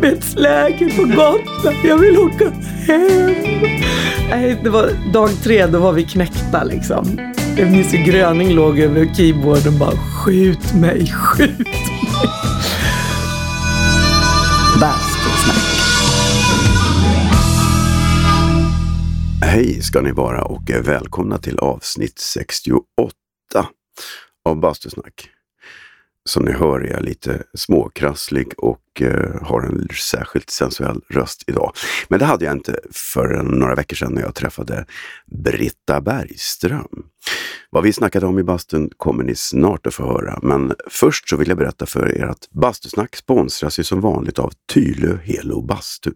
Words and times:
arbetsläger 0.00 0.96
på 0.96 1.02
Gotland. 1.02 1.76
Jag 1.84 1.98
vill 1.98 2.18
åka 2.18 2.50
hem. 2.86 3.34
Nej, 4.30 4.60
det 4.62 4.70
var 4.70 5.12
dag 5.12 5.30
tre, 5.42 5.66
då 5.66 5.78
var 5.78 5.92
vi 5.92 6.04
knäckta 6.04 6.64
liksom. 6.64 7.32
Jag 7.56 7.70
minns 7.70 7.94
hur 7.94 8.04
Gröning 8.04 8.54
låg 8.54 8.78
över 8.78 9.14
keyboarden 9.14 9.72
och 9.72 9.78
bara 9.78 9.96
skjut 9.96 10.74
mig, 10.74 11.06
skjut 11.06 11.58
mig. 11.58 11.68
Bastusnack. 14.80 15.56
Hej 19.42 19.82
ska 19.82 20.00
ni 20.00 20.12
vara 20.12 20.42
och 20.42 20.70
välkomna 20.82 21.38
till 21.38 21.58
avsnitt 21.58 22.18
68 22.18 22.82
av 24.44 24.60
Bastusnack. 24.60 25.30
Som 26.24 26.44
ni 26.44 26.52
hör 26.52 26.80
är 26.80 26.92
jag 26.92 27.02
lite 27.02 27.42
småkrasslig 27.54 28.52
och 28.56 29.02
eh, 29.02 29.42
har 29.42 29.62
en 29.62 29.88
särskilt 30.10 30.50
sensuell 30.50 31.00
röst 31.08 31.44
idag. 31.46 31.72
Men 32.08 32.18
det 32.18 32.24
hade 32.24 32.44
jag 32.44 32.54
inte 32.54 32.80
för 32.90 33.42
några 33.42 33.74
veckor 33.74 33.96
sedan 33.96 34.12
när 34.14 34.22
jag 34.22 34.34
träffade 34.34 34.86
Britta 35.44 36.00
Bergström. 36.00 37.04
Vad 37.70 37.82
vi 37.82 37.92
snackade 37.92 38.26
om 38.26 38.38
i 38.38 38.42
bastun 38.42 38.90
kommer 38.96 39.24
ni 39.24 39.34
snart 39.34 39.86
att 39.86 39.94
få 39.94 40.02
höra, 40.02 40.38
men 40.42 40.74
först 40.90 41.28
så 41.28 41.36
vill 41.36 41.48
jag 41.48 41.58
berätta 41.58 41.86
för 41.86 42.18
er 42.18 42.24
att 42.24 42.48
Bastusnack 42.50 43.16
sponsras 43.16 43.78
ju 43.78 43.84
som 43.84 44.00
vanligt 44.00 44.38
av 44.38 44.52
Tylö 44.72 45.16
Helo 45.24 45.62
Bastu. 45.62 46.10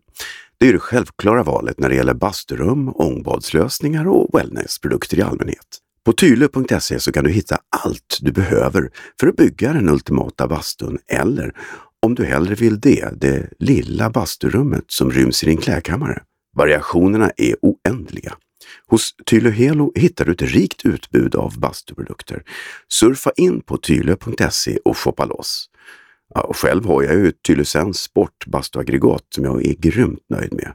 Det 0.59 0.69
är 0.69 0.73
det 0.73 0.79
självklara 0.79 1.43
valet 1.43 1.79
när 1.79 1.89
det 1.89 1.95
gäller 1.95 2.15
basturum, 2.15 2.89
ångbadslösningar 2.95 4.09
och 4.09 4.39
wellnessprodukter 4.39 5.19
i 5.19 5.23
allmänhet. 5.23 5.81
På 6.05 6.13
tylö.se 6.13 7.01
så 7.01 7.13
kan 7.13 7.25
du 7.25 7.31
hitta 7.31 7.59
allt 7.85 8.19
du 8.21 8.33
behöver 8.33 8.91
för 9.21 9.27
att 9.27 9.37
bygga 9.37 9.73
den 9.73 9.89
ultimata 9.89 10.49
bastun 10.49 10.99
eller, 11.09 11.55
om 12.03 12.15
du 12.15 12.25
hellre 12.25 12.55
vill 12.55 12.81
det, 12.81 13.21
det 13.21 13.49
lilla 13.59 14.11
basturummet 14.11 14.85
som 14.87 15.11
ryms 15.11 15.43
i 15.43 15.47
din 15.47 15.57
klädkammare. 15.57 16.23
Variationerna 16.57 17.31
är 17.37 17.57
oändliga. 17.63 18.35
Hos 18.87 19.15
Tylö 19.27 19.51
Helo 19.51 19.93
hittar 19.95 20.25
du 20.25 20.33
ett 20.33 20.43
rikt 20.43 20.87
utbud 20.87 21.35
av 21.35 21.59
bastuprodukter. 21.59 22.43
Surfa 22.89 23.31
in 23.37 23.61
på 23.61 23.77
tylö.se 23.77 24.79
och 24.85 24.99
shoppa 24.99 25.25
loss. 25.25 25.71
Ja, 26.35 26.41
och 26.41 26.57
själv 26.57 26.85
har 26.87 27.03
jag 27.03 27.15
ju 27.15 27.29
ett 27.29 27.43
Tylösens 27.43 27.99
sportbastuaggregat 27.99 29.25
som 29.29 29.45
jag 29.45 29.67
är 29.67 29.75
grymt 29.75 30.25
nöjd 30.29 30.53
med. 30.53 30.73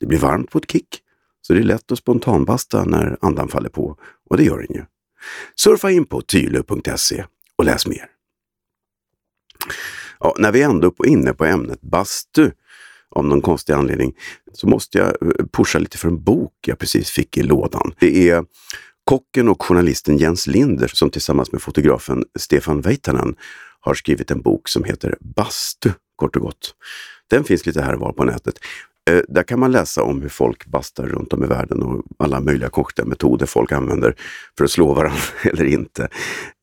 Det 0.00 0.06
blir 0.06 0.18
varmt 0.18 0.50
på 0.50 0.58
ett 0.58 0.70
kick, 0.70 1.00
så 1.40 1.52
det 1.52 1.60
är 1.60 1.64
lätt 1.64 1.92
att 1.92 1.98
spontanbasta 1.98 2.84
när 2.84 3.16
andan 3.20 3.48
faller 3.48 3.68
på. 3.68 3.96
Och 4.30 4.36
det 4.36 4.44
gör 4.44 4.58
den 4.58 4.76
ju. 4.76 4.84
Surfa 5.56 5.90
in 5.90 6.04
på 6.04 6.22
tylu.se 6.22 7.24
och 7.56 7.64
läs 7.64 7.86
mer. 7.86 8.06
Ja, 10.20 10.34
när 10.38 10.52
vi 10.52 10.62
ändå 10.62 10.94
är 10.98 11.06
inne 11.06 11.32
på 11.32 11.44
ämnet 11.44 11.80
bastu, 11.80 12.50
av 13.14 13.24
någon 13.24 13.40
konstig 13.40 13.72
anledning, 13.72 14.14
så 14.52 14.66
måste 14.66 14.98
jag 14.98 15.06
eh, 15.06 15.46
pusha 15.52 15.78
lite 15.78 15.98
för 15.98 16.08
en 16.08 16.22
bok 16.22 16.52
jag 16.66 16.78
precis 16.78 17.10
fick 17.10 17.36
i 17.36 17.42
lådan. 17.42 17.94
Det 17.98 18.30
är 18.30 18.44
kocken 19.04 19.48
och 19.48 19.62
journalisten 19.62 20.18
Jens 20.18 20.46
Linder 20.46 20.88
som 20.88 21.10
tillsammans 21.10 21.52
med 21.52 21.62
fotografen 21.62 22.24
Stefan 22.38 22.80
Veitanen 22.80 23.36
har 23.80 23.94
skrivit 23.94 24.30
en 24.30 24.42
bok 24.42 24.68
som 24.68 24.84
heter 24.84 25.16
Bastu, 25.20 25.90
kort 26.16 26.36
och 26.36 26.42
gott. 26.42 26.74
Den 27.30 27.44
finns 27.44 27.66
lite 27.66 27.82
här 27.82 27.94
och 27.94 28.00
var 28.00 28.12
på 28.12 28.24
nätet. 28.24 28.58
Eh, 29.10 29.20
där 29.28 29.42
kan 29.42 29.60
man 29.60 29.72
läsa 29.72 30.02
om 30.02 30.22
hur 30.22 30.28
folk 30.28 30.66
bastar 30.66 31.06
runt 31.06 31.32
om 31.32 31.44
i 31.44 31.46
världen 31.46 31.82
och 31.82 32.04
alla 32.18 32.40
möjliga 32.40 32.68
cocktailmetoder 32.68 33.46
folk 33.46 33.72
använder 33.72 34.14
för 34.58 34.64
att 34.64 34.70
slå 34.70 34.94
varandra 34.94 35.20
eller 35.44 35.64
inte. 35.64 36.08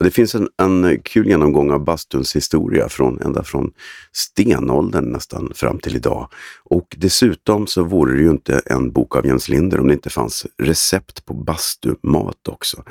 Det 0.03 0.11
finns 0.11 0.35
en, 0.35 0.49
en 0.57 1.01
kul 1.03 1.27
genomgång 1.27 1.71
av 1.71 1.83
bastuns 1.83 2.35
historia 2.35 2.89
från, 2.89 3.21
ända 3.21 3.43
från 3.43 3.71
stenåldern 4.11 5.05
nästan 5.11 5.51
fram 5.55 5.79
till 5.79 5.95
idag. 5.95 6.29
Och 6.63 6.95
dessutom 6.97 7.67
så 7.67 7.83
vore 7.83 8.13
det 8.13 8.21
ju 8.21 8.29
inte 8.29 8.61
en 8.65 8.91
bok 8.91 9.15
av 9.15 9.25
Jens 9.25 9.49
Linder 9.49 9.79
om 9.79 9.87
det 9.87 9.93
inte 9.93 10.09
fanns 10.09 10.47
recept 10.57 11.25
på 11.25 11.33
bastumat 11.33 12.47
också. 12.47 12.83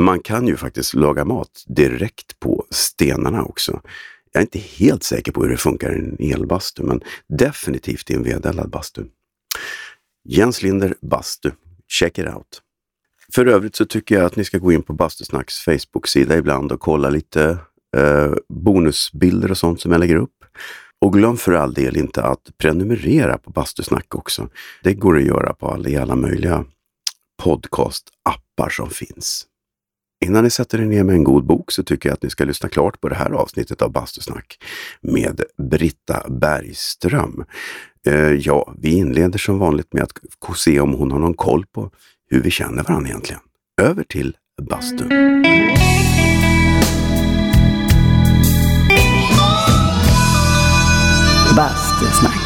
Man 0.00 0.20
kan 0.20 0.46
ju 0.46 0.56
faktiskt 0.56 0.94
laga 0.94 1.24
mat 1.24 1.64
direkt 1.66 2.40
på 2.40 2.64
stenarna 2.70 3.42
också. 3.42 3.80
Jag 4.36 4.40
är 4.40 4.46
inte 4.46 4.58
helt 4.58 5.02
säker 5.02 5.32
på 5.32 5.42
hur 5.42 5.50
det 5.50 5.56
funkar 5.56 5.92
i 5.92 6.32
en 6.32 6.32
elbastu, 6.32 6.82
men 6.82 7.00
definitivt 7.28 8.10
i 8.10 8.14
en 8.14 8.22
vedeldad 8.22 8.70
bastu. 8.70 9.04
Jens 10.28 10.62
Linder 10.62 10.94
Bastu. 11.02 11.50
Check 11.88 12.18
it 12.18 12.26
out! 12.26 12.62
För 13.34 13.46
övrigt 13.46 13.76
så 13.76 13.84
tycker 13.84 14.14
jag 14.14 14.24
att 14.24 14.36
ni 14.36 14.44
ska 14.44 14.58
gå 14.58 14.72
in 14.72 14.82
på 14.82 14.92
Bastusnacks 14.92 15.58
Facebook-sida 15.58 16.36
ibland 16.36 16.72
och 16.72 16.80
kolla 16.80 17.10
lite 17.10 17.58
eh, 17.96 18.34
bonusbilder 18.48 19.50
och 19.50 19.58
sånt 19.58 19.80
som 19.80 19.92
jag 19.92 19.98
lägger 19.98 20.16
upp. 20.16 20.44
Och 21.00 21.12
glöm 21.12 21.36
för 21.36 21.52
all 21.52 21.74
del 21.74 21.96
inte 21.96 22.22
att 22.22 22.50
prenumerera 22.58 23.38
på 23.38 23.50
Bastusnack 23.50 24.14
också. 24.14 24.48
Det 24.82 24.94
går 24.94 25.16
att 25.16 25.24
göra 25.24 25.52
på 25.54 25.68
alla, 25.68 25.88
i 25.88 25.96
alla 25.96 26.16
möjliga 26.16 26.64
podcast-appar 27.42 28.68
som 28.70 28.90
finns. 28.90 29.46
Innan 30.24 30.44
ni 30.44 30.50
sätter 30.50 30.80
er 30.80 30.84
ner 30.84 31.04
med 31.04 31.14
en 31.14 31.24
god 31.24 31.46
bok 31.46 31.72
så 31.72 31.82
tycker 31.82 32.08
jag 32.08 32.14
att 32.14 32.22
ni 32.22 32.30
ska 32.30 32.44
lyssna 32.44 32.68
klart 32.68 33.00
på 33.00 33.08
det 33.08 33.14
här 33.14 33.30
avsnittet 33.30 33.82
av 33.82 33.92
Bastusnack 33.92 34.58
med 35.00 35.40
Britta 35.70 36.22
Bergström. 36.28 37.44
Eh, 38.06 38.32
ja, 38.32 38.74
vi 38.78 38.96
inleder 38.96 39.38
som 39.38 39.58
vanligt 39.58 39.92
med 39.92 40.02
att 40.02 40.12
se 40.56 40.80
om 40.80 40.92
hon 40.92 41.12
har 41.12 41.18
någon 41.18 41.34
koll 41.34 41.66
på 41.66 41.90
hur 42.30 42.42
vi 42.42 42.50
känner 42.50 42.82
varandra 42.82 43.08
egentligen. 43.08 43.40
Över 43.82 44.02
till 44.02 44.36
bastun. 44.62 45.08
Bastusnack. 51.56 52.40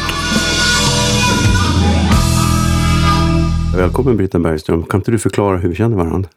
Välkommen 3.75 4.17
Britta 4.17 4.39
Bergström. 4.39 4.83
Kan 4.83 4.99
inte 4.99 5.11
du 5.11 5.19
förklara 5.19 5.57
hur 5.57 5.69
vi 5.69 5.75
känner 5.75 5.97
varandra? 5.97 6.29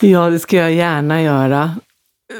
Ja, 0.00 0.30
det 0.30 0.38
ska 0.38 0.56
jag 0.56 0.72
gärna 0.72 1.22
göra. 1.22 1.76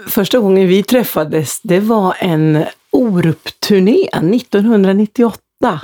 Första 0.06 0.38
gången 0.38 0.68
vi 0.68 0.82
träffades, 0.82 1.60
det 1.62 1.80
var 1.80 2.14
en 2.18 2.64
Orup-turné 2.90 4.08
1998. 4.12 5.80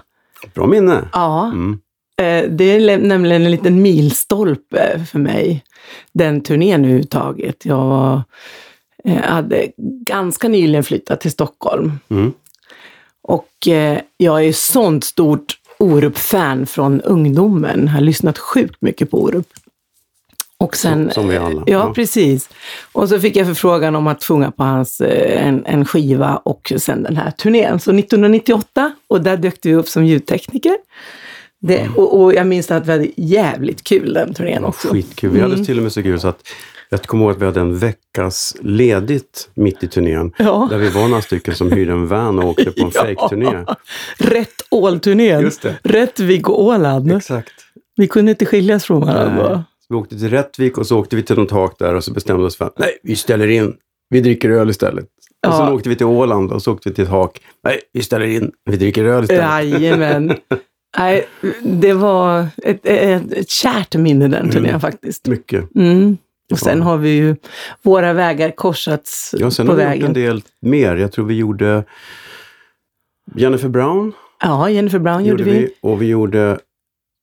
Bra 0.54 0.66
minne! 0.66 1.08
Ja. 1.12 1.46
Mm. 1.46 1.78
Eh, 2.22 2.50
det 2.50 2.64
är 2.64 2.98
nämligen 2.98 3.42
en 3.42 3.50
liten 3.50 3.82
milstolpe 3.82 5.06
för 5.10 5.18
mig, 5.18 5.64
den 6.12 6.40
turnén 6.40 6.84
överhuvudtaget. 6.84 7.64
Jag 7.64 8.22
eh, 9.04 9.22
hade 9.22 9.66
ganska 10.06 10.48
nyligen 10.48 10.84
flyttat 10.84 11.20
till 11.20 11.32
Stockholm. 11.32 11.92
Mm. 12.08 12.32
Och 13.22 13.68
eh, 13.68 13.98
jag 14.16 14.44
är 14.44 14.52
sånt 14.52 15.04
stort 15.04 15.58
Orup-fan 15.78 16.66
från 16.66 17.00
ungdomen. 17.00 17.82
Jag 17.86 17.92
har 17.92 18.00
lyssnat 18.00 18.38
sjukt 18.38 18.82
mycket 18.82 19.10
på 19.10 19.22
Orup. 19.22 19.46
Och 20.66 20.76
sen, 20.76 21.10
som, 21.10 21.28
vi 21.28 21.36
alla. 21.36 21.62
Ja, 21.66 21.72
ja, 21.72 21.92
precis. 21.94 22.48
Och 22.92 23.08
så 23.08 23.20
fick 23.20 23.36
jag 23.36 23.46
förfrågan 23.46 23.96
om 23.96 24.06
att 24.06 24.24
sjunga 24.24 24.50
på 24.50 24.64
hans, 24.64 25.00
eh, 25.00 25.46
en, 25.46 25.66
en 25.66 25.84
skiva 25.84 26.36
och 26.36 26.72
sen 26.76 27.02
den 27.02 27.16
här 27.16 27.30
turnén. 27.30 27.80
Så 27.80 27.90
1998, 27.90 28.92
och 29.08 29.20
där 29.20 29.36
dök 29.36 29.62
du 29.62 29.74
upp 29.74 29.88
som 29.88 30.06
ljudtekniker. 30.06 30.76
Det, 31.60 31.78
mm. 31.78 31.94
och, 31.94 32.20
och, 32.20 32.34
jag 32.34 32.46
minns 32.46 32.70
att 32.70 32.86
vi 32.86 32.92
hade 32.92 33.08
jävligt 33.16 33.84
kul 33.84 34.12
den 34.12 34.34
turnén 34.34 34.64
också. 34.64 34.88
Skitkul. 34.88 35.30
Vi 35.30 35.40
hade 35.40 35.54
mm. 35.54 35.66
till 35.66 35.76
och 35.76 35.82
med 35.82 35.92
så 35.92 36.02
kul 36.02 36.20
så 36.20 36.28
att 36.28 36.40
jag 36.88 37.02
kommer 37.02 37.24
ihåg 37.24 37.32
att 37.32 37.42
vi 37.42 37.44
hade 37.44 37.60
en 37.60 37.78
veckas 37.78 38.56
ledigt 38.60 39.48
mitt 39.54 39.82
i 39.82 39.88
turnén. 39.88 40.32
Ja. 40.38 40.66
Där 40.70 40.78
vi 40.78 40.88
var 40.88 41.08
några 41.08 41.22
stycken 41.22 41.54
som 41.54 41.72
hyrde 41.72 41.92
en 41.92 42.06
van 42.06 42.38
och 42.38 42.48
åkte 42.48 42.70
på 42.70 42.84
en 42.84 42.90
ja. 42.94 43.02
fejkturné. 43.02 43.64
Rätt 44.18 44.62
Ål-turnén. 44.70 45.50
Rättvik 45.82 46.48
och 46.48 46.64
Åland. 46.64 47.12
Exakt. 47.12 47.52
Vi 47.96 48.08
kunde 48.08 48.30
inte 48.30 48.46
skiljas 48.46 48.84
från 48.84 49.00
varandra. 49.00 49.64
Vi 49.88 49.96
åkte 49.96 50.18
till 50.18 50.30
Rättvik 50.30 50.78
och 50.78 50.86
så 50.86 50.98
åkte 50.98 51.16
vi 51.16 51.22
till 51.22 51.36
något 51.36 51.48
tak 51.48 51.78
där 51.78 51.94
och 51.94 52.04
så 52.04 52.12
bestämde 52.12 52.42
vi 52.42 52.48
oss 52.48 52.56
för 52.56 52.64
att 52.64 52.78
nej, 52.78 52.98
vi 53.02 53.16
ställer 53.16 53.48
in. 53.48 53.74
Vi 54.08 54.20
dricker 54.20 54.50
öl 54.50 54.70
istället. 54.70 55.06
Ja. 55.40 55.48
Och 55.48 55.54
sen 55.54 55.68
åkte 55.68 55.88
vi 55.88 55.96
till 55.96 56.06
Åland 56.06 56.52
och 56.52 56.62
så 56.62 56.72
åkte 56.72 56.88
vi 56.88 56.94
till 56.94 57.04
ett 57.04 57.10
hak. 57.10 57.40
Nej, 57.64 57.80
vi 57.92 58.02
ställer 58.02 58.26
in. 58.26 58.52
Vi 58.70 58.76
dricker 58.76 59.04
öl 59.04 59.24
istället. 59.24 59.42
Jajamän. 59.42 60.36
Nej, 60.98 61.28
det 61.62 61.92
var 61.92 62.46
ett, 62.56 62.80
ett, 62.86 63.32
ett 63.32 63.50
kärt 63.50 63.94
minne 63.94 64.28
den 64.28 64.50
turnén 64.50 64.68
mm. 64.68 64.80
faktiskt. 64.80 65.26
Mycket. 65.26 65.74
Mm. 65.74 66.16
Och 66.52 66.58
sen 66.58 66.82
har 66.82 66.96
vi 66.96 67.10
ju 67.10 67.36
våra 67.82 68.12
vägar 68.12 68.50
korsats 68.50 69.34
ja, 69.38 69.50
sen 69.50 69.66
på 69.66 69.72
har 69.72 69.76
vägen. 69.76 69.92
Vi 69.92 70.00
gjort 70.00 70.08
en 70.08 70.14
del 70.14 70.42
mer. 70.60 70.96
Jag 70.96 71.12
tror 71.12 71.24
vi 71.24 71.34
gjorde 71.34 71.84
Jennifer 73.34 73.68
Brown. 73.68 74.12
Ja, 74.42 74.70
Jennifer 74.70 74.98
Brown 74.98 75.24
gjorde, 75.24 75.42
gjorde 75.42 75.58
vi. 75.58 75.68
Och 75.80 76.02
vi 76.02 76.06
gjorde 76.06 76.58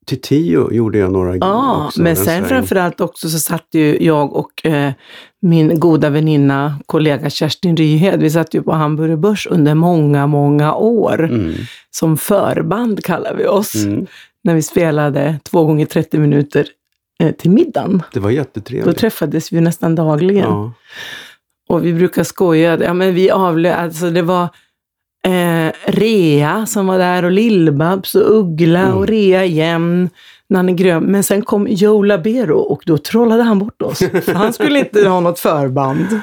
till 0.06 0.22
tio 0.22 0.72
gjorde 0.72 0.98
jag 0.98 1.12
några 1.12 1.36
Ja, 1.36 1.86
också, 1.86 2.02
men 2.02 2.16
sen 2.16 2.46
framförallt 2.46 3.02
också 3.02 3.30
så 3.30 3.40
satt 3.40 3.68
ju 3.72 3.98
jag 4.04 4.34
och 4.34 4.66
eh, 4.66 4.94
min 5.42 5.80
goda 5.80 6.10
väninna, 6.10 6.80
kollega 6.86 7.30
Kerstin 7.30 7.78
Ryhed, 7.78 8.20
vi 8.20 8.30
satt 8.30 8.54
ju 8.54 8.64
på 8.64 8.72
Hamburger 8.72 9.16
Börs 9.16 9.48
under 9.48 9.76
många, 9.76 10.28
många 10.28 10.76
år. 10.76 11.24
Mm. 11.24 11.54
Som 11.92 12.18
förband 12.18 13.04
kallar 13.04 13.36
vi 13.36 13.48
oss. 13.48 13.76
Mm. 13.76 14.08
När 14.44 14.56
vi 14.56 14.62
spelade 14.62 15.40
två 15.44 15.66
gånger 15.66 15.86
30 15.86 16.18
minuter 16.18 16.68
eh, 17.20 17.32
till 17.32 17.52
middagen. 17.52 18.04
Det 18.14 18.20
var 18.20 18.30
jättetrevligt. 18.30 18.86
Då 18.86 18.94
träffades 18.94 19.52
vi 19.52 19.62
nästan 19.62 19.96
dagligen. 19.96 20.50
Ja. 20.50 20.74
Och 21.70 21.86
vi 21.86 21.94
brukar 21.94 22.24
skoja, 22.24 22.84
ja 22.84 22.94
men 22.94 23.16
vi 23.16 23.32
avlö... 23.32 23.74
Alltså 23.74 24.10
det 24.10 24.22
var 24.22 24.50
eh, 25.28 25.72
Rea 25.86 26.66
som 26.66 26.88
var 26.88 26.98
där 26.98 27.26
och 27.26 27.32
Lill-Babs 27.32 28.16
och 28.16 28.40
Uggla 28.40 28.80
Mm. 28.80 28.98
och 28.98 29.08
Rea 29.08 29.46
igen. 29.46 30.10
Nanne 30.50 30.74
Grön. 30.74 31.04
Men 31.04 31.24
sen 31.24 31.42
kom 31.42 31.68
Joe 31.68 32.04
Labero 32.04 32.58
och 32.58 32.84
då 32.86 32.98
trollade 32.98 33.44
han 33.44 33.60
bort 33.60 33.82
oss. 33.82 34.04
Han 34.34 34.54
skulle 34.54 34.80
inte 34.80 35.10
ha 35.10 35.20
något 35.20 35.40
förband. 35.40 36.20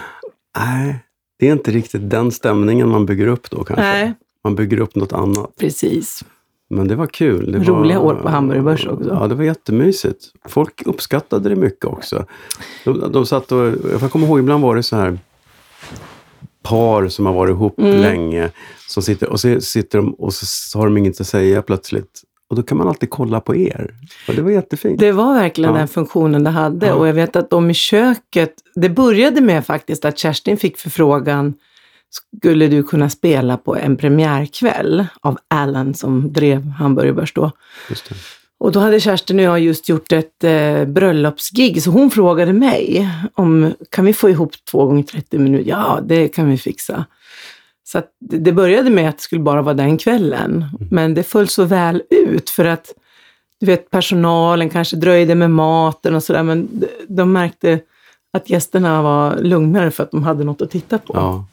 Nej, 0.58 0.98
det 1.38 1.48
är 1.48 1.52
inte 1.52 1.70
riktigt 1.70 2.10
den 2.10 2.30
stämningen 2.32 2.88
man 2.88 3.06
bygger 3.06 3.26
upp 3.26 3.50
då 3.50 3.64
kanske. 3.64 3.82
Nej, 3.84 4.14
Man 4.44 4.54
bygger 4.54 4.80
upp 4.80 4.94
något 4.94 5.12
annat. 5.12 5.50
precis. 5.60 6.24
Men 6.70 6.88
det 6.88 6.96
var 6.96 7.06
kul. 7.06 7.52
Det 7.52 7.58
Roliga 7.58 7.98
var, 7.98 8.06
år 8.06 8.14
på 8.14 8.28
Hamburgerbörs 8.28 8.86
också. 8.86 9.16
Ja, 9.20 9.26
det 9.26 9.34
var 9.34 9.44
jättemysigt. 9.44 10.24
Folk 10.48 10.82
uppskattade 10.86 11.48
det 11.48 11.56
mycket 11.56 11.84
också. 11.84 12.24
De, 12.84 13.12
de 13.12 13.26
satt 13.26 13.52
och, 13.52 13.72
jag 14.00 14.10
kommer 14.10 14.26
ihåg, 14.26 14.38
ibland 14.38 14.62
var 14.62 14.76
det 14.76 14.82
så 14.82 14.96
här 14.96 15.18
par 16.62 17.08
som 17.08 17.26
har 17.26 17.32
varit 17.32 17.50
ihop 17.52 17.78
Mm. 17.78 18.00
länge. 18.00 18.50
Som 18.88 19.02
sitter, 19.02 19.28
och 19.28 19.40
så 19.40 19.60
sitter 19.60 19.98
de 19.98 20.14
och 20.14 20.34
så 20.34 20.78
har 20.78 20.84
de 20.86 20.96
inget 20.98 21.20
att 21.20 21.26
säga 21.26 21.62
plötsligt. 21.62 22.22
Och 22.50 22.56
då 22.56 22.62
kan 22.62 22.78
man 22.78 22.88
alltid 22.88 23.10
kolla 23.10 23.40
på 23.40 23.56
er. 23.56 23.94
Och 24.28 24.34
det 24.34 24.42
var 24.42 24.50
jättefint. 24.50 25.00
Det 25.00 25.12
var 25.12 25.34
verkligen 25.34 25.72
Ja. 25.72 25.78
den 25.78 25.88
funktionen 25.88 26.44
det 26.44 26.50
hade. 26.50 26.86
Ja. 26.86 26.94
Och 26.94 27.08
jag 27.08 27.14
vet 27.14 27.36
att 27.36 27.50
de 27.50 27.70
i 27.70 27.74
köket, 27.74 28.54
det 28.74 28.88
började 28.88 29.40
med 29.40 29.66
faktiskt 29.66 30.04
att 30.04 30.18
Kerstin 30.18 30.56
fick 30.56 30.78
förfrågan, 30.78 31.54
skulle 32.38 32.66
du 32.66 32.82
kunna 32.82 33.10
spela 33.10 33.56
på 33.56 33.76
en 33.76 33.96
premiärkväll 33.96 35.06
av 35.20 35.38
Alan 35.48 35.94
som 35.94 36.32
drev 36.32 36.68
Hamburgerbörs 36.68 37.32
då. 37.32 37.50
Just 37.88 38.08
det. 38.08 38.14
Och 38.60 38.72
då 38.72 38.80
hade 38.80 39.00
Kerstin 39.00 39.38
och 39.38 39.44
jag 39.44 39.60
just 39.60 39.88
gjort 39.88 40.12
ett 40.12 40.44
eh, 40.44 40.84
bröllopsgig, 40.84 41.82
så 41.82 41.90
hon 41.90 42.10
frågade 42.10 42.52
mig 42.52 43.08
om 43.34 43.74
kan 43.90 44.04
vi 44.04 44.12
få 44.12 44.30
ihop 44.30 44.52
två 44.70 44.86
gånger 44.86 45.02
30 45.02 45.38
minuter? 45.38 45.70
Ja, 45.70 46.00
det 46.02 46.28
kan 46.28 46.50
vi 46.50 46.58
fixa. 46.58 47.04
Så 47.84 48.02
det, 48.20 48.52
började 48.52 48.90
med 48.90 49.08
att 49.08 49.16
det 49.16 49.22
skulle 49.22 49.40
bara 49.40 49.62
vara 49.62 49.74
den 49.74 49.98
kvällen, 49.98 50.64
men 50.90 51.14
det 51.14 51.22
föll 51.22 51.48
så 51.48 51.64
väl 51.64 52.02
ut 52.10 52.50
för 52.50 52.64
att 52.64 52.94
du 53.60 53.66
vet, 53.66 53.90
personalen 53.90 54.70
kanske 54.70 54.96
dröjde 54.96 55.34
med 55.34 55.50
maten 55.50 56.14
och 56.14 56.22
sådär, 56.22 56.42
men 56.42 56.84
de, 57.08 57.32
märkte 57.32 57.80
att 58.32 58.50
gästerna 58.50 59.02
var 59.02 59.38
lugnare 59.38 59.90
för 59.90 60.02
att 60.02 60.10
de 60.10 60.22
hade 60.22 60.44
något 60.44 60.62
att 60.62 60.70
titta 60.70 60.98
på. 60.98 61.12
Ja. 61.16 61.44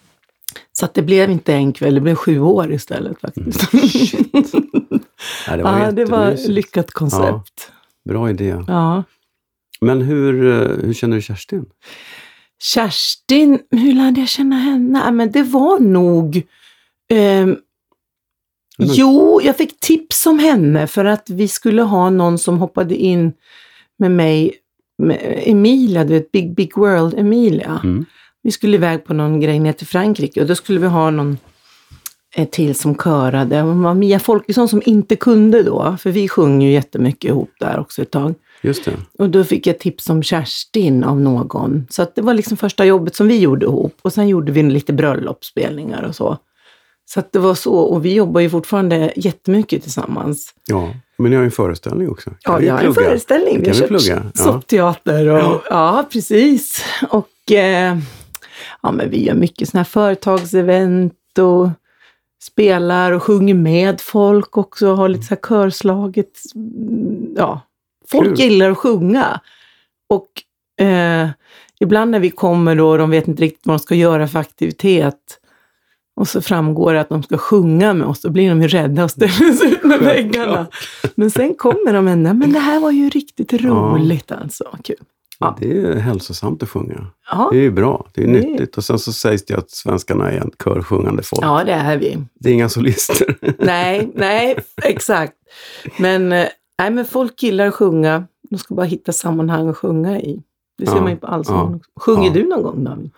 Så 0.74 0.86
att 0.86 0.94
det 0.94 1.02
blev 1.02 1.30
inte 1.30 1.54
en 1.54 1.74
kväll, 1.74 1.96
det 1.96 2.02
blev 2.02 2.16
sju 2.16 2.40
år 2.40 2.74
istället 2.74 3.22
faktiskt. 3.22 3.62
Nej, 5.48 5.58
det 5.58 5.64
var 5.64 5.80
ja, 5.80 5.92
det 5.92 6.06
var 6.06 6.50
lyckat 6.50 6.92
koncept. 6.92 7.72
Bra 8.10 8.30
idé. 8.30 8.64
ja. 8.68 9.04
Men 9.82 10.02
hur, 10.02 10.46
eh, 10.52 10.86
hur 10.86 10.94
känner 10.94 11.16
du 11.16 11.22
Kerstin? 11.22 11.66
Kerstin, 12.64 13.60
hur 13.72 13.94
lärde 13.94 14.20
jag 14.20 14.30
känna 14.30 14.56
henne? 14.56 15.02
Ja, 15.06 15.12
Men 15.12 15.32
det 15.32 15.44
var 15.44 15.80
nog... 15.80 16.44
Men- 17.10 17.58
Jo, 18.80 19.42
jag 19.44 19.58
fick 19.58 19.80
tips 19.80 20.26
om 20.26 20.40
henne 20.40 20.88
för 20.88 21.06
att 21.06 21.30
vi 21.30 21.48
skulle 21.48 21.82
ha 21.82 22.10
någon 22.10 22.38
som 22.38 22.58
hoppade 22.58 22.96
in 22.96 23.34
med 24.00 24.12
mig, 24.12 24.54
med 24.98 25.42
Emilia, 25.46 26.04
du 26.04 26.14
vet 26.14 26.32
Big 26.32 26.56
Big 26.56 26.78
World 26.78 27.14
Emilia. 27.14 27.82
Mm. 27.84 28.06
Vi 28.44 28.52
skulle 28.52 28.76
iväg 28.78 29.06
på 29.06 29.14
någon 29.14 29.40
grej 29.40 29.60
ner 29.60 29.74
till 29.74 29.88
Frankrike 29.88 30.42
och 30.42 30.48
då 30.48 30.56
skulle 30.56 30.80
vi 30.80 30.88
ha 30.88 31.10
någon 31.12 31.32
eh, 31.32 31.38
till 32.52 32.76
som 32.76 32.96
körade. 32.96 33.56
Det 33.56 33.64
var 33.64 33.94
Mia 33.94 34.20
Folkesson 34.20 34.68
som 34.68 34.82
inte 34.86 35.16
kunde 35.16 35.64
då, 35.64 35.98
för 36.00 36.12
vi 36.12 36.28
sjöng 36.28 36.62
ju 36.62 36.72
jättemycket 36.72 37.30
ihop 37.30 37.52
där 37.60 37.80
också 37.80 38.02
ett 38.02 38.12
tag. 38.12 38.34
Just 38.62 38.86
det. 38.86 38.92
Och 39.20 39.30
då 39.30 39.44
fick 39.44 39.68
jag 39.68 39.80
tips 39.80 40.10
om 40.10 40.24
Kerstin 40.24 41.04
av 41.04 41.22
någon. 41.22 41.88
Så 41.90 42.02
att 42.02 42.16
det 42.16 42.22
var 42.22 42.34
liksom 42.34 42.58
första 42.58 42.86
jobbet 42.86 43.16
som 43.16 43.28
vi 43.28 43.40
gjorde 43.40 43.66
ihop. 43.66 44.00
Och 44.02 44.14
sen 44.14 44.28
gjorde 44.28 44.52
vi 44.52 44.64
lite 44.64 44.94
bröllopsspelningar 44.94 46.04
och 46.04 46.16
så. 46.16 46.38
Så 47.06 47.20
att 47.20 47.32
det 47.32 47.40
var 47.40 47.56
så. 47.56 47.74
Och 47.74 48.06
vi 48.06 48.14
jobbar 48.14 48.42
ju 48.42 48.50
fortfarande 48.50 49.14
jättemycket 49.16 49.84
tillsammans. 49.84 50.54
Ja, 50.68 50.94
men 51.18 51.30
ni 51.30 51.36
har 51.36 51.44
ju 51.44 51.46
en 51.46 51.52
föreställning 51.52 52.10
också. 52.10 52.30
Kan 52.30 52.54
Ja, 52.54 52.58
vi 52.58 52.68
har 52.68 52.80
en 52.80 52.94
föreställning. 52.94 53.62
Vi 53.62 53.70
har. 53.70 54.00
Ja. 54.08 54.22
soppteater 54.34 55.28
och 55.28 55.62
ja. 55.70 56.06
precis. 56.12 56.84
Och 57.10 57.52
eh, 57.52 57.98
ja, 58.82 58.92
men 58.92 59.10
vi 59.10 59.26
gör 59.26 59.36
mycket 59.36 59.70
sådana 59.70 59.84
här 59.84 59.90
företagsevent 59.90 61.38
och 61.40 61.70
spelar 62.48 63.12
och 63.12 63.24
sjunger 63.24 63.54
med 63.54 64.02
folk 64.02 64.58
också. 64.58 64.94
Har 64.94 65.10
lite 65.10 65.24
så 65.24 65.30
här 65.30 65.42
körslaget. 65.48 66.32
Ja, 67.36 67.62
folk 68.08 68.28
Kul. 68.28 68.40
gillar 68.40 68.72
att 68.72 68.78
sjunga. 68.78 69.42
Och 70.10 70.84
eh, 70.86 71.30
ibland 71.80 72.12
när 72.12 72.20
vi 72.20 72.30
kommer 72.30 72.76
då 72.76 72.90
och 72.90 72.98
de 72.98 73.10
vet 73.10 73.28
inte 73.28 73.44
riktigt 73.44 73.68
vad 73.68 73.74
de 73.74 73.80
ska 73.80 73.96
göra 73.96 74.28
för 74.28 74.40
aktivitet 74.40 75.40
och 76.16 76.28
så 76.28 76.42
framgår 76.42 76.94
det 76.94 77.02
att 77.02 77.10
de 77.10 77.24
ska 77.24 77.38
sjunga 77.38 77.94
med 77.94 78.08
oss, 78.08 78.22
då 78.22 78.30
blir 78.30 78.50
de 78.50 78.62
ju 78.62 78.68
rädda 78.68 79.04
och 79.04 79.12
ställer 79.12 79.54
sig 79.54 79.72
ut 79.72 79.84
med 79.84 80.00
väggarna. 80.04 80.68
Men 81.16 81.32
sen 81.32 81.56
kommer 81.56 81.94
de 81.94 82.08
ändå, 82.08 82.34
men 82.34 82.54
det 82.54 82.60
här 82.60 82.80
var 82.80 82.92
ju 82.92 83.10
riktigt 83.10 83.54
roligt 83.54 84.32
alltså. 84.32 84.78
Kul. 84.84 84.96
Ja. 85.40 85.58
Det 85.60 85.66
är 85.70 85.74
ju 85.74 85.96
hälsosamt 86.00 86.64
att 86.64 86.70
sjunga. 86.70 87.08
Ja, 87.32 87.50
Det 87.52 87.58
är 87.58 87.62
ju 87.62 87.72
bra. 87.72 88.08
Det 88.14 88.24
är 88.24 88.28
nyttigt. 88.28 88.78
Och 88.78 88.84
sen 88.84 89.00
så 89.00 89.14
sägs 89.14 89.46
det 89.46 89.54
att 89.58 89.70
svenskarna 89.72 90.32
är 90.32 90.38
en 90.40 90.52
körsjungande 90.64 91.24
folk. 91.24 91.44
ja, 91.44 91.64
det 91.64 91.72
är 91.72 91.98
vi. 91.98 92.18
Det 92.34 92.50
är 92.50 92.54
inga 92.54 92.70
solister. 92.70 93.38
Nej, 93.66 94.12
nej, 94.16 94.58
exakt. 94.84 95.34
Men, 96.00 96.32
eh, 96.32 96.48
nej, 96.80 96.92
men 96.92 97.06
folk 97.06 97.44
gillar 97.44 97.68
att 97.68 97.74
sjunga. 97.76 98.28
De 98.50 98.60
ska 98.60 98.76
bara 98.76 98.86
hitta 98.86 99.12
sammanhang 99.12 99.68
att 99.70 99.78
sjunga 99.78 100.20
i. 100.20 100.44
Det 100.78 100.86
ser 100.86 100.96
Ja, 100.96 101.02
man 101.02 101.12
ju 101.12 101.18
på 101.18 101.28
allsång. 101.28 101.80
ja. 101.96 102.02
Sjunger 102.02 102.28
ja. 102.28 102.34
du 102.34 102.44
någon 102.50 102.64
gång 102.64 102.84
David? 102.84 103.12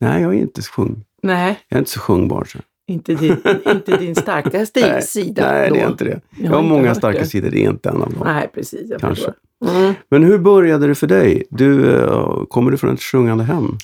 Nej, 0.00 0.22
jag 0.22 0.34
är 0.34 0.38
inte 0.38 0.62
sjung. 0.62 1.04
Nej, 1.22 1.58
Jag 1.68 1.76
är 1.76 1.80
inte 1.80 1.90
så 1.90 2.00
sjungbar. 2.00 2.44
Så. 2.44 2.58
Inte 2.88 3.14
din, 3.14 3.36
inte 3.66 3.96
din 3.96 4.14
starkaste 4.14 4.80
Nej, 4.92 5.02
sida. 5.02 5.52
Nej, 5.52 5.68
då. 5.68 5.74
det 5.74 5.80
är 5.80 5.88
inte 5.88 6.04
det. 6.04 6.20
Jag 6.30 6.46
Jag 6.50 6.56
har 6.56 6.62
många 6.62 6.94
starka 6.94 7.18
det. 7.18 7.26
sidor. 7.26 7.50
Det 7.50 7.64
är 7.64 7.70
inte 7.70 7.88
en 7.88 8.02
av 8.02 8.10
dem. 8.12 8.22
Nej, 8.24 8.50
precis. 8.54 8.90
Jag 8.90 9.00
Kanske. 9.00 9.32
Mm. 9.68 9.94
Men 10.08 10.22
hur 10.24 10.38
började 10.38 10.86
det 10.86 10.94
för 10.94 11.06
dig? 11.06 11.44
Du, 11.50 11.96
eh, 11.96 12.44
kommer 12.48 12.70
du 12.70 12.76
från 12.78 12.94
ett 12.94 13.02
sjungande 13.02 13.44
hem? 13.44 13.76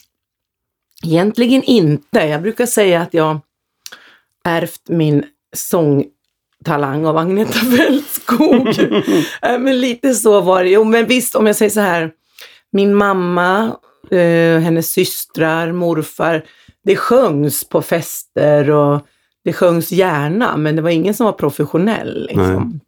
Egentligen 1.05 1.63
inte. 1.63 2.19
Jag 2.19 2.43
brukar 2.43 2.67
säga 2.67 3.01
att 3.03 3.15
jag 3.15 3.41
ärvt 4.45 4.81
min 4.89 5.25
sångtalang 5.57 7.07
av 7.07 7.17
Agneta 7.17 7.53
Fältskog. 7.77 8.69
Äh, 9.43 9.59
men 9.59 9.81
lite 9.81 10.15
så 10.15 10.41
var 10.41 10.65
det. 10.65 10.71
Jo, 10.71 10.85
men 10.85 11.07
visst, 11.07 11.35
om 11.35 11.47
jag 11.47 11.57
säger 11.57 11.71
så 11.71 11.81
här. 11.81 12.11
Min 12.73 12.95
mamma, 12.95 13.77
eh, 14.11 14.59
hennes 14.61 14.91
systrar, 14.91 15.73
morfar. 15.73 16.45
Det 16.85 16.97
sjöngs 16.97 17.69
på 17.69 17.83
fester 17.83 18.71
och 18.71 19.01
det 19.45 19.53
sjöngs 19.53 19.93
gärna, 19.93 20.57
men 20.57 20.77
det 20.77 20.83
var 20.83 20.91
ingen 20.91 21.15
som 21.15 21.25
var 21.27 21.33
professionell. 21.33 22.27
Liksom. 22.31 22.81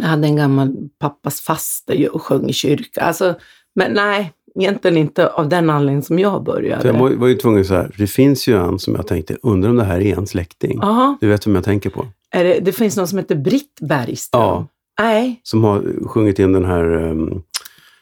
Jag 0.00 0.06
hade 0.06 0.26
en 0.26 0.36
gammal 0.36 0.76
pappas 0.98 1.40
faster 1.40 2.14
och 2.14 2.22
sjöng 2.22 2.48
i 2.48 2.52
kyrka. 2.52 3.00
Alltså, 3.00 3.34
men 3.74 3.92
nej, 3.92 4.32
egentligen 4.60 4.96
inte 4.96 5.28
av 5.28 5.48
den 5.48 5.70
anledningen 5.70 6.02
som 6.02 6.18
jag 6.18 6.44
började. 6.44 6.86
Jag 6.88 6.94
var, 6.94 7.10
var 7.10 7.28
ju 7.28 7.34
tvungen 7.34 7.64
så 7.64 7.74
här. 7.74 7.94
Det 7.98 8.06
finns 8.06 8.48
ju 8.48 8.56
en 8.56 8.78
som 8.78 8.94
jag 8.94 9.06
tänkte, 9.06 9.36
undrar 9.42 9.70
om 9.70 9.76
det 9.76 9.84
här 9.84 10.00
är 10.00 10.16
en 10.16 10.26
släkting. 10.26 10.78
Jaha, 10.82 11.16
Du 11.20 11.28
vet 11.28 11.46
vem 11.46 11.54
jag 11.54 11.64
tänker 11.64 11.90
på? 11.90 12.06
det, 12.32 12.60
det 12.60 12.72
finns 12.72 12.96
någon 12.96 13.08
som 13.08 13.18
heter 13.18 13.34
Britt 13.36 13.78
Bergström. 13.80 14.42
Ja. 14.42 14.66
Nej. 15.00 15.40
Som 15.42 15.64
har 15.64 16.08
sjungit 16.08 16.38
in 16.38 16.52
den 16.52 16.64
här... 16.64 16.84
ehm, 16.84 17.42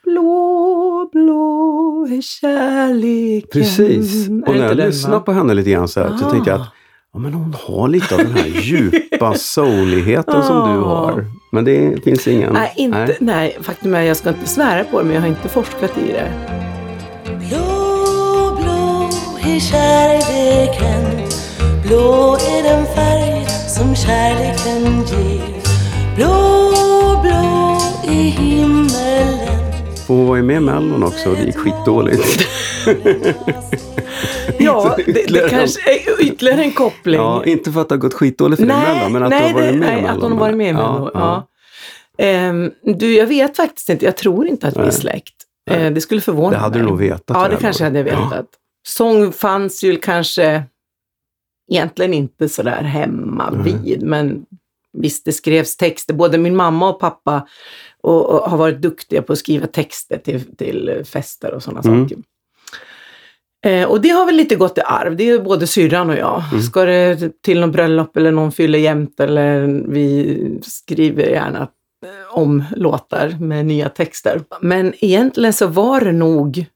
Blå, 0.05 1.09
blå 1.13 1.80
är 2.05 2.23
kärleken. 2.23 3.49
precis. 3.53 4.29
Och 4.29 4.55
när 4.57 4.67
jag 4.67 4.77
lyssnade 4.77 5.21
på 5.21 5.33
henne 5.33 5.55
lite 5.55 5.71
grann 5.71 5.89
så, 5.89 6.01
här, 6.01 6.17
så 6.17 6.27
Ah. 6.27 6.31
tänkte 6.31 6.51
jag 6.51 6.61
att 6.61 6.69
ja, 7.13 7.19
men 7.21 7.35
hon 7.35 7.55
har 7.67 7.89
lite 7.89 8.15
av 8.15 8.21
den 8.21 8.33
här 8.35 8.47
djupa 8.63 9.35
souligheten 9.39 10.43
som 10.43 10.57
du 10.57 10.85
Ah. 10.85 10.89
har. 10.89 11.27
Men 11.53 11.65
det 11.65 12.05
finns 12.05 12.29
ingen... 12.29 12.53
Nej, 12.53 12.73
inte, 12.77 13.17
nej. 13.21 13.59
faktum 13.63 13.95
är 13.95 14.01
jag 14.03 14.17
ska 14.17 14.29
inte 14.29 14.49
svära 14.49 14.85
på 14.85 14.99
det, 14.99 15.05
men 15.05 15.15
jag 15.15 15.21
har 15.21 15.29
inte 15.29 15.49
forskat 15.49 15.99
i 15.99 16.13
det. 16.13 16.31
Blå, 17.25 18.57
blå 18.61 19.09
är 19.55 19.61
kärleken 19.61 21.29
Blå 21.87 22.35
är 22.35 22.63
den 22.63 22.87
färg 22.87 23.47
som 23.69 23.95
kärleken 23.97 24.83
ger 24.99 25.61
blå 26.17 26.73
hon 30.17 30.27
var 30.27 30.37
ju 30.37 30.43
med 30.43 30.57
i 30.57 30.61
Mellon 30.61 31.03
också 31.03 31.31
och 31.31 31.37
det 31.37 31.43
gick 31.43 31.57
skitdåligt. 31.57 32.47
Ja, 34.59 34.97
det, 35.07 35.13
det 35.33 35.51
kanske 35.51 35.91
är 35.91 36.23
ytterligare 36.23 36.63
en 36.63 36.73
koppling. 36.73 37.15
Ja, 37.21 37.45
inte 37.45 37.73
för 37.73 37.81
att 37.81 37.89
det 37.89 37.95
har 37.95 38.01
gått 38.01 38.15
skitdåligt 38.15 38.61
för 38.61 38.67
dig 38.67 38.77
i 38.77 38.95
Mellon, 38.95 39.13
men 39.13 39.23
att 39.23 39.31
nej, 39.31 39.41
du 39.41 39.55
har 39.55 39.61
varit 39.63 39.75
med 39.75 39.75
i 39.75 39.79
nej, 39.93 40.03
Mellon. 40.03 40.17
att 40.17 40.23
hon 40.23 40.33
har 40.33 40.39
varit 40.39 40.57
med 40.57 40.69
i 40.71 40.73
Mello. 40.73 41.11
Ja, 41.15 41.47
Ja. 42.19 42.25
Ehm, 42.25 42.71
du, 42.83 43.15
jag 43.15 43.27
vet 43.27 43.57
faktiskt 43.57 43.89
inte. 43.89 44.05
Jag 44.05 44.17
tror 44.17 44.47
inte 44.47 44.69
att 44.69 44.77
vi 44.77 44.81
är 44.81 44.85
Nej. 44.85 44.93
släkt. 44.93 45.35
Nej. 45.71 45.87
Eh, 45.87 45.93
det 45.93 46.01
skulle 46.01 46.21
förvåna 46.21 46.51
Det 46.51 46.57
hade 46.57 46.75
du 46.79 46.83
mig. 46.83 46.91
nog 46.91 46.99
vetat. 46.99 47.37
Ja, 47.37 47.49
det 47.49 47.57
kanske 47.57 47.83
då? 47.83 47.87
hade 47.87 47.99
jag 47.99 48.05
vetat. 48.05 48.47
Sång 48.89 49.33
fanns 49.33 49.85
ju 49.85 49.97
kanske 49.97 50.63
egentligen 51.73 52.15
inte 52.15 52.49
sådär 52.49 52.83
hemma 52.83 53.51
Nej. 53.51 53.75
vid, 53.85 54.03
men 54.03 54.45
visst, 54.93 55.25
det 55.25 55.33
skrevs 55.33 55.77
texter. 55.77 56.15
Både 56.15 56.39
min 56.39 56.57
mamma 56.57 56.89
och 56.89 57.01
pappa 57.01 57.47
och, 58.03 58.31
och 58.31 58.51
har 58.51 58.59
varit 58.59 58.83
duktiga 58.83 59.23
på 59.23 59.33
att 59.33 59.39
skriva 59.39 59.67
texter 59.67 60.19
till, 60.19 60.57
till 60.57 61.03
fester 61.05 61.55
och 61.55 61.63
sådana 61.63 61.81
Mm. 61.81 62.09
saker. 62.09 62.23
Eh, 63.67 63.89
och 63.89 64.01
det 64.01 64.09
har 64.09 64.27
väl 64.27 64.37
lite 64.37 64.57
gått 64.57 64.79
i 64.79 64.81
arv. 64.85 65.17
Det 65.17 65.31
är 65.31 65.39
både 65.39 65.67
syrran 65.67 66.11
och 66.11 66.17
jag. 66.17 66.43
Mm. 66.51 66.63
Ska 66.63 66.85
det 66.85 67.43
till 67.43 67.61
någon 67.61 67.73
bröllop 67.73 68.17
eller 68.17 68.31
någon 68.33 68.53
fyller 68.53 68.79
jämt 68.79 69.21
eller 69.21 69.67
vi 69.89 70.59
skriver 70.63 71.23
gärna 71.23 71.61
eh, 72.07 72.39
om 72.39 72.65
låtar 72.77 73.37
med 73.41 73.67
nya 73.67 73.89
texter. 73.89 74.43
Men 74.61 74.95
egentligen 74.99 75.53
så 75.53 75.67
var 75.67 76.01
det 76.01 76.13
nog 76.13 76.67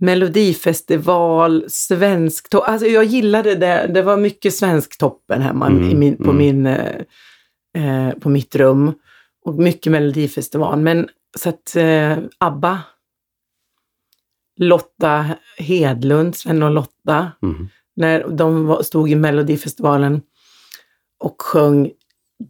Melodifestival, 0.00 1.64
svensk 1.68 2.54
Alltså 2.54 2.86
jag 2.86 3.04
gillade 3.04 3.54
det. 3.54 3.90
Det 3.94 4.02
var 4.02 4.16
mycket 4.16 4.54
Svensktoppen 4.54 5.42
hemma 5.42 5.66
Mm, 5.66 5.90
i 5.90 5.94
min, 5.94 6.16
på, 6.16 6.30
mm. 6.30 6.36
min, 6.36 6.66
eh, 6.66 6.96
eh, 7.76 8.14
på 8.18 8.28
mitt 8.28 8.56
rum. 8.56 8.92
Och 9.44 9.54
mycket 9.54 9.92
Melodifestival. 9.92 10.80
Men 10.80 11.08
så 11.38 11.48
att 11.48 11.76
eh, 11.76 12.18
ABBA, 12.38 12.80
Lotta 14.56 15.26
Hedlund, 15.58 16.36
Sven 16.36 16.62
och 16.62 16.70
Lotta, 16.70 17.32
Mm. 17.42 17.68
när 17.96 18.28
de 18.28 18.78
stod 18.84 19.10
i 19.10 19.14
Melodifestivalen 19.14 20.20
och 21.18 21.42
sjöng 21.42 21.90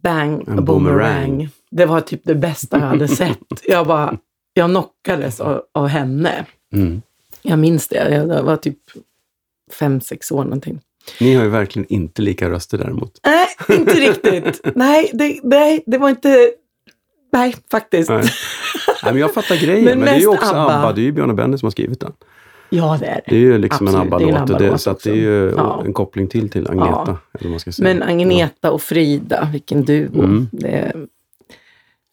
Bang 0.03 0.47
En 0.47 0.59
a 0.59 0.61
boomerang. 0.61 0.65
boomerang. 0.65 1.49
Det 1.71 1.85
var 1.85 2.01
typ 2.01 2.21
det 2.23 2.35
bästa 2.35 2.79
jag 2.79 2.85
hade 2.85 3.07
sett. 3.21 3.39
Jag 3.67 3.87
bara, 3.87 4.17
jag 4.53 4.69
knockades 4.69 5.39
av, 5.41 5.61
av 5.73 5.87
henne. 5.87 6.45
Mm. 6.73 7.01
Jag 7.41 7.59
minns 7.59 7.87
det. 7.87 8.09
Jag 8.15 8.27
jag 8.27 8.43
var 8.43 8.57
typ 8.57 8.77
fem, 9.71 10.01
sex 10.01 10.31
år 10.31 10.43
någonting. 10.43 10.79
Ni 11.19 11.35
har 11.35 11.43
ju 11.43 11.49
verkligen 11.49 11.93
inte 11.93 12.21
lika 12.21 12.49
röster 12.49 12.77
däremot. 12.77 13.19
Nej, 13.25 13.77
inte 13.79 13.93
riktigt. 13.99 14.61
Nej, 14.75 15.09
det, 15.13 15.39
nej, 15.43 15.83
det 15.85 15.97
var 15.97 16.09
inte... 16.09 16.51
Nej, 17.33 17.55
faktiskt. 17.71 18.09
Nej. 18.09 18.23
Nej, 19.03 19.13
men 19.13 19.17
jag 19.21 19.33
fattar 19.33 19.55
grejen, 19.55 19.85
men, 19.85 19.99
Men 19.99 20.05
det 20.07 20.11
är 20.15 20.19
ju 20.19 20.27
också 20.27 20.55
ABBA. 20.55 20.73
ABBA. 20.73 20.93
Det 20.93 21.01
är 21.01 21.03
ju 21.03 21.11
Björn 21.11 21.29
och 21.29 21.35
Benny 21.35 21.57
som 21.57 21.65
har 21.65 21.71
skrivit 21.71 21.99
den. 21.99 22.11
Ja, 22.69 22.97
det 22.99 23.05
är 23.05 23.21
Det 23.25 23.35
är 23.35 23.35
det. 23.35 23.35
ju 23.37 23.57
liksom 23.57 23.87
en 23.87 23.95
Absolut, 23.95 24.13
är 24.21 24.27
en 24.27 24.35
ABBA-låt. 24.35 24.61
och 24.61 24.71
det- 24.71 24.77
Så 24.77 24.89
att 24.89 25.03
det 25.03 25.09
är 25.11 25.15
ju 25.15 25.53
Ja. 25.57 25.83
en 25.85 25.93
koppling 25.93 26.27
till 26.27 26.49
till 26.49 26.67
Agneta. 26.67 27.03
Ja. 27.07 27.17
Eller 27.39 27.49
man 27.49 27.59
ska 27.59 27.71
säga. 27.71 27.83
Men 27.93 28.03
Agneta 28.03 28.71
och 28.71 28.81
Frida, 28.81 29.49
vilken 29.51 29.83
duo. 29.85 30.23
Mm. 30.23 30.47
Det 30.51 30.67
är 30.67 30.95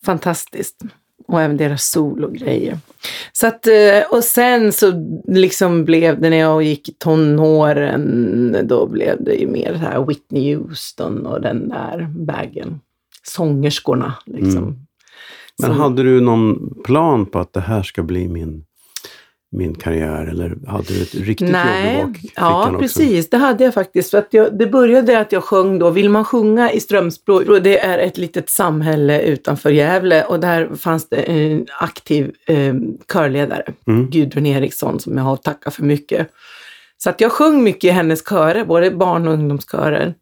fantastiskt. 0.07 0.83
Och 1.29 1.41
även 1.43 1.57
deras 1.57 1.91
sologrejer. 1.91 2.79
Så 3.33 3.47
att, 3.47 3.67
eh, 3.67 4.03
och 4.11 4.25
sen 4.25 4.73
så 4.73 4.93
liksom 5.29 5.85
blev 5.85 6.21
det 6.21 6.31
när 6.31 6.37
jag 6.37 6.63
gick 6.63 6.89
i 6.89 6.93
tonåren, 6.93 8.57
då 8.63 8.87
blev 8.87 9.25
det 9.25 9.35
ju 9.35 9.47
mer 9.47 9.73
så 9.73 9.79
här 9.79 10.05
Whitney 10.07 10.55
Houston 10.57 11.27
och 11.27 11.41
den 11.41 11.69
där 11.69 12.09
bagen. 12.19 12.81
Sångerskorna 13.23 14.15
liksom. 14.27 14.63
Mm. 14.63 14.77
Men 15.69 15.73
hade 15.73 16.03
du 16.03 16.21
någon 16.21 16.75
plan 16.85 17.27
på 17.27 17.39
att 17.39 17.53
det 17.53 17.61
här 17.61 17.83
ska 17.83 18.03
bli 18.03 18.29
min, 18.29 18.65
min 19.53 19.75
karriär? 19.75 20.27
Eller 20.27 20.57
hade 20.67 20.85
du 20.89 21.03
ett 21.03 21.15
riktigt 21.15 21.49
jobb 21.49 21.49
i 21.49 21.53
Nej, 21.53 22.05
bakfickan 22.05 22.33
ja 22.53 22.67
också? 22.69 22.79
precis. 22.79 23.31
Det 23.31 23.37
hade 23.37 23.65
jag 23.65 23.75
faktiskt. 23.75 24.11
För 24.11 24.19
att 24.19 24.29
jag, 24.31 24.59
det 24.59 24.67
började 24.67 25.19
att 25.21 25.33
jag 25.33 25.45
sjöng 25.45 25.79
då, 25.79 25.91
Vill 25.91 26.11
man 26.11 26.25
sjunga 26.25 26.73
i 26.73 26.81
Strömsbro, 26.81 27.59
det 27.59 27.79
är 27.79 27.99
ett 27.99 28.19
litet 28.19 28.49
samhälle 28.51 29.23
utanför 29.23 29.71
Gävle 29.71 30.25
och 30.25 30.41
där 30.41 30.75
fanns 30.75 31.09
det 31.09 31.17
en 31.17 31.67
aktiv 31.81 32.33
eh, 32.47 32.75
körledare, 33.13 33.65
Mm. 33.87 34.11
Gudrun 34.11 34.47
Eriksson, 34.47 35.01
som 35.01 35.17
jag 35.17 35.25
har 35.25 35.35
att 35.35 35.43
tacka 35.43 35.71
för 35.71 35.83
mycket. 35.83 36.31
Så 36.99 37.11
att 37.11 37.21
jag 37.21 37.33
sjöng 37.33 37.63
mycket 37.63 37.85
i 37.85 37.91
hennes 37.91 38.29
körer, 38.29 38.65
både 38.65 38.91
barn 38.91 39.29
och 39.29 39.35
ungdomskörer. 39.35 40.15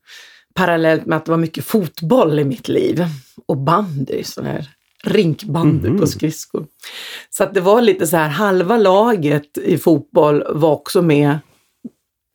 Parallellt 0.55 1.07
med 1.07 1.17
att 1.17 1.25
det 1.25 1.31
var 1.31 1.39
mycket 1.39 1.65
fotboll 1.65 2.39
i 2.39 2.45
mitt 2.45 2.69
liv. 2.69 3.05
Och 3.47 3.57
bandy, 3.57 4.23
sån 4.25 4.47
här 4.47 4.69
rinkbandy 5.05 5.89
Mhm. 5.89 6.01
på 6.01 6.07
skridskor. 6.07 6.67
Så 7.31 7.45
att 7.45 7.55
det 7.55 7.61
var 7.61 7.83
lite 7.83 8.07
så 8.07 8.17
här, 8.17 8.29
halva 8.29 8.77
laget 8.77 9.59
i 9.59 9.79
fotboll 9.79 10.45
var 10.51 10.71
också 10.73 11.03
med 11.03 11.39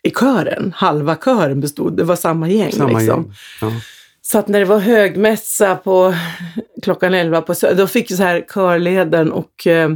i 0.04 0.10
kören. 0.12 0.74
Halva 0.76 1.16
kören 1.16 1.62
bestod, 1.62 1.98
det 1.98 2.04
var 2.04 2.16
samma 2.16 2.50
gäng. 2.50 2.72
Samma 2.72 3.00
liksom. 3.00 3.22
gäng. 3.24 3.34
Ja. 3.62 3.72
Så 4.22 4.38
att 4.40 4.48
när 4.48 4.60
det 4.60 4.66
var 4.66 4.80
högmässa 4.80 5.76
på 5.76 6.14
klockan 6.84 7.14
11 7.14 7.42
på 7.42 7.54
då 7.78 7.88
fick 7.88 8.16
så 8.16 8.24
här 8.24 8.46
körledaren 8.54 9.32
och 9.32 9.68
eh, 9.68 9.90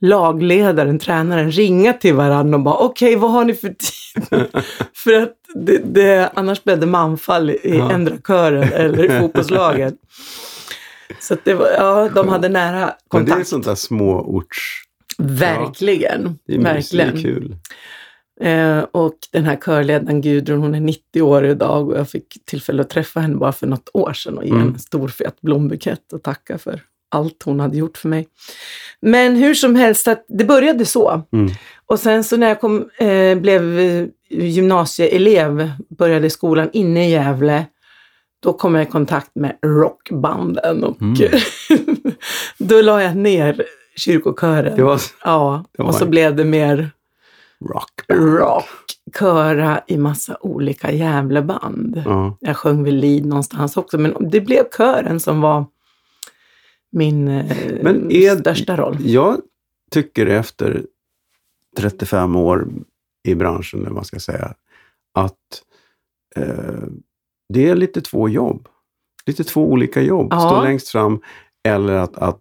lagledaren, 0.00 0.98
tränaren, 0.98 1.52
ringa 1.52 1.92
till 1.92 2.14
varandra 2.14 2.56
och 2.58 2.62
bara 2.64 2.76
okej, 2.76 3.16
vad 3.16 3.30
har 3.30 3.44
ni 3.44 3.54
för 3.54 3.68
tid? 3.68 4.46
för 4.94 5.12
att 5.22 5.32
det, 5.54 5.78
det, 5.78 6.30
annars 6.34 6.64
blev 6.64 6.80
det 6.80 6.86
manfall 6.86 7.50
i 7.50 7.60
Ja. 7.78 7.92
ändra 7.92 8.16
kören 8.26 8.72
eller 8.72 9.04
i 9.04 9.20
fotbollslaget. 9.20 9.94
Så 11.22 11.36
det 11.44 11.54
var, 11.54 11.68
ja, 11.70 12.08
de 12.14 12.28
hade 12.28 12.48
nära 12.48 12.72
Men 13.12 13.24
det 13.24 13.30
är 13.30 13.32
kontakt. 13.32 13.48
sånt 13.48 13.64
där 13.64 13.74
småorts... 13.74 14.82
Verkligen. 15.18 16.38
Det 16.46 16.54
är, 16.54 16.58
mysigt, 16.58 16.92
det 16.92 17.02
är 17.02 17.06
verkligen. 17.06 17.34
kul. 17.34 17.56
Eh, 18.40 18.78
och 18.92 19.14
den 19.32 19.44
här 19.44 19.56
körledaren 19.56 20.20
Gudrun, 20.20 20.60
hon 20.60 20.74
är 20.74 20.80
90 20.80 21.22
år 21.22 21.46
idag 21.46 21.88
och 21.88 21.98
jag 21.98 22.10
fick 22.10 22.44
tillfälle 22.44 22.82
att 22.82 22.90
träffa 22.90 23.20
henne 23.20 23.36
bara 23.36 23.52
för 23.52 23.66
något 23.66 23.88
år 23.94 24.12
sedan 24.12 24.38
och 24.38 24.44
ge 24.44 24.50
Mm. 24.50 24.68
en 24.68 24.78
stor 24.78 25.08
fet 25.08 25.40
blombukett 25.40 26.12
och 26.12 26.22
tacka 26.22 26.58
för 26.58 26.80
allt 27.10 27.42
hon 27.44 27.60
hade 27.60 27.76
gjort 27.76 27.96
för 27.98 28.08
mig. 28.08 28.28
Men 29.00 29.36
hur 29.36 29.54
som 29.54 29.76
helst, 29.76 30.08
att 30.08 30.24
det 30.28 30.44
började 30.44 30.86
så. 30.86 31.22
Mm. 31.32 31.52
Och 31.86 32.00
sen 32.00 32.24
så 32.24 32.36
när 32.36 32.48
jag 32.48 32.60
kom, 32.60 32.88
eh, 32.98 33.34
blev 33.38 33.62
gymnasieelev, 34.30 35.70
började 35.98 36.30
skolan 36.30 36.70
inne 36.72 37.08
i 37.08 37.10
Gävle, 37.10 37.66
då 38.42 38.52
kom 38.52 38.74
jag 38.74 38.82
i 38.88 38.90
kontakt 38.90 39.30
med 39.34 39.58
rockbanden 39.62 40.84
och 40.84 41.02
Mm. 41.02 41.14
då 42.58 42.82
la 42.82 43.02
jag 43.02 43.16
ner 43.16 43.64
kyrkokören. 43.96 44.76
Det 44.76 44.82
var 44.82 45.00
Ja, 45.24 45.64
det 45.72 45.82
var 45.82 45.88
och 45.88 45.94
så 45.94 46.04
en- 46.04 46.10
blev 46.10 46.36
det 46.36 46.44
mer 46.44 46.90
rock. 47.64 48.00
rock, 48.12 48.64
köra 49.18 49.82
i 49.86 49.98
massa 49.98 50.36
olika 50.40 50.92
Gävleband. 50.92 52.02
Ja. 52.06 52.36
Jag 52.40 52.56
sjöng 52.56 52.84
väl 52.84 52.96
lead 52.96 53.24
någonstans 53.26 53.76
också, 53.76 53.98
men 53.98 54.16
det 54.30 54.40
blev 54.40 54.64
kören 54.76 55.20
som 55.20 55.40
var 55.40 55.66
min 56.92 57.28
eh, 57.28 57.50
är- 58.10 58.36
största 58.40 58.76
roll. 58.76 58.96
Jag 59.00 59.36
tycker 59.90 60.26
efter 60.26 60.82
35 61.76 62.36
år 62.36 62.68
i 63.24 63.34
branschen, 63.34 63.78
eller 63.80 63.88
vad 63.88 63.94
man 63.96 64.04
ska 64.04 64.18
säga, 64.20 64.54
att 65.14 65.62
eh, 66.36 66.82
det 67.52 67.68
är 67.68 67.74
lite 67.74 68.00
två 68.00 68.28
jobb. 68.28 68.68
Lite 69.26 69.44
två 69.44 69.70
olika 69.70 70.02
jobb. 70.02 70.28
Ja. 70.30 70.40
Stå 70.40 70.62
längst 70.62 70.88
fram 70.88 71.20
eller 71.68 71.92
att, 71.92 72.16
att... 72.18 72.40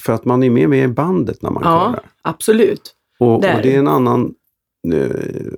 För 0.00 0.12
att 0.12 0.24
man 0.24 0.42
är 0.42 0.50
med, 0.50 0.68
med 0.70 0.84
i 0.84 0.88
bandet 0.88 1.42
när 1.42 1.50
man 1.50 1.62
Ja. 1.66 1.70
körar. 1.92 2.00
Absolut. 2.22 2.94
Och, 3.18 3.34
och 3.34 3.40
det 3.42 3.74
är 3.74 3.78
en 3.78 3.88
annan 3.88 4.34
eh, 4.94 5.10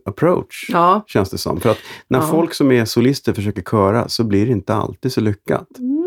approach, 0.05 0.67
Ja. 0.73 1.05
känns 1.07 1.31
det 1.31 1.39
som. 1.39 1.61
För 1.61 1.71
att 1.71 1.79
när 2.09 2.19
Ja. 2.19 2.27
folk 2.27 2.55
som 2.55 2.73
är 2.73 2.85
solister 2.85 3.33
försöker 3.33 3.63
köra 3.63 4.09
så 4.09 4.25
blir 4.25 4.47
det 4.47 4.53
inte 4.53 4.75
alltid 4.75 5.13
så 5.13 5.21
lyckat. 5.21 5.79
Mm. 5.79 6.05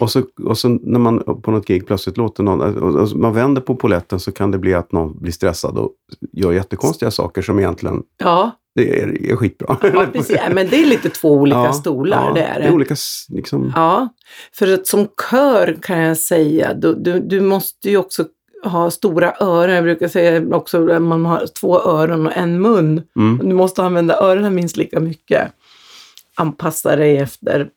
Och 0.00 0.10
så, 0.10 0.22
och 0.44 0.58
så 0.58 0.68
när 0.68 0.98
man 0.98 1.40
på 1.42 1.50
något 1.50 1.66
gig 1.66 1.86
plötsligt 1.86 2.16
låter 2.16 2.42
någon, 2.42 3.20
man 3.20 3.34
vänder 3.34 3.60
på 3.62 3.74
poletten 3.76 4.20
så 4.20 4.32
kan 4.32 4.50
det 4.50 4.58
bli 4.58 4.74
att 4.74 4.92
någon 4.92 5.18
blir 5.18 5.32
stressad 5.32 5.78
och 5.78 5.92
gör 6.32 6.52
jättekonstiga 6.52 7.10
saker 7.10 7.42
som 7.42 7.58
egentligen 7.58 8.02
Ja, 8.18 8.50
det 8.74 9.00
är, 9.00 9.30
är 9.32 9.36
skitbra. 9.36 9.76
ja 9.82 10.06
precis. 10.12 10.38
Men 10.50 10.68
det 10.68 10.76
är 10.82 10.86
lite 10.86 11.08
två 11.10 11.30
olika 11.32 11.58
Ja, 11.58 11.72
stolar, 11.72 12.26
ja, 12.28 12.32
det 12.34 12.42
är 12.42 12.54
Det 12.54 12.60
det. 12.60 12.66
är 12.68 12.72
olika, 12.74 12.96
liksom, 13.28 13.72
Ja, 13.76 14.08
för 14.52 14.74
att 14.74 14.86
som 14.86 15.08
kör 15.30 15.78
kan 15.82 15.98
jag 15.98 16.16
säga, 16.18 16.74
du, 16.74 16.94
du, 16.94 17.20
du 17.20 17.40
måste 17.40 17.90
ju 17.90 17.96
också 17.96 18.24
ha 18.64 18.90
stora 18.90 19.34
öron. 19.40 19.74
Jag 19.74 19.84
brukar 19.84 20.08
säga 20.08 20.56
också 20.56 20.88
att 20.90 21.02
man 21.02 21.24
har 21.26 21.46
två 21.46 21.80
öron 21.80 22.26
och 22.26 22.36
en 22.36 22.60
mun. 22.62 23.02
mm, 23.16 23.48
Du 23.48 23.54
måste 23.54 23.82
använda 23.82 24.16
öronen 24.20 24.54
minst 24.54 24.76
lika 24.76 25.00
mycket. 25.00 25.52
Anpassa 26.36 26.96
dig 26.96 27.16
efter 27.18 27.68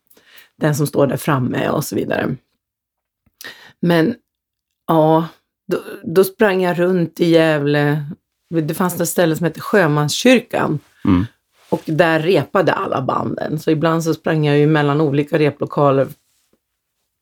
den 0.59 0.75
som 0.75 0.87
står 0.87 1.07
där 1.07 1.17
framme 1.17 1.69
och 1.69 1.83
så 1.83 1.95
vidare. 1.95 2.35
Men 3.79 4.15
ja, 4.87 5.27
då, 5.71 5.77
då 6.03 6.23
sprang 6.23 6.61
jag 6.63 6.79
runt 6.79 7.19
i 7.19 7.29
Gävle. 7.29 8.03
Det 8.61 8.73
fanns 8.73 9.01
ett 9.01 9.09
ställe 9.09 9.35
som 9.35 9.43
hette 9.43 9.61
Sjömanskyrkan. 9.61 10.79
mm. 11.05 11.25
Och 11.69 11.81
där 11.85 12.19
repade 12.19 12.73
alla 12.73 13.01
banden. 13.01 13.59
Så 13.59 13.71
ibland 13.71 14.03
så 14.03 14.13
sprang 14.13 14.45
jag 14.45 14.57
ju 14.57 14.67
mellan 14.67 15.01
olika 15.01 15.39
replokaler 15.39 16.07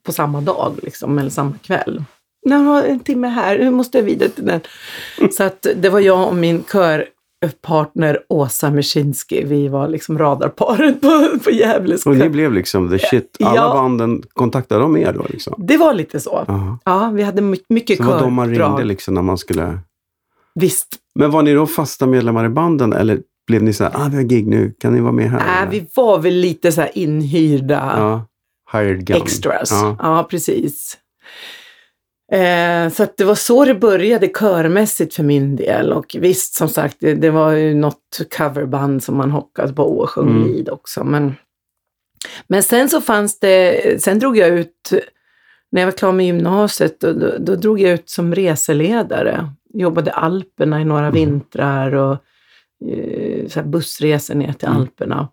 på 0.05 0.11
samma 0.11 0.41
dag, 0.41 0.73
liksom, 0.83 1.19
eller 1.19 1.29
samma 1.29 1.53
kväll. 1.63 2.03
Jag 2.41 2.57
har 2.57 2.83
en 2.83 2.99
timme 2.99 3.27
här, 3.27 3.57
nu 3.59 3.69
måste 3.71 3.97
jag 3.97 4.05
vidare 4.05 4.29
till 4.29 4.45
den. 4.45 4.61
Så 5.31 5.43
att 5.43 5.67
det 5.75 5.89
var 5.89 5.99
jag 5.99 6.27
och 6.27 6.35
min 6.35 6.63
körpartner 6.71 8.19
Åsa 8.29 8.69
Mersinski, 8.69 9.43
vi 9.45 9.67
var 9.67 9.87
liksom 9.87 10.17
radarparet 10.17 11.01
på, 11.01 11.29
på 11.43 11.51
Gävles 11.51 12.05
Och 12.05 12.15
ni 12.15 12.29
blev 12.29 12.53
liksom 12.53 12.89
the 12.89 12.99
shit. 12.99 13.37
Alla 13.43 13.55
Ja. 13.55 13.73
banden 13.73 14.23
kontaktade 14.33 14.81
de 14.81 14.97
er 14.97 15.13
då? 15.13 15.25
Liksom. 15.29 15.53
Det 15.57 15.77
var 15.77 15.93
lite 15.93 16.19
så. 16.19 16.37
Aha. 16.47 16.77
Ja, 16.85 17.11
vi 17.13 17.23
hade 17.23 17.41
my- 17.41 17.57
mycket 17.69 17.97
Så 17.97 18.03
var 18.03 18.19
de 18.19 18.33
man 18.33 18.49
ringde 18.49 18.63
kördrag. 18.65 18.85
liksom 18.85 19.13
när 19.13 19.21
man 19.21 19.37
skulle... 19.37 19.79
Visst. 20.55 20.87
Men 21.15 21.31
var 21.31 21.41
ni 21.43 21.53
då 21.53 21.67
fasta 21.67 22.07
medlemmar 22.07 22.45
i 22.45 22.49
banden 22.49 22.93
eller 22.93 23.19
blev 23.47 23.63
ni 23.63 23.73
så 23.73 23.83
här, 23.83 23.91
ah 23.95 24.07
vi 24.09 24.15
har 24.15 24.23
gig 24.23 24.47
nu, 24.47 24.73
kan 24.79 24.93
ni 24.93 25.01
vara 25.01 25.11
med 25.11 25.31
här? 25.31 25.37
Nej, 25.39 25.57
Eller? 25.61 25.71
vi 25.71 25.87
var 25.95 26.19
väl 26.19 26.33
lite 26.33 26.71
så 26.71 26.81
här 26.81 26.91
inhyrda. 26.97 27.93
Ja, 27.97 28.27
hired 28.79 29.05
gun. 29.05 29.17
extras. 29.17 29.71
Ja. 29.71 29.95
Ja, 29.99 30.27
precis. 30.29 30.97
Eh, 32.31 32.89
så 32.89 33.07
det 33.17 33.23
var 33.23 33.35
så 33.35 33.65
det 33.65 33.75
började 33.75 34.27
körmässigt 34.27 35.13
för 35.15 35.23
min 35.23 35.55
del. 35.55 35.93
Och 35.93 36.15
visst, 36.19 36.53
som 36.55 36.69
sagt, 36.69 36.97
det, 36.99 37.13
det 37.13 37.29
var 37.29 37.51
ju 37.51 37.73
något 37.73 38.21
coverband 38.37 39.03
som 39.03 39.17
man 39.17 39.31
hockade 39.31 39.73
på 39.73 39.83
och 39.83 40.09
sjöng 40.09 40.27
Mm. 40.29 40.47
lead 40.51 40.69
också. 40.69 41.03
Men, 41.03 41.33
men 42.47 42.63
sen 42.63 42.89
så 42.89 43.01
fanns 43.01 43.39
det, 43.39 43.81
sen 44.03 44.19
drog 44.19 44.37
jag 44.37 44.49
ut, 44.49 44.91
när 45.71 45.81
jag 45.81 45.87
var 45.87 45.91
klar 45.97 46.11
med 46.11 46.25
gymnasiet, 46.25 46.99
då, 46.99 47.13
då, 47.13 47.31
då 47.39 47.55
drog 47.55 47.79
jag 47.79 47.91
ut 47.93 48.09
som 48.09 48.35
reseledare. 48.35 49.49
Jobbade 49.73 50.11
Alperna 50.11 50.81
i 50.81 50.85
några 50.85 51.01
Mm. 51.07 51.13
vintrar 51.13 51.91
och 51.95 52.17
eh, 52.91 53.47
så 53.47 53.63
bussresor 53.63 54.35
ner 54.35 54.53
till 54.53 54.67
Mm. 54.67 54.81
Alperna. 54.81 55.27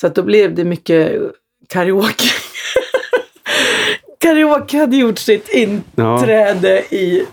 Så 0.00 0.06
att 0.06 0.14
då 0.14 0.22
blev 0.22 0.54
det 0.54 0.64
mycket 0.64 1.20
karaoke. 1.68 2.24
karaoke 4.18 4.78
hade 4.78 4.96
gjort 4.96 5.18
sitt 5.18 5.48
inträde 5.48 6.78
i 6.94 7.26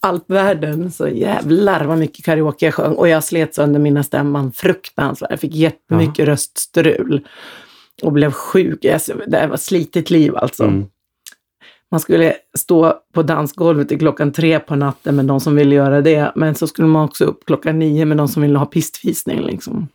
alpvärlden. 0.00 0.90
Så 0.92 1.08
jävlar 1.08 1.84
vad 1.84 1.98
mycket 1.98 2.24
karaoke 2.24 2.64
jag 2.64 2.74
sjöng. 2.74 2.94
Och 2.94 3.08
jag 3.08 3.24
slet 3.24 3.54
sönder 3.54 3.80
mina 3.80 4.02
stämman 4.02 4.52
fruktansvärt. 4.52 5.30
Jag 5.30 5.40
fick 5.40 5.54
jättemycket 5.54 6.26
röststrul. 6.26 7.28
Och 8.02 8.12
blev 8.12 8.30
sjuk. 8.32 8.82
Det 8.82 9.46
var 9.50 9.56
slitigt 9.56 10.10
liv 10.10 10.36
alltså. 10.36 10.64
Mm. 10.64 10.86
Man 11.94 12.00
skulle 12.00 12.34
stå 12.58 12.94
på 13.12 13.22
dansgolvet 13.22 13.88
till 13.88 13.98
klockan 13.98 14.32
tre 14.32 14.58
på 14.60 14.76
natten 14.76 15.16
med 15.16 15.24
de 15.24 15.40
som 15.40 15.56
ville 15.56 15.74
göra 15.74 16.00
det. 16.00 16.32
Men 16.36 16.54
så 16.54 16.66
skulle 16.66 16.88
man 16.88 17.04
också 17.04 17.24
upp 17.24 17.44
klockan 17.46 17.78
nio 17.78 18.04
med 18.04 18.16
de 18.16 18.28
som 18.28 18.42
ville 18.42 18.58
ha 18.58 18.66
pistvisning. 18.66 19.40
Liksom. 19.40 19.88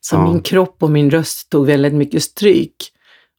Så 0.00 0.16
Ja. 0.16 0.24
min 0.32 0.40
kropp 0.42 0.82
och 0.82 0.90
min 0.90 1.10
röst 1.10 1.50
tog 1.50 1.66
väldigt 1.66 1.94
mycket 1.94 2.22
stryk. 2.22 2.74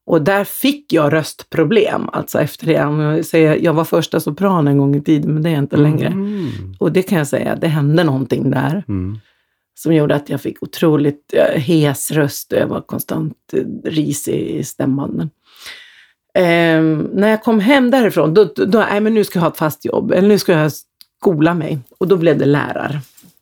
Och 0.06 0.22
där 0.22 0.44
fick 0.44 0.94
jag 0.94 1.14
röstproblem, 1.14 2.10
alltså 2.14 2.40
efter 2.40 2.66
det. 2.68 2.86
Om 2.86 3.00
Jag, 3.00 3.26
säger, 3.26 3.56
jag 3.64 3.74
var 3.74 3.84
första 3.86 4.20
sopran 4.20 4.68
en 4.68 4.78
gång 4.78 4.96
i 4.96 5.02
tiden, 5.02 5.34
men 5.34 5.44
det 5.44 5.50
är 5.50 5.54
jag 5.54 5.64
inte 5.64 5.78
längre. 5.78 6.08
Mm. 6.08 6.48
Och 6.80 6.92
det 6.92 7.02
kan 7.02 7.18
jag 7.18 7.28
säga, 7.28 7.56
det 7.56 7.68
hände 7.68 8.04
någonting 8.04 8.52
där 8.52 8.84
Mm. 8.88 9.20
som 9.80 9.94
gjorde 9.94 10.16
att 10.16 10.30
jag 10.30 10.42
fick 10.42 10.64
otroligt 10.64 11.34
eh, 11.34 11.62
hes 11.62 12.12
röst 12.12 12.52
och 12.54 12.60
jag 12.60 12.68
var 12.68 12.82
konstant 12.82 13.36
eh, 13.54 13.90
risig 13.90 14.34
i 14.50 14.64
stämbanden. 14.64 15.30
Ehm, 16.34 17.10
när 17.14 17.30
jag 17.30 17.44
kom 17.44 17.60
hem 17.60 17.92
därifrån, 17.92 18.34
då, 18.34 18.44
då, 18.56 18.66
då 18.66 18.80
nej, 18.80 19.00
men 19.00 19.14
nu 19.14 19.24
ska 19.24 19.40
jag 19.40 19.44
ha 19.44 19.50
ett 19.52 19.58
fast 19.58 19.86
jobb, 19.86 20.12
eller 20.12 20.28
nu 20.28 20.38
ska 20.40 20.52
jag 20.54 20.72
skola 21.22 21.54
mig. 21.54 21.80
Och 21.98 22.08
då 22.08 22.18
blev 22.18 22.38
det 22.38 22.46
lärar. 22.46 23.00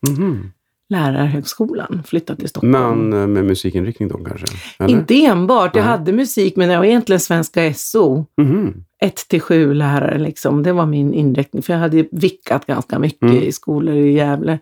Mhm. 0.09 0.51
Lärarhögskolan, 0.89 2.03
flyttade 2.07 2.39
till 2.39 2.49
Stockholm. 2.49 3.09
Men 3.09 3.21
eh, 3.21 3.27
med 3.27 3.45
musikinriktning 3.45 4.09
då 4.09 4.17
kanske? 4.17 4.45
Eller? 4.79 4.89
Inte 4.89 5.25
enbart, 5.25 5.75
jag 5.75 5.83
hade 5.83 6.11
musik, 6.13 6.55
men 6.55 6.69
det 6.69 6.77
var 6.77 6.85
egentligen 6.85 7.19
svenska 7.19 7.73
SO. 7.73 8.25
Mhm. 8.41 8.83
1 9.01 9.15
till 9.27 9.41
7 9.41 9.73
lärare 9.73 10.17
liksom. 10.19 10.63
Det 10.63 10.71
var 10.71 10.85
min 10.85 11.13
inriktning, 11.13 11.63
för 11.63 11.73
jag 11.73 11.79
hade 11.79 12.05
vickat 12.11 12.65
ganska 12.65 12.99
mycket 12.99 13.21
Mm. 13.21 13.35
i 13.37 13.51
skolor 13.51 13.95
i 13.95 14.11
Gävle. 14.13 14.59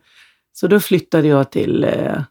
Så 0.54 0.68
då 0.68 0.80
flyttade 0.80 1.28
jag 1.28 1.52
till 1.52 1.84
eh, 1.84 2.22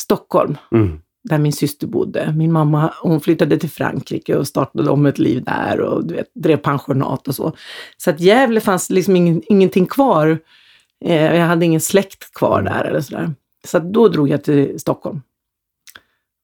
Stockholm, 0.00 0.56
Mm. 0.72 1.00
Där 1.28 1.38
min 1.38 1.52
syster 1.52 1.86
bodde. 1.86 2.32
Min 2.36 2.52
mamma 2.52 2.94
hon 3.02 3.20
flyttade 3.20 3.58
till 3.58 3.70
Frankrike 3.70 4.36
och 4.36 4.46
startade 4.48 4.90
om 4.90 5.06
ett 5.06 5.18
liv 5.18 5.44
där 5.44 5.80
och 5.80 6.06
du 6.06 6.14
vet, 6.14 6.30
drev 6.34 6.56
pensionat 6.56 7.28
och 7.28 7.34
så. 7.34 7.52
Så 7.96 8.10
att 8.10 8.20
Gävle 8.20 8.60
fanns 8.60 8.90
liksom 8.90 9.16
ingen, 9.16 9.42
ingenting 9.46 9.86
kvar. 9.86 10.38
Eh, 11.04 11.36
jag 11.36 11.46
hade 11.46 11.64
ingen 11.64 11.80
släkt 11.80 12.32
kvar 12.34 12.62
där 12.62 12.84
eller 12.84 13.00
sådär. 13.00 13.30
Så 13.66 13.76
att 13.76 13.92
då 13.92 14.08
drog 14.08 14.28
jag 14.28 14.44
till 14.44 14.80
Stockholm 14.80 15.22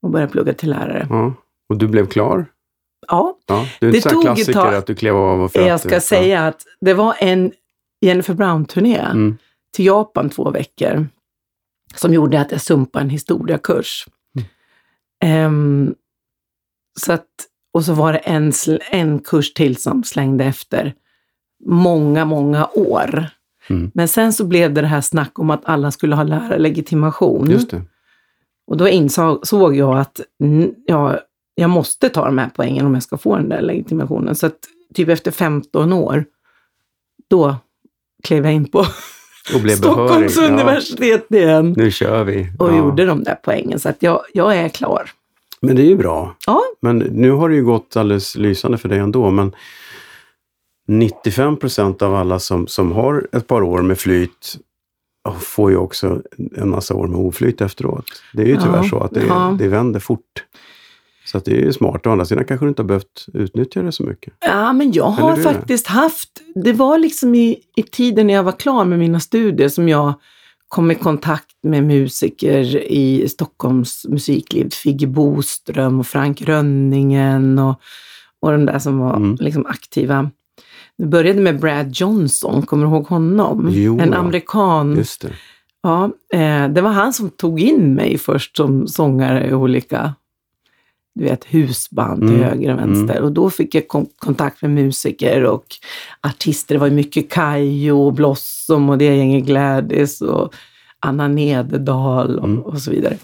och 0.02 0.10
började 0.10 0.32
plugga 0.32 0.52
till 0.54 0.70
lärare. 0.70 1.06
Ja. 1.10 1.34
Och 1.68 1.76
du 1.76 1.88
blev 1.88 2.06
klar? 2.06 2.46
Ja, 3.08 3.38
Ja. 3.46 3.66
Det 3.80 3.86
är 3.86 3.90
Det 3.90 3.96
inte 3.96 4.08
så 4.08 4.14
tog 4.14 4.24
ett 4.24 4.26
klassiker 4.26 4.52
tag. 4.52 4.74
att 4.74 4.86
du 4.86 4.94
klev 4.94 5.16
av 5.16 5.48
för 5.48 5.60
jag 5.60 5.70
att... 5.70 5.80
ska 5.80 6.00
säga 6.00 6.46
att 6.46 6.62
det 6.80 6.94
var 6.94 7.14
en 7.18 7.52
Jennifer 8.00 8.34
Brown-turné 8.34 8.96
Ja. 8.96 9.10
Mm. 9.10 9.36
till 9.76 9.84
Japan 9.86 10.30
två 10.30 10.50
veckor 10.50 11.06
som 11.94 12.14
gjorde 12.14 12.40
att 12.40 12.52
jag 12.52 12.60
sumpade 12.60 13.02
en 13.04 13.10
historiakurs. 13.10 14.06
Ehm, 15.24 15.94
så 17.00 17.12
att, 17.12 17.28
och 17.72 17.84
så 17.84 17.94
var 17.94 18.12
det 18.12 18.18
en, 18.18 18.52
en 18.90 19.18
kurs 19.18 19.54
till 19.54 19.76
som 19.76 20.04
slängde 20.04 20.44
efter 20.44 20.94
många, 21.64 22.24
många 22.24 22.68
år. 22.74 23.26
Mm. 23.68 23.90
Men 23.94 24.08
sen 24.08 24.32
så 24.32 24.44
blev 24.44 24.74
det 24.74 24.80
det 24.80 24.86
här 24.86 25.00
snack 25.00 25.38
om 25.38 25.50
att 25.50 25.64
alla 25.64 25.90
skulle 25.90 26.16
ha 26.16 26.22
lärarlegitimation. 26.22 27.50
Just 27.50 27.70
det. 27.70 27.82
Och 28.66 28.76
då 28.76 28.88
insåg 28.88 29.76
jag 29.76 29.98
att 29.98 30.20
ja, 30.86 31.20
jag 31.54 31.70
måste 31.70 32.08
ta 32.08 32.24
de 32.24 32.38
här 32.38 32.50
poängen 32.54 32.86
om 32.86 32.94
jag 32.94 33.02
ska 33.02 33.16
få 33.18 33.36
den 33.36 33.48
där 33.48 33.60
legitimationen. 33.60 34.34
Så 34.34 34.46
att 34.46 34.58
typ 34.94 35.08
efter 35.08 35.30
15 35.30 35.92
år, 35.92 36.24
då 37.30 37.56
klev 38.22 38.44
jag 38.44 38.54
in 38.54 38.70
på 38.70 38.84
Och 39.54 39.60
blev 39.60 39.76
Stockholms 39.76 40.36
behörig. 40.36 40.52
universitet 40.52 41.26
igen 41.32 41.74
Nu 41.76 41.90
kör 41.90 42.24
vi. 42.24 42.48
och 42.58 42.72
Ja. 42.72 42.76
gjorde 42.78 43.04
de 43.06 43.22
där 43.24 43.38
poängen. 43.44 43.78
Så 43.78 43.88
att 43.88 44.02
jag, 44.02 44.20
jag 44.32 44.56
är 44.56 44.68
klar. 44.68 45.10
Men 45.60 45.76
det 45.76 45.82
är 45.82 45.86
ju 45.86 45.96
bra. 45.96 46.36
Ja, 46.46 46.62
Men 46.82 46.98
nu 46.98 47.30
har 47.30 47.48
det 47.48 47.54
ju 47.54 47.64
gått 47.64 47.96
alldeles 47.96 48.36
lysande 48.36 48.78
för 48.78 48.88
dig 48.88 48.98
ändå. 48.98 49.30
Men 49.30 49.54
95 50.88 51.56
procent 51.56 52.02
av 52.02 52.14
alla 52.14 52.38
som, 52.38 52.66
som 52.66 52.92
har 52.92 53.26
ett 53.32 53.46
par 53.46 53.62
år 53.62 53.82
med 53.82 53.98
flyt 53.98 54.56
får 55.40 55.70
ju 55.70 55.76
också 55.76 56.22
en 56.56 56.68
massa 56.70 56.94
år 56.94 57.06
med 57.06 57.20
oflyt 57.20 57.60
efteråt. 57.60 58.04
Det 58.32 58.42
är 58.42 58.46
ju 58.46 58.56
tyvärr 58.56 58.76
Ja, 58.76 58.88
så 58.88 58.98
att 59.00 59.10
det, 59.10 59.26
ja. 59.26 59.56
det 59.58 59.68
vänder 59.68 60.00
fort. 60.00 60.43
Så 61.24 61.38
att 61.38 61.44
det 61.44 61.62
är 61.66 61.72
smart. 61.72 62.06
Å 62.06 62.10
andra 62.10 62.24
sidan 62.24 62.44
kanske 62.44 62.66
du 62.66 62.68
inte 62.68 62.82
har 62.82 62.86
behövt 62.88 63.26
utnyttja 63.34 63.82
det 63.82 63.92
så 63.92 64.02
mycket. 64.02 64.34
ja 64.46 64.72
men 64.72 64.92
jag 64.92 65.04
har 65.10 65.36
faktiskt 65.36 65.86
haft, 65.86 66.28
det 66.54 66.72
var 66.72 66.98
liksom 66.98 67.34
i, 67.34 67.58
i 67.76 67.82
tiden 67.82 68.26
när 68.26 68.34
jag 68.34 68.42
var 68.42 68.52
klar 68.52 68.84
med 68.84 68.98
mina 68.98 69.20
studier 69.20 69.68
som 69.68 69.88
jag 69.88 70.14
kom 70.68 70.90
i 70.90 70.94
kontakt 70.94 71.56
med 71.62 71.84
musiker 71.84 72.76
i 72.92 73.28
Stockholms 73.28 74.06
musikliv. 74.08 74.70
Figge 74.70 75.06
Boström 75.06 76.00
och 76.00 76.06
Frank 76.06 76.42
Rönningen 76.42 77.58
och, 77.58 77.80
och 78.40 78.52
de 78.52 78.66
där 78.66 78.78
som 78.78 78.98
var 78.98 79.16
Mm. 79.16 79.36
liksom 79.40 79.66
aktiva. 79.66 80.30
Det 80.98 81.06
började 81.06 81.40
med 81.40 81.60
Brad 81.60 81.90
Johnson, 81.92 82.62
kommer 82.62 82.86
du 82.86 82.90
ihåg 82.92 83.06
honom? 83.06 83.68
Jo, 83.72 84.00
en 84.00 84.14
amerikan. 84.14 84.96
Just 84.96 85.20
det. 85.22 85.32
Ja, 85.82 86.04
eh, 86.32 86.68
det 86.68 86.80
var 86.80 86.90
han 86.90 87.12
som 87.12 87.30
tog 87.30 87.60
in 87.60 87.94
mig 87.94 88.18
först 88.18 88.56
som 88.56 88.88
sångare 88.88 89.48
i 89.48 89.54
olika 89.54 90.14
du 91.14 91.24
vet, 91.24 91.44
husband 91.44 92.20
till 92.20 92.36
Mm, 92.36 92.42
höger 92.48 92.72
och 92.72 92.78
vänster. 92.78 93.20
Och 93.22 93.32
då 93.32 93.50
fick 93.50 93.74
jag 93.74 93.88
kom- 93.88 94.08
kontakt 94.18 94.62
med 94.62 94.70
musiker 94.70 95.44
och 95.44 95.64
artister. 96.20 96.74
Det 96.74 96.78
var 96.78 96.90
mycket 96.90 97.30
och 97.92 98.12
Blossom 98.12 98.90
och 98.90 98.98
det 98.98 99.04
gänget 99.16 99.44
Gladys 99.44 100.20
och 100.20 100.54
Anna 101.00 101.28
Nederdal 101.28 102.38
och, 102.38 102.44
Mm. 102.48 102.62
och 102.62 102.78
så 102.78 102.90
vidare. 102.90 103.16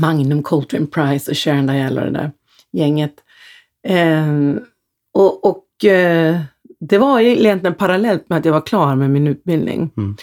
Magnum, 0.00 0.42
Coltrane 0.42 0.86
Price 0.86 1.30
och 1.30 1.36
Sharon 1.36 1.66
Dial 1.66 1.98
och 1.98 2.04
det 2.04 2.10
där 2.10 2.30
gänget. 2.72 3.14
Eh, 3.88 4.26
och 5.14 5.44
och 5.50 5.84
eh, 5.84 6.40
det 6.80 6.98
var 6.98 7.20
egentligen 7.20 7.74
parallellt 7.74 8.28
med 8.28 8.38
att 8.38 8.44
jag 8.44 8.52
var 8.52 8.66
klar 8.66 8.94
med 8.96 9.10
min 9.10 9.26
utbildning. 9.26 9.90
Mm. 9.96 10.16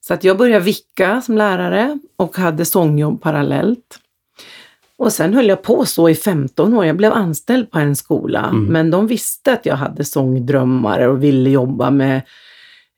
Så 0.00 0.14
att 0.14 0.24
jag 0.24 0.38
började 0.38 0.64
vicka 0.64 1.20
som 1.20 1.36
lärare 1.38 1.98
och 2.16 2.36
hade 2.36 2.64
sångjobb 2.64 3.22
parallellt. 3.22 3.98
Och 4.98 5.12
sen 5.12 5.34
höll 5.34 5.48
jag 5.48 5.62
på 5.62 5.86
så 5.86 6.08
i 6.08 6.14
15 6.14 6.74
år. 6.74 6.84
Jag 6.86 6.96
blev 6.96 7.12
anställd 7.12 7.70
på 7.70 7.78
en 7.78 7.96
skola, 7.96 8.48
Mm. 8.52 8.64
men 8.64 8.90
de 8.90 9.06
visste 9.06 9.52
att 9.52 9.66
jag 9.66 9.76
hade 9.76 10.04
sångdrömmar 10.04 11.08
och 11.08 11.22
ville 11.24 11.50
jobba 11.50 11.90
med 11.90 12.22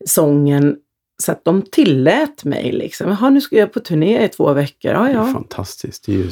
sången. 0.04 0.76
Så 1.22 1.32
att 1.32 1.44
de 1.44 1.62
tillät 1.62 2.44
mig 2.44 2.72
liksom. 2.72 3.08
Jaha, 3.10 3.30
nu 3.30 3.40
ska 3.40 3.56
jag 3.56 3.72
på 3.72 3.80
turné 3.80 4.24
i 4.24 4.28
två 4.28 4.52
veckor. 4.52 4.90
Ja, 4.92 5.02
Det 5.02 5.10
är 5.10 5.14
ja. 5.14 5.24
fantastiskt. 5.26 6.06
Det 6.06 6.12
är 6.12 6.16
ju, 6.16 6.30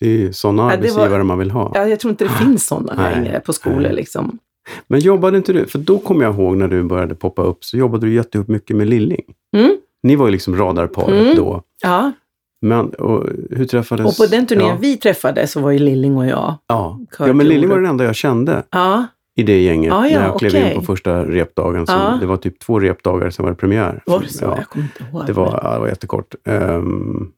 det 0.00 0.06
är 0.06 0.10
ju 0.18 0.32
sådana 0.32 0.62
Ja, 0.62 0.68
det 0.68 0.70
var- 0.76 0.78
arbetsgivare 0.78 1.24
man 1.24 1.38
vill 1.38 1.50
ha. 1.50 1.72
ja 1.74 1.88
jag 1.88 2.00
tror 2.00 2.10
inte 2.10 2.24
det 2.24 2.30
finns 2.44 2.66
sådana 2.66 3.10
längre 3.10 3.40
på 3.40 3.52
skolor 3.52 3.80
nej. 3.80 3.94
liksom. 3.94 4.38
Men 4.86 5.00
jobbade 5.00 5.36
inte 5.36 5.52
du, 5.52 5.66
för 5.66 5.78
då 5.78 5.98
kommer 5.98 6.24
jag 6.24 6.34
ihåg 6.34 6.56
när 6.56 6.68
du 6.68 6.82
började 6.82 7.14
poppa 7.14 7.42
upp, 7.42 7.64
så 7.64 7.76
jobbade 7.76 8.06
du 8.06 8.14
jättehop 8.14 8.48
mycket 8.48 8.76
med 8.76 8.86
Lilling. 8.88 9.24
Mm. 9.56 9.76
Ni 10.02 10.16
var 10.16 10.26
ju 10.26 10.32
liksom 10.32 10.56
radarparet 10.56 11.20
Mm. 11.22 11.36
då. 11.36 11.62
Ja, 11.82 12.12
Men 12.60 12.88
och, 12.94 13.26
hur 13.50 13.64
träffades... 13.64 14.06
och 14.06 14.24
på 14.26 14.30
den 14.30 14.46
turnén 14.46 14.68
ja, 14.68 14.76
vi 14.80 14.96
träffades 14.96 15.52
så 15.52 15.60
var 15.60 15.70
ju 15.70 15.78
Lilling 15.78 16.16
och 16.16 16.26
jag. 16.26 16.54
Ja. 16.66 16.98
Ja, 17.18 17.32
men 17.32 17.46
Lilling 17.48 17.68
var 17.68 17.76
den 17.76 17.86
enda 17.86 18.04
jag 18.04 18.14
kände 18.16 18.62
Ja, 18.70 19.06
i 19.36 19.42
det 19.42 19.62
gänget 19.62 19.88
Ja, 19.90 20.08
ja, 20.08 20.18
när 20.20 20.26
jag 20.26 20.38
klev 20.38 20.50
okej. 20.50 20.72
in 20.74 20.78
på 20.80 20.84
första 20.86 21.24
repdagen. 21.24 21.86
Så 21.86 21.92
Ja. 21.92 22.16
Det 22.20 22.26
var 22.26 22.36
typ 22.36 22.58
två 22.58 22.80
repdagar, 22.80 23.30
sen 23.30 23.42
var 23.44 23.50
det 23.50 23.56
premiär. 23.56 24.02
var 24.06 24.20
det 24.20 24.28
så? 24.28 24.44
Ja, 24.44 24.56
Jag 24.56 24.68
kommer 24.68 24.84
inte 24.84 25.04
ihåg. 25.12 25.26
det, 25.26 25.32
var, 25.32 25.72
det 25.74 25.78
var 25.78 25.88
jättekort. 25.88 26.34
Um, 26.44 27.32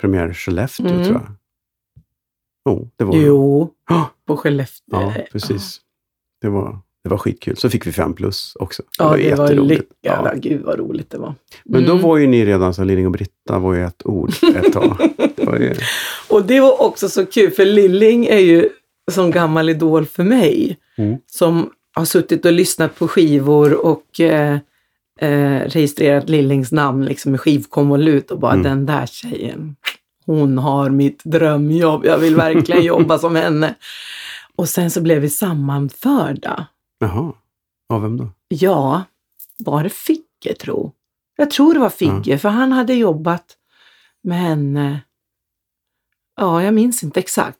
premiär 0.00 0.32
Skellefteå, 0.32 0.86
Mm. 0.86 1.04
tror 1.04 1.14
jag. 1.14 1.26
Jo, 2.68 2.90
det 2.96 3.04
var. 3.04 3.14
Jo, 3.16 3.70
Ja, 3.88 4.10
på 4.26 4.36
Skellefteå. 4.36 5.00
Ja, 5.00 5.12
precis. 5.32 5.80
Det 6.40 6.48
var, 6.48 6.78
det 7.06 7.10
var 7.10 7.18
skitkul. 7.18 7.56
Så 7.56 7.70
fick 7.70 7.86
vi 7.86 7.92
fem 7.92 8.14
plus 8.14 8.52
också. 8.60 8.82
Ja, 8.98 9.16
det 9.16 9.34
var 9.34 9.48
lyckat. 9.52 9.86
Ja. 10.00 10.32
Gud 10.36 10.62
vad 10.64 10.78
roligt 10.78 11.10
det 11.10 11.18
var. 11.18 11.34
Men 11.64 11.84
då 11.84 11.92
Mm. 11.92 12.02
var 12.02 12.16
ju 12.16 12.26
ni 12.26 12.44
redan, 12.44 12.74
så 12.74 12.84
Lilling 12.84 13.06
och 13.06 13.12
Britta 13.12 13.58
var 13.58 13.74
ju 13.74 13.84
ett 13.84 14.02
ord 14.06 14.30
ett 14.56 14.72
tag. 14.72 14.96
Det 15.36 15.44
var 15.44 15.56
ju, 15.58 15.74
Och 16.28 16.42
det 16.44 16.60
var 16.60 16.82
också 16.82 17.08
så 17.08 17.26
kul, 17.26 17.50
för 17.50 17.64
Lilling 17.64 18.26
är 18.26 18.38
ju 18.38 18.68
som 19.10 19.30
gammal 19.30 19.68
idol 19.68 20.06
för 20.06 20.24
mig. 20.24 20.76
Mm. 20.98 21.16
Som 21.26 21.70
har 21.94 22.04
suttit 22.04 22.44
och 22.44 22.52
lyssnat 22.52 22.98
på 22.98 23.08
skivor 23.08 23.86
och 23.86 24.20
eh, 24.20 24.58
eh, 25.20 25.60
registrerat 25.60 26.28
Lillings 26.28 26.72
namn 26.72 27.04
liksom 27.04 27.34
i 27.34 27.38
skivkonvolut 27.38 28.30
och 28.30 28.38
bara 28.38 28.52
Mm. 28.52 28.62
den 28.64 28.86
där 28.86 29.06
tjejen, 29.06 29.76
hon 30.26 30.58
har 30.58 30.90
mitt 30.90 31.20
drömjobb, 31.24 32.04
jag 32.06 32.18
vill 32.18 32.36
verkligen 32.36 32.82
jobba 32.94 33.18
som 33.18 33.36
henne. 33.36 33.74
Och 34.56 34.68
sen 34.68 34.90
så 34.90 35.00
blev 35.00 35.20
vi 35.22 35.30
sammanförda. 35.30 36.66
Jaha. 36.98 37.32
Av 37.88 38.02
vem 38.02 38.16
då? 38.16 38.28
Ja, 38.48 39.02
var 39.58 39.82
det 39.82 39.90
Ficke 39.90 40.54
tro? 40.60 40.92
Jag 41.36 41.50
tror 41.50 41.74
det 41.74 41.80
var 41.80 41.90
Figge, 41.90 42.38
för 42.38 42.48
han 42.48 42.72
hade 42.72 42.94
jobbat 42.94 43.44
med 44.22 44.38
henne. 44.38 45.00
Ja, 46.36 46.62
jag 46.62 46.74
minns 46.74 47.02
inte 47.02 47.20
exakt. 47.20 47.58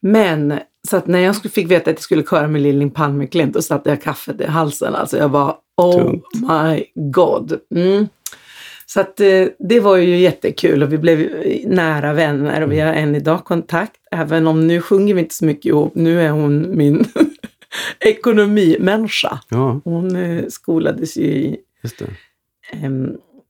Men 0.00 0.58
så 0.88 0.96
att 0.96 1.06
när 1.06 1.18
jag 1.18 1.36
fick 1.36 1.70
veta 1.70 1.90
att 1.90 1.96
jag 1.96 2.02
skulle 2.02 2.22
köra 2.22 2.48
med 2.48 2.62
Lilling 2.62 2.90
Palmeklint, 2.90 3.54
då 3.54 3.62
satte 3.62 3.90
jag 3.90 4.02
kaffet 4.02 4.40
i 4.40 4.46
halsen. 4.46 4.94
Alltså 4.94 5.18
jag 5.18 5.28
var 5.28 5.56
oh 5.76 6.02
Tungt. 6.02 6.24
my 6.34 6.84
god. 6.94 7.60
Mm. 7.74 8.08
Så 8.86 9.00
att 9.00 9.20
eh, 9.20 9.46
det 9.58 9.80
var 9.80 9.96
ju 9.96 10.16
jättekul 10.16 10.82
och 10.82 10.92
vi 10.92 10.98
blev 10.98 11.20
ju 11.20 11.62
nära 11.68 12.12
vänner 12.12 12.62
och 12.62 12.72
vi 12.72 12.80
har 12.80 12.92
än 12.92 13.14
idag 13.14 13.44
kontakt. 13.44 14.00
Även 14.10 14.46
om 14.46 14.66
nu 14.66 14.80
sjunger 14.80 15.14
vi 15.14 15.20
inte 15.20 15.34
så 15.34 15.44
mycket 15.44 15.66
ihop. 15.66 15.94
Nu 15.94 16.20
är 16.20 16.30
hon 16.30 16.76
min 16.76 17.04
ekonomimänniska. 18.00 19.40
Ja, 19.50 19.80
Hon 19.84 20.16
eh, 20.16 20.44
skolades 20.48 21.16
ju 21.16 21.22
i, 21.24 21.56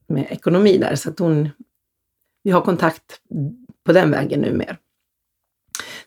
med 0.07 0.25
ekonomi 0.29 0.77
där, 0.77 0.95
så 0.95 1.09
att 1.09 1.19
hon, 1.19 1.49
vi 2.43 2.51
har 2.51 2.61
kontakt 2.61 3.03
på 3.85 3.93
den 3.93 4.11
vägen 4.11 4.39
numera. 4.41 4.75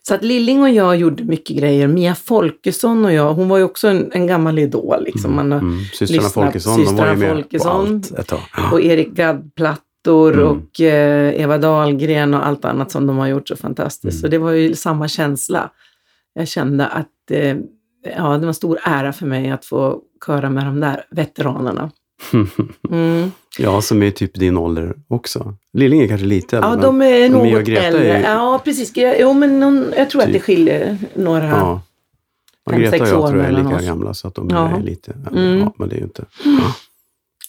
Så 0.02 0.14
att 0.14 0.24
Lilling 0.24 0.62
och 0.62 0.70
jag 0.70 0.96
gjorde 0.96 1.24
mycket 1.24 1.56
grejer. 1.56 1.88
Mia 1.88 2.14
Folkesson 2.14 3.04
och 3.04 3.12
jag, 3.12 3.34
hon 3.34 3.48
var 3.48 3.58
ju 3.58 3.64
också 3.64 3.88
en, 3.88 4.12
en 4.12 4.26
gammal 4.26 4.58
idol. 4.58 5.04
Liksom. 5.04 5.36
Man 5.36 5.52
har, 5.52 5.58
Mm. 5.58 5.84
Systrarna 5.84 6.22
lyssna- 6.22 6.42
Folkesson, 6.42 6.72
de 6.72 6.76
var 6.76 6.80
ju 6.82 6.86
systrarna 6.88 7.14
med 7.14 7.30
Folkesson. 7.36 7.70
på 7.70 7.78
allt 7.78 8.18
ett 8.18 8.26
tag. 8.26 8.40
Och 8.72 8.80
Erik 8.80 9.08
Gadd-plattor 9.08 10.32
Mm. 10.32 10.44
och 10.48 10.80
eh, 10.80 11.40
Eva 11.42 11.58
Dahlgren 11.58 12.34
och 12.34 12.46
allt 12.46 12.64
annat 12.64 12.90
som 12.90 13.06
de 13.06 13.16
har 13.18 13.26
gjort 13.26 13.48
så 13.48 13.56
fantastiskt. 13.56 14.14
Mm. 14.14 14.20
Så 14.20 14.28
det 14.28 14.38
var 14.38 14.50
ju 14.52 14.74
samma 14.74 15.08
känsla. 15.08 15.70
Jag 16.34 16.48
kände 16.48 16.86
att 16.86 17.30
eh, 17.30 17.56
ja, 18.16 18.22
det 18.32 18.38
var 18.38 18.48
en 18.48 18.54
stor 18.54 18.78
ära 18.84 19.12
för 19.12 19.26
mig 19.26 19.50
att 19.50 19.64
få 19.64 20.00
köra 20.26 20.50
med 20.50 20.64
de 20.66 20.80
där 20.80 21.04
veteranerna. 21.10 21.90
Mm. 22.90 23.30
ja, 23.58 23.82
som 23.82 24.02
är 24.02 24.10
typ 24.10 24.34
din 24.34 24.56
ålder 24.56 24.94
också. 25.08 25.54
Lilling 25.72 26.00
är 26.00 26.08
kanske 26.08 26.26
lite 26.26 26.56
äldre. 26.56 26.70
Ja, 26.70 26.76
de 26.76 27.02
är 27.02 27.28
Mia 27.30 27.38
och 27.38 27.46
något 27.46 27.64
Greta 27.64 27.82
är 27.82 27.86
äldre. 27.88 28.18
ju- 28.18 28.24
Ja, 28.24 28.60
precis. 28.64 28.92
Jo, 28.96 29.32
men 29.32 29.60
någon, 29.60 29.84
jag 29.96 30.10
tror 30.10 30.20
att 30.22 30.26
Typ. 30.26 30.34
det 30.34 30.40
skiljer 30.40 30.96
några. 31.14 31.48
Ja. 31.48 31.82
Fem, 32.70 32.80
Greta 32.80 32.96
och 32.96 33.00
jag 33.08 33.08
tror 33.08 33.36
jag 33.36 33.46
är 33.46 33.62
lika 33.64 33.76
oss. 33.76 33.84
gamla 33.86 34.14
så 34.14 34.28
att 34.28 34.34
de 34.34 34.48
Ja. 34.50 34.76
är 34.78 34.82
lite... 34.82 35.12
Mm. 35.32 35.58
Ja, 35.58 35.72
men 35.76 35.88
det 35.88 35.94
är 35.94 35.98
ju 35.98 36.04
inte... 36.04 36.24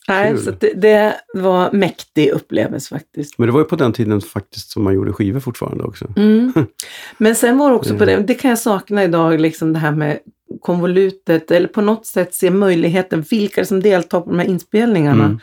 Nej, 0.07 0.31
kul. 0.31 0.39
så 0.43 0.49
att 0.49 0.59
det, 0.59 0.73
det 0.73 1.15
var 1.33 1.71
mäktig 1.71 2.29
upplevelse 2.29 2.89
faktiskt. 2.95 3.37
Men 3.37 3.47
det 3.47 3.51
var 3.53 3.59
ju 3.59 3.65
på 3.65 3.75
den 3.75 3.93
tiden 3.93 4.21
faktiskt 4.21 4.71
som 4.71 4.83
man 4.83 4.93
gjorde 4.93 5.13
skivor 5.13 5.39
fortfarande 5.39 5.83
också. 5.83 6.05
Mm. 6.17 6.53
Men 7.17 7.35
sen 7.35 7.57
var 7.57 7.69
det 7.69 7.75
också 7.75 7.97
på 7.97 8.03
Mm. 8.03 8.15
det, 8.21 8.27
det 8.27 8.33
kan 8.33 8.49
jag 8.49 8.59
sakna 8.59 9.03
idag, 9.03 9.39
liksom 9.39 9.73
det 9.73 9.79
här 9.79 9.91
med 9.91 10.19
konvolutet, 10.61 11.51
eller 11.51 11.67
på 11.67 11.81
något 11.81 12.05
sätt 12.05 12.33
se 12.33 12.49
möjligheten, 12.49 13.21
vilka 13.21 13.65
som 13.65 13.79
deltar 13.79 14.21
på 14.21 14.29
de 14.29 14.39
här 14.39 14.47
inspelningarna. 14.47 15.25
Mm. 15.25 15.39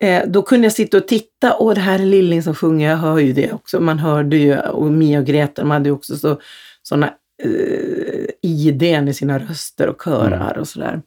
Eh, 0.00 0.30
då 0.30 0.42
kunde 0.42 0.66
jag 0.66 0.72
sitta 0.72 0.96
och 0.96 1.08
titta, 1.08 1.54
och 1.54 1.74
det 1.74 1.80
här 1.80 1.98
är 1.98 2.06
Lilling 2.06 2.42
som 2.42 2.54
sjunger, 2.54 2.90
jag 2.90 2.96
hör 2.96 3.18
ju 3.18 3.32
det 3.32 3.52
också. 3.52 3.80
Man 3.80 3.98
hörde 3.98 4.36
ju, 4.36 4.58
och 4.58 4.92
Mia 4.92 5.18
och 5.18 5.26
Greta, 5.26 5.62
de 5.62 5.70
hade 5.70 5.88
ju 5.88 5.94
också 5.94 6.16
så, 6.16 6.40
sådana 6.82 7.06
eh, 7.42 8.24
idén 8.42 9.08
i 9.08 9.14
sina 9.14 9.38
röster 9.38 9.88
och 9.88 10.02
körar 10.04 10.50
Mm. 10.50 10.60
och 10.60 10.68
sådär. 10.68 11.02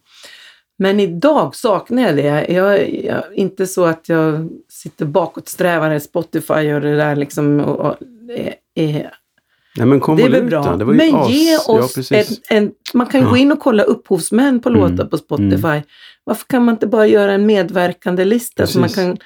Men 0.78 1.00
idag 1.00 1.56
saknar 1.56 2.02
jag 2.02 2.16
det. 2.16 2.54
Jag, 2.54 2.94
jag, 3.04 3.24
inte 3.36 3.68
så 3.68 3.86
att 3.86 4.10
jag 4.10 4.50
sitter 4.70 5.06
bakåtsträvande 5.06 5.96
i 5.96 6.00
Spotify 6.00 6.74
och 6.74 6.82
det 6.82 6.96
där 6.96 7.16
liksom. 7.16 7.60
Och, 7.60 7.80
och, 7.80 7.96
är, 8.36 8.56
är, 8.76 9.12
Nej, 9.78 9.88
men 9.88 10.00
det 10.18 10.24
är 10.24 10.30
väl 10.30 10.46
bra. 10.46 10.76
det 10.76 10.86
var 10.86 10.94
ju 10.94 10.98
Men 10.98 11.16
as... 11.16 11.30
ge 11.30 11.52
ja, 11.68 11.80
oss 11.80 11.96
precis. 11.96 12.12
ett, 12.32 12.40
en, 12.50 12.72
man 12.94 13.08
kan 13.08 13.20
ju 13.22 13.26
gå 13.28 13.38
Ja. 13.38 13.42
in 13.42 13.52
och 13.52 13.60
kolla 13.60 13.84
upphovsmän 13.84 14.60
på 14.60 14.70
Mm. 14.70 14.82
låtar 14.82 15.06
på 15.06 15.18
Spotify. 15.18 15.82
Varför 16.24 16.46
kan 16.48 16.66
man 16.66 16.76
inte 16.76 16.88
bara 16.88 17.08
göra 17.08 17.32
en 17.34 17.46
medverkande 17.46 18.26
lista 18.26 18.68
så 18.68 18.80
man 18.80 18.90
Precis. 18.90 19.04
kan 19.06 19.18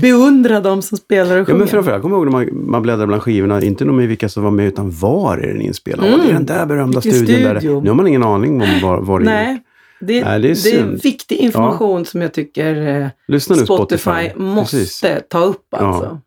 beundra 0.00 0.60
de 0.60 0.82
som 0.82 0.98
spelar 0.98 1.34
och 1.34 1.40
Ja, 1.40 1.44
sjunger? 1.44 1.58
men 1.58 1.68
framförallt, 1.68 1.94
jag 1.94 2.02
kommer 2.02 2.16
ihåg 2.16 2.24
när 2.24 2.32
man, 2.32 2.70
man 2.70 2.82
bläddrade 2.82 3.06
bland 3.06 3.22
skivorna, 3.22 3.62
inte 3.62 3.84
nog 3.84 3.94
med 3.94 4.08
vilka 4.08 4.28
som 4.28 4.42
var 4.42 4.50
med, 4.50 4.66
utan 4.66 4.90
var 4.90 5.38
är 5.38 5.46
den 5.52 5.60
inspelad? 5.60 6.06
Mm. 6.06 6.14
Mm. 6.20 6.26
Det 6.26 6.32
är 6.32 6.34
den 6.34 6.46
där 6.46 6.66
berömda 6.66 7.00
Vilken 7.00 7.24
studion. 7.26 7.42
Där. 7.42 7.58
studio. 7.60 7.80
Nu 7.80 7.90
har 7.90 7.94
man 7.96 8.06
ingen 8.06 8.22
aning 8.22 8.62
om 8.62 8.80
var, 8.82 9.00
var 9.00 9.20
det 9.20 9.24
är. 9.30 9.44
Nej, 9.44 9.62
det, 10.00 10.24
Nej, 10.24 10.40
det 10.40 10.48
är 10.50 10.54
det 10.64 10.78
är 10.78 11.02
viktig 11.02 11.36
information 11.36 12.04
som 12.04 12.22
jag 12.22 12.32
tycker 12.34 13.00
eh, 13.02 13.08
Lyssna 13.28 13.56
nu 13.56 13.64
Spotify, 13.64 13.98
Spotify. 14.00 14.38
måste 14.42 14.76
Precis. 14.76 15.04
ta 15.30 15.38
upp 15.38 15.74
alltså. 15.74 16.20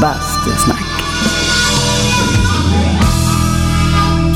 Bastusnack. 0.00 0.79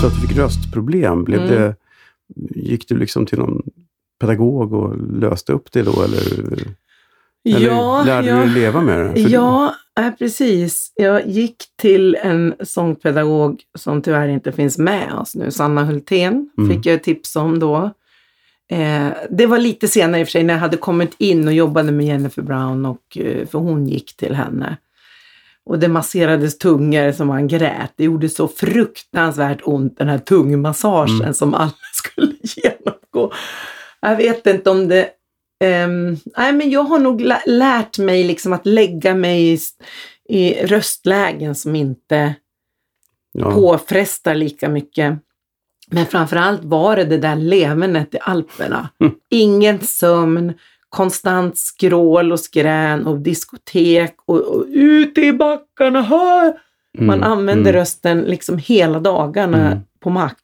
Så 0.04 0.08
att 0.08 0.20
du 0.22 0.28
fick 0.28 0.36
röstproblem. 0.36 1.24
Blev 1.24 1.40
Mm. 1.40 1.50
det, 1.50 1.76
gick 2.54 2.88
du 2.88 2.96
liksom 2.96 3.26
till 3.26 3.38
någon 3.38 3.62
pedagog 4.20 4.72
och 4.72 4.96
löste 5.20 5.52
upp 5.52 5.72
det 5.72 5.82
då? 5.82 6.02
Eller, 6.02 6.38
eller 7.42 7.66
ja, 7.66 8.02
lärde 8.06 8.28
ja. 8.28 8.36
du 8.36 8.40
dig 8.42 8.50
leva 8.50 8.80
med 8.80 9.14
det? 9.14 9.20
Ja, 9.20 9.74
äh, 10.00 10.10
precis. 10.18 10.92
Jag 10.94 11.26
gick 11.26 11.56
till 11.76 12.16
en 12.22 12.54
sångpedagog 12.60 13.62
som 13.78 14.02
tyvärr 14.02 14.28
inte 14.28 14.52
finns 14.52 14.78
med 14.78 15.12
oss 15.14 15.34
nu, 15.34 15.50
Sanna 15.50 15.84
Hultén, 15.84 16.50
Mm. 16.58 16.70
fick 16.70 16.86
jag 16.86 17.02
tips 17.02 17.36
om 17.36 17.58
då. 17.58 17.90
Eh, 18.70 19.08
det 19.30 19.46
var 19.46 19.58
lite 19.58 19.88
senare 19.88 20.20
i 20.20 20.24
och 20.24 20.28
för 20.28 20.32
sig 20.32 20.42
när 20.42 20.54
jag 20.54 20.60
hade 20.60 20.76
kommit 20.76 21.14
in 21.18 21.46
och 21.48 21.54
jobbade 21.54 21.92
med 21.92 22.06
Jennifer 22.06 22.42
Brown, 22.42 22.86
och, 22.86 23.18
eh, 23.18 23.46
för 23.46 23.58
hon 23.58 23.86
gick 23.86 24.16
till 24.16 24.34
henne. 24.34 24.76
Och 25.66 25.78
det 25.78 25.88
masserades 25.88 26.58
tungor 26.58 27.12
som 27.12 27.26
man 27.28 27.48
grät. 27.48 27.92
Det 27.96 28.04
gjorde 28.04 28.28
så 28.28 28.48
fruktansvärt 28.48 29.60
ont, 29.64 29.98
den 29.98 30.08
här 30.08 30.18
tungmassagen 30.18 31.20
Mm. 31.20 31.34
som 31.34 31.54
alla 31.54 31.72
skulle 31.92 32.32
genomgå. 32.42 33.32
Jag 34.00 34.16
vet 34.16 34.46
inte 34.46 34.70
om 34.70 34.88
det... 34.88 35.08
ehm, 35.64 36.16
nej, 36.36 36.52
men 36.52 36.70
jag 36.70 36.82
har 36.82 36.98
nog 36.98 37.20
lä- 37.20 37.42
lärt 37.46 37.98
mig 37.98 38.24
liksom 38.24 38.52
att 38.52 38.66
lägga 38.66 39.14
mig 39.14 39.52
i, 39.52 39.58
i 40.28 40.66
röstlägen 40.66 41.54
som 41.54 41.76
inte 41.76 42.34
ja. 43.32 43.50
påfrestar 43.50 44.34
lika 44.34 44.68
mycket. 44.68 45.18
Men 45.90 46.06
framförallt 46.06 46.64
var 46.64 46.96
det 46.96 47.04
det 47.04 47.18
där 47.18 47.36
levernet 47.36 48.14
i 48.14 48.18
Alperna. 48.20 48.88
Mm. 49.00 49.14
Ingen 49.30 49.80
sömn, 49.80 50.52
konstant 50.94 51.58
skrål 51.58 52.32
och 52.32 52.40
skrän 52.40 53.06
och 53.06 53.18
diskotek 53.18 54.14
och, 54.26 54.40
och 54.40 54.64
ute 54.68 55.20
i 55.20 55.32
backarna, 55.32 56.02
hör! 56.02 56.52
Man 56.98 57.18
Mm, 57.18 57.32
använde 57.32 57.70
mm. 57.70 57.72
rösten 57.72 58.20
liksom 58.20 58.58
hela 58.58 59.00
dagarna 59.00 59.66
Mm. 59.66 59.78
på 60.00 60.10
max. 60.10 60.38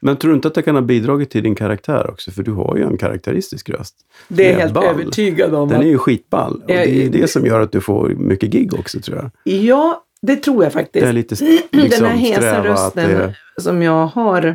Men 0.00 0.16
tror 0.16 0.30
du 0.30 0.34
inte 0.36 0.48
att 0.48 0.54
det 0.54 0.62
kan 0.62 0.74
ha 0.74 0.82
bidragit 0.82 1.30
till 1.30 1.42
din 1.42 1.54
karaktär 1.54 2.10
också? 2.10 2.30
För 2.30 2.42
du 2.42 2.52
har 2.52 2.76
ju 2.76 2.82
en 2.82 2.98
karaktäristisk 2.98 3.70
röst. 3.70 3.94
Det 4.28 4.46
är 4.48 4.52
jag 4.52 4.60
helt 4.60 4.72
ball. 4.74 4.84
övertygad 4.84 5.54
om. 5.54 5.68
Den 5.68 5.78
att- 5.78 5.84
är 5.84 5.88
ju 5.88 5.98
skitball. 5.98 6.54
Och 6.54 6.66
det 6.66 7.04
är 7.04 7.08
det 7.10 7.30
som 7.30 7.46
gör 7.46 7.60
att 7.60 7.72
du 7.72 7.80
får 7.80 8.08
mycket 8.08 8.50
gig 8.50 8.74
också 8.74 9.00
tror 9.00 9.16
jag. 9.16 9.54
Ja, 9.54 10.02
det 10.22 10.36
tror 10.36 10.64
jag 10.64 10.72
faktiskt. 10.72 11.02
Det 11.04 11.08
är 11.08 11.12
lite 11.12 11.34
liksom, 11.44 11.68
den 12.06 12.10
här 12.10 12.16
hesa 12.16 12.40
sträva 12.40 12.58
att 12.58 12.64
rösten 12.96 13.10
det, 13.56 13.62
som 13.62 13.82
jag 13.82 14.06
har, 14.06 14.44
eh, 14.46 14.54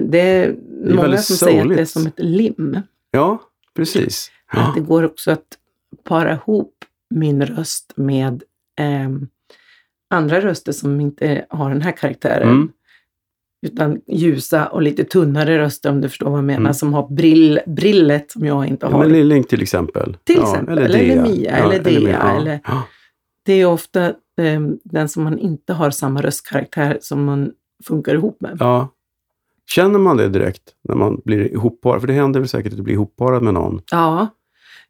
det 0.00 0.20
är 0.20 0.54
många 0.84 1.02
väldigt 1.02 1.20
som 1.24 1.36
säger 1.36 1.62
att 1.62 1.68
det 1.76 1.80
är 1.80 1.84
som 1.84 2.06
ett 2.06 2.14
lim. 2.18 2.78
Ja, 3.10 3.38
precis. 3.76 4.30
Att 4.52 4.74
det 4.74 4.80
går 4.80 5.02
också 5.04 5.30
att 5.30 5.44
para 6.04 6.32
ihop 6.32 6.74
min 7.14 7.46
röst 7.46 7.92
med 7.96 8.42
ehm, 8.80 9.28
andra 10.10 10.40
röster 10.40 10.72
som 10.72 11.00
inte 11.00 11.46
har 11.50 11.70
den 11.70 11.82
här 11.82 11.92
karaktären. 11.92 12.48
Mm. 12.48 12.72
Utan 13.66 14.00
ljusa 14.06 14.66
och 14.66 14.82
lite 14.82 15.04
tunnare 15.04 15.58
röster 15.58 15.90
om 15.90 16.00
du 16.00 16.08
förstår 16.08 16.30
vad 16.30 16.38
jag 16.38 16.44
menar. 16.44 16.60
Mm. 16.60 16.74
Som 16.74 16.94
har 16.94 17.08
brill, 17.08 17.60
brillet 17.66 18.30
som 18.30 18.44
jag 18.44 18.66
inte 18.66 18.86
Ja, 18.86 18.92
har. 18.92 18.98
men 18.98 19.12
Lilling 19.12 19.44
till 19.44 19.62
exempel. 19.62 20.16
Till 20.24 20.36
ja, 20.36 20.50
exempel. 20.52 20.78
Eller 20.78 21.22
Mia, 21.22 21.50
eller 21.56 21.82
Dea, 21.82 22.00
Mia, 22.00 22.10
ja. 22.10 22.36
eller- 22.40 22.60
Ja. 22.64 22.82
Det 23.44 23.52
är 23.52 23.66
ofta 23.66 24.14
ehm, 24.40 24.78
den 24.84 25.08
som 25.08 25.24
man 25.24 25.38
inte 25.38 25.72
har 25.72 25.90
samma 25.90 26.22
röstkaraktär 26.22 26.98
som 27.00 27.24
man 27.24 27.52
funkar 27.84 28.14
ihop 28.14 28.40
med. 28.40 28.56
ja. 28.60 28.88
Känner 29.74 29.98
man 29.98 30.16
det 30.16 30.28
direkt 30.28 30.62
när 30.88 30.94
man 30.96 31.20
blir 31.24 31.52
ihopparad? 31.52 32.00
För 32.00 32.06
det 32.08 32.12
händer 32.14 32.40
väl 32.40 32.48
säkert 32.48 32.72
att 32.72 32.76
du 32.76 32.82
blir 32.82 32.94
ihopparad 32.94 33.42
med 33.42 33.54
någon. 33.54 33.82
Ja. 33.90 34.28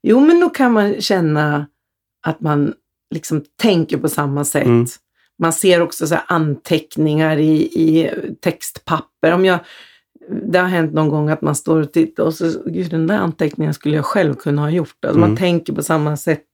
Jo, 0.03 0.21
men 0.21 0.41
då 0.41 0.51
kan 0.51 0.73
man 0.73 1.01
känna 1.01 1.67
att 2.27 2.41
man 2.41 2.75
liksom 3.15 3.45
tänker 3.63 3.99
på 3.99 4.09
samma 4.09 4.45
sätt. 4.45 4.67
Mm. 4.67 4.87
Man 5.39 5.53
ser 5.53 5.83
också 5.83 6.07
så 6.07 6.17
anteckningar 6.27 7.37
i, 7.37 7.53
i 7.63 8.11
textpapper. 8.41 9.33
Om 9.33 9.45
jag, 9.45 9.59
det 10.53 10.59
har 10.59 10.69
hänt 10.69 10.93
någon 10.93 11.09
gång 11.09 11.29
att 11.29 11.43
man 11.43 11.55
står 11.55 11.81
och 11.81 11.93
tittar 11.93 12.23
och 12.25 12.35
så, 12.35 12.63
gud 12.67 12.91
den 12.91 13.07
där 13.07 13.19
anteckningen 13.19 13.75
skulle 13.75 13.97
jag 13.97 14.05
själv 14.05 14.35
kunna 14.35 14.63
ha 14.63 14.71
gjort. 14.71 15.05
Alltså 15.05 15.21
Man 15.21 15.29
Mm. 15.29 15.37
tänker 15.39 15.73
på 15.73 15.83
samma 15.83 16.17
sätt 16.17 16.45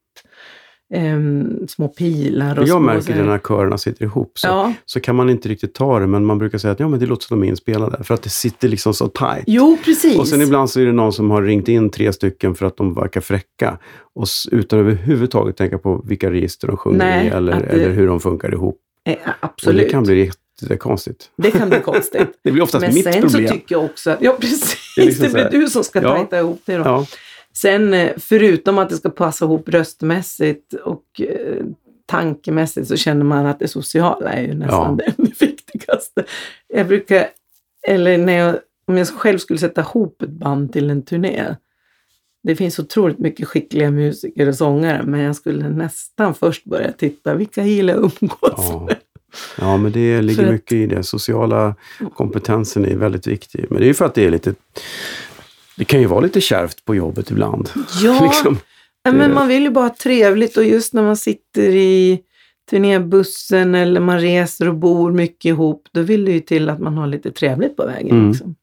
ehm, 0.94 1.68
små 1.68 1.88
pilar. 1.88 2.57
Och 2.59 2.62
Jag 2.62 2.68
små 2.68 2.79
märker 2.79 3.14
det 3.16 3.22
när 3.25 3.38
körerna 3.38 3.79
sitter 3.79 4.05
ihop. 4.05 4.33
Så, 4.38 4.46
Ja. 4.46 4.72
så 4.85 5.01
kan 5.01 5.16
man 5.16 5.31
inte 5.31 5.49
riktigt 5.49 5.75
ta 5.75 5.99
det, 6.01 6.07
men 6.07 6.25
man 6.25 6.38
brukar 6.38 6.59
säga 6.59 6.72
att 6.72 6.81
ja, 6.81 6.88
men 6.88 7.01
det 7.01 7.07
låter 7.07 7.27
som 7.27 7.40
de 7.40 7.46
är 7.46 7.51
inspelade. 7.51 8.05
För 8.05 8.14
att 8.14 8.22
det 8.22 8.29
sitter 8.31 8.68
liksom 8.68 8.94
så 8.94 9.09
tight. 9.09 9.44
Jo, 9.46 9.79
precis. 9.85 10.18
Och 10.18 10.29
sen 10.29 10.40
ibland 10.42 10.70
så 10.70 10.81
är 10.81 10.87
det 10.87 10.92
någon 10.92 11.12
som 11.12 11.31
har 11.31 11.42
ringt 11.42 11.68
in 11.68 11.90
tre 11.90 12.12
stycken 12.12 12.55
för 12.55 12.66
att 12.66 12.77
de 12.77 12.94
verkar 12.94 13.20
fräcka. 13.20 13.79
Och 14.14 14.27
utan 14.51 14.79
överhuvudtaget 14.79 15.57
tänka 15.57 15.79
på 15.79 16.03
vilka 16.07 16.31
register 16.31 16.66
de 16.68 16.77
sjunger 16.77 16.99
Nej, 16.99 17.27
i 17.27 17.29
eller, 17.31 17.53
det- 17.61 17.66
eller 17.66 17.90
hur 17.90 18.07
de 18.07 18.20
funkar 18.20 18.53
ihop. 18.55 18.79
Eh, 19.05 19.12
Och 19.12 19.18
absolut. 19.40 19.83
det 19.83 19.88
kan 19.90 20.03
bli 20.03 20.31
jättekonstigt. 20.62 21.25
Det 21.37 21.51
kan 21.51 21.68
bli 21.68 21.81
konstigt. 21.81 22.29
Det 22.44 22.53
blir 22.53 22.62
oftast 22.62 22.87
Men 22.87 22.94
mitt 22.94 23.05
sen 23.05 23.12
problem. 23.22 23.46
så 23.49 23.53
tycker 23.55 23.75
jag 23.75 23.85
också 23.85 24.11
att, 24.11 24.18
ja 24.22 24.37
precis, 24.40 24.77
Det 24.96 25.03
det, 25.03 25.03
är 25.03 25.07
liksom 25.07 25.27
så 25.27 25.33
blir 25.33 25.49
du 25.61 25.66
som 25.66 25.85
ska 25.85 26.03
Ja. 26.03 26.14
tajta 26.14 26.38
ihop 26.38 26.61
det 26.64 26.77
då. 26.77 26.83
Ja, 26.85 27.07
Sen 27.57 27.95
eh, 27.95 28.12
förutom 28.16 28.79
att 28.79 28.88
det 28.88 28.97
ska 28.97 29.11
passa 29.11 29.45
ihop 29.45 29.69
röstmässigt 29.69 30.75
och 30.75 31.21
eh, 31.21 31.64
tankemässigt 32.07 32.88
så 32.88 32.97
känner 32.97 33.25
man 33.25 33.47
att 33.47 33.59
det 33.59 33.69
sociala 33.69 34.33
är 34.33 34.42
ju 34.42 34.55
nästan 34.55 35.01
Ja. 35.07 35.12
det 35.16 35.40
viktigaste. 35.47 36.25
Jag 36.69 36.87
brukar, 36.87 37.27
eller 37.88 38.19
när 38.19 38.33
jag, 38.38 38.57
om 38.87 38.97
jag 38.99 39.09
själv 39.09 39.38
skulle 39.38 39.59
sätta 39.59 39.81
ihop 39.81 40.23
ett 40.23 40.31
band 40.31 40.73
till 40.73 40.90
en 40.90 41.03
turné. 41.03 41.55
Det 42.42 42.57
finns 42.57 42.79
otroligt 42.79 43.19
mycket 43.19 43.49
skickliga 43.49 43.90
musiker 43.90 44.49
och 44.49 44.55
sångare 44.55 45.03
men 45.03 45.21
jag 45.21 45.37
skulle 45.37 45.69
nästan 45.69 46.35
först 46.35 46.64
börja 46.64 46.92
titta, 46.92 47.35
vilka 47.35 47.62
gillar 47.64 47.95
jag 47.95 48.03
umgås 48.21 48.40
ja. 48.57 48.85
med? 48.88 48.97
ja, 49.59 49.77
men 49.77 49.92
det 49.92 50.23
ligger 50.23 50.37
För 50.42 50.45
att- 50.49 50.53
mycket 50.53 50.73
i 50.73 50.87
det. 50.87 51.03
Sociala 51.03 51.75
kompetensen 52.14 52.85
är 52.85 52.97
väldigt 52.97 53.27
viktig. 53.27 53.66
Men 53.71 53.79
det 53.79 53.85
är 53.85 53.88
ju 53.88 53.95
för 53.95 54.05
att 54.05 54.14
det 54.14 54.25
är 54.27 54.31
lite... 54.31 54.55
Det 55.76 55.84
kan 55.84 56.00
ju 56.00 56.06
vara 56.06 56.20
lite 56.20 56.40
kärvt 56.40 56.84
på 56.84 56.94
jobbet 56.94 57.30
ibland. 57.30 57.70
Ja, 58.02 58.20
liksom. 58.24 58.58
Men 59.10 59.34
man 59.34 59.48
vill 59.48 59.62
ju 59.62 59.70
bara 59.70 59.84
ha 59.88 59.94
trevligt 59.94 60.56
och 60.56 60.64
just 60.64 60.92
när 60.94 61.02
man 61.02 61.16
sitter 61.16 61.62
i 61.74 62.20
turnébussen 62.70 63.74
eller 63.74 64.00
man 64.00 64.20
reser 64.20 64.68
och 64.68 64.74
bor 64.74 65.12
mycket 65.12 65.44
ihop, 65.44 65.88
då 65.92 66.02
vill 66.02 66.24
det 66.24 66.32
ju 66.32 66.40
till 66.40 66.70
att 66.70 66.80
man 66.80 66.96
har 66.98 67.06
lite 67.06 67.30
trevligt 67.32 67.76
på 67.76 67.86
vägen. 67.86 68.10
Mm. 68.16 68.28
Liksom. 68.30 68.54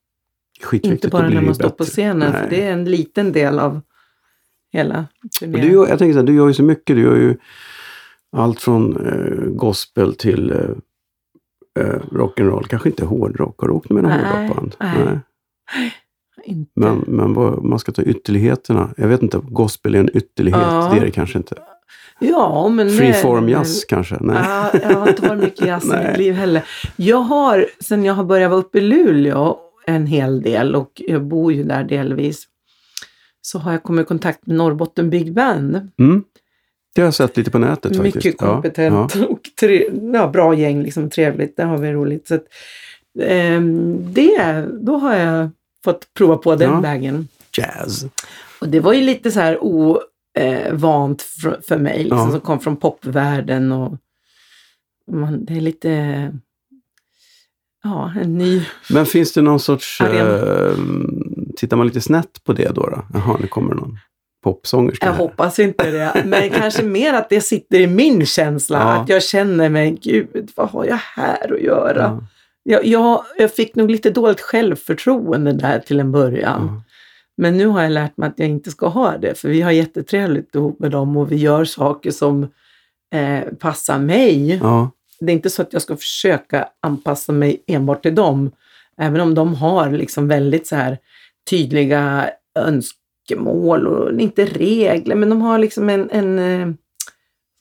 Inte 0.72 1.08
bara 1.08 1.30
när 1.30 1.42
man 1.42 1.56
står 1.56 1.70
på 1.70 1.84
scenen, 1.84 2.32
för 2.32 2.40
Nej. 2.40 2.48
det 2.50 2.62
är 2.62 2.72
en 2.74 2.86
liten 2.86 3.32
del 3.32 3.60
av 3.60 3.82
hela 4.74 5.06
turnén. 5.40 5.62
Du, 5.62 5.72
gör- 5.74 5.88
jag 5.88 6.00
tänker 6.00 6.14
så 6.14 6.20
här, 6.20 6.26
du 6.26 6.36
gör 6.36 6.48
ju 6.48 6.54
så 6.54 6.64
mycket. 6.64 6.96
Du 6.96 7.02
gör 7.02 7.16
ju 7.16 7.38
allt 8.38 8.62
från 8.62 9.08
eh, 9.08 9.46
gospel 9.56 10.16
till 10.16 10.52
eh, 10.52 10.58
eh, 11.84 12.00
rock'n'roll. 12.12 12.68
Kanske 12.68 12.90
inte 12.90 13.06
hårdrock. 13.06 13.60
Har 13.62 13.68
du 13.68 13.74
åkt 13.74 13.90
med 13.90 14.04
Nej, 14.04 14.24
hårdrockband? 14.26 14.76
nej. 14.80 15.20
Inte. 16.46 16.72
Men, 16.76 17.04
men 17.08 17.34
vad, 17.34 17.64
man 17.64 17.80
ska 17.80 17.92
ta 17.92 18.02
ytterligheterna. 18.02 18.90
Jag 18.98 19.08
vet 19.08 19.22
inte, 19.24 19.40
gospel 19.44 19.96
är 19.96 20.00
en 20.00 20.18
ytterlighet. 20.18 20.62
Ja. 20.62 20.90
Det 20.94 20.98
är 21.00 21.06
det 21.06 21.12
kanske 21.12 21.38
inte. 21.38 21.56
ja, 22.20 22.70
men 22.70 22.90
Freeform 22.90 23.50
jazz 23.50 23.86
kanske? 23.86 24.18
Nej. 24.22 24.38
Ja, 24.46 24.70
jag 24.82 24.98
har 25.00 25.10
inte 25.10 25.28
varit 25.28 25.44
mycket 25.44 25.68
jazz 25.68 25.86
i 25.86 26.08
mitt 26.08 26.18
liv 26.18 26.34
heller. 26.34 26.64
Jag 26.96 27.18
har, 27.18 27.66
sen 27.80 28.06
jag 28.06 28.14
har 28.14 28.24
börjat 28.24 28.50
vara 28.52 28.60
uppe 28.60 28.78
i 28.78 28.82
Luleå 28.82 29.58
en 29.86 30.08
hel 30.08 30.42
del 30.42 30.76
och 30.76 31.02
jag 31.08 31.24
bor 31.24 31.54
ju 31.54 31.64
där 31.64 31.84
delvis, 31.84 32.44
så 33.42 33.60
har 33.60 33.72
jag 33.72 33.84
kommit 33.84 34.04
i 34.04 34.08
kontakt 34.08 34.48
med 34.48 34.56
Norrbotten 34.58 35.10
Big 35.10 35.34
Band. 35.34 35.90
Mm. 36.00 36.24
Det 36.96 37.02
har 37.02 37.08
jag 37.08 37.14
sett 37.14 37.38
lite 37.38 37.52
på 37.52 37.58
nätet 37.60 37.98
faktiskt. 37.98 38.16
Mycket 38.16 38.36
Ja, 38.42 38.48
kompetent 38.54 39.16
Ja, 39.16 39.26
och 39.26 39.40
tre, 39.60 39.90
ja, 40.14 40.28
bra 40.28 40.54
gäng, 40.56 40.84
liksom 40.84 41.10
trevligt. 41.10 41.58
Där 41.58 41.66
har 41.66 41.78
vi 41.78 41.92
roligt. 41.92 42.28
Så 42.28 42.36
att, 42.36 42.46
ehm, 43.22 44.14
det, 44.14 44.66
då 44.82 44.98
har 44.98 45.16
jag 45.16 45.50
fått 45.84 46.14
prova 46.14 46.38
på 46.38 46.56
den 46.56 46.70
Ja. 46.72 46.80
vägen. 46.80 47.28
Jazz. 47.58 48.06
Och 48.62 48.70
det 48.70 48.80
var 48.80 48.94
ju 48.94 49.02
lite 49.02 49.32
så 49.32 49.40
här 49.40 49.58
ovant 49.64 51.22
för, 51.22 51.62
för 51.68 51.78
mig, 51.78 51.98
liksom, 52.04 52.18
Ja. 52.20 52.32
som 52.32 52.40
kom 52.40 52.60
från 52.60 52.78
popvärlden. 52.78 53.72
Och 53.72 53.98
man, 55.12 55.46
det 55.46 55.54
är 55.54 55.62
lite, 55.62 55.90
ja, 57.84 58.14
en 58.22 58.38
ny... 58.38 58.66
Men 58.90 59.06
finns 59.06 59.34
det 59.34 59.42
någon 59.42 59.60
sorts... 59.60 60.02
Eh, 60.02 60.74
tittar 61.58 61.78
man 61.78 61.88
lite 61.88 62.02
snett 62.02 62.44
på 62.44 62.54
det 62.54 62.68
då? 62.76 62.82
då? 62.90 63.06
Jaha, 63.14 63.38
nu 63.42 63.48
kommer 63.48 63.74
någon 63.76 63.98
popsångerska. 64.44 65.06
Jag 65.06 65.14
hoppas 65.14 65.60
inte 65.60 65.92
det, 65.92 66.22
men 66.26 66.50
kanske 66.50 66.84
mer 66.84 67.14
att 67.14 67.30
det 67.30 67.42
sitter 67.42 67.80
i 67.80 67.88
min 67.88 68.26
känsla. 68.26 68.78
Ja. 68.80 68.94
Att 68.94 69.10
jag 69.10 69.24
känner 69.24 69.70
mig, 69.70 69.98
gud, 70.02 70.52
vad 70.56 70.70
har 70.70 70.86
jag 70.86 71.00
här 71.16 71.54
att 71.54 71.62
göra? 71.62 72.02
Ja, 72.02 72.28
Jag, 72.64 72.86
jag, 72.86 73.24
jag 73.38 73.54
fick 73.54 73.76
nog 73.76 73.92
lite 73.92 74.10
dåligt 74.10 74.42
självförtroende 74.42 75.54
där 75.54 75.80
till 75.80 76.00
en 76.00 76.12
början. 76.12 76.70
ja. 76.74 76.84
Men 77.38 77.58
nu 77.58 77.68
har 77.68 77.84
jag 77.84 77.92
lärt 77.92 78.18
mig 78.18 78.28
att 78.28 78.40
jag 78.40 78.50
inte 78.50 78.72
ska 78.72 78.88
ha 78.88 79.18
det, 79.18 79.36
för 79.40 79.50
vi 79.50 79.62
har 79.62 79.72
jättetrevligt 79.72 80.56
ihop 80.56 80.80
med 80.80 80.92
dem 80.92 81.18
och 81.18 81.32
vi 81.32 81.36
gör 81.36 81.66
saker 81.66 82.12
som 82.12 82.44
eh, 83.16 83.54
passar 83.60 84.00
mig. 84.00 84.56
ja. 84.56 84.92
Det 85.20 85.32
är 85.32 85.34
inte 85.34 85.50
så 85.50 85.62
att 85.62 85.74
jag 85.74 85.82
ska 85.82 85.98
försöka 85.98 86.70
anpassa 86.82 87.32
mig 87.32 87.64
enbart 87.68 88.04
till 88.04 88.16
dem, 88.16 88.52
även 88.98 89.22
om 89.22 89.36
de 89.36 89.56
har 89.56 89.92
liksom 89.92 90.28
väldigt 90.28 90.68
så 90.68 90.76
här 90.76 90.98
tydliga 91.50 92.30
önskemål 92.60 93.88
och 93.88 94.22
inte 94.22 94.46
regler, 94.46 95.16
men 95.16 95.30
de 95.30 95.42
har 95.42 95.58
liksom 95.58 95.90
en, 95.90 96.10
en 96.10 96.40
eh, 96.40 96.76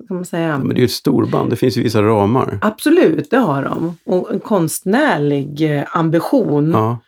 kan 0.08 0.16
man 0.16 0.24
säga? 0.24 0.58
Men 0.58 0.68
det 0.68 0.74
är 0.74 0.78
ju 0.78 0.84
ett 0.84 0.90
storband. 0.90 1.50
Det 1.50 1.56
finns 1.56 1.76
ju 1.78 1.82
vissa 1.82 2.02
ramar. 2.02 2.58
Absolut, 2.62 3.30
det 3.30 3.36
har 3.36 3.62
de. 3.62 3.96
Och 4.04 4.32
en 4.32 4.40
konstnärlig 4.40 5.76
eh, 5.78 5.84
ambition 5.96 6.70
Ja. 6.70 6.98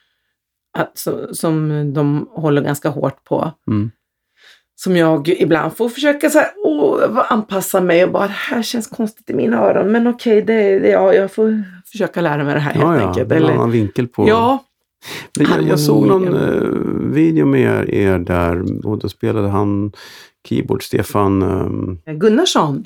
att, 0.79 0.99
så, 0.99 1.35
som 1.35 1.93
de 1.95 2.29
håller 2.31 2.63
ganska 2.63 2.89
hårt 2.89 3.25
på. 3.25 3.53
Mm. 3.69 3.91
Som 4.77 4.97
jag 4.97 5.29
ibland 5.29 5.77
får 5.77 5.89
försöka 5.89 6.31
så 6.31 6.39
här, 6.39 6.49
åh, 6.65 7.01
anpassa 7.29 7.81
mig 7.81 8.05
och 8.05 8.11
bara, 8.13 8.27
det 8.27 8.33
här 8.33 8.63
känns 8.63 8.87
konstigt 8.87 9.31
i 9.31 9.35
mina 9.35 9.59
öron. 9.59 9.93
Men 9.93 10.07
okej, 10.07 10.43
det, 10.43 10.79
det, 10.79 10.89
ja, 10.89 11.15
jag 11.15 11.33
får 11.33 11.63
försöka 11.87 12.21
lära 12.21 12.45
mig 12.45 12.55
det 12.55 12.61
här 12.61 12.73
helt 12.73 12.85
Ja, 12.85 13.01
ja. 13.01 13.09
enkelt. 13.09 13.31
En 13.33 13.37
Eller, 13.39 13.53
annan 13.53 13.71
vinkel 13.71 14.09
på... 14.09 14.29
ja, 14.29 14.65
jag, 15.39 15.63
jag 15.69 15.81
såg 15.81 16.07
någon 16.07 16.35
eh, 16.35 17.13
video 17.13 17.47
med 17.47 17.89
er, 17.89 18.19
där 18.19 18.87
och 18.87 18.99
då 18.99 19.09
spelade 19.09 19.49
han 19.49 19.93
keyboard, 20.49 20.83
Stefan... 20.83 21.43
ehm, 21.43 22.19
Gunnarsson, 22.19 22.85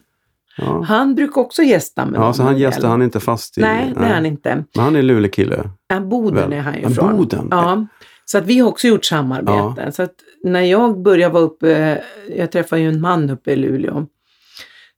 ja. 0.58 0.82
han 0.82 1.14
brukar 1.14 1.40
också 1.40 1.62
gästa 1.62 2.06
med 2.06 2.20
ja, 2.20 2.32
så 2.32 2.42
han 2.42 2.58
gästar 2.58 2.88
han 2.88 3.02
inte 3.02 3.20
fast 3.20 3.58
i... 3.58 3.60
Nej, 3.60 3.92
det 3.96 4.04
är 4.04 4.14
han 4.14 4.26
inte. 4.26 4.64
Men 4.74 4.84
han 4.84 4.96
är 4.96 5.02
Luleå-kille. 5.02 5.70
Ja, 5.88 6.00
Boden 6.00 6.34
Väl. 6.34 6.52
är 6.52 6.60
han 6.60 6.74
ju 6.74 6.80
Ja, 6.80 6.90
ifrån. 6.90 7.16
Boden. 7.16 7.48
Ja. 7.50 7.86
Så 8.24 8.38
att 8.38 8.46
vi 8.46 8.58
har 8.58 8.68
också 8.68 8.88
gjort 8.88 9.04
samarbeten. 9.04 9.92
Så 9.92 10.02
att 10.02 10.14
när 10.44 10.62
jag 10.62 11.02
började 11.02 11.34
vara 11.34 11.42
uppe, 11.42 12.02
jag 12.36 12.52
träffade 12.52 12.82
ju 12.82 12.88
en 12.88 13.00
man 13.00 13.30
uppe 13.30 13.52
i 13.52 13.56
Luleå. 13.56 14.06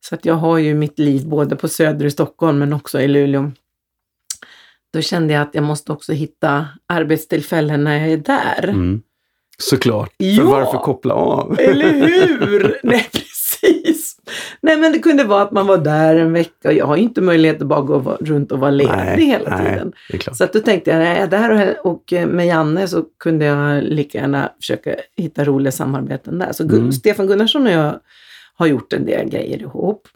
Så 0.00 0.14
att 0.14 0.24
jag 0.24 0.34
har 0.34 0.58
ju 0.58 0.74
mitt 0.74 0.98
liv 0.98 1.28
både 1.28 1.56
på 1.56 1.68
söder 1.68 2.06
i 2.06 2.10
Stockholm 2.10 2.58
men 2.58 2.72
också 2.72 3.00
i 3.00 3.08
Luleå. 3.08 3.50
Då 4.92 5.00
kände 5.00 5.34
jag 5.34 5.42
att 5.42 5.54
jag 5.54 5.64
måste 5.64 5.92
också 5.92 6.12
hitta 6.12 6.66
arbetstillfällen 6.88 7.84
när 7.84 7.98
jag 8.00 8.08
är 8.12 8.16
där. 8.16 8.68
Mm. 8.68 9.02
Såklart. 9.58 10.12
För 10.18 10.24
Ja. 10.24 10.44
varför 10.44 10.78
koppla 10.78 11.14
av? 11.14 11.56
Eller 11.60 11.92
hur? 11.92 12.80
Nej, 12.82 13.08
precis. 13.12 14.16
Nej, 14.60 14.76
men 14.76 14.92
det 14.92 14.98
kunde 14.98 15.24
vara 15.24 15.42
att 15.42 15.50
man 15.52 15.66
var 15.66 15.78
där 15.78 16.16
en 16.16 16.32
vecka. 16.32 16.72
Jag 16.72 16.86
har 16.86 16.96
ju 16.96 17.02
inte 17.02 17.20
möjlighet 17.20 17.62
att 17.62 17.68
bara 17.68 17.80
gå 17.80 18.16
runt 18.20 18.52
och 18.52 18.58
vara 18.58 18.70
ledig 18.70 19.26
hela 19.26 19.56
nej, 19.58 19.72
tiden. 19.72 19.92
Så 20.32 20.44
att 20.44 20.52
då 20.52 20.60
tänkte 20.60 20.90
jag, 20.90 20.98
när 20.98 21.06
jag 21.06 21.16
är 21.18 21.26
där 21.26 21.76
och, 21.86 21.92
och 21.92 22.12
med 22.28 22.46
Janne 22.46 22.88
så 22.88 23.04
kunde 23.18 23.44
jag 23.44 23.82
lika 23.82 24.18
gärna 24.18 24.52
försöka 24.60 24.94
hitta 25.16 25.44
roliga 25.44 25.72
samarbeten 25.72 26.38
där. 26.38 26.52
Så 26.52 26.62
Mm. 26.62 26.92
Stefan 26.92 27.26
Gunnarsson 27.26 27.66
och 27.66 27.72
jag 27.72 28.00
har 28.54 28.66
gjort 28.66 28.92
en 28.92 29.06
del 29.06 29.28
grejer 29.28 29.58
ihop. 29.62 30.08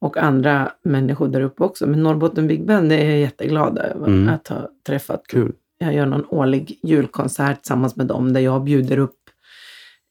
Och 0.00 0.16
andra 0.16 0.72
människor 0.82 1.28
där 1.28 1.40
uppe 1.40 1.64
också. 1.64 1.86
Men 1.86 2.02
Norrbotten 2.02 2.46
Big 2.46 2.66
Band 2.66 2.92
är 2.92 3.04
jag 3.10 3.18
jätteglad 3.18 3.78
över 3.78 4.06
Mm. 4.06 4.28
att 4.34 4.48
ha 4.48 4.68
träffat. 4.86 5.22
Kul. 5.28 5.52
Jag 5.78 5.94
gör 5.94 6.06
någon 6.06 6.24
årlig 6.28 6.78
julkonsert 6.82 7.62
tillsammans 7.62 7.96
med 7.96 8.06
dem 8.06 8.32
där 8.32 8.40
jag 8.40 8.64
bjuder 8.64 8.98
upp 8.98 9.16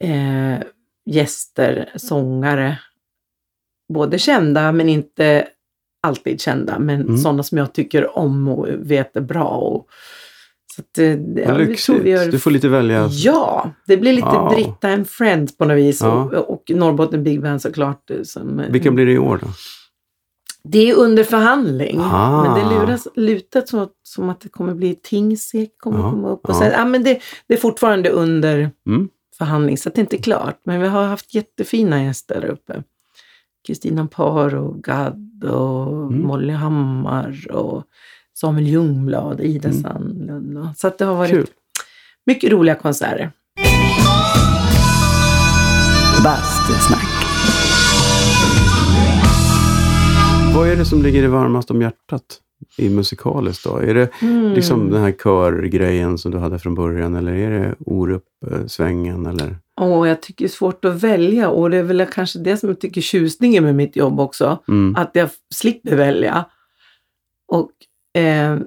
eh, 0.04 0.60
gäster, 1.06 1.89
sångare. 1.95 2.80
Både 3.93 4.19
kända 4.19 4.71
men 4.71 4.89
inte 4.89 5.47
alltid 6.02 6.41
kända. 6.41 6.80
Men 6.80 7.02
Mm. 7.02 7.17
sådana 7.17 7.43
som 7.43 7.58
jag 7.58 7.73
tycker 7.73 8.17
om 8.17 8.47
och 8.47 8.67
vet 8.78 9.15
är 9.17 9.21
bra. 9.21 9.47
Och, 9.47 9.88
så 10.76 10.82
att, 10.82 10.97
eh, 10.97 11.47
Vad 11.47 11.58
vi 11.58 11.76
tror 11.76 12.00
vi 12.00 12.10
gör- 12.10 12.32
Du 12.32 12.39
får 12.39 12.52
lite 12.52 12.69
välja. 12.69 13.08
Ja, 13.12 13.71
det 13.88 13.97
blir 13.97 14.13
lite 14.13 14.28
Ja. 14.28 14.52
Britta 14.56 14.88
and 14.93 15.08
Friends 15.10 15.58
på 15.58 15.65
något 15.65 15.78
vis. 15.78 16.02
Ja. 16.02 16.23
Och, 16.23 16.34
och 16.54 16.63
Norrbotten 16.76 17.23
Big 17.23 17.41
Band 17.41 17.62
såklart. 17.62 18.10
eh, 18.10 18.17
Som, 18.23 18.60
eh, 18.60 18.69
Vilka 18.71 18.91
blir 18.91 19.06
det 19.06 19.12
i 19.12 19.17
år 19.17 19.39
då? 19.41 19.47
Det 20.63 20.89
är 20.89 20.96
under 20.96 21.24
förhandling. 21.24 22.00
Ah. 22.04 22.43
Men 22.43 22.54
det 22.70 22.76
luras 22.76 23.08
lutat 23.15 23.70
så, 23.70 23.88
som 24.04 24.30
att 24.30 24.41
det 24.41 24.50
kommer 24.50 24.74
bli 24.74 24.96
Tingsek 24.96 25.70
kommer 25.78 26.00
Ja, 26.00 26.10
komma 26.12 26.30
upp. 26.30 26.46
Och 26.46 26.50
ja. 26.56 26.60
sen, 26.60 26.72
ja, 26.72 26.86
men 26.86 27.04
det, 27.04 27.20
det 27.48 27.54
är 27.54 27.58
fortfarande 27.58 28.10
under 28.10 28.72
Mm. 28.88 29.10
förhandling 29.38 29.78
så 29.78 29.89
att 29.89 29.96
det 29.96 30.02
inte 30.02 30.15
är 30.15 30.22
klart. 30.22 30.60
Men 30.65 30.82
vi 30.82 30.88
har 30.88 31.04
haft 31.04 31.34
jättefina 31.34 32.04
gäster 32.04 32.41
där 32.41 32.48
uppe. 32.50 32.84
Kristina 33.67 34.08
Par 34.08 34.56
och 34.56 34.84
Gadd 34.84 35.43
och 35.43 35.88
Mm. 36.08 36.22
Molly 36.28 36.54
Hammar 36.54 37.48
och 37.52 37.84
Samuel 38.34 38.67
Ljungblad, 38.67 39.41
Ida 39.41 39.70
Mm. 39.70 39.82
Sandlund. 39.82 40.58
Och, 40.58 40.65
så 40.78 40.88
att 40.88 40.98
det 40.98 41.06
har 41.06 41.15
varit 41.15 41.32
Kul. 41.32 41.48
mycket 42.26 42.52
roliga 42.52 42.76
konserter. 42.76 43.32
Bastusnack. 46.24 46.97
Vad 50.58 50.70
är 50.70 50.76
det 50.76 50.86
som 50.86 51.02
ligger 51.02 51.22
dig 51.22 51.30
varmast 51.30 51.72
om 51.72 51.82
hjärtat 51.82 52.24
i 52.78 52.89
musikaliskt 52.89 53.63
då? 53.63 53.78
Är 53.78 53.93
det 53.93 54.10
Mm. 54.22 54.54
liksom 54.54 54.91
den 54.91 55.02
här 55.02 55.12
körgrejen 55.12 56.17
som 56.17 56.32
du 56.32 56.38
hade 56.38 56.60
från 56.60 56.76
början 56.76 57.15
eller 57.15 57.32
är 57.32 57.52
det 57.52 57.76
Orup-svängen? 57.86 59.26
Eller? 59.26 59.58
Åh, 59.82 60.08
jag 60.08 60.22
tycker 60.22 60.46
det 60.46 60.48
är 60.48 60.50
svårt 60.50 60.86
att 60.86 61.04
välja 61.04 61.50
och 61.50 61.70
det 61.70 61.78
är 61.78 61.84
väl 61.84 62.06
kanske 62.06 62.39
det 62.39 62.58
som 62.58 62.70
jag 62.70 62.80
tycker 62.80 63.02
är 63.02 63.04
tjusningen 63.04 63.63
med 63.63 63.76
mitt 63.76 63.96
jobb 63.96 64.20
också. 64.20 64.63
Mm. 64.67 64.96
Att 64.96 65.12
jag 65.13 65.30
slipper 65.56 65.96
välja. 65.96 66.46
Och 67.48 67.72
eh, 68.22 68.58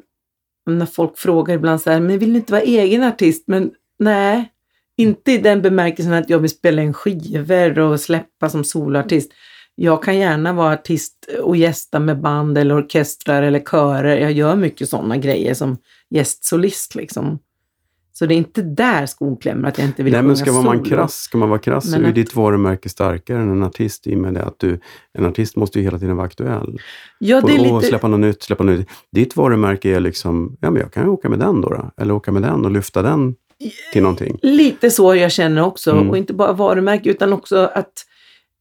när 0.70 0.86
folk 0.86 1.18
frågar 1.18 1.54
ibland 1.54 1.80
så 1.80 1.90
här, 1.90 2.00
men 2.00 2.18
vill 2.18 2.32
du 2.32 2.38
inte 2.38 2.52
vara 2.52 2.62
egen 2.62 3.02
artist? 3.02 3.44
Men 3.46 3.70
nej, 3.98 4.48
inte 4.96 5.32
i 5.32 5.38
den 5.38 5.62
bemärkelsen 5.62 6.12
att 6.12 6.30
jag 6.30 6.38
vill 6.38 6.50
spela 6.50 6.82
in 6.82 6.94
skivor 6.94 7.78
och 7.78 8.00
släppa 8.00 8.50
som 8.50 8.64
soloartist. 8.64 9.32
Jag 9.82 10.02
kan 10.02 10.18
gärna 10.18 10.52
vara 10.52 10.72
artist 10.72 11.14
och 11.42 11.56
gästa 11.56 12.00
med 12.00 12.20
band 12.20 12.58
eller 12.58 12.78
orkestrar 12.78 13.42
eller 13.42 13.60
körer. 13.60 14.16
Jag 14.16 14.32
gör 14.32 14.56
mycket 14.56 14.88
sådana 14.88 15.16
grejer 15.16 15.54
som 15.54 15.76
gästsolist 16.10 16.94
liksom. 16.94 17.38
Så 18.12 18.26
det 18.26 18.34
är 18.34 18.36
inte 18.36 18.62
där 18.62 19.06
skon 19.06 19.36
klämmer, 19.36 19.68
att 19.68 19.78
jag 19.78 19.86
inte 19.86 20.02
vill 20.02 20.12
Nej, 20.12 20.22
men 20.22 20.36
ska 20.36 20.52
man 20.52 20.64
vara 20.64 20.76
solo. 20.78 20.88
krass, 20.88 21.14
ska 21.14 21.38
man 21.38 21.48
vara 21.48 21.58
krass 21.58 21.84
Men 21.84 22.00
så 22.00 22.04
är 22.04 22.08
att- 22.08 22.14
ditt 22.14 22.36
varumärke 22.36 22.88
starkare 22.88 23.38
än 23.40 23.50
en 23.50 23.62
artist 23.62 24.06
i 24.06 24.14
och 24.14 24.18
med 24.18 24.34
det 24.34 24.42
att 24.44 24.58
du, 24.58 24.80
en 25.12 25.26
artist 25.26 25.56
måste 25.56 25.78
ju 25.78 25.84
hela 25.84 25.98
tiden 25.98 26.16
vara 26.16 26.26
aktuell. 26.26 26.78
Ja, 27.18 27.40
det 27.40 27.52
är 27.54 27.58
och, 27.72 27.76
lite... 27.76 27.88
släppa 27.88 28.08
något 28.08 28.20
nytt, 28.20 28.42
släppa 28.42 28.64
något 28.64 28.78
nytt. 28.78 28.88
Ditt 29.12 29.36
varumärke 29.36 29.96
är 29.96 30.00
liksom, 30.00 30.56
ja 30.60 30.70
men 30.70 30.82
jag 30.82 30.92
kan 30.92 31.02
ju 31.04 31.08
åka 31.10 31.28
med 31.28 31.38
den 31.38 31.60
då, 31.60 31.68
då. 31.68 31.90
Eller 31.96 32.14
åka 32.14 32.32
med 32.32 32.42
den 32.42 32.64
och 32.64 32.70
lyfta 32.70 33.02
den 33.02 33.34
till 33.92 34.02
någonting. 34.02 34.38
Lite 34.42 34.90
så 34.90 35.14
jag 35.14 35.32
känner 35.32 35.62
också. 35.62 35.90
Mm. 35.90 36.10
Och 36.10 36.16
inte 36.18 36.32
bara 36.34 36.52
varumärke 36.52 37.10
utan 37.10 37.32
också 37.32 37.70
att 37.74 37.92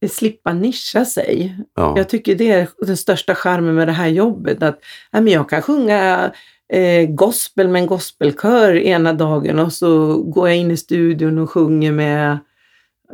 slippa 0.08 0.52
nischa 0.52 1.04
sig. 1.04 1.56
Ja. 1.76 1.94
Jag 1.96 2.08
tycker 2.08 2.34
det 2.34 2.50
är 2.50 2.68
den 2.78 2.96
största 2.96 3.34
charmen 3.34 3.74
med 3.74 3.88
det 3.88 3.92
här 3.92 4.08
jobbet. 4.08 4.62
Att 4.62 4.80
ja, 5.10 5.20
men 5.20 5.32
jag 5.32 5.48
kan 5.48 5.62
sjunga 5.62 6.30
eh, 6.72 7.08
gospel 7.08 7.68
med 7.68 7.80
en 7.80 7.86
gospelkör 7.86 8.76
ena 8.76 9.12
dagen 9.12 9.58
och 9.58 9.72
så 9.72 10.16
går 10.22 10.48
jag 10.48 10.56
in 10.58 10.70
i 10.70 10.76
studion 10.76 11.38
och 11.38 11.50
sjunger 11.50 11.92
med 11.92 12.38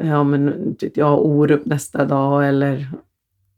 ja, 0.02 0.24
men, 0.24 0.74
vet 0.80 0.96
jag, 0.96 1.26
Orup 1.26 1.64
nästa 1.66 2.04
dag. 2.04 2.48
Eller, 2.48 2.86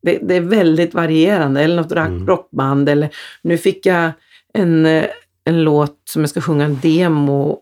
det, 0.02 0.18
det 0.22 0.34
är 0.34 0.40
väldigt 0.40 0.94
varierande. 0.94 1.60
Eller 1.62 1.76
något 1.76 1.92
Mm. 1.92 2.26
rockband. 2.26 2.88
Eller, 2.88 3.08
nu 3.42 3.58
fick 3.58 3.86
jag 3.86 4.10
en, 4.54 4.86
eh, 4.86 5.04
en 5.44 5.62
låt 5.64 5.96
som 6.10 6.22
jag 6.22 6.30
ska 6.30 6.40
sjunga 6.40 6.64
en 6.64 6.78
demo 6.82 7.58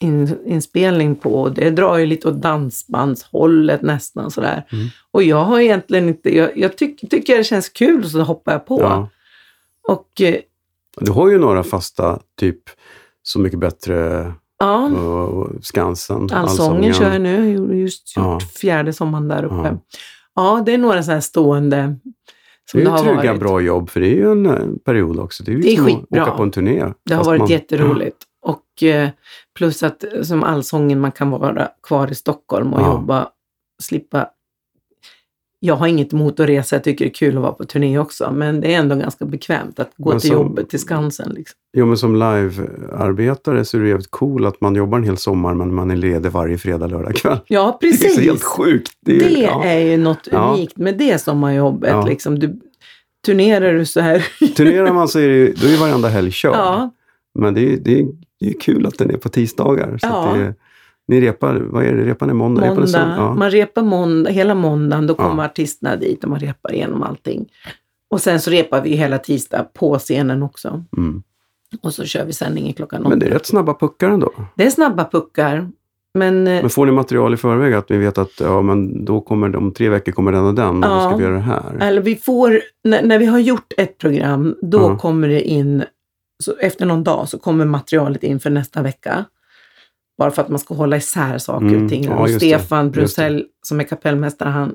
in, 0.00 0.38
inspelning 0.46 1.16
på. 1.16 1.48
Det 1.48 1.70
drar 1.70 1.96
ju 1.96 2.06
lite 2.06 2.28
åt 2.28 2.42
dansbandshållet 2.42 3.82
nästan 3.82 4.30
sådär. 4.30 4.66
Mm. 4.72 4.86
Och 5.10 5.22
jag 5.22 5.44
har 5.44 5.60
egentligen 5.60 6.08
inte, 6.08 6.36
jag, 6.36 6.58
jag 6.58 6.76
tyck, 6.76 7.10
tycker 7.10 7.36
det 7.38 7.44
känns 7.44 7.68
kul 7.68 8.10
så 8.10 8.20
hoppar 8.22 8.52
jag 8.52 8.66
på. 8.66 8.80
Ja. 8.82 9.08
Och 9.88 10.20
eh, 10.20 10.34
Du 11.00 11.12
har 11.12 11.30
ju 11.30 11.38
några 11.38 11.62
fasta, 11.62 12.20
typ 12.38 12.58
Så 13.22 13.38
mycket 13.38 13.58
bättre 13.58 14.32
ja, 14.58 14.86
och 14.86 15.50
Skansen. 15.64 16.28
Allsången 16.32 16.92
kör 16.94 17.12
jag 17.12 17.20
nu. 17.20 17.52
Jag 17.52 17.60
har 17.60 17.74
just 17.74 18.16
gjort 18.16 18.24
Ja. 18.26 18.40
fjärde 18.40 18.92
sommaren 18.92 19.28
där 19.28 19.44
uppe. 19.44 19.54
Ja. 19.54 19.78
Ja. 20.34 20.62
det 20.66 20.74
är 20.74 20.78
några 20.78 21.02
så 21.02 21.10
här 21.12 21.20
stående 21.20 21.96
som 22.70 22.80
Det 22.80 22.84
det, 22.86 22.90
är 22.90 22.92
ju 22.92 23.04
har 23.08 23.14
trygga, 23.14 23.30
varit. 23.32 23.40
bra 23.40 23.60
jobb, 23.60 23.90
för 23.90 24.00
det 24.00 24.06
är 24.06 24.14
ju 24.14 24.32
en 24.32 24.46
eh, 24.46 24.58
period 24.84 25.18
också. 25.18 25.42
Det 25.44 25.50
är 25.50 25.54
ju 25.54 25.60
Det 25.60 25.72
är 25.72 25.76
som 25.76 25.86
att 25.86 25.92
skitbra. 25.92 26.22
åka 26.22 26.30
på 26.32 26.42
en 26.42 26.50
turné. 26.50 26.84
Det 27.04 27.14
har 27.14 27.24
varit 27.24 27.38
man- 27.40 27.48
jätteroligt. 27.48 28.16
Och 28.46 28.82
eh, 28.82 29.08
plus 29.56 29.82
att 29.82 30.04
eh, 30.04 30.22
som 30.22 30.42
allsången 30.42 31.00
man 31.00 31.12
kan 31.12 31.30
vara 31.30 31.68
kvar 31.82 32.12
i 32.12 32.14
Stockholm 32.14 32.72
och 32.74 32.80
Ja. 32.80 32.92
jobba, 32.92 33.28
slippa. 33.82 34.28
Jag 35.60 35.76
har 35.76 35.86
inget 35.86 36.12
emot 36.12 36.40
att 36.40 36.48
resa, 36.48 36.76
jag 36.76 36.84
tycker 36.84 37.04
det 37.04 37.10
är 37.10 37.14
kul 37.14 37.36
att 37.36 37.42
vara 37.42 37.52
på 37.52 37.64
turné 37.64 37.98
också, 37.98 38.30
men 38.32 38.60
det 38.60 38.74
är 38.74 38.78
ändå 38.78 38.96
ganska 38.96 39.24
bekvämt 39.24 39.78
att 39.80 39.90
gå 39.96 40.10
Men 40.10 40.20
till 40.20 40.28
som- 40.30 40.36
jobbet 40.38 40.68
till 40.70 40.78
Skansen. 40.80 41.30
Liksom. 41.32 41.56
Jo, 41.76 41.86
men 41.86 41.96
som 41.98 42.14
livearbetare 42.16 43.64
så 43.64 43.76
är 43.76 43.80
det 43.82 43.88
jävligt 43.88 44.10
cool 44.10 44.46
att 44.46 44.60
man 44.60 44.74
jobbar 44.74 44.98
en 44.98 45.04
hel 45.04 45.16
sommar 45.16 45.54
men 45.54 45.74
man 45.74 45.90
är 45.90 45.96
ledig 45.96 46.30
varje 46.32 46.58
fredag, 46.58 46.86
lördag 46.86 47.14
kväll. 47.16 47.38
Ja, 47.46 47.78
Det 47.80 47.86
är 47.86 47.90
precis. 47.90 48.18
helt 48.18 48.42
sjukt. 48.42 48.92
ju- 49.06 49.18
Det 49.18 49.30
ja. 49.40 49.64
är 49.64 49.78
ju 49.78 49.96
något 49.96 50.28
unikt 50.28 50.76
med 50.76 50.98
det 50.98 51.18
sommarjobbet. 51.18 51.90
Ja. 51.90 52.06
Liksom. 52.06 52.38
Du, 52.38 52.60
turnerar 53.26 53.72
du 53.72 53.86
så 53.86 54.00
här. 54.00 54.26
Turnerar 54.56 54.92
man 54.92 55.08
så 55.08 55.18
är 55.18 55.28
det, 55.28 55.34
ju- 55.34 55.52
då 55.52 55.66
är 55.66 55.70
ju 55.70 55.76
varenda 55.76 56.08
helg 56.08 56.30
körd. 56.30 56.54
ja, 56.54 56.90
Men 57.38 57.54
det 57.54 57.72
är, 57.72 57.76
det, 57.76 58.00
är, 58.00 58.06
det 58.40 58.48
är 58.48 58.60
kul 58.60 58.86
att 58.86 58.98
den 58.98 59.10
är 59.10 59.16
på 59.16 59.28
tisdagar. 59.28 59.98
Så 59.98 60.06
Ja. 60.06 60.32
det 60.36 60.54
ni 61.08 61.20
repar, 61.20 61.54
vad 61.70 61.84
är 61.84 61.92
det, 61.96 62.04
repar 62.04 62.26
ni 62.26 62.32
måndag? 62.32 62.62
Repar 62.62 62.74
måndag. 62.74 62.86
söndag? 62.88 63.16
Ja. 63.16 63.34
Man 63.34 63.50
repar 63.50 63.82
måndag, 63.82 64.30
hela 64.30 64.54
måndagen, 64.54 65.06
då 65.06 65.14
Ja. 65.18 65.28
kommer 65.28 65.44
artisterna 65.44 65.96
dit 65.96 66.24
och 66.24 66.30
man 66.30 66.40
repar 66.40 66.72
igenom 66.74 67.02
allting. 67.02 67.48
Och 68.10 68.20
sen 68.20 68.40
så 68.40 68.50
repar 68.50 68.82
vi 68.82 68.90
hela 68.90 69.18
tisdag 69.18 69.66
på 69.74 69.98
scenen 69.98 70.42
också. 70.42 70.84
Mm. 70.96 71.22
Och 71.82 71.94
så 71.94 72.04
kör 72.04 72.24
vi 72.24 72.32
sändningen 72.32 72.72
klockan 72.72 73.00
åtta. 73.00 73.08
Men 73.08 73.18
det 73.18 73.26
är 73.26 73.30
rätt 73.30 73.46
snabba 73.46 73.74
puckar 73.74 74.10
ändå. 74.10 74.32
Det 74.56 74.66
är 74.66 74.70
snabba 74.70 75.04
puckar. 75.04 75.68
Men, 76.14 76.46
eh, 76.46 76.60
Men 76.60 76.70
får 76.70 76.86
ni 76.86 76.92
material 76.92 77.34
i 77.34 77.36
förväg 77.36 77.74
att 77.74 77.88
ni 77.88 77.96
vet 77.98 78.18
att 78.18 78.40
ja, 78.40 78.62
men 78.62 79.04
då 79.04 79.20
kommer, 79.20 79.56
om 79.56 79.72
tre 79.72 79.88
veckor 79.88 80.12
kommer 80.12 80.32
den 80.32 80.44
och 80.44 80.54
den 80.54 80.84
och 80.84 80.90
då 80.90 81.00
ska 81.00 81.10
Ja. 81.10 81.16
vi 81.16 81.24
göra 81.24 81.34
det 81.34 81.40
här? 81.40 81.76
eller 81.80 82.02
vi 82.02 82.16
får, 82.16 82.60
när, 82.84 83.02
när 83.02 83.18
vi 83.18 83.26
har 83.26 83.38
gjort 83.38 83.72
ett 83.76 83.98
program, 83.98 84.56
då 84.62 84.78
Ja. 84.80 84.98
kommer 84.98 85.28
det 85.28 85.40
in, 85.48 85.84
så 86.44 86.56
efter 86.60 86.86
någon 86.86 87.04
dag 87.04 87.28
så 87.28 87.38
kommer 87.38 87.64
materialet 87.64 88.22
in 88.22 88.40
för 88.40 88.50
nästa 88.50 88.82
vecka. 88.82 89.24
Bara 90.18 90.30
för 90.30 90.42
att 90.42 90.48
man 90.48 90.58
ska 90.58 90.74
hålla 90.74 90.96
isär 90.96 91.38
saker 91.38 91.66
Mm, 91.66 91.84
och 91.84 91.90
ting. 91.90 92.04
ja, 92.04 92.14
och 92.16 92.30
Stefan. 92.30 92.90
Brusell 92.90 93.44
som 93.62 93.80
är 93.80 93.84
kapellmästare, 93.84 94.48
han 94.48 94.74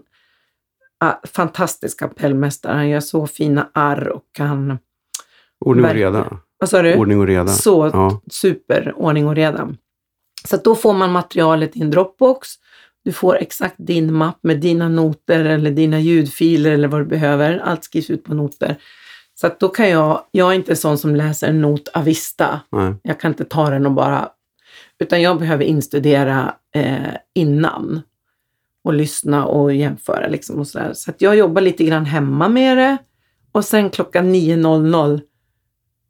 ah, 1.00 1.14
fantastisk 1.34 2.00
kapellmästare. 2.00 2.74
Han 2.74 2.90
gör 2.90 3.00
så 3.00 3.28
fina 3.28 3.70
arr 3.74 4.08
och 4.08 4.26
han, 4.38 4.78
Ordning 5.66 5.86
och 5.86 5.94
reda. 5.94 6.40
vad 6.60 6.70
sa 6.70 6.82
du? 6.82 6.96
Ordning 6.96 7.20
och 7.20 7.28
reda. 7.28 7.48
Så 7.48 7.90
Ja. 7.94 8.22
super 8.32 8.94
ordning 8.96 9.28
och 9.28 9.36
reda. 9.36 9.70
Så 10.48 10.58
då 10.58 10.76
får 10.76 10.94
man 10.94 11.12
materialet 11.12 11.78
i 11.78 11.82
en 11.82 11.92
Dropbox. 11.92 12.50
Du 13.04 13.12
får 13.12 13.36
exakt 13.38 13.76
din 13.78 14.14
mapp 14.14 14.40
med 14.44 14.60
dina 14.60 14.90
noter 14.90 15.46
eller 15.46 15.72
dina 15.72 16.00
ljudfiler 16.00 16.72
eller 16.72 16.88
vad 16.88 17.02
du 17.02 17.06
behöver. 17.06 17.58
Allt 17.60 17.84
skrivs 17.84 18.10
ut 18.10 18.24
på 18.24 18.34
noter. 18.34 18.76
Så 19.42 19.48
att 19.48 19.60
då 19.60 19.70
kan 19.70 19.90
jag, 19.90 20.22
jag 20.32 20.50
är 20.52 20.56
inte 20.56 20.76
sån 20.76 20.98
som 20.98 21.16
läser 21.16 21.48
en 21.48 21.62
not 21.62 21.88
avista. 21.88 22.62
Nej. 22.70 22.94
Jag 23.04 23.20
kan 23.20 23.32
inte 23.32 23.46
ta 23.46 23.70
den 23.70 23.86
och 23.86 23.92
bara, 23.92 24.30
utan 25.00 25.22
jag 25.22 25.40
behöver 25.40 25.64
instudera 25.64 26.56
eh, 26.76 27.14
innan 27.34 28.02
och 28.84 28.94
lyssna 28.94 29.46
och 29.46 29.74
jämföra 29.74 30.28
liksom 30.28 30.60
och 30.60 30.68
sådär. 30.68 30.94
Så 30.94 31.12
att 31.12 31.22
jag 31.22 31.36
jobbar 31.36 31.62
lite 31.62 31.84
grann 31.84 32.06
hemma 32.06 32.50
med 32.50 32.78
det 32.78 32.98
och 33.52 33.66
sen 33.66 33.90
klockan 33.90 34.36
9.00 34.36 35.22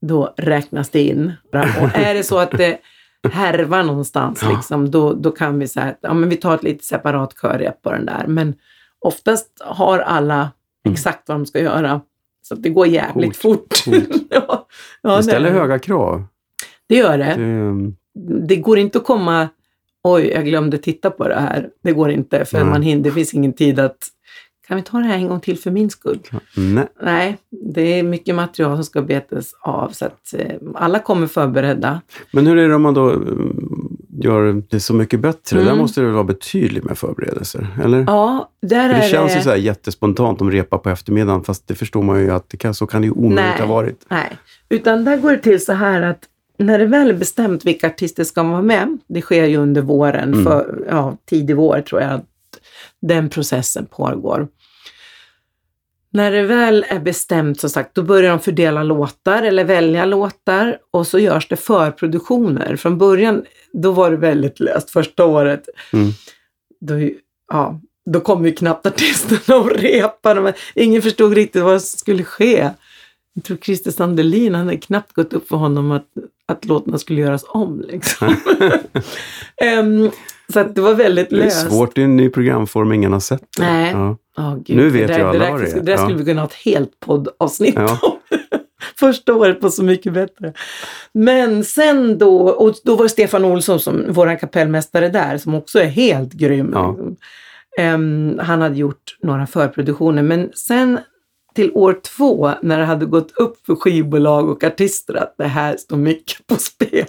då 0.01 0.33
räknas 0.37 0.89
det 0.89 1.01
in. 1.01 1.33
Och 1.81 1.95
är 1.97 2.13
det 2.13 2.23
så 2.23 2.37
att 2.39 2.51
det 2.51 2.79
härvar 3.31 3.83
någonstans, 3.83 4.45
liksom, 4.55 4.91
då, 4.91 5.13
då 5.13 5.31
kan 5.31 5.59
vi 5.59 5.67
säga 5.67 5.85
att 5.85 5.99
ja, 6.01 6.13
men 6.13 6.29
vi 6.29 6.35
tar 6.35 6.55
ett 6.55 6.63
lite 6.63 6.83
separat 6.83 7.33
körrep 7.41 7.81
på 7.81 7.91
den 7.91 8.05
där. 8.05 8.25
Men 8.27 8.55
oftast 8.99 9.61
har 9.65 9.99
alla 9.99 10.51
Mm. 10.85 10.93
exakt 10.93 11.29
vad 11.29 11.37
de 11.37 11.45
ska 11.45 11.59
göra. 11.59 12.01
Så 12.41 12.53
att 12.53 12.63
det 12.63 12.69
går 12.69 12.87
jävligt 12.87 13.41
Coolt, 13.41 13.59
fort. 13.59 13.85
coolt. 13.85 14.09
ja, 14.29 14.67
ja, 15.01 15.17
Det 15.17 15.23
ställer 15.23 15.51
det- 15.51 15.59
höga 15.59 15.79
krav. 15.79 16.23
det 16.87 16.95
gör 16.95 17.17
det. 17.17 17.35
Det, 18.13 18.47
Det 18.47 18.55
går 18.55 18.77
inte 18.77 18.97
att 18.97 19.03
komma, 19.03 19.49
oj, 20.03 20.27
jag 20.27 20.45
glömde 20.45 20.77
titta 20.77 21.09
på 21.11 21.27
det 21.27 21.39
här. 21.39 21.69
Det 21.83 21.91
går 21.91 22.11
inte, 22.11 22.45
för 22.45 22.57
Nej. 22.57 22.67
man 22.67 22.81
hinner, 22.81 23.03
det 23.03 23.11
finns 23.11 23.33
ingen 23.33 23.53
tid 23.53 23.79
att, 23.79 23.97
kan 24.67 24.77
vi 24.77 24.83
ta 24.83 24.97
det 24.97 25.03
här 25.03 25.15
en 25.17 25.27
gång 25.27 25.39
till 25.39 25.57
för 25.57 25.71
min 25.71 25.89
skull? 25.89 26.19
nej. 26.57 26.87
Nej, 27.01 27.37
det 27.73 27.81
är 27.99 28.03
mycket 28.03 28.35
material 28.35 28.75
som 28.75 28.83
ska 28.83 29.01
betas 29.01 29.53
av, 29.61 29.89
så 29.89 30.05
att 30.05 30.33
eh, 30.37 30.55
alla 30.75 30.99
kommer 30.99 31.27
förberedda. 31.27 32.01
Men 32.33 32.47
hur 32.47 32.57
är 32.57 32.69
det 32.69 32.75
om 32.75 32.81
man 32.81 32.93
då 32.93 33.09
gör 34.21 34.63
det 34.69 34.79
så 34.79 34.93
mycket 34.93 35.19
bättre? 35.19 35.59
Mm. 35.61 35.65
Där 35.73 35.81
måste 35.81 36.01
det 36.01 36.11
vara 36.11 36.23
betydligt 36.23 36.83
med 36.83 36.97
förberedelser? 36.97 37.67
Eller? 37.83 38.03
Ja, 38.07 38.49
där 38.61 38.89
För 38.89 38.95
är 38.95 39.01
det 39.01 39.07
känns 39.07 39.31
det... 39.31 39.37
ju 39.37 39.43
så 39.43 39.49
här 39.49 39.57
jättespontant 39.57 40.41
om 40.41 40.51
repa 40.51 40.77
på 40.77 40.89
eftermiddagen, 40.89 41.43
fast 41.43 41.67
det 41.67 41.75
förstår 41.75 42.01
man 42.03 42.19
ju 42.19 42.31
att 42.31 42.49
det 42.49 42.57
kan, 42.57 42.73
så 42.73 42.87
kan 42.87 43.01
det 43.01 43.05
ju 43.05 43.11
omöjligt 43.11 43.35
Nej. 43.57 43.67
ha 43.67 43.75
varit. 43.75 44.05
Nej, 44.09 44.37
utan 44.69 45.05
där 45.05 45.17
går 45.17 45.31
det 45.31 45.37
till 45.37 45.65
så 45.65 45.73
här 45.73 46.01
att 46.01 46.19
när 46.57 46.79
det 46.79 46.85
väl 46.85 47.09
är 47.09 47.13
bestämt 47.13 47.65
vilka 47.65 47.87
artister 47.87 48.23
ska 48.23 48.43
vara 48.43 48.61
med, 48.61 48.97
det 49.07 49.21
sker 49.21 49.45
ju 49.45 49.57
under 49.57 49.81
våren, 49.81 50.33
Mm. 50.33 50.43
för, 50.43 50.85
ja, 50.89 51.17
tidig 51.29 51.55
vår 51.55 51.81
tror 51.81 52.01
jag 52.01 52.11
att 52.11 52.25
den 53.01 53.29
processen 53.29 53.85
pågår. 53.85 54.47
När 56.13 56.31
det 56.31 56.43
väl 56.43 56.85
är 56.89 56.99
bestämt, 56.99 57.59
som 57.59 57.69
sagt, 57.69 57.95
då 57.95 58.03
börjar 58.03 58.29
de 58.29 58.39
fördela 58.39 58.83
låtar 58.83 59.43
eller 59.43 59.63
välja 59.63 60.05
låtar 60.05 60.77
och 60.91 61.07
så 61.07 61.19
görs 61.19 61.47
det 61.47 61.55
förproduktioner. 61.55 62.75
Från 62.75 62.97
början, 62.97 63.45
då 63.73 63.91
var 63.91 64.11
det 64.11 64.17
väldigt 64.17 64.59
löst 64.59 64.91
första 64.91 65.25
året. 65.25 65.69
Mm. 65.93 66.11
Då, 66.79 66.93
ja, 67.51 67.79
då 68.05 68.19
kom 68.19 68.45
ju 68.45 68.51
knappt 68.51 68.85
artisterna 68.85 69.59
och 69.59 69.71
repade. 69.71 70.41
Men 70.41 70.53
ingen 70.75 71.01
förstod 71.01 71.33
riktigt 71.33 71.63
vad 71.63 71.81
som 71.81 71.97
skulle 71.97 72.23
ske. 72.23 72.69
Jag 73.33 73.43
tror 73.43 73.57
Christer 73.57 73.91
Sandelin, 73.91 74.55
han 74.55 74.65
hade 74.65 74.77
knappt 74.77 75.13
gått 75.13 75.33
upp 75.33 75.47
för 75.47 75.57
honom 75.57 75.91
att, 75.91 76.07
att 76.45 76.65
låtarna 76.65 76.97
skulle 76.97 77.21
göras 77.21 77.45
om. 77.47 77.85
Liksom. 77.87 78.35
Em, 79.61 80.11
så 80.51 80.63
det 80.63 80.81
var 80.81 80.93
väldigt 80.93 81.29
Det 81.29 81.35
är 81.35 81.39
löst. 81.39 81.67
svårt 81.69 81.97
i 81.97 82.01
en 82.01 82.17
ny 82.17 82.29
programform, 82.29 82.93
ingen 82.93 83.13
har 83.13 83.19
sett 83.19 83.43
det. 83.57 83.63
Nej. 83.63 83.91
Ja. 84.37 84.57
Gud, 84.65 84.77
Nu 84.77 84.89
vet 84.89 85.07
det 85.07 85.13
där, 85.13 85.19
ju 85.19 85.25
alla 85.25 85.39
det 85.39 85.45
där, 85.45 85.51
vad 85.51 85.61
det 85.61 85.67
är. 85.71 85.75
Det 85.75 85.81
där 85.81 85.91
Ja. 85.93 85.97
skulle 85.97 86.17
vi 86.17 86.25
kunna 86.25 86.41
ha 86.41 86.47
ett 86.47 86.53
helt 86.53 86.99
poddavsnitt 86.99 87.73
Ja. 87.75 87.99
om. 88.01 88.11
Första 88.99 89.33
året 89.33 89.57
var 89.61 89.69
Så 89.69 89.83
mycket 89.83 90.13
bättre. 90.13 90.53
Men 91.13 91.63
sen 91.63 92.17
då, 92.17 92.49
och 92.49 92.75
då 92.83 92.95
var 92.95 93.03
det 93.03 93.09
Stefan 93.09 93.45
Olsson, 93.45 93.79
som 93.79 94.03
vår 94.09 94.39
kapellmästare 94.39 95.09
där, 95.09 95.37
som 95.37 95.55
också 95.55 95.79
är 95.79 95.85
helt 95.85 96.33
grym. 96.33 96.71
Ja. 96.73 96.97
Em, 97.79 98.39
han 98.43 98.61
hade 98.61 98.75
gjort 98.77 99.17
några 99.23 99.47
förproduktioner, 99.47 100.23
men 100.23 100.49
sen 100.53 100.99
till 101.55 101.71
år 101.73 101.99
två, 102.17 102.51
när 102.61 102.77
det 102.79 102.85
hade 102.85 103.05
gått 103.05 103.31
upp 103.37 103.65
för 103.65 103.75
skivbolag 103.75 104.49
och 104.49 104.63
artister 104.63 105.13
att 105.13 105.35
det 105.37 105.47
här 105.47 105.77
står 105.77 105.97
mycket 105.97 106.47
på 106.47 106.55
spel, 106.55 107.07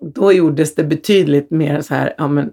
då 0.00 0.32
gjordes 0.32 0.74
det 0.74 0.84
betydligt 0.84 1.50
mer 1.50 1.80
så 1.80 1.94
här, 1.94 2.14
ja 2.18 2.28
men 2.28 2.50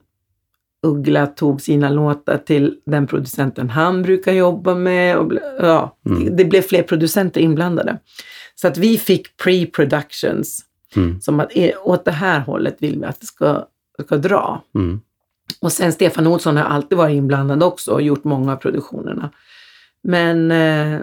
Uggla 0.85 1.27
tog 1.27 1.61
sina 1.61 1.89
låtar 1.89 2.37
till 2.37 2.77
den 2.85 3.07
producenten 3.07 3.69
han 3.69 4.01
brukar 4.01 4.33
jobba 4.33 4.75
med. 4.75 5.17
Och, 5.17 5.33
ja, 5.59 5.97
Mm. 6.05 6.35
det, 6.35 6.45
blev 6.45 6.61
fler 6.61 6.83
producenter 6.83 7.41
inblandade. 7.41 7.97
Så 8.55 8.67
att 8.67 8.77
vi 8.77 8.97
fick 8.97 9.27
pre-productions. 9.43 10.59
Mm. 10.95 11.21
Som 11.21 11.39
att 11.39 11.51
eh, 11.55 11.71
åt 11.83 12.05
det 12.05 12.11
här 12.11 12.39
hållet 12.39 12.75
vill 12.79 12.99
vi 12.99 13.05
att 13.05 13.19
det 13.19 13.25
ska, 13.25 13.65
ska 14.05 14.17
dra. 14.17 14.63
Mm. 14.75 15.01
Och 15.61 15.71
sen 15.71 15.91
Stefan 15.93 16.27
Olsson 16.27 16.57
har 16.57 16.63
alltid 16.63 16.97
varit 16.97 17.15
inblandad 17.15 17.63
också 17.63 17.91
och 17.91 18.01
gjort 18.01 18.23
många 18.23 18.51
av 18.51 18.55
produktionerna. 18.55 19.29
Men 20.03 20.51
eh, 20.51 20.99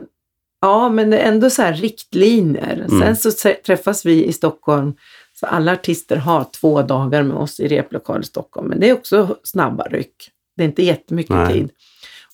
ja, 0.60 0.88
men 0.88 1.10
det 1.10 1.18
är 1.18 1.28
ändå 1.32 1.50
så 1.50 1.62
här 1.62 1.72
riktlinjer. 1.74 2.86
Mm. 2.90 3.00
Sen 3.00 3.16
så 3.16 3.28
trä- 3.30 3.62
träffas 3.66 4.06
vi 4.06 4.24
i 4.24 4.32
Stockholm. 4.32 4.92
Så 5.40 5.46
alla 5.46 5.72
artister 5.72 6.16
har 6.16 6.44
två 6.60 6.82
dagar 6.82 7.22
med 7.22 7.36
oss 7.36 7.60
i 7.60 7.68
replokal 7.68 8.20
i 8.20 8.24
Stockholm. 8.24 8.68
Men 8.68 8.80
det 8.80 8.90
är 8.90 8.94
också 8.94 9.36
snabba 9.42 9.84
ryck. 9.84 10.14
Det 10.56 10.62
är 10.62 10.66
inte 10.66 10.82
jättemycket 10.82 11.36
Nej. 11.36 11.52
tid. 11.52 11.70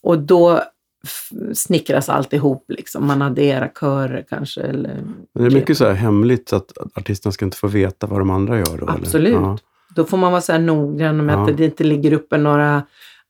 Och 0.03 0.19
då 0.19 0.63
snickras 1.55 2.09
allt 2.09 2.33
ihop. 2.33 2.65
Liksom. 2.69 3.07
Man 3.07 3.23
adderar 3.23 3.69
körer 3.81 4.25
kanske. 4.29 4.61
Eller 4.61 5.03
det 5.35 5.45
är 5.45 5.51
mycket 5.51 5.79
så 5.79 5.85
här 5.85 5.93
hemligt 5.93 6.49
så 6.49 6.57
att 6.57 6.73
artisterna 6.95 7.33
ska 7.33 7.45
inte 7.45 7.57
få 7.57 7.67
veta 7.67 8.07
vad 8.07 8.21
de 8.21 8.31
andra 8.31 8.59
gör. 8.59 8.79
Då, 8.79 8.89
Absolut. 8.89 9.33
Ja. 9.33 9.59
Då 9.95 10.05
får 10.05 10.17
man 10.17 10.33
vara 10.33 10.43
så 10.43 10.53
här 10.53 10.59
noggrann 10.59 11.27
med 11.27 11.35
Ja. 11.35 11.51
att 11.51 11.57
det 11.57 11.65
inte 11.65 11.85
ligger 11.85 12.13
uppe 12.13 12.39
några 12.39 12.83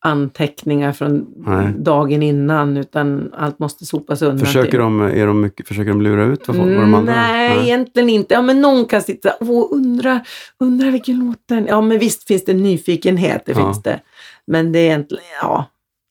anteckningar 0.06 0.92
från 0.92 1.26
Nej. 1.36 1.74
dagen 1.78 2.22
innan 2.22 2.76
utan 2.76 3.32
allt 3.38 3.58
måste 3.58 3.86
sopas 3.86 4.22
undan. 4.22 4.46
Försöker, 4.46 4.78
de, 4.78 5.00
är 5.00 5.26
de 5.26 5.40
mycket, 5.40 5.68
försöker 5.68 5.88
de 5.88 6.02
lura 6.02 6.24
ut 6.24 6.48
vad, 6.48 6.56
vad 6.56 6.68
de 6.68 6.94
andra 6.94 7.12
Nej, 7.12 7.58
egentligen 7.62 8.08
inte. 8.08 8.34
Ja, 8.34 8.42
men 8.42 8.60
någon 8.60 8.84
kan 8.84 9.02
sitta 9.02 9.30
och 9.30 9.72
undra, 9.76 10.20
undra 10.60 10.90
vilken 10.90 11.18
låt 11.18 11.38
den 11.48 11.66
Ja, 11.66 11.80
men 11.80 11.98
visst 11.98 12.26
finns 12.26 12.44
det 12.44 12.54
nyfikenhet, 12.54 13.42
det 13.46 13.52
Ja. 13.52 13.64
finns 13.64 13.82
det. 13.82 14.00
Men 14.46 14.72
det 14.72 14.78
är 14.78 14.84
egentligen, 14.84 15.24
ja. 15.42 15.64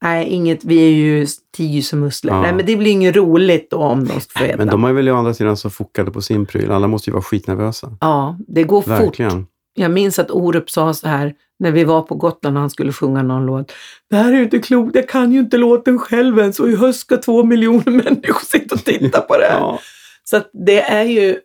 Nej, 0.03 0.27
inget, 0.27 0.63
vi 0.63 0.77
är 0.87 0.91
ju 0.91 1.27
tio 1.57 1.81
som 1.81 1.99
musslor. 1.99 2.35
Ja. 2.35 2.41
Nej, 2.41 2.53
men 2.53 2.65
det 2.65 2.75
blir 2.75 2.91
inget 2.91 3.15
roligt 3.15 3.71
då 3.71 3.77
om 3.77 4.07
de 4.07 4.21
ska 4.21 4.39
få. 4.39 4.57
Men 4.57 4.67
de 4.67 4.83
är 4.83 4.93
väl 4.93 5.09
å 5.09 5.15
andra 5.15 5.33
sidan 5.33 5.57
så 5.57 5.69
fokade 5.69 6.11
på 6.11 6.21
sin 6.21 6.45
pryl. 6.45 6.71
Alla 6.71 6.87
måste 6.87 7.09
ju 7.09 7.13
vara 7.13 7.23
skitnervösa. 7.23 7.97
Ja, 8.01 8.37
det 8.47 8.63
går 8.63 8.81
fort. 8.81 8.89
Verkligen. 8.89 9.47
Jag 9.73 9.91
minns 9.91 10.19
att 10.19 10.31
Orup 10.31 10.69
sa 10.69 10.93
så 10.93 11.07
här 11.07 11.33
när 11.59 11.71
vi 11.71 11.83
var 11.83 12.01
på 12.01 12.15
Gotland 12.15 12.57
och 12.57 12.61
han 12.61 12.69
skulle 12.69 12.93
sjunga 12.93 13.23
någon 13.23 13.45
låt. 13.45 13.71
Det 14.09 14.15
här 14.15 14.33
är 14.33 14.37
ju 14.37 14.43
inte 14.43 14.59
klokt, 14.59 14.95
jag 14.95 15.09
kan 15.09 15.31
ju 15.31 15.39
inte 15.39 15.57
låten 15.57 15.99
själv 15.99 16.39
ens 16.39 16.59
och 16.59 16.69
i 16.69 16.75
höst 16.75 16.99
ska 16.99 17.17
två 17.17 17.43
miljoner 17.43 17.91
människor 18.03 18.45
sitta 18.45 18.75
och 18.75 18.83
titta 18.83 19.21
på 19.21 19.37
det 19.37 19.45
här. 19.45 19.59
Ja. 19.59 19.79
Så 20.23 20.37
att 20.37 20.49
det 20.53 20.81
är 20.81 21.03
ju 21.03 21.37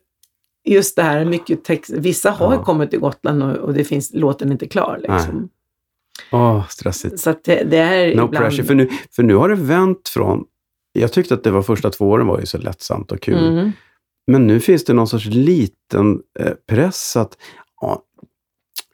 just 0.68 0.96
det 0.96 1.02
här, 1.02 1.24
mycket 1.24 1.64
text. 1.64 1.90
Vissa 1.90 2.30
har 2.30 2.54
Ja. 2.54 2.64
kommit 2.64 2.90
till 2.90 3.00
Gotland 3.00 3.42
och, 3.42 3.56
och 3.56 3.74
det 3.74 3.84
finns, 3.84 4.10
låten 4.14 4.52
inte 4.52 4.68
klar. 4.68 4.98
Liksom. 5.02 5.48
Åh, 6.32 6.68
stressigt. 6.68 7.20
Så 7.20 7.34
det, 7.44 7.62
det 7.64 7.76
är 7.78 8.06
No 8.06 8.10
ibland... 8.10 8.32
pressure. 8.36 8.64
För 8.66 8.74
nu, 8.74 8.88
för 9.16 9.22
nu 9.22 9.34
har 9.34 9.48
det 9.48 9.54
vänt 9.54 10.08
från... 10.08 10.44
Jag 10.92 11.12
tyckte 11.12 11.34
att 11.34 11.44
det 11.44 11.50
var 11.50 11.62
första 11.62 11.90
två 11.90 12.08
åren 12.10 12.26
var 12.26 12.40
ju 12.40 12.46
så 12.46 12.58
lättsamt 12.58 13.12
och 13.12 13.20
kul. 13.20 13.52
Mhm. 13.52 13.72
Men 14.26 14.46
nu 14.46 14.60
finns 14.60 14.84
det 14.84 14.92
någon 14.92 15.06
sorts 15.08 15.26
liten 15.26 16.20
eh, 16.40 16.52
press 16.68 17.16
att 17.16 17.36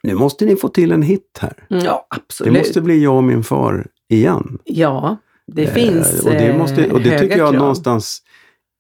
nu 0.07 0.15
måste 0.15 0.45
ni 0.45 0.57
få 0.57 0.69
till 0.69 0.93
en 0.93 1.03
hit 1.03 1.39
här. 1.41 1.67
Mm, 1.71 1.85
Ja, 1.85 2.07
Det 2.11 2.17
absolut. 2.17 2.53
måste 2.59 2.81
bli 2.81 3.03
jag 3.05 3.17
och 3.17 3.25
min 3.25 3.45
far 3.45 3.87
igen. 4.09 4.59
Ja, 4.65 5.17
det 5.53 5.63
Eh, 5.65 5.73
finns 5.73 6.25
och 6.25 6.31
det, 6.31 6.59
måste, 6.59 6.91
och 6.91 7.01
det 7.01 7.15
eh, 7.15 7.21
tycker 7.21 7.39
jag 7.39 7.51
krav. 7.51 7.61
någonstans 7.61 8.23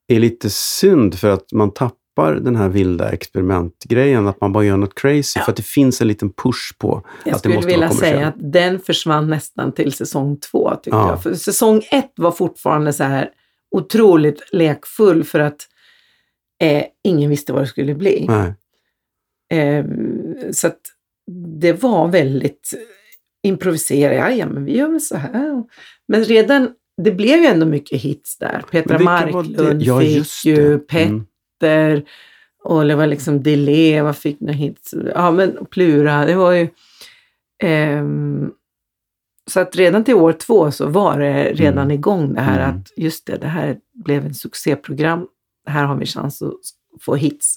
är 0.08 0.18
lite 0.20 0.50
synd 0.50 1.14
för 1.14 1.30
att 1.30 1.52
man 1.52 1.70
tappar 1.70 2.34
den 2.34 2.56
här 2.56 2.68
vilda 2.68 3.10
experimentgrejen, 3.12 4.26
att 4.26 4.40
man 4.40 4.52
bara 4.52 4.64
gör 4.64 4.76
något 4.76 4.94
crazy. 4.94 5.38
Ja. 5.40 5.44
För 5.44 5.52
att 5.52 5.56
det 5.56 5.62
finns 5.66 6.00
en 6.00 6.08
liten 6.08 6.32
push 6.32 6.78
på 6.78 7.02
Jag 7.24 7.34
att 7.34 7.34
det 7.34 7.38
skulle 7.38 7.54
måste 7.54 7.66
vilja 7.66 7.78
vara 7.86 7.88
kommersiellt. 7.88 8.16
säga 8.16 8.28
att 8.28 8.52
den 8.52 8.80
försvann 8.80 9.30
nästan 9.30 9.72
till 9.72 9.92
säsong 9.92 10.36
två, 10.36 10.74
tycker 10.82 10.96
Ja. 10.98 11.08
jag. 11.10 11.22
För 11.22 11.34
säsong 11.34 11.82
ett 11.90 12.12
var 12.16 12.30
fortfarande 12.32 12.92
så 12.92 13.04
här 13.04 13.30
otroligt 13.70 14.42
lekfull 14.52 15.24
för 15.24 15.40
att 15.40 15.60
eh, 16.62 16.84
ingen 17.04 17.30
visste 17.30 17.52
vad 17.52 17.62
det 17.62 17.66
skulle 17.66 17.94
bli. 17.94 18.28
Eh, 19.52 19.84
så 20.52 20.66
att 20.66 20.80
det 21.60 21.72
var 21.82 22.08
väldigt 22.08 22.70
improviserat. 23.42 24.36
Ja, 24.36 24.46
men 24.46 24.64
vi 24.64 24.76
gör 24.76 24.88
väl 24.88 25.00
så 25.00 25.16
här. 25.16 25.64
Men 26.08 26.24
redan, 26.24 26.70
det 27.02 27.10
blev 27.12 27.38
ju 27.40 27.46
ändå 27.46 27.66
mycket 27.66 28.00
hits 28.00 28.38
där. 28.38 28.64
Petra 28.70 28.98
Marklund? 28.98 29.82
Ja, 29.82 30.00
fick 30.00 30.44
ju. 30.44 30.66
Mm. 30.66 30.80
Petter, 30.80 32.04
och 32.64 32.84
det 32.86 32.94
var 32.94 33.06
liksom 33.06 33.42
De 33.42 33.56
Leva 33.56 34.12
fick 34.12 34.40
några 34.40 34.52
hits. 34.54 34.94
Ja, 35.14 35.30
men 35.30 35.66
Plura, 35.70 36.24
det 36.26 36.34
var 36.34 36.52
ju... 36.52 36.68
ehm, 37.62 38.50
så 39.50 39.60
att 39.60 39.76
redan 39.76 40.04
till 40.04 40.14
år 40.14 40.32
två 40.32 40.70
så 40.70 40.86
var 40.86 41.18
det 41.20 41.52
redan 41.52 41.84
Mm. 41.84 41.90
igång 41.90 42.34
det 42.34 42.40
här 42.40 42.64
Mm. 42.64 42.76
att 42.80 42.92
just 42.96 43.26
det, 43.26 43.36
det 43.36 43.46
här 43.46 43.76
blev 44.04 44.26
ett 44.26 44.36
succéprogram. 44.36 45.26
Här 45.66 45.84
har 45.84 45.96
vi 45.96 46.06
chans 46.06 46.42
att 46.42 46.52
få 47.00 47.14
hits. 47.14 47.56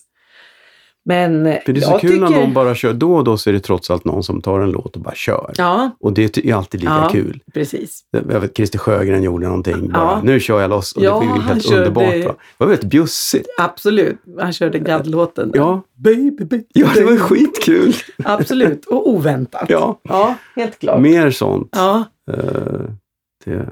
Men 1.05 1.43
För 1.65 1.73
det 1.73 1.79
är 1.79 1.81
så 1.81 1.97
kul 1.99 2.09
tycker... 2.11 2.21
när 2.21 2.29
någon 2.41 2.53
bara 2.53 2.75
kör. 2.75 2.93
Då 2.93 3.15
och 3.15 3.23
då 3.23 3.37
så 3.37 3.49
är 3.49 3.53
det 3.53 3.59
trots 3.59 3.91
allt 3.91 4.05
någon 4.05 4.23
som 4.23 4.41
tar 4.41 4.59
en 4.59 4.71
låt 4.71 4.95
och 4.95 5.01
bara 5.01 5.15
kör. 5.15 5.53
Ja, 5.57 5.91
Och 5.99 6.13
det 6.13 6.37
är 6.37 6.53
alltid 6.55 6.79
lika 6.81 6.93
Ja. 6.93 7.09
kul. 7.11 7.39
precis. 7.53 8.01
Jag 8.11 8.39
vet, 8.39 8.57
Christer 8.57 8.79
Sjögren 8.79 9.23
gjorde 9.23 9.45
någonting. 9.47 9.89
Bara, 9.91 10.01
Ja. 10.03 10.21
Nu 10.23 10.39
kör 10.39 10.61
jag 10.61 10.69
loss. 10.69 10.91
Och 10.91 11.03
Ja, 11.03 11.19
det 11.19 11.27
var 11.27 11.35
ju 11.35 11.41
helt 11.41 11.63
körde- 11.63 11.77
underbart. 11.77 12.05
Va? 12.05 12.11
Det 12.13 12.35
var 12.57 12.67
väldigt 12.67 12.89
bjussigt. 12.89 13.47
Absolut. 13.59 14.17
Han 14.39 14.53
körde 14.53 14.79
gaddlåten. 14.79 15.51
Ja. 15.53 15.81
Baby, 15.95 16.31
baby, 16.45 16.63
Ja, 16.73 16.87
det 16.95 17.03
var 17.03 17.17
skitkul. 17.17 17.93
Absolut. 18.23 18.85
Och 18.85 19.09
oväntat. 19.09 19.65
Ja. 19.69 19.99
Ja, 20.03 20.35
helt 20.55 20.79
klart. 20.79 21.01
Mer 21.01 21.31
sånt. 21.31 21.69
Ja, 21.71 22.03
Eh, 22.31 22.35
det. 23.45 23.69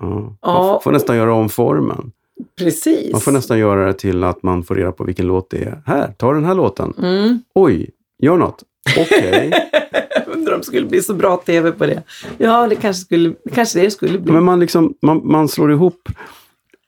Ja. 0.00 0.36
Man 0.44 0.80
får 0.82 0.92
nästan 0.92 1.16
göra 1.16 1.34
om 1.34 1.48
formen. 1.48 2.12
Precis. 2.58 3.12
Man 3.12 3.20
får 3.20 3.32
nästan 3.32 3.58
göra 3.58 3.86
det 3.86 3.92
till 3.92 4.24
att 4.24 4.42
man 4.42 4.64
får 4.64 4.74
reda 4.74 4.92
på 4.92 5.04
vilken 5.04 5.26
låt 5.26 5.50
det 5.50 5.58
är. 5.58 5.82
Här, 5.86 6.12
ta 6.18 6.32
den 6.32 6.44
här 6.44 6.54
låten. 6.54 6.94
Mm. 6.98 7.42
Oj, 7.54 7.90
gör 8.22 8.36
något. 8.36 8.62
Okej. 8.98 9.52
Undrar 10.26 10.52
om 10.52 10.60
det 10.60 10.66
skulle 10.66 10.86
bli 10.86 11.02
så 11.02 11.14
bra 11.14 11.36
tv 11.36 11.72
på 11.72 11.86
det. 11.86 12.02
Ja, 12.38 12.66
det 12.66 12.76
kanske, 12.76 13.04
skulle, 13.04 13.34
kanske 13.54 13.80
det 13.80 13.90
skulle 13.90 14.18
bli. 14.18 14.32
Men 14.32 14.44
man, 14.44 14.60
liksom, 14.60 14.94
man, 15.02 15.20
man 15.24 15.48
slår 15.48 15.72
ihop 15.72 16.08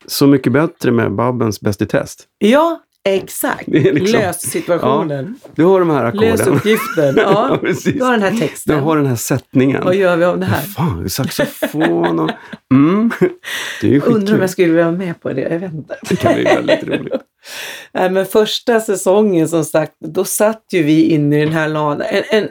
Så 0.06 0.26
mycket 0.26 0.52
bättre 0.52 0.90
med 0.90 1.14
Babbens 1.14 1.60
Bäst 1.60 1.82
i 1.82 1.86
test. 1.86 2.26
Ja, 2.38 2.80
exakt. 3.08 3.66
Liksom- 3.68 4.20
Lös 4.20 4.40
situationen. 4.40 5.40
Du 5.54 5.64
har 5.64 5.80
de 5.80 5.90
här 5.90 6.12
Lös 6.12 6.40
ackorden. 6.40 6.58
uppgiften. 6.58 7.14
Ja, 7.16 7.58
Ja, 7.62 7.72
du 7.92 8.04
har 8.04 8.12
den 8.12 8.22
här 8.22 8.30
Du 8.30 8.38
texten. 8.38 8.78
har 8.80 8.96
den 8.96 9.06
här 9.06 9.16
sättningen. 9.16 9.84
Vad 9.84 9.94
gör 9.94 10.16
vi 10.16 10.24
av 10.24 10.38
det 10.40 10.46
här? 10.46 10.60
Fan, 10.62 11.10
saxofon 11.10 12.18
och... 12.18 12.30
Mm. 12.74 13.10
Det 13.80 13.86
är 13.86 13.90
ju 13.90 14.00
Undrar 14.00 14.14
om 14.14 14.20
skitkul. 14.20 14.40
jag 14.40 14.50
skulle 14.50 14.72
vara 14.82 14.92
med 14.92 15.20
på 15.20 15.32
det. 15.32 15.40
Jag 15.40 15.58
vet 15.58 15.72
inte. 15.72 15.96
Det 16.08 16.16
kan 16.16 16.34
bli 16.34 16.44
väldigt 16.44 16.84
roligt. 16.84 17.12
Nej, 17.92 18.10
men 18.10 18.26
första 18.26 18.80
säsongen 18.80 19.48
som 19.48 19.64
sagt, 19.64 19.92
då 20.00 20.24
satt 20.24 20.64
ju 20.72 20.82
vi 20.82 21.02
inne 21.04 21.36
i 21.42 21.44
den 21.44 21.52
här 21.54 21.68
ladan. 21.68 22.02
En, 22.10 22.22
en, 22.30 22.48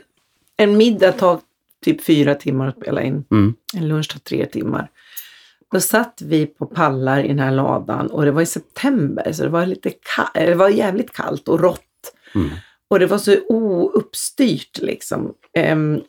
en 0.58 0.78
middag 0.78 1.12
tar 1.12 1.40
typ 1.86 2.04
fyra 2.06 2.36
timmar 2.36 2.68
att 2.68 2.78
spela 2.82 3.02
in. 3.02 3.24
Mm. 3.32 3.54
En 3.78 3.88
lunch 3.88 4.10
tar 4.12 4.20
tre 4.20 4.46
timmar. 4.46 4.90
Då 5.72 5.80
satt 5.80 6.22
vi 6.22 6.46
på 6.46 6.66
pallar 6.66 7.24
i 7.24 7.28
den 7.28 7.40
här 7.40 7.52
ladan 7.52 8.08
och 8.08 8.26
det 8.26 8.32
var 8.32 8.42
i 8.42 8.46
september 8.46 9.32
så 9.32 9.44
det 9.44 9.50
var, 9.50 9.66
lite 9.66 9.90
ka- 9.90 10.46
det 10.46 10.56
var 10.56 10.70
jävligt 10.70 11.14
kallt 11.14 11.48
och 11.48 11.60
rått. 11.60 11.82
Mm. 12.36 12.50
Och 12.90 13.00
det 13.00 13.06
var 13.06 13.18
så 13.18 13.38
ouppstyrt 13.48 14.78
liksom. 14.78 15.34
Ehm, 15.54 16.02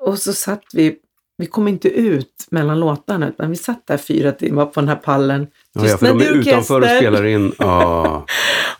och 0.00 0.18
så 0.18 0.32
satt 0.32 0.64
vi, 0.72 0.96
vi 1.36 1.46
kom 1.46 1.68
inte 1.68 1.88
ut 1.88 2.46
mellan 2.50 2.80
låtarna 2.80 3.28
utan 3.28 3.50
vi 3.50 3.56
satt 3.56 3.86
där 3.86 3.96
fyra 3.96 4.32
timmar 4.32 4.66
på 4.66 4.80
den 4.80 4.88
här 4.88 4.96
pallen. 4.96 5.46
Ja, 5.72 5.86
ja, 5.86 5.96
för 5.96 6.06
de 6.06 6.20
är 6.20 6.32
utanför 6.32 6.80
och 6.80 6.86
spelar 6.86 7.24
in. 7.26 7.52
Ja. 7.58 8.26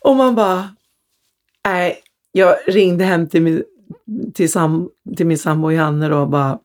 Och 0.01 0.17
man 0.17 0.35
bara, 0.35 0.69
nej, 1.65 2.03
jag 2.33 2.57
ringde 2.67 3.05
hem 3.05 3.29
till 3.29 3.43
min, 3.43 3.63
till 4.35 4.53
sam, 4.53 4.89
till 5.17 5.27
min 5.27 5.39
sambo 5.39 5.71
Janne 5.71 6.09
då 6.09 6.19
och 6.19 6.29
bara, 6.29 6.59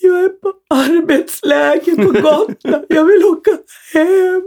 jag 0.00 0.24
är 0.24 0.28
på 0.28 0.52
arbetsläger 0.70 1.96
på 1.96 2.12
Gotland, 2.20 2.84
jag 2.88 3.04
vill 3.04 3.24
åka 3.24 3.50
hem. 3.92 4.42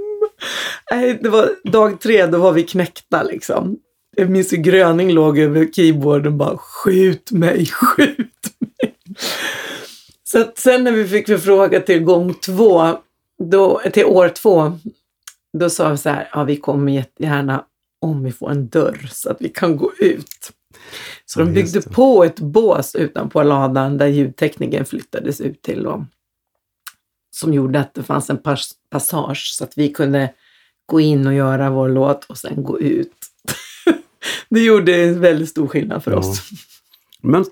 Nej, 0.92 1.20
det 1.22 1.30
var 1.30 1.72
dag 1.72 2.02
tre, 2.02 2.26
då 2.26 2.38
var 2.38 2.52
vi 2.52 2.64
knäckta 2.64 3.24
liksom. 3.24 3.78
Jag 4.16 4.30
minns 4.30 4.54
hur 4.54 4.58
Gröning 4.58 5.12
låg 5.12 5.40
över 5.40 5.68
keyboarden 5.72 6.28
och 6.28 6.38
bara 6.38 6.58
skjut 6.58 7.32
mig, 7.32 7.66
skjut 7.72 8.18
mig. 8.60 8.96
Så 10.24 10.42
att 10.42 10.58
sen 10.58 10.84
när 10.84 10.92
vi 10.92 11.08
fick 11.08 11.28
förfråga 11.28 11.80
till 11.80 12.04
gång 12.04 12.34
två, 12.34 12.98
då, 13.44 13.82
till 13.94 14.06
år 14.06 14.30
två, 14.30 14.72
då 15.58 15.70
sa 15.70 15.90
vi 15.90 15.98
så 15.98 16.10
här, 16.10 16.30
ja 16.34 16.44
vi 16.44 16.58
kommer 16.58 16.92
jättegärna 16.92 17.66
om 18.02 18.24
vi 18.24 18.32
får 18.32 18.52
en 18.52 18.68
dörr 18.68 19.10
så 19.12 19.30
att 19.30 19.42
vi 19.42 19.50
kan 19.50 19.78
gå 19.78 19.92
ut. 20.00 20.52
Så 21.26 21.40
Ja, 21.40 21.46
de 21.46 21.54
byggde 21.54 21.80
det. 21.80 21.90
på 21.92 22.24
ett 22.24 22.40
bås 22.40 22.96
utanpå 22.96 23.44
ladan 23.44 23.98
där 23.98 24.08
ljudtekniken 24.08 24.86
flyttades 24.86 25.42
ut 25.42 25.62
till. 25.62 25.84
Då, 25.84 26.06
som 27.36 27.54
gjorde 27.54 27.80
att 27.80 27.94
det 27.94 28.04
fanns 28.04 28.30
en 28.30 28.38
pas- 28.38 28.74
passage 28.90 29.52
så 29.58 29.64
att 29.64 29.78
vi 29.78 29.90
kunde 29.94 30.34
gå 30.86 31.00
in 31.00 31.28
och 31.28 31.34
göra 31.34 31.70
vår 31.70 31.90
låt 31.90 32.26
och 32.26 32.38
sen 32.38 32.64
gå 32.64 32.80
ut. 32.80 33.12
det 34.50 34.60
gjorde 34.64 35.04
en 35.04 35.22
väldigt 35.22 35.50
stor 35.50 35.68
skillnad 35.68 36.04
för 36.04 36.12
Ja. 36.12 36.18
oss. 36.18 36.50
Men 37.22 37.46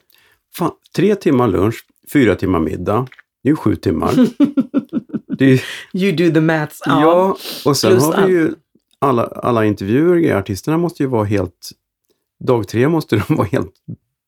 fan, 0.58 0.72
tre 0.96 1.16
timmar 1.16 1.48
lunch, 1.48 1.86
fyra 2.14 2.36
timmar 2.36 2.60
middag. 2.60 3.08
Det 3.44 3.50
är 3.50 3.52
ju 3.52 3.56
sju 3.56 3.76
timmar. 3.76 4.14
är, 5.40 5.62
You 5.94 6.12
do 6.16 6.34
the 6.34 6.42
maths. 6.42 6.80
ja. 6.86 7.38
och 7.66 7.78
sen 7.78 7.92
Plus 7.92 8.04
har 8.04 8.28
vi 8.28 8.34
ju 8.34 8.54
alla, 9.00 9.26
alla 9.26 9.66
intervjuer, 9.66 10.34
och 10.34 10.40
artisterna 10.40 10.78
måste 10.78 11.04
ju 11.04 11.10
vara 11.10 11.24
helt... 11.26 11.70
Dag 12.40 12.68
tre 12.68 12.88
måste 12.88 13.16
de 13.16 13.36
vara 13.36 13.48
helt 13.48 13.74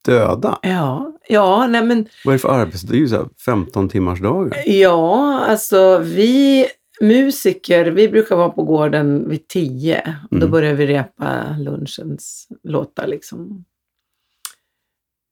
döda. 0.04 0.58
Ja, 0.62 1.18
ja, 1.28 1.66
nej 1.66 1.84
men 1.84 2.08
Vad 2.24 2.32
är 2.32 2.36
det 2.36 2.42
för 2.42 2.48
arbets... 2.48 2.82
Det 2.82 2.96
är 2.96 2.98
ju 2.98 3.08
så 3.08 3.16
här 3.16 3.28
15 3.44 3.88
timmars 3.88 4.20
dagar. 4.20 4.58
Ja, 4.66 5.40
alltså 5.40 5.98
vi 5.98 6.66
musiker, 7.00 7.84
vi 7.86 8.08
brukar 8.08 8.36
vara 8.36 8.50
på 8.50 8.62
gården 8.62 9.28
vid 9.28 9.48
tio. 9.48 10.16
Då 10.30 10.36
Mm. 10.36 10.50
börjar 10.50 10.74
vi 10.74 10.86
repa 10.86 11.56
lunchens 11.58 12.48
låtar 12.62 13.06
liksom. 13.06 13.64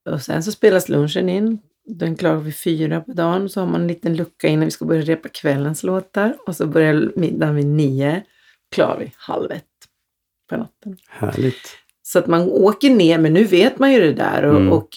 Och 0.09 0.21
sen 0.21 0.43
så 0.43 0.51
spelas 0.51 0.89
lunchen 0.89 1.29
in. 1.29 1.59
Den 1.85 2.15
klarar 2.15 2.37
vi 2.37 2.51
fyra 2.51 3.01
på 3.01 3.13
dagen. 3.13 3.49
Så 3.49 3.59
har 3.59 3.67
man 3.67 3.81
en 3.81 3.87
liten 3.87 4.15
lucka 4.15 4.47
innan 4.47 4.65
vi 4.65 4.71
ska 4.71 4.85
börja 4.85 5.01
repa 5.01 5.29
kvällens 5.29 5.83
låtar. 5.83 6.37
Och 6.47 6.55
så 6.55 6.67
börjar 6.67 7.11
middagen 7.15 7.55
vid 7.55 7.65
nio. 7.65 8.23
Klarar 8.71 8.99
vi 8.99 9.13
halv 9.17 9.51
ett 9.51 9.63
på 10.49 10.57
natten. 10.57 10.97
Härligt. 11.09 11.77
Så 12.03 12.19
att 12.19 12.27
man 12.27 12.41
åker 12.49 12.89
ner, 12.89 13.17
men 13.17 13.33
nu 13.33 13.43
vet 13.43 13.79
man 13.79 13.93
ju 13.93 13.99
det 13.99 14.13
där. 14.13 14.43
Och, 14.45 14.55
Mm. 14.55 14.71
och 14.73 14.87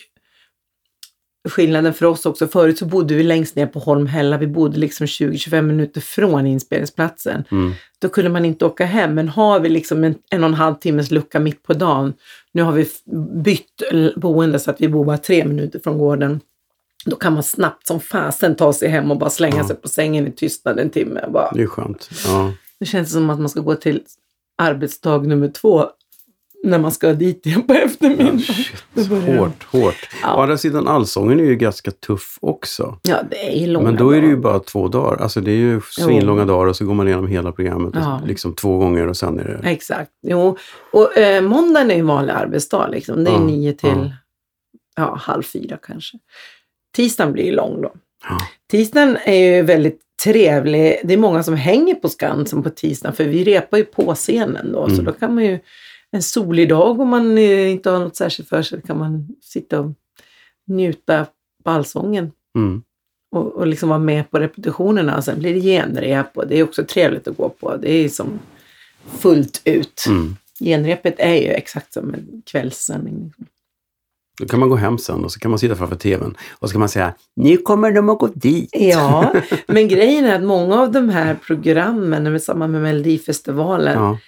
skillnaden 1.49 1.95
för 1.95 2.07
oss 2.07 2.27
också, 2.27 2.47
förut 2.49 2.79
så 2.79 2.87
bodde 2.87 3.15
vi 3.15 3.23
längst 3.23 3.57
ner 3.57 3.67
på 3.67 3.79
Holmhälla. 3.79 4.39
Vi 4.39 4.47
bodde 4.47 4.79
liksom 4.79 5.07
20-25 5.07 5.63
minuter 5.63 6.01
från 6.01 6.47
inspelningsplatsen. 6.47 7.45
Mm. 7.51 7.73
Då 7.99 8.09
kunde 8.09 8.31
man 8.31 8.45
inte 8.45 8.65
åka 8.67 8.85
hem. 8.85 9.15
Men 9.15 9.29
har 9.29 9.61
vi 9.61 9.69
liksom 9.69 10.05
en, 10.05 10.15
en 10.31 10.45
och 10.45 10.49
en 10.49 10.55
halv 10.55 10.75
timmes 10.75 11.11
lucka 11.11 11.41
mitt 11.41 11.63
på 11.63 11.73
dagen. 11.73 12.15
Nu 12.53 12.63
har 12.63 12.73
vi 12.73 12.87
bytt 13.45 13.83
boende 14.17 14.59
så 14.59 14.71
att 14.71 14.81
vi 14.81 14.89
bor 14.89 15.05
bara 15.05 15.19
tre 15.19 15.45
minuter 15.45 15.81
från 15.85 15.99
gården. 15.99 16.41
Då 17.07 17.17
kan 17.17 17.33
man 17.33 17.43
snabbt 17.43 17.87
som 17.87 18.01
fasen 18.01 18.55
ta 18.57 18.73
sig 18.73 18.89
hem 18.89 19.11
och 19.11 19.19
bara 19.19 19.31
slänga 19.31 19.57
Ja. 19.57 19.67
sig 19.67 19.77
på 19.77 19.89
sängen 19.89 20.27
i 20.27 20.33
tystnad 20.33 20.79
en 20.79 20.91
timme. 20.91 21.25
Bara. 21.29 21.51
Det 21.55 21.63
är 21.63 21.67
skönt. 21.67 22.11
Ja. 22.27 22.53
Det 22.79 22.87
känns 22.87 23.13
som 23.13 23.31
att 23.31 23.39
man 23.41 23.49
ska 23.49 23.61
gå 23.61 23.75
till 23.75 24.03
arbetsdag 24.59 25.19
nummer 25.23 25.49
två 25.49 25.87
när 26.65 26.79
man 26.79 26.93
ska 26.93 27.13
dit 27.13 27.47
igen 27.47 27.63
på 27.63 27.73
eftermiddagen. 27.75 28.41
Börjar- 29.09 29.39
Hårt, 29.39 29.63
hårt. 29.65 30.09
Ja. 30.23 30.35
Å 30.37 30.41
andra 30.41 30.59
sidan, 30.59 30.89
allsången 30.89 31.41
är 31.41 31.45
ju 31.45 31.57
ganska 31.57 31.91
tuff 31.91 32.39
också. 32.41 32.99
Ja, 33.03 33.17
det 33.31 33.63
är 33.63 33.67
långa 33.67 33.85
Men 33.87 33.97
då 33.97 34.11
är 34.11 34.21
det 34.21 34.27
ju 34.27 34.37
bara 34.37 34.59
två 34.59 34.89
dagar. 34.89 35.23
Alltså 35.23 35.41
det 35.41 35.51
är 35.51 35.57
ju 35.57 35.81
svinlånga 35.91 36.45
dagar 36.45 36.67
och 36.67 36.77
så 36.77 36.85
går 36.85 36.95
man 36.95 37.07
igenom 37.09 37.27
hela 37.27 37.53
programmet 37.53 37.93
Ja. 37.97 38.21
liksom 38.27 38.55
två 38.55 38.79
gånger 38.79 39.07
och 39.09 39.17
sen 39.17 39.39
är 39.39 39.45
det... 39.63 39.69
Exakt. 39.71 40.11
Jo. 40.27 40.57
Och 40.93 41.19
eh, 41.19 41.43
måndagen 41.43 41.91
är 41.91 41.95
ju 41.95 42.01
en 42.01 42.07
vanlig 42.07 42.33
arbetsdag. 42.33 42.89
Liksom. 42.89 43.25
Det 43.25 43.31
är 43.31 43.35
Ja, 43.35 43.45
nio 43.45 43.73
till 43.73 43.89
ja. 43.91 44.11
ja. 44.97 45.17
halv 45.21 45.43
fyra 45.43 45.79
kanske. 45.83 46.19
Tisdagen 46.97 47.33
blir 47.33 47.45
ju 47.45 47.53
lång 47.53 47.83
då. 47.83 47.93
Ja. 48.29 48.39
Tisdagen 48.71 49.17
är 49.25 49.35
ju 49.57 49.63
väldigt 49.63 50.01
trevlig. 50.25 51.01
Det 51.05 51.15
är 51.15 51.19
många 51.19 51.43
som 51.43 51.55
hänger 51.55 51.95
på 51.95 52.09
Skansen 52.09 52.63
på 52.63 52.71
tisdagen 52.71 53.17
för 53.17 53.25
vi 53.25 53.45
repar 53.45 53.77
ju 53.79 53.85
på 53.85 54.15
scenen 54.15 54.73
då. 54.73 54.87
Så 54.87 54.93
Mm. 54.93 55.05
då 55.05 55.13
kan 55.13 55.35
man 55.35 55.45
ju 55.45 55.59
en 56.15 56.23
solig 56.23 56.69
dag 56.69 57.01
om 57.01 57.09
man 57.09 57.39
eh, 57.39 57.71
inte 57.71 57.91
har 57.91 57.99
något 57.99 58.17
särskilt 58.17 58.49
för 58.49 58.63
sig 58.63 58.83
kan 58.83 58.99
man 58.99 59.29
sitta 59.43 59.81
och 59.81 59.93
njuta 60.67 61.27
på 61.65 61.71
allsången. 61.71 62.33
Mm. 62.57 62.83
och, 63.33 63.53
och 63.53 63.67
liksom 63.67 63.89
vara 63.89 63.99
med 63.99 64.31
på 64.31 64.39
repetitionerna. 64.39 65.17
Och 65.17 65.25
sen 65.25 65.39
blir 65.39 65.55
det 65.55 65.61
genrep 65.61 66.27
och 66.37 66.47
det 66.49 66.59
är 66.59 66.63
också 66.65 66.85
trevligt 66.85 67.29
att 67.29 67.37
gå 67.37 67.49
på. 67.49 67.77
Det 67.77 67.91
är 67.93 68.09
som 68.09 68.39
fullt 69.19 69.63
ut. 69.65 70.05
Mm. 70.09 70.37
Genrepet 70.61 71.15
är 71.19 71.35
ju 71.35 71.49
exakt 71.49 71.93
som 71.93 72.15
en 72.15 72.43
kvällssändning. 72.47 73.25
liksom. 73.25 73.47
Då 74.41 74.47
kan 74.49 74.61
man 74.61 74.69
gå 74.69 74.77
hem 74.77 74.99
sen 74.99 75.25
och 75.25 75.33
så 75.33 75.41
kan 75.41 75.51
man 75.51 75.59
sitta 75.59 75.77
framför 75.77 75.97
tvn 75.97 76.37
och 76.51 76.69
så 76.69 76.73
kan 76.73 76.81
man 76.81 76.89
säga 76.89 77.15
Nu 77.37 77.57
kommer 77.57 77.93
de 77.93 78.09
att 78.09 78.19
gå 78.19 78.27
dit. 78.35 78.71
Ja, 78.73 79.35
men 79.67 79.89
grejen 79.89 80.25
är 80.25 80.35
att 80.37 80.43
många 80.43 80.81
av 80.81 80.93
de 80.93 81.09
här 81.09 81.35
programmen 81.47 82.33
med 82.33 82.43
samma 82.43 82.67
med 82.67 82.83
Melodifestivalen, 82.83 84.19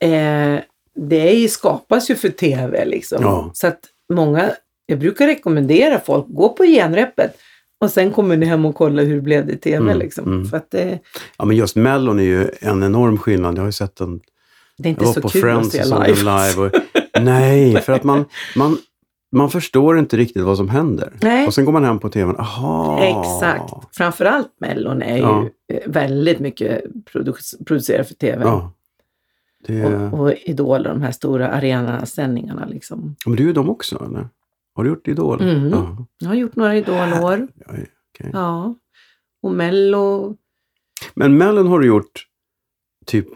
Ja. 0.00 0.08
eh, 0.08 0.60
det 0.98 1.48
skapas 1.52 2.10
ju 2.10 2.14
för 2.14 2.28
tv 2.28 2.84
liksom. 2.84 3.18
Ja. 3.22 3.50
Så 3.54 3.66
att 3.66 3.78
många, 4.12 4.50
jag 4.86 4.98
brukar 4.98 5.26
rekommendera 5.26 6.00
folk, 6.00 6.26
gå 6.28 6.48
på 6.48 6.64
genrepet 6.64 7.36
och 7.80 7.90
sen 7.90 8.10
kommer 8.10 8.36
ni 8.36 8.46
hem 8.46 8.64
och 8.66 8.74
kollar 8.74 9.04
hur 9.04 9.14
det 9.14 9.20
blev 9.22 9.46
det 9.46 9.52
i 9.52 9.56
tv. 9.56 9.76
Mm, 9.76 9.98
liksom. 9.98 10.24
mm. 10.24 10.44
För 10.46 10.56
att 10.56 10.70
det, 10.70 10.98
ja, 11.38 11.44
men 11.44 11.56
just 11.56 11.76
Mellon 11.76 12.18
är 12.18 12.24
ju 12.24 12.50
en 12.60 12.82
enorm 12.82 13.18
skillnad. 13.18 13.56
Jag 13.56 13.62
har 13.62 13.68
ju 13.68 13.72
sett 13.72 13.96
den. 13.96 14.20
det 14.78 14.88
är 14.88 14.90
inte 14.90 15.02
Jag 15.02 15.06
var 15.06 15.14
så 15.14 15.20
på 15.20 15.28
kul 15.28 15.42
Friends 15.42 15.66
att 15.78 15.86
se 15.88 15.94
live. 15.94 16.16
live. 16.16 16.62
Och, 16.62 16.72
nej, 17.22 17.76
för 17.82 17.92
att 17.92 18.04
man, 18.04 18.24
man, 18.56 18.78
man 19.36 19.50
förstår 19.50 19.98
inte 19.98 20.16
riktigt 20.16 20.42
vad 20.42 20.56
som 20.56 20.68
händer. 20.68 21.12
Nej. 21.22 21.46
Och 21.46 21.54
sen 21.54 21.64
går 21.64 21.72
man 21.72 21.84
hem 21.84 21.98
på 21.98 22.08
tvn. 22.08 22.36
Aha. 22.36 23.00
Exakt. 23.02 23.72
Framförallt 23.96 24.48
Mellon 24.60 25.02
är 25.02 25.18
Ja. 25.18 25.44
ju 25.72 25.80
väldigt 25.86 26.38
mycket 26.38 26.82
produ- 27.12 27.64
producerat 27.66 28.08
för 28.08 28.14
tv. 28.14 28.42
Ja. 28.44 28.72
Det, 29.66 29.84
Och, 29.84 30.20
och 30.20 30.32
Idol 30.32 30.86
och 30.86 30.92
de 30.94 31.02
här 31.02 31.12
stora 31.12 31.48
arenasändningarna 31.48 32.66
liksom. 32.66 33.16
men 33.26 33.36
du 33.36 33.48
är 33.48 33.54
dem 33.54 33.70
också, 33.70 34.04
eller? 34.04 34.28
Har 34.74 34.84
du 34.84 34.90
gjort 34.90 35.08
Idol? 35.08 35.42
Mm. 35.42 35.70
Ja. 35.70 36.06
Jag 36.18 36.28
har 36.28 36.34
gjort 36.34 36.56
några 36.56 36.76
Idolår. 36.76 37.48
Ja, 37.54 37.66
okej. 38.14 38.30
Ja. 38.32 38.74
Och 39.42 39.52
Mello. 39.52 40.36
Men 41.14 41.38
Mellon 41.38 41.66
har 41.66 41.80
du 41.80 41.86
gjort 41.86 42.26
typ 43.06 43.28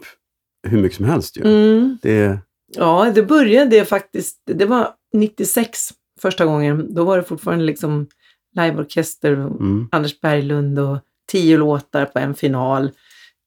hur 0.67 0.81
mycket 0.81 0.97
som 0.97 1.05
helst 1.05 1.37
ju. 1.37 1.41
Mm. 1.41 1.97
Det, 2.01 2.39
Ja, 2.75 3.11
det 3.15 3.23
började 3.23 3.85
faktiskt. 3.85 4.41
Det 4.45 4.65
var 4.65 4.93
96 5.13 5.89
första 6.21 6.45
gången. 6.45 6.93
Då 6.93 7.03
var 7.03 7.17
det 7.17 7.23
fortfarande 7.23 7.65
liksom 7.65 8.07
liveorkester 8.55 9.33
mm. 9.33 9.87
Anders 9.91 10.21
Berglund 10.21 10.79
och 10.79 10.97
tio 11.31 11.57
låtar 11.57 12.05
på 12.05 12.19
en 12.19 12.35
final 12.35 12.91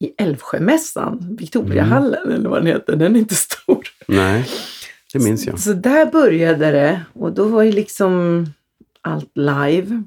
i 0.01 0.11
Älvsjömässan, 0.23 1.37
Victoriahallen 1.39 2.33
eller 2.33 2.49
vad 2.49 2.59
den 2.59 2.67
heter. 2.67 2.97
Den 2.97 3.17
är 3.17 3.21
inte 3.21 3.35
stor. 3.35 3.85
Nej, 4.09 4.47
det 5.13 5.19
minns 5.19 5.47
jag. 5.47 5.59
Så 5.59 5.73
där 5.73 6.07
började 6.07 6.71
det 6.71 7.01
och 7.13 7.33
då 7.33 7.45
var 7.45 7.63
ju 7.63 7.73
liksom 7.73 8.47
allt 9.01 9.31
live. 9.35 10.03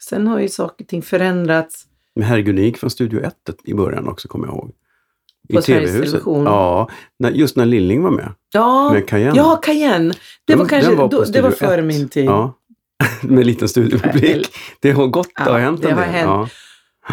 Sen 0.00 0.26
har 0.26 0.40
ju 0.40 0.48
saker 0.48 0.84
och 0.84 0.88
ting 0.88 1.02
förändraats. 1.02 1.84
Men 2.14 2.24
Herregud, 2.24 2.58
gick 2.58 2.78
från 2.78 2.90
Studio 2.90 3.20
1 3.20 3.34
i 3.64 3.74
början 3.74 4.08
också, 4.08 4.28
kommer 4.28 4.46
jag 4.46 4.54
ihåg. 4.54 4.72
I 5.48 5.54
På 5.54 5.62
Sveriges 5.62 5.90
TV-huset. 5.90 6.22
Ja, 6.26 6.88
just 7.32 7.56
när 7.56 7.66
Lilling 7.66 8.02
var 8.02 8.10
med. 8.10 8.32
Ja, 8.52 8.92
Med 8.92 9.08
Cayenne. 9.08 9.36
ja 9.36 9.56
Cayenne. 9.62 10.08
Det 10.44 10.52
Den- 10.52 10.58
var 10.58 10.66
kanske 10.66 10.94
var 10.94 11.08
då, 11.08 11.24
det 11.24 11.40
var 11.40 11.50
före 11.50 11.78
1. 11.78 11.84
min 11.84 12.08
tid. 12.08 12.24
Ja, 12.24 12.54
med 13.22 13.46
liten 13.46 13.68
studiopublik. 13.68 14.48
Det 14.80 14.90
har 14.92 15.06
gått, 15.06 15.26
det 15.36 15.42
Ja, 15.46 15.52
har 15.52 15.58
hänt 15.58 15.82
det 15.82 15.88
en 15.90 15.96
har 15.98 16.04
del. 16.04 16.12
hänt. 16.14 16.50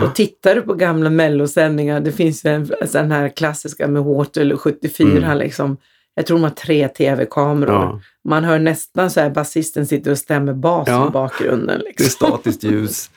Och 0.03 0.15
tittar 0.15 0.55
du 0.55 0.61
på 0.61 0.73
gamla 0.73 1.09
mellosändningar, 1.09 1.99
det 1.99 2.11
finns 2.11 2.45
ju 2.45 2.49
en 2.49 2.87
sån 2.87 3.11
här 3.11 3.29
klassiska 3.29 3.87
med 3.87 4.03
Waterloo 4.03 4.57
74 4.57 5.25
Mm. 5.25 5.37
liksom. 5.37 5.77
Jag 6.15 6.25
tror 6.25 6.37
de 6.37 6.43
har 6.43 6.49
tre 6.49 6.87
tv-kameror. 6.87 7.73
Ja, 7.73 8.01
Man 8.23 8.43
hör 8.43 8.59
nästan 8.59 9.11
så 9.11 9.19
här 9.19 9.29
basisten 9.29 9.85
sitter 9.87 10.11
och 10.11 10.17
stämmer 10.17 10.53
bas 10.53 10.87
Ja. 10.87 11.07
i 11.07 11.11
bakgrunden. 11.11 11.79
det 11.79 11.85
är 11.85 11.87
Liksom. 11.87 12.09
statiskt 12.09 12.63
ljus. 12.63 13.09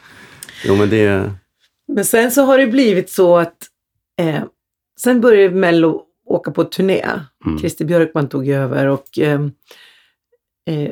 Jo, 0.64 0.76
men 0.76 0.90
det. 0.90 1.30
Men 1.88 2.04
sen 2.04 2.30
så 2.30 2.42
har 2.42 2.58
det 2.58 2.66
blivit 2.66 3.10
så 3.10 3.36
att 3.36 3.56
eh, 4.20 4.42
sen 5.00 5.20
började 5.20 5.54
Mello 5.54 6.02
åka 6.26 6.50
på 6.50 6.64
turné. 6.64 7.04
Mm. 7.46 7.58
Christer 7.58 7.84
Björkman 7.84 8.28
tog 8.28 8.48
över 8.48 8.86
och 8.86 9.18
eh, 9.18 9.40
eh, 10.70 10.90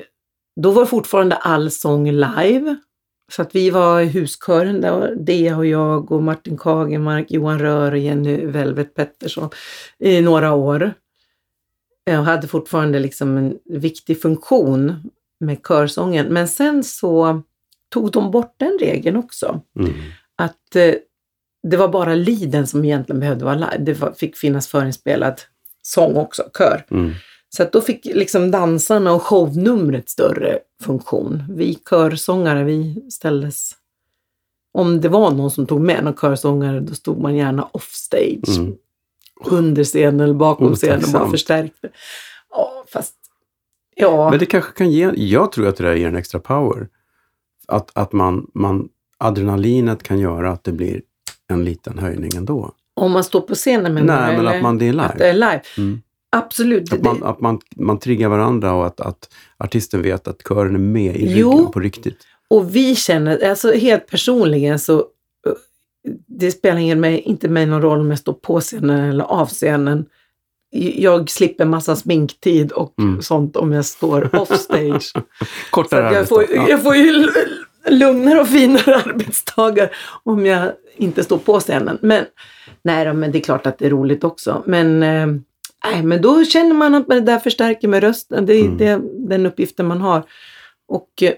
då 0.61 0.71
var 0.71 0.87
fortfarande 0.87 1.37
all 1.37 1.71
sång 1.71 2.11
live. 2.11 2.77
Så 3.33 3.43
att 3.43 3.55
vi 3.55 3.71
var 3.71 4.01
i 4.01 4.05
huskören 4.07 4.81
där, 4.81 5.15
Dea 5.17 5.57
och 5.57 5.67
jag 5.67 6.13
och 6.13 6.23
Martin 6.23 6.59
Kagenmark, 6.59 7.31
Johan 7.31 7.59
Rör 7.59 7.93
och 7.93 7.99
Jenny 7.99 8.47
Velvet 8.47 8.95
Pettersson 8.95 9.51
i 9.99 10.21
några 10.21 10.53
år. 10.55 10.95
Jag 12.05 12.23
hade 12.23 12.49
fortfarande 12.49 12.99
liksom 12.99 13.37
en 13.37 13.59
viktig 13.65 14.23
funktion 14.23 15.11
med 15.41 15.59
körsången. 15.69 16.27
Men 16.27 16.49
sen 16.49 16.85
så 16.85 17.43
tog 17.93 18.11
de 18.11 18.31
bort 18.31 18.55
den 18.57 18.79
regeln 18.81 19.17
också 19.17 19.61
Mm. 19.79 19.93
att 20.37 20.77
eh, 20.77 20.95
det 21.63 21.77
var 21.77 21.89
bara 21.89 22.15
liden 22.15 22.67
som 22.67 22.85
egentligen 22.85 23.21
behövde 23.21 23.45
vara 23.45 23.55
live. 23.55 23.79
Det 23.79 23.93
var, 23.93 24.13
fick 24.13 24.37
finnas 24.37 24.69
förinspelad 24.69 25.41
sång 25.83 26.17
också, 26.17 26.43
kör. 26.59 26.85
Mm. 26.91 27.13
Så 27.49 27.63
att 27.63 27.73
då 27.73 27.81
fick 27.81 28.05
liksom 28.05 28.51
dansarna 28.51 29.13
och 29.13 29.23
shownumret 29.23 30.09
större 30.09 30.59
funktion. 30.83 31.43
Vi 31.51 31.79
körsångare, 31.91 32.65
vi 32.65 33.05
ställdes... 33.11 33.73
Om 34.73 35.01
det 35.01 35.09
var 35.09 35.31
någon 35.31 35.51
som 35.51 35.67
tog 35.67 35.81
med 35.81 36.05
någon 36.05 36.15
körsångare, 36.17 36.81
då 36.81 36.95
stod 36.95 37.21
man 37.21 37.37
gärna 37.37 37.69
offstage. 37.73 38.59
Mm. 38.59 38.75
Under 39.45 39.85
scenen 39.85 40.21
eller 40.21 40.35
bakom 40.35 40.75
scenen 40.75 40.97
och 40.97 41.01
bara 41.03 41.09
Otacksamt. 41.09 41.31
förstärkte. 41.31 41.89
Ja, 42.51 42.85
fast... 42.93 43.15
Ja, 43.97 44.31
Men 44.31 44.39
det 44.39 44.47
kanske 44.47 44.73
kan 44.73 44.91
ge, 44.91 45.11
jag 45.17 45.53
tror 45.53 45.67
att 45.69 45.77
det 45.77 45.85
där 45.85 45.95
ger 45.95 46.09
en 46.09 46.17
extra 46.17 46.41
power. 46.41 46.89
Att, 47.69 47.91
att 47.95 48.13
man, 48.13 48.51
man, 48.55 48.89
adrenalinet 49.19 50.03
kan 50.03 50.19
göra 50.19 50.53
att 50.53 50.65
det 50.65 50.73
blir 50.73 51.03
en 51.49 51.65
liten 51.65 51.99
höjning 51.99 52.31
ändå. 52.37 52.73
om 52.95 53.13
man 53.13 53.25
står 53.25 53.41
på 53.41 53.55
scenen 53.55 53.95
med 53.95 54.05
Nej, 54.05 54.37
men 54.37 54.47
att 54.49 54.63
man 54.63 54.79
det 54.79 54.89
är 54.89 54.99
Att 54.99 55.19
det 55.19 55.29
är 55.29 55.33
live. 55.33 55.45
live. 55.53 55.63
Mm. 55.79 56.03
Absolut. 56.31 56.93
Att, 56.93 57.03
man, 57.03 57.23
att 57.23 57.41
man, 57.41 57.61
man 57.77 57.99
triggar 57.99 58.29
varandra 58.29 58.73
och 58.73 58.87
att, 58.87 59.01
att 59.01 59.29
artisten 59.59 60.03
vet 60.03 60.29
att 60.29 60.43
kören 60.49 60.75
är 60.75 60.79
med 60.79 61.17
i 61.17 61.39
Jo. 61.39 61.51
ryggen 61.53 61.73
på 61.73 61.81
riktigt. 61.81 62.19
Och 62.49 62.77
vi 62.77 62.97
känner, 62.97 63.49
alltså 63.49 63.73
helt 63.73 64.07
personligen 64.07 64.79
så, 64.79 64.99
eh, 64.99 65.05
det 66.27 66.51
spelar 66.53 66.79
ingen 66.79 67.01
mig, 67.01 67.21
inte 67.21 67.49
mig 67.49 67.67
någon 67.67 67.83
roll 67.83 68.01
om 68.01 68.11
jag 68.11 68.19
står 68.19 68.33
på 68.33 68.61
scenen 68.61 69.11
eller 69.11 69.25
av 69.25 69.47
scenen. 69.47 70.07
Jag 70.95 71.31
slipper 71.31 71.65
massa 71.65 71.97
sminktid 71.97 72.73
och 72.73 72.95
Mm. 72.99 73.23
sånt 73.23 73.57
om 73.57 73.73
jag 73.73 73.85
står 73.85 74.35
offstage. 74.37 75.13
Kortare 75.71 76.15
jag, 76.15 76.29
får. 76.29 76.45
Ja. 76.55 76.69
jag 76.69 76.83
får 76.83 76.97
ju 76.97 77.29
lugnare 77.91 78.41
och 78.41 78.49
finare 78.49 78.97
arbetsdagar 79.07 79.91
om 80.23 80.47
jag 80.47 80.73
inte 80.97 81.25
står 81.25 81.39
på 81.39 81.61
scenen. 81.61 81.99
Men, 82.03 82.25
nej 82.83 83.05
då, 83.05 83.13
men 83.13 83.33
det 83.33 83.39
är 83.39 83.43
klart 83.43 83.67
att 83.67 83.79
det 83.79 83.87
är 83.87 83.91
roligt 83.91 84.25
också. 84.25 84.63
Men, 84.67 85.03
eh, 85.03 85.27
nej, 85.93 86.03
men 86.03 86.23
då 86.23 86.45
känner 86.45 86.75
man 86.75 86.95
att 86.95 87.09
det 87.09 87.21
där 87.21 87.39
förstärker 87.39 87.89
med 87.89 88.03
rösten. 88.03 88.47
Det 88.47 88.55
är 88.55 88.65
Mm. 88.65 88.77
det, 88.79 89.01
den 89.29 89.47
uppgiften 89.47 89.87
man 89.87 90.01
har. 90.01 90.23
Och 90.89 91.23
eh, 91.23 91.33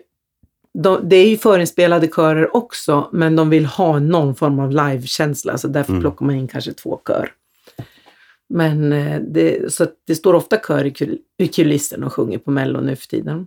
de, 0.74 1.08
det 1.08 1.16
är 1.16 1.28
ju 1.30 1.36
förinspelade 1.36 2.08
körer 2.08 2.56
också, 2.56 3.08
men 3.12 3.36
de 3.36 3.50
vill 3.50 3.66
ha 3.66 3.98
någon 3.98 4.34
form 4.34 4.58
av 4.60 4.70
livekänsla, 4.70 5.58
så 5.58 5.68
därför 5.68 5.90
Mm. 5.92 6.02
plockar 6.02 6.26
man 6.26 6.34
in 6.34 6.48
kanske 6.48 6.72
två 6.72 7.00
kör. 7.06 7.32
Men 8.48 8.92
eh, 8.92 9.20
det, 9.20 9.72
så 9.72 9.86
det 10.06 10.14
står 10.14 10.34
ofta 10.34 10.56
kör 10.68 10.84
i, 10.84 10.90
kul, 10.90 11.18
i 11.38 11.48
kulissen 11.48 12.04
och 12.04 12.12
sjunger 12.12 12.38
på 12.38 12.50
Mello 12.50 12.80
nu 12.80 12.96
för 12.96 13.06
tiden. 13.06 13.46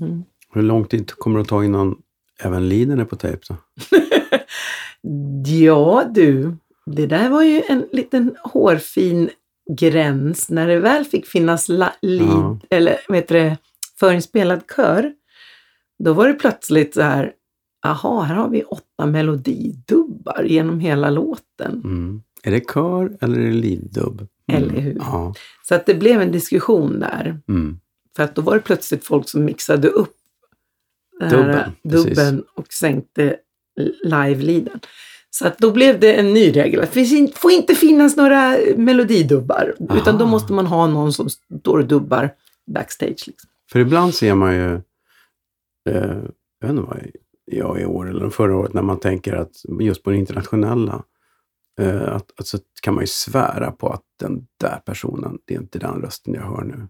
Mm. 0.00 0.24
Hur 0.52 0.62
lång 0.62 0.84
tid 0.84 1.10
kommer 1.10 1.38
det 1.38 1.42
att 1.42 1.48
ta 1.48 1.64
innan 1.64 1.96
även 2.42 2.68
Liden 2.68 3.00
är 3.00 3.04
på 3.04 3.16
tejp? 3.16 3.38
då? 3.48 3.56
Ja 5.46 6.04
du, 6.14 6.56
det 6.86 7.06
där 7.06 7.28
var 7.28 7.42
ju 7.42 7.62
en 7.68 7.84
liten 7.92 8.36
hårfin 8.44 9.30
gräns. 9.72 10.50
När 10.50 10.68
det 10.68 10.80
väl 10.80 11.04
fick 11.04 11.26
finnas 11.26 11.68
la, 11.68 11.92
lead, 12.02 12.28
Ja. 12.28 12.58
eller 12.70 12.96
heter 13.14 13.34
det, 13.34 13.56
förinspelad 14.00 14.62
kör, 14.76 15.12
då 16.04 16.12
var 16.12 16.28
det 16.28 16.34
plötsligt 16.34 16.94
så 16.94 17.02
här, 17.02 17.32
aha, 17.86 18.20
här 18.22 18.34
har 18.34 18.48
vi 18.48 18.62
åtta 18.62 19.06
melodidubbar 19.06 20.42
genom 20.46 20.80
hela 20.80 21.10
låten. 21.10 21.80
Mm. 21.84 22.22
Är 22.42 22.50
det 22.50 22.72
kör 22.74 23.16
eller 23.20 23.38
är 23.40 23.44
det 23.46 23.52
lead-dubb? 23.52 24.26
Mm. 24.52 24.62
Eller 24.62 24.80
hur? 24.80 24.96
Ja. 24.98 25.34
Så 25.62 25.74
att 25.74 25.86
det 25.86 25.94
blev 25.94 26.20
en 26.20 26.32
diskussion 26.32 27.00
där. 27.00 27.40
Mm. 27.48 27.80
För 28.16 28.22
att 28.22 28.34
då 28.34 28.42
var 28.42 28.54
det 28.54 28.60
plötsligt 28.60 29.04
folk 29.06 29.28
som 29.28 29.44
mixade 29.44 29.88
upp 29.88 30.14
Dubben, 31.20 31.72
dubben 31.82 32.44
och 32.54 32.72
sänkte 32.72 33.36
live-liden. 34.04 34.80
Så 35.38 35.46
att 35.46 35.58
då 35.58 35.72
blev 35.72 36.00
det 36.00 36.14
en 36.14 36.34
ny 36.34 36.52
regel. 36.52 36.86
Det 36.92 37.38
får 37.38 37.50
inte 37.50 37.74
finnas 37.74 38.16
några 38.16 38.56
melodidubbar. 38.76 39.74
Utan 39.78 40.18
då 40.18 40.24
Aha. 40.24 40.30
måste 40.30 40.52
man 40.52 40.66
ha 40.66 40.86
någon 40.86 41.12
som 41.12 41.28
står 41.30 41.78
och 41.78 41.86
dubbar 41.86 42.30
backstage. 42.66 43.24
Liksom. 43.26 43.50
För 43.72 43.78
ibland 43.78 44.14
ser 44.14 44.34
man 44.34 44.54
ju, 44.54 44.74
eh, 45.90 46.18
jag 46.60 46.68
vet 46.68 46.70
inte 46.70 46.82
vad 46.82 47.00
jag 47.44 47.80
i 47.80 47.84
år 47.84 48.10
eller 48.10 48.30
förra 48.30 48.56
året, 48.56 48.74
när 48.74 48.82
man 48.82 49.00
tänker 49.00 49.32
att 49.32 49.52
just 49.80 50.02
på 50.02 50.10
det 50.10 50.16
internationella, 50.16 51.04
eh, 51.80 52.12
att, 52.12 52.40
att 52.40 52.46
så 52.46 52.58
kan 52.82 52.94
man 52.94 53.02
ju 53.02 53.08
svära 53.08 53.72
på 53.72 53.88
att 53.88 54.04
den 54.20 54.46
där 54.60 54.82
personen, 54.84 55.38
det 55.44 55.54
är 55.54 55.58
inte 55.58 55.78
den 55.78 56.02
rösten 56.02 56.34
jag 56.34 56.42
hör 56.42 56.64
nu. 56.64 56.88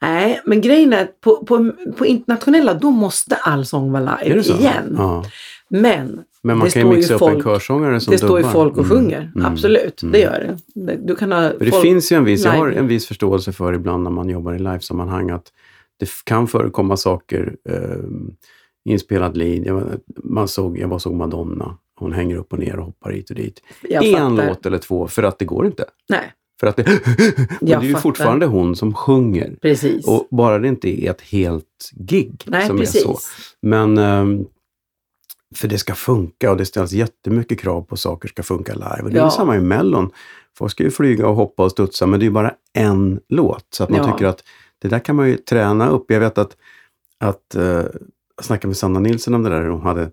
Nej, 0.00 0.40
men 0.44 0.60
grejen 0.60 0.92
är 0.92 1.02
att 1.02 1.20
på, 1.20 1.36
på, 1.46 1.72
på 1.98 2.06
internationella, 2.06 2.74
då 2.74 2.90
måste 2.90 3.36
all 3.36 3.66
sång 3.66 3.92
vara 3.92 4.18
live 4.22 4.42
så? 4.42 4.52
igen. 4.54 4.94
Ja. 4.98 5.24
Men 5.68 6.24
Men 6.42 6.58
man 6.58 6.66
Det 6.68 6.72
kan 6.74 6.90
ju 6.90 6.96
mixa 6.96 7.14
upp 7.14 7.22
en 7.22 7.28
folk- 7.28 7.44
körsångare 7.44 8.00
som 8.00 8.10
det 8.10 8.18
står 8.18 8.30
ju 8.38 8.42
dubbar. 8.42 8.52
folk 8.52 8.72
och 8.76 8.84
Mm. 8.84 8.90
sjunger. 8.90 9.32
Mm. 9.34 9.46
Absolut, 9.52 10.02
Mm. 10.02 10.12
det 10.12 10.18
gör 10.18 10.56
det. 10.74 10.96
Du 10.96 11.14
kan 11.14 11.32
ha 11.32 11.40
det 11.40 11.80
finns 11.82 12.12
ju 12.12 12.16
en 12.16 12.24
viss, 12.24 12.44
jag 12.44 12.52
har 12.52 12.68
en 12.70 12.86
viss 12.86 13.06
förståelse 13.06 13.52
för 13.52 13.72
ibland 13.72 14.02
när 14.02 14.10
man 14.10 14.28
jobbar 14.28 14.54
i 14.54 14.58
livesammanhang 14.58 15.30
att 15.30 15.52
det 15.98 16.08
kan 16.24 16.46
förekomma 16.48 16.96
saker, 16.96 17.56
eh, 17.68 18.04
inspelad 18.84 19.36
lead. 19.36 19.66
Jag, 19.66 19.82
man 20.24 20.48
såg, 20.48 20.78
jag 20.78 20.88
bara 20.90 20.98
såg 20.98 21.14
Madonna, 21.14 21.76
hon 21.98 22.12
hänger 22.12 22.36
upp 22.36 22.52
och 22.52 22.58
ner 22.58 22.78
och 22.78 22.84
hoppar 22.86 23.10
hit 23.12 23.30
och 23.30 23.36
dit. 23.36 23.62
Jag 23.82 24.04
en 24.04 24.36
fattar. 24.36 24.48
låt 24.48 24.66
eller 24.66 24.78
två, 24.78 25.06
för 25.08 25.22
att 25.22 25.38
det 25.38 25.44
går 25.44 25.66
inte. 25.66 25.84
Nej, 26.08 26.32
För 26.62 26.66
att 26.66 26.76
det, 26.76 26.82
det 27.60 27.72
är 27.72 27.82
ju 27.82 27.94
fortfarande 27.94 28.46
hon 28.46 28.76
som 28.76 28.94
sjunger. 28.94 29.56
precis. 29.62 30.06
Och 30.06 30.28
bara 30.30 30.58
det 30.58 30.68
inte 30.68 31.04
är 31.04 31.10
ett 31.10 31.20
helt 31.20 31.90
gig 31.92 32.42
Nej, 32.46 32.66
som 32.66 32.78
precis. 32.78 32.96
är 32.96 33.00
så. 33.08 33.18
Men 33.62 33.98
ehm, 33.98 34.44
för 35.54 35.68
det 35.68 35.78
ska 35.78 35.94
funka 35.94 36.50
och 36.50 36.56
det 36.56 36.64
ställs 36.64 36.92
jättemycket 36.92 37.60
krav 37.60 37.82
på 37.82 37.96
saker 37.96 38.28
ska 38.28 38.42
funka 38.42 38.74
live. 38.74 39.02
Och 39.02 39.10
det 39.10 39.16
är 39.16 39.20
Ja. 39.20 39.26
ju 39.26 39.30
samma 39.30 39.56
i 39.56 39.60
Mellon. 39.60 40.10
Folk 40.58 40.72
ska 40.72 40.82
ju 40.84 40.90
flyga 40.90 41.28
och 41.28 41.36
hoppa 41.36 41.64
och 41.64 41.70
studsa, 41.70 42.06
men 42.06 42.20
det 42.20 42.24
är 42.24 42.26
ju 42.28 42.32
bara 42.32 42.54
en 42.72 43.20
låt. 43.28 43.66
Så 43.70 43.84
att 43.84 43.90
man 43.90 43.98
Ja. 43.98 44.12
tycker 44.12 44.26
att 44.26 44.44
det 44.78 44.88
där 44.88 44.98
kan 44.98 45.16
man 45.16 45.28
ju 45.28 45.36
träna 45.36 45.88
upp. 45.88 46.04
Jag 46.10 46.20
vet 46.20 46.38
att, 46.38 46.56
att 47.18 47.54
eh, 47.54 47.62
jag 48.36 48.44
snackade 48.44 48.66
med 48.66 48.76
Sanna 48.76 49.00
Nilsson 49.00 49.34
om 49.34 49.42
det 49.42 49.50
där. 49.50 49.64
Hon 49.68 49.80
hade 49.82 50.10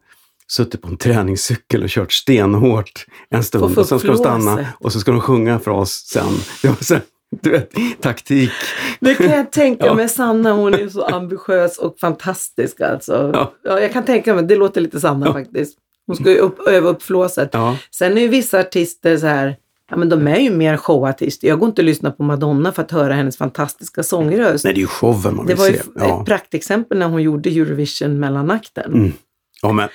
suttit 0.51 0.81
på 0.81 0.87
en 0.87 0.97
träningscykel 0.97 1.83
och 1.83 1.89
kört 1.89 2.11
stenhårt 2.11 3.05
en 3.29 3.43
stund. 3.43 3.77
Och 3.77 3.87
sen 3.87 3.99
ska 3.99 4.07
de 4.07 4.17
stanna 4.17 4.65
och 4.79 4.93
så 4.93 4.99
ska 4.99 5.11
de 5.11 5.21
sjunga 5.21 5.59
för 5.59 5.71
oss 5.71 5.91
sen. 6.13 6.33
Det 6.61 6.67
var 6.67 6.75
så, 6.83 6.95
du 7.41 7.49
vet, 7.51 7.71
taktik. 8.01 8.51
Det 8.99 9.15
kan 9.15 9.29
jag 9.31 9.51
tänka 9.51 9.85
Ja. 9.85 9.93
mig. 9.93 10.09
Sanna 10.09 10.51
hon 10.53 10.73
är 10.73 10.89
så 10.89 11.03
ambitiös 11.05 11.77
och 11.77 11.99
fantastisk 11.99 12.81
alltså. 12.81 13.31
Ja. 13.33 13.53
Ja. 13.63 13.79
jag 13.79 13.93
kan 13.93 14.03
tänka 14.05 14.35
mig, 14.35 14.43
det 14.43 14.55
låter 14.55 14.81
lite 14.81 14.99
Sanna 14.99 15.33
faktiskt. 15.33 15.77
Hon 16.07 16.15
ska 16.15 16.29
ju 16.31 16.37
upp, 16.37 16.67
öva 16.67 16.89
upp 16.89 17.03
flåset. 17.03 17.49
Ja. 17.53 17.77
Sen 17.91 18.17
är 18.17 18.21
ju 18.21 18.27
vissa 18.27 18.59
artister 18.59 19.17
så 19.17 19.27
här, 19.27 19.55
ja 19.91 19.97
men 19.97 20.09
de 20.09 20.27
är 20.27 20.39
ju 20.39 20.49
mer 20.51 20.77
showartister. 20.77 21.47
Jag 21.47 21.59
går 21.59 21.69
inte 21.69 21.81
och 21.81 21.85
lyssnar 21.85 22.11
på 22.11 22.23
Madonna 22.23 22.71
för 22.71 22.81
att 22.83 22.91
höra 22.91 23.13
hennes 23.13 23.37
fantastiska 23.37 24.03
sångröst. 24.03 24.63
Nej, 24.65 24.73
det 24.73 24.77
är 24.79 24.81
ju 24.81 24.87
showen 24.87 25.35
man 25.35 25.45
det 25.45 25.53
vill 25.53 25.57
var 25.59 25.67
ju 25.67 25.73
se. 25.77 25.83
Ja. 25.95 26.19
ett 26.19 26.25
praktexempel 26.27 26.97
när 26.97 27.07
hon 27.07 27.23
gjorde 27.23 27.49
Eurovision 27.49 28.19
mellanakten. 28.19 28.93
Mm. 28.93 29.13
Ja, 29.61 29.71
men 29.71 29.89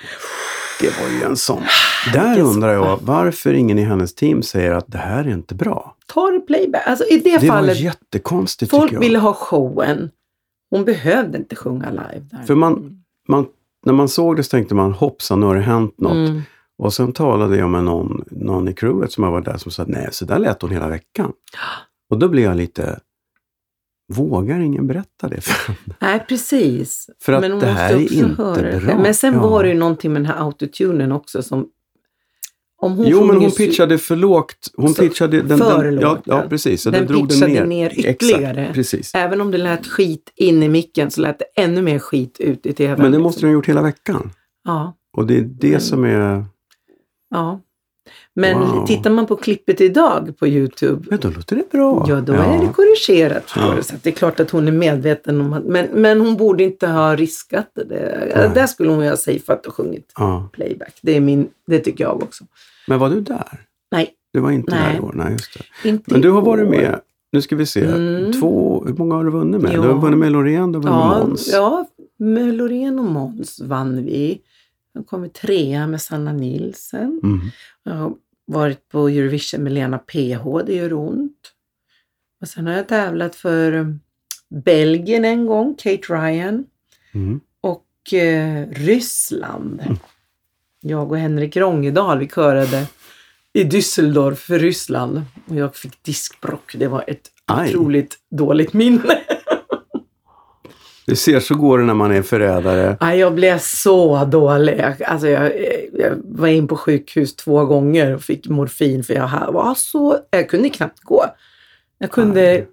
det 0.79 0.99
var 1.01 1.09
ju 1.09 1.23
en 1.23 1.37
sån. 1.37 1.63
Där 2.13 2.39
undrar 2.39 2.73
jag 2.73 2.99
varför 3.01 3.53
ingen 3.53 3.79
i 3.79 3.83
hennes 3.83 4.15
team 4.15 4.43
säger 4.43 4.71
att 4.71 4.85
det 4.87 4.97
här 4.97 5.23
är 5.25 5.29
inte 5.29 5.55
bra. 5.55 5.95
Torr 6.13 6.39
playback. 6.39 6.87
Alltså 6.87 7.05
i 7.05 7.17
det, 7.17 7.37
Det 7.37 7.49
var 7.49 7.55
fallet, 7.57 7.79
jättekonstigt 7.79 8.71
folk 8.71 8.83
tycker 8.83 8.95
jag. 8.95 9.01
ville 9.01 9.19
ha 9.19 9.33
showen. 9.33 10.09
Hon 10.69 10.85
behövde 10.85 11.37
inte 11.37 11.55
sjunga 11.55 11.89
live. 11.89 12.25
Där. 12.31 12.43
För 12.47 12.55
man, 12.55 13.03
man, 13.27 13.45
när 13.85 13.93
man 13.93 14.09
såg 14.09 14.35
det 14.35 14.43
så 14.43 14.49
tänkte 14.49 14.75
man 14.75 14.91
hoppsan, 14.91 15.39
nu 15.39 15.45
har 15.45 15.55
det 15.55 15.61
hänt 15.61 15.99
något. 15.99 16.29
Mm. 16.29 16.41
Och 16.77 16.93
sen 16.93 17.13
talade 17.13 17.57
jag 17.57 17.69
med 17.69 17.83
någon, 17.83 18.23
någon 18.31 18.67
i 18.67 18.73
crewet 18.73 19.11
som 19.11 19.31
var 19.31 19.41
där 19.41 19.57
som 19.57 19.71
sa 19.71 19.83
nej, 19.87 20.07
så 20.11 20.25
där 20.25 20.39
lät 20.39 20.61
hon 20.61 20.71
hela 20.71 20.87
veckan. 20.87 21.31
Och 22.09 22.19
då 22.19 22.27
blev 22.27 22.43
jag 22.43 22.57
lite, 22.57 22.99
vågar 24.13 24.59
ingen 24.59 24.87
berätta 24.87 25.27
det? 25.27 25.41
för 25.41 25.75
Nej, 26.01 26.25
precis. 26.29 27.09
För 27.21 27.33
att 27.33 27.41
Men 27.41 27.59
det 27.59 27.65
här 27.65 27.93
är 27.93 28.13
inte 28.13 28.35
bra. 28.85 28.97
Men 29.01 29.13
sen 29.13 29.33
Ja. 29.33 29.47
var 29.47 29.63
det 29.63 29.69
ju 29.69 29.75
någonting 29.75 30.13
med 30.13 30.21
den 30.21 30.25
här 30.31 30.43
autotunen 30.45 31.11
också 31.11 31.41
som... 31.43 31.67
Om 32.77 32.91
hon 32.97 33.07
jo, 33.07 33.25
men 33.25 33.37
hon 33.37 33.51
pitchade 33.51 33.97
för 33.97 34.15
lågt. 34.15 34.71
Hon 34.77 34.93
pitchade 34.93 35.41
den, 35.41 35.57
för 35.57 35.83
den, 35.83 35.95
lågt, 35.95 36.19
ja, 36.25 36.41
ja. 36.43 36.49
precis. 36.49 36.83
Den 36.83 36.93
den 36.93 37.05
drog 37.07 37.19
den 37.19 37.27
pitchade 37.27 37.51
ner. 37.53 37.65
ner 37.65 37.99
ytterligare. 38.09 38.61
Exakt, 38.61 38.75
precis. 38.75 39.11
Även 39.15 39.41
om 39.41 39.51
det 39.51 39.57
lät 39.57 39.87
skit 39.87 40.31
in 40.35 40.63
i 40.63 40.69
micken 40.69 41.11
så 41.11 41.21
lät 41.21 41.39
det 41.39 41.45
ännu 41.61 41.81
mer 41.81 41.99
skit 41.99 42.39
ut 42.39 42.65
i 42.65 42.73
tvn. 42.73 42.91
Men 42.91 42.99
det 43.01 43.09
liksom. 43.09 43.23
måste 43.23 43.41
de 43.41 43.47
ha 43.47 43.53
gjort 43.53 43.69
hela 43.69 43.81
veckan. 43.81 44.31
Ja, 44.63 44.95
Och 45.17 45.27
det 45.27 45.37
är 45.37 45.41
det 45.41 45.71
Men- 45.71 45.81
som 45.81 46.03
är... 46.03 46.45
ja. 47.29 47.61
Men 48.37 48.59
Wow. 48.59 48.85
tittar 48.87 49.09
man 49.09 49.25
på 49.25 49.35
klippet 49.35 49.81
idag 49.81 50.33
på 50.39 50.47
Youtube, 50.47 51.05
Men 51.09 51.19
då 51.19 51.29
låter 51.29 51.55
det 51.55 51.69
bra. 51.71 52.05
ja 52.07 52.21
då 52.21 52.33
är 52.33 52.59
det 52.59 52.73
korrigerat. 52.73 53.51
Ja. 53.55 53.81
Så 53.81 53.95
det 54.03 54.09
är 54.09 54.13
klart 54.13 54.39
att 54.39 54.51
hon 54.51 54.67
är 54.67 54.71
medveten 54.71 55.41
om 55.41 55.53
att, 55.53 55.63
men, 55.65 55.87
men 55.93 56.21
hon 56.21 56.37
borde 56.37 56.63
inte 56.63 56.87
ha 56.87 57.15
riskat 57.15 57.71
det. 57.75 58.31
Nej. 58.35 58.51
Där 58.55 58.67
skulle 58.67 58.89
hon 58.89 59.03
ju 59.03 59.09
ha 59.09 59.17
safeat 59.17 59.65
och 59.65 59.73
sjungit 59.73 60.11
Ja. 60.15 60.49
playback. 60.53 60.99
Det, 61.01 61.15
är 61.15 61.19
min, 61.21 61.47
det 61.67 61.79
tycker 61.79 62.03
jag 62.03 62.23
också. 62.23 62.43
Men 62.87 62.99
var 62.99 63.09
du 63.09 63.21
där? 63.21 63.59
Nej, 63.91 64.09
Du 64.33 64.39
var 64.39 64.51
inte 64.51 64.71
Nej. 64.75 64.91
där 64.93 64.97
i 64.97 65.01
år? 65.01 65.11
Nej, 65.15 65.31
just 65.31 65.53
det. 65.83 65.89
inte 65.89 66.11
Men 66.11 66.21
du 66.21 66.31
har 66.31 66.41
varit 66.41 66.69
med, 66.69 66.99
nu 67.31 67.41
ska 67.41 67.55
vi 67.55 67.65
se, 67.65 67.85
Mm. 67.85 68.31
två, 68.33 68.83
hur 68.87 68.93
många 68.93 69.15
har 69.15 69.23
du 69.23 69.31
vunnit 69.31 69.61
med? 69.61 69.73
Ja. 69.73 69.81
Du 69.81 69.87
har 69.87 70.01
vunnit 70.01 70.19
med 70.19 70.31
Loreen, 70.31 70.71
du 70.71 70.77
har 70.79 70.83
vunnit 70.83 70.97
med 71.05 71.17
Ja, 71.21 71.27
Måns. 71.27 71.49
ja, 71.53 71.85
med 72.17 72.53
Loreen 72.53 72.99
och 72.99 73.05
Måns 73.05 73.61
vann 73.61 74.05
vi. 74.05 74.41
Jag 74.93 75.07
kom 75.07 75.29
trea 75.29 75.87
med 75.87 76.01
Sanna 76.01 76.33
Nilsen. 76.33 77.19
Mm. 77.23 77.39
Jag 77.83 78.13
varit 78.45 78.89
på 78.89 79.07
Eurovision 79.09 79.63
med 79.63 79.73
Lena 79.73 79.97
PH, 79.97 80.65
det 80.65 80.75
gör 80.75 80.93
ont. 80.93 81.51
Och 82.41 82.47
sen 82.47 82.67
har 82.67 82.73
jag 82.73 82.87
tävlat 82.87 83.35
för 83.35 83.97
Belgien 84.49 85.25
en 85.25 85.45
gång, 85.45 85.75
Kate 85.75 86.13
Ryan. 86.13 86.65
Mm. 87.13 87.39
Och 87.61 88.13
eh, 88.13 88.67
Ryssland. 88.69 89.97
Jag 90.81 91.11
och 91.11 91.17
Henrik 91.17 91.57
Rångedal, 91.57 92.19
vi 92.19 92.27
körade 92.27 92.87
i 93.53 93.63
Düsseldorf 93.63 94.35
för 94.35 94.59
Ryssland. 94.59 95.21
Och 95.47 95.55
jag 95.55 95.75
fick 95.75 96.03
diskbrock. 96.03 96.75
Det 96.75 96.87
var 96.87 97.03
ett 97.07 97.31
Aj. 97.45 97.69
otroligt 97.69 98.17
dåligt 98.31 98.73
minne. 98.73 99.17
Du 101.07 101.15
ser, 101.15 101.39
så 101.39 101.55
går 101.55 101.77
det 101.79 101.83
när 101.85 101.93
man 101.93 102.11
är 102.11 102.21
förrädare. 102.21 102.97
Nej, 103.01 103.19
jag 103.19 103.35
blev 103.35 103.57
så 103.59 104.25
dålig. 104.25 104.81
Alltså 105.05 105.27
jag, 105.27 105.51
jag 105.93 106.11
var 106.23 106.47
in 106.47 106.67
på 106.67 106.77
sjukhus 106.77 107.35
två 107.35 107.65
gånger 107.65 108.15
och 108.15 108.21
fick 108.21 108.47
morfin 108.49 109.03
för 109.03 109.13
jag 109.13 109.51
var 109.51 109.73
så... 109.75 110.17
Jag 110.31 110.49
kunde 110.49 110.69
knappt 110.69 110.99
gå. 110.99 111.25
Jag 111.97 112.11
kunde 112.11 112.41
Nej. 112.41 112.67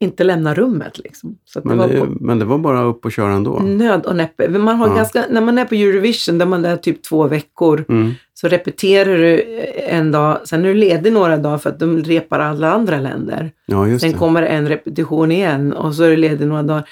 inte 0.00 0.24
lämna 0.24 0.54
rummet 0.54 0.98
liksom. 0.98 1.38
Det 1.54 1.64
Men 1.64 1.78
var 1.78 1.88
det, 1.88 2.00
på 2.00 2.06
men 2.20 2.38
det 2.38 2.44
var 2.44 2.58
bara 2.58 2.82
upp 2.82 3.04
och 3.04 3.12
köra 3.12 3.32
ändå. 3.32 3.58
nöd 3.58 4.06
och 4.06 4.16
näppe. 4.16 4.48
Man 4.48 4.76
har 4.76 4.88
Ja. 4.88 4.94
ganska, 4.94 5.24
när 5.30 5.40
man 5.40 5.58
är 5.58 5.64
på 5.64 5.74
Eurovision, 5.74 6.38
där 6.38 6.46
man 6.46 6.64
är 6.64 6.76
typ 6.76 7.02
två 7.02 7.26
veckor, 7.26 7.84
Mm. 7.88 8.12
så 8.34 8.48
repeterar 8.48 9.18
du 9.18 9.42
en 9.76 10.12
dag. 10.12 10.38
Sen 10.44 10.64
är 10.64 10.68
du 10.68 10.74
ledig 10.74 11.12
några 11.12 11.36
dagar 11.36 11.58
för 11.58 11.70
att 11.70 11.78
de 11.78 12.04
repar 12.04 12.38
alla 12.40 12.70
andra 12.72 12.98
länder. 13.00 13.50
Ja, 13.66 13.86
just 13.88 14.00
Sen 14.00 14.12
det. 14.12 14.18
kommer 14.18 14.42
en 14.42 14.68
repetition 14.68 15.32
igen 15.32 15.72
och 15.72 15.94
så 15.94 16.02
är 16.02 16.10
du 16.10 16.16
ledig 16.16 16.46
några 16.46 16.62
dagar. 16.62 16.84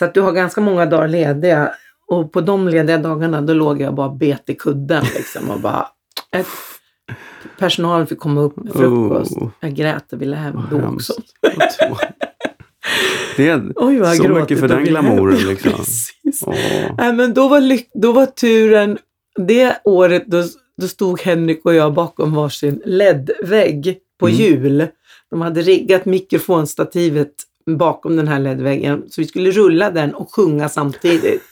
Så 0.00 0.04
att 0.06 0.14
du 0.14 0.20
har 0.20 0.32
ganska 0.32 0.60
många 0.60 0.86
dagar 0.86 1.08
lediga. 1.08 1.70
Och 2.08 2.32
på 2.32 2.40
de 2.40 2.68
lediga 2.68 2.98
dagarna 2.98 3.40
då 3.40 3.54
låg 3.54 3.80
jag 3.80 3.94
bara 3.94 4.08
bet 4.08 4.42
i 4.50 4.54
kudden 4.54 5.04
liksom 5.16 5.50
och 5.50 5.60
bara... 5.60 5.86
Ett, 6.36 6.46
personalen 7.58 8.06
fick 8.06 8.18
komma 8.18 8.40
upp 8.40 8.56
med 8.56 8.72
frukost. 8.72 9.36
Oh. 9.36 9.48
Jag 9.60 9.74
grät 9.74 10.12
och 10.12 10.22
ville 10.22 10.36
hem 10.36 10.54
Vad 10.70 10.80
då 10.80 10.86
också. 10.88 11.12
Det 13.36 13.48
är 13.48 13.72
Oj, 13.76 14.16
så 14.16 14.28
mycket 14.28 14.60
för 14.60 14.68
den 14.68 14.84
glamouren 14.84 15.38
liksom. 15.48 15.72
Åh. 16.46 16.54
Nej, 16.98 17.12
men 17.12 17.34
då 17.34 17.48
var, 17.48 17.60
lyck- 17.60 17.90
då 17.94 18.12
var 18.12 18.26
turen, 18.26 18.98
det 19.46 19.76
året 19.84 20.24
då, 20.26 20.44
då 20.80 20.88
stod 20.88 21.20
Henrik 21.20 21.64
och 21.64 21.74
jag 21.74 21.94
bakom 21.94 22.34
varsin 22.34 22.82
LED-vägg 22.84 23.98
på 24.20 24.28
Mm. 24.28 24.40
hjul. 24.40 24.86
De 25.30 25.40
hade 25.40 25.62
riggat 25.62 26.04
mikrofonstativet 26.04 27.32
bakom 27.78 28.16
den 28.16 28.28
här 28.28 28.38
LED-väggen 28.38 29.04
så 29.10 29.20
vi 29.20 29.26
skulle 29.26 29.50
rulla 29.50 29.90
den 29.90 30.14
och 30.14 30.34
sjunga 30.34 30.68
samtidigt. 30.68 31.42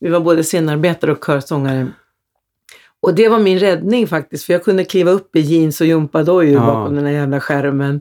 Vi 0.00 0.08
var 0.10 0.20
både 0.20 0.42
scenarbetare 0.42 1.12
och 1.12 1.24
körsångare. 1.26 1.88
Och 3.02 3.14
det 3.14 3.28
var 3.28 3.38
min 3.38 3.58
räddning 3.58 4.06
faktiskt, 4.06 4.44
för 4.44 4.52
jag 4.52 4.64
kunde 4.64 4.84
kliva 4.84 5.10
upp 5.10 5.36
i 5.36 5.40
jeans 5.40 5.80
och 5.80 5.86
gympadojor 5.86 6.54
Ja. 6.54 6.60
bakom 6.66 6.94
den 6.96 7.04
här 7.06 7.12
jävla 7.12 7.40
skärmen. 7.40 8.00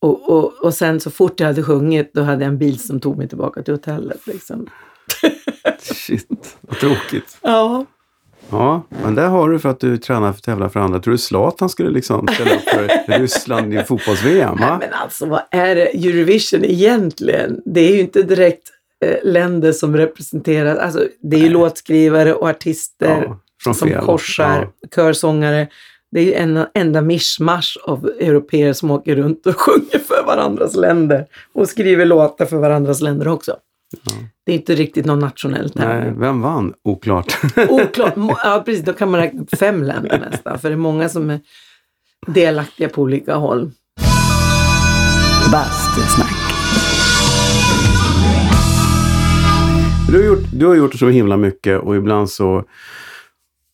Och, 0.00 0.28
och, 0.30 0.52
och 0.64 0.74
sen 0.74 1.00
så 1.00 1.10
fort 1.10 1.40
jag 1.40 1.46
hade 1.46 1.62
sjungit, 1.62 2.14
då 2.14 2.22
hade 2.22 2.44
jag 2.44 2.48
en 2.48 2.58
bil 2.58 2.78
som 2.78 3.00
tog 3.00 3.18
mig 3.18 3.28
tillbaka 3.28 3.62
till 3.62 3.74
hotellet. 3.74 4.26
Liksom. 4.26 4.66
Shit, 5.80 6.56
vad 6.60 6.78
tråkigt. 6.78 7.38
Ja. 7.42 7.86
Ja, 8.54 8.82
men 9.02 9.14
där 9.14 9.28
har 9.28 9.50
du 9.50 9.58
för 9.58 9.68
att 9.68 9.80
du 9.80 9.96
tränar 9.96 10.32
för 10.32 10.38
att 10.38 10.42
tävla 10.42 10.68
för 10.68 10.80
andra. 10.80 11.00
Tror 11.00 11.12
du 11.12 11.18
Zlatan 11.18 11.68
skulle 11.68 11.90
liksom 11.90 12.28
ställa 12.28 12.54
upp 12.54 12.62
för 12.62 13.18
Ryssland 13.18 13.74
i 13.74 13.78
fotbolls-VM? 13.78 14.56
Nej, 14.60 14.76
men 14.80 14.92
alltså 14.92 15.26
vad 15.26 15.42
är 15.50 15.74
det? 15.74 15.86
Eurovision 15.86 16.64
egentligen? 16.64 17.60
Det 17.64 17.80
är 17.80 17.92
ju 17.94 18.00
inte 18.00 18.22
direkt 18.22 18.68
eh, 19.04 19.16
länder 19.32 19.72
som 19.72 19.96
representerar, 19.96 20.76
alltså 20.76 21.06
det 21.22 21.36
är 21.36 21.40
ju 21.40 21.48
låtskrivare 21.50 22.34
och 22.34 22.48
artister 22.48 23.24
Ja, 23.64 23.74
som 23.74 23.88
fel. 23.88 24.04
korsar, 24.04 24.68
körsångare. 24.94 25.68
Det 26.10 26.20
är 26.20 26.24
ju 26.24 26.34
en 26.34 26.66
enda 26.74 27.00
mischmasch 27.02 27.78
av 27.84 28.10
europeer 28.20 28.72
som 28.72 28.90
åker 28.90 29.16
runt 29.16 29.46
och 29.46 29.56
sjunger 29.60 29.98
för 29.98 30.24
varandras 30.26 30.74
länder 30.76 31.26
och 31.52 31.68
skriver 31.68 32.04
låtar 32.04 32.46
för 32.46 32.56
varandras 32.56 33.00
länder 33.00 33.28
också. 33.28 33.56
Det 34.46 34.52
är 34.52 34.56
inte 34.56 34.74
riktigt 34.74 35.06
någon 35.06 35.18
nationell 35.18 35.70
Ja. 35.74 35.80
Nej, 35.88 35.98
tävling. 36.02 36.20
vem 36.20 36.40
vann? 36.40 36.74
Oklart. 36.84 37.36
Oklart. 37.68 38.14
Ja, 38.44 38.62
precis. 38.66 38.84
Då 38.84 38.92
kan 38.92 39.10
man 39.10 39.20
räkna 39.20 39.42
upp 39.42 39.56
fem 39.58 39.82
länder 39.82 40.18
nästan. 40.30 40.58
För 40.58 40.68
det 40.68 40.74
är 40.74 40.76
många 40.76 41.08
som 41.08 41.30
är 41.30 41.40
delaktiga 42.26 42.88
på 42.88 43.02
olika 43.02 43.34
håll. 43.34 43.70
Bastusnack. 45.52 46.30
Du 50.08 50.18
har, 50.20 50.26
gjort, 50.26 50.44
du 50.52 50.66
har 50.66 50.74
gjort 50.74 50.94
så 50.94 51.08
himla 51.08 51.36
mycket 51.36 51.80
och 51.80 51.96
ibland 51.96 52.30
så 52.30 52.64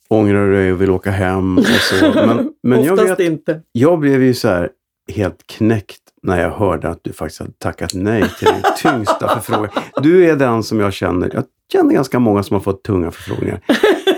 ångrar 0.09 0.47
du 0.47 0.53
dig 0.53 0.73
och 0.73 0.83
vill 0.83 0.91
åka 0.91 1.11
hem 1.11 1.59
och 1.59 1.65
så. 1.65 2.13
Men, 2.15 2.53
men 2.63 2.85
jag, 2.85 2.93
Oftast 2.93 3.21
vet, 3.21 3.27
inte. 3.33 3.61
jag 3.73 3.99
blev 3.99 4.23
ju 4.23 4.35
så 4.35 4.49
här 4.49 4.69
helt 5.15 5.47
knäckt 5.47 6.00
när 6.23 6.43
jag 6.43 6.51
hörde 6.51 6.89
att 6.89 6.99
du 7.03 7.13
faktiskt 7.13 7.41
hade 7.41 7.53
tackat 7.53 7.95
nej 7.95 8.25
till 8.39 8.49
din 8.49 8.63
tyngsta 8.83 9.29
förfrågan. 9.29 9.71
Du 10.03 10.31
är 10.31 10.37
den 10.37 10.63
som 10.63 10.81
jag 10.81 10.93
känner, 10.93 11.31
jag 11.35 11.45
känner 11.73 11.95
ganska 11.95 12.19
många 12.19 12.43
som 12.43 12.55
har 12.55 12.61
fått 12.61 12.83
tunga 12.85 13.11
förfrågningar. 13.11 13.61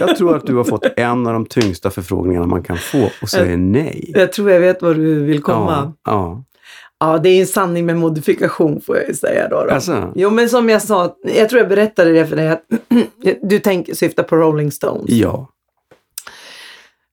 Jag 0.00 0.16
tror 0.16 0.36
att 0.36 0.46
du 0.46 0.54
har 0.54 0.64
fått 0.64 0.86
en 0.96 1.26
av 1.26 1.32
de 1.32 1.46
tyngsta 1.46 1.90
förfrågningarna 1.90 2.46
man 2.46 2.62
kan 2.62 2.76
få 2.76 3.08
och 3.22 3.28
säger 3.28 3.56
nej. 3.56 4.12
Jag 4.14 4.32
tror 4.32 4.50
jag 4.50 4.60
vet 4.60 4.82
var 4.82 4.94
du 4.94 5.22
vill 5.24 5.42
komma. 5.42 5.92
Ja, 6.04 6.12
ja. 6.12 6.44
Ja, 7.00 7.18
det 7.18 7.28
är 7.28 7.40
en 7.40 7.46
sanning 7.46 7.86
med 7.86 7.96
modifikation 7.96 8.80
får 8.80 8.96
jag 8.96 9.08
ju 9.08 9.14
säga 9.14 9.48
då. 9.48 9.64
då. 9.64 9.70
Alltså, 9.70 10.12
Jo, 10.14 10.30
men 10.30 10.48
som 10.48 10.68
jag 10.68 10.82
sa, 10.82 11.16
jag 11.24 11.48
tror 11.48 11.60
jag 11.60 11.68
berättade 11.68 12.12
det 12.12 12.26
för 12.26 12.36
dig 12.36 12.48
att 12.48 12.62
du 13.42 13.58
tänker, 13.58 13.94
syftar 13.94 14.22
på 14.22 14.36
Rolling 14.36 14.72
Stones. 14.72 15.10
ja. 15.10 15.48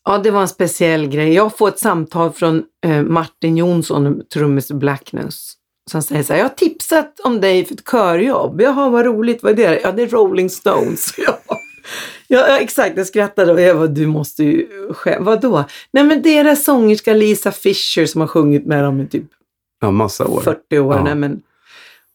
Ja, 0.09 0.17
det 0.17 0.31
var 0.31 0.41
en 0.41 0.47
speciell 0.47 1.07
grej. 1.07 1.33
Jag 1.33 1.57
får 1.57 1.67
ett 1.67 1.79
samtal 1.79 2.31
från 2.31 2.63
eh, 2.85 3.03
Martin 3.03 3.57
Jonsson, 3.57 4.21
trummis 4.33 4.71
Blackness. 4.71 5.53
Som 5.91 6.01
säger 6.01 6.23
så 6.23 6.33
här, 6.33 6.39
jag 6.39 6.45
har 6.45 6.55
tipsat 6.55 7.19
om 7.19 7.41
dig 7.41 7.65
för 7.65 7.73
ett 7.73 7.85
körjobb. 7.91 8.61
Jaha, 8.61 8.89
vad 8.89 9.05
roligt, 9.05 9.43
vad 9.43 9.51
är 9.51 9.55
det? 9.55 9.79
Ja, 9.83 9.91
det 9.91 10.01
är 10.01 10.07
Rolling 10.07 10.49
Stones. 10.49 11.13
ja. 11.17 11.39
Ja, 12.27 12.59
exakt. 12.59 12.97
Jag 12.97 13.07
skrattade 13.07 13.53
och 13.53 13.61
jag 13.61 13.75
var 13.75 13.87
du 13.87 14.07
måste 14.07 14.43
ju 14.43 14.67
skämta. 14.93 15.23
Vadå? 15.23 15.63
Nej, 15.91 16.03
men 16.03 16.21
deras 16.21 16.63
sångerska 16.63 17.13
Lisa 17.13 17.51
Fischer 17.51 18.05
som 18.05 18.21
har 18.21 18.27
sjungit 18.27 18.65
med 18.65 18.83
dem 18.83 19.01
i 19.01 19.07
typ 19.07 19.25
ja, 19.81 19.91
massa 19.91 20.27
år. 20.27 20.41
40 20.41 20.79
år. 20.79 20.95
Ja. 20.95 21.03
Nej, 21.03 21.15
men 21.15 21.41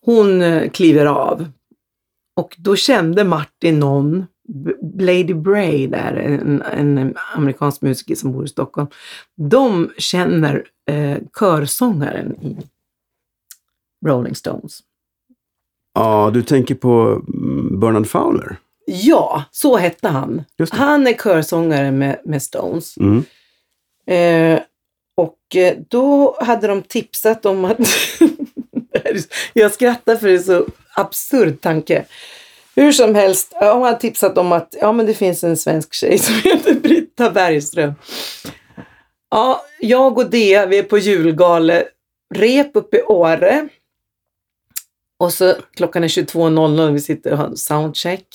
hon 0.05 0.43
eh, 0.43 0.71
kliver 0.71 1.07
av. 1.07 1.47
Och 2.37 2.55
då 2.59 2.77
kände 2.77 3.25
Martin 3.25 3.81
någon, 3.81 4.27
Lady 4.99 5.35
Bray 5.35 5.87
där, 5.87 6.17
en, 6.17 6.63
en 6.63 7.17
amerikansk 7.35 7.83
musiker 7.83 8.15
som 8.15 8.33
bor 8.33 8.45
i 8.45 8.49
Stockholm. 8.49 8.89
De 9.37 9.91
känner 9.99 10.65
eh, 10.91 11.19
körsångaren 11.39 12.37
i 12.43 12.57
Rolling 14.07 14.35
Stones. 14.35 14.81
Ja, 15.95 16.31
du 16.35 16.43
tänker 16.43 16.75
på 16.75 17.23
mm, 17.35 17.81
Bernard 17.81 18.07
Fowler? 18.07 18.57
Ja, 18.87 19.45
så 19.51 19.77
hette 19.77 20.09
han. 20.09 20.45
Han 20.71 21.07
är 21.07 21.13
körsångare 21.13 21.91
med, 21.91 22.21
med 22.25 22.43
Stones. 22.43 22.97
Mm. 22.97 23.25
Eh, 24.07 24.61
och 25.17 25.57
eh, 25.57 25.79
då 25.89 26.37
hade 26.41 26.67
de 26.67 26.83
tipsat 26.83 27.47
om 27.47 27.65
att... 27.65 27.79
Jag 29.53 29.73
skrattar 29.73 30.17
för 30.17 30.29
det 30.29 30.35
är 30.35 30.39
så 30.39 30.67
absurd 30.95 31.61
tanke. 31.61 32.05
Hur 32.77 32.93
som 32.93 33.15
helst, 33.15 33.53
hon 33.61 33.83
har 33.83 33.95
tipsat 33.95 34.39
om 34.39 34.53
att 34.53 34.75
ja, 34.81 34.93
men 34.93 35.07
det 35.07 35.15
finns 35.15 35.45
en 35.45 35.57
svensk 35.57 35.95
tjej 35.95 36.19
som 36.19 36.35
heter 36.45 36.75
Britta 36.75 37.31
Bergström. 37.31 37.93
Ja, 39.31 39.65
jag 39.81 40.19
och 40.19 40.31
Dea, 40.31 40.67
vi 40.67 40.79
är 40.79 40.83
på 40.83 40.99
julgale 40.99 41.85
rep 42.35 42.71
uppe 42.75 42.97
i 42.97 43.03
Åre. 43.03 43.69
Och 45.19 45.33
så 45.33 45.55
klockan 45.77 46.05
är 46.05 46.09
22.00 46.09 46.93
vi 46.93 47.01
sitter 47.01 47.33
och 47.33 47.39
har 47.39 47.55
soundcheck. 47.55 48.27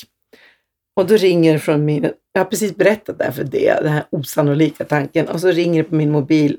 Och 0.96 1.08
då 1.08 1.18
ringer 1.18 1.54
det 1.54 1.60
från 1.60 1.86
min, 1.86 2.12
jag 2.34 2.42
har 2.42 2.46
precis 2.46 2.76
berättat 2.76 3.18
det 3.18 3.24
här 3.24 3.32
för 3.32 3.44
Dea, 3.44 3.82
den 3.82 3.92
här 3.92 4.06
osannolika 4.10 4.86
tanken. 4.86 5.28
Och 5.28 5.42
så 5.42 5.52
ringer 5.52 5.84
det 5.84 5.90
på 5.90 5.96
min 5.96 6.12
mobil 6.12 6.58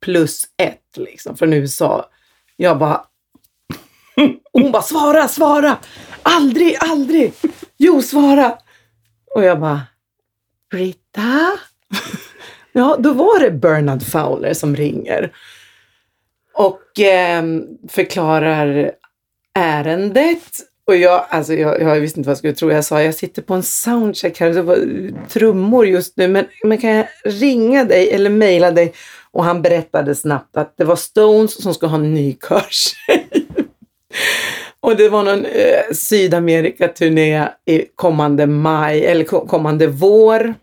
plus 0.00 0.44
ett 0.62 0.96
liksom 0.96 1.36
från 1.36 1.52
USA. 1.52 2.08
Jag 2.56 2.78
bara, 2.78 2.96
och 4.16 4.30
hon 4.62 4.72
bara 4.72 4.82
svara, 4.82 5.28
svara! 5.28 5.78
Aldrig, 6.22 6.76
aldrig! 6.80 7.32
Jo, 7.76 8.02
svara! 8.02 8.58
Och 9.34 9.44
jag 9.44 9.60
bara, 9.60 9.80
Britta? 10.70 11.50
Ja, 12.74 12.96
då 12.98 13.12
var 13.12 13.40
det 13.40 13.50
Bernard 13.50 14.02
Fowler 14.02 14.54
som 14.54 14.76
ringer. 14.76 15.32
Och 16.54 17.00
ehm, 17.00 17.64
förklarar 17.88 18.92
ärendet. 19.54 20.42
Och 20.86 20.96
jag, 20.96 21.26
alltså 21.28 21.54
jag, 21.54 21.82
jag 21.82 22.00
visste 22.00 22.20
inte 22.20 22.26
vad 22.26 22.32
jag 22.32 22.38
skulle 22.38 22.54
tro. 22.54 22.70
Jag 22.70 22.84
sa, 22.84 23.02
jag 23.02 23.14
sitter 23.14 23.42
på 23.42 23.54
en 23.54 23.62
soundcheck 23.62 24.40
här 24.40 24.50
det 24.50 24.62
var 24.62 24.78
trummor 25.28 25.86
just 25.86 26.16
nu. 26.16 26.28
Men, 26.28 26.44
men 26.64 26.78
kan 26.78 26.90
jag 26.90 27.06
ringa 27.24 27.84
dig 27.84 28.10
eller 28.10 28.30
mejla 28.30 28.70
dig? 28.70 28.92
Och 29.30 29.44
han 29.44 29.62
berättade 29.62 30.14
snabbt 30.14 30.56
att 30.56 30.74
det 30.76 30.84
var 30.84 30.96
Stones 30.96 31.62
som 31.62 31.74
ska 31.74 31.86
ha 31.86 31.96
en 31.98 32.14
ny 32.14 32.36
körtjej. 32.48 33.46
Och 34.82 34.96
det 34.96 35.08
var 35.08 35.22
någon 35.22 35.44
eh, 35.44 35.82
Sydamerika-turné 35.94 37.48
i 37.64 37.84
kommande 37.94 38.46
maj, 38.46 39.04
eller 39.06 39.24
ko- 39.24 39.46
kommande 39.46 39.86
vår. 39.86 40.54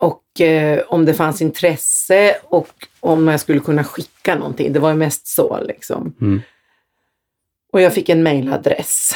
Och 0.00 0.40
eh, 0.40 0.82
om 0.88 1.04
det 1.04 1.14
fanns 1.14 1.42
intresse 1.42 2.36
och 2.44 2.68
om 3.00 3.28
jag 3.28 3.40
skulle 3.40 3.60
kunna 3.60 3.84
skicka 3.84 4.34
någonting. 4.34 4.72
Det 4.72 4.78
var 4.78 4.90
ju 4.90 4.96
mest 4.96 5.26
så 5.26 5.60
liksom. 5.60 6.14
Mm. 6.20 6.40
Och 7.72 7.80
jag 7.80 7.94
fick 7.94 8.08
en 8.08 8.22
mailadress. 8.22 9.10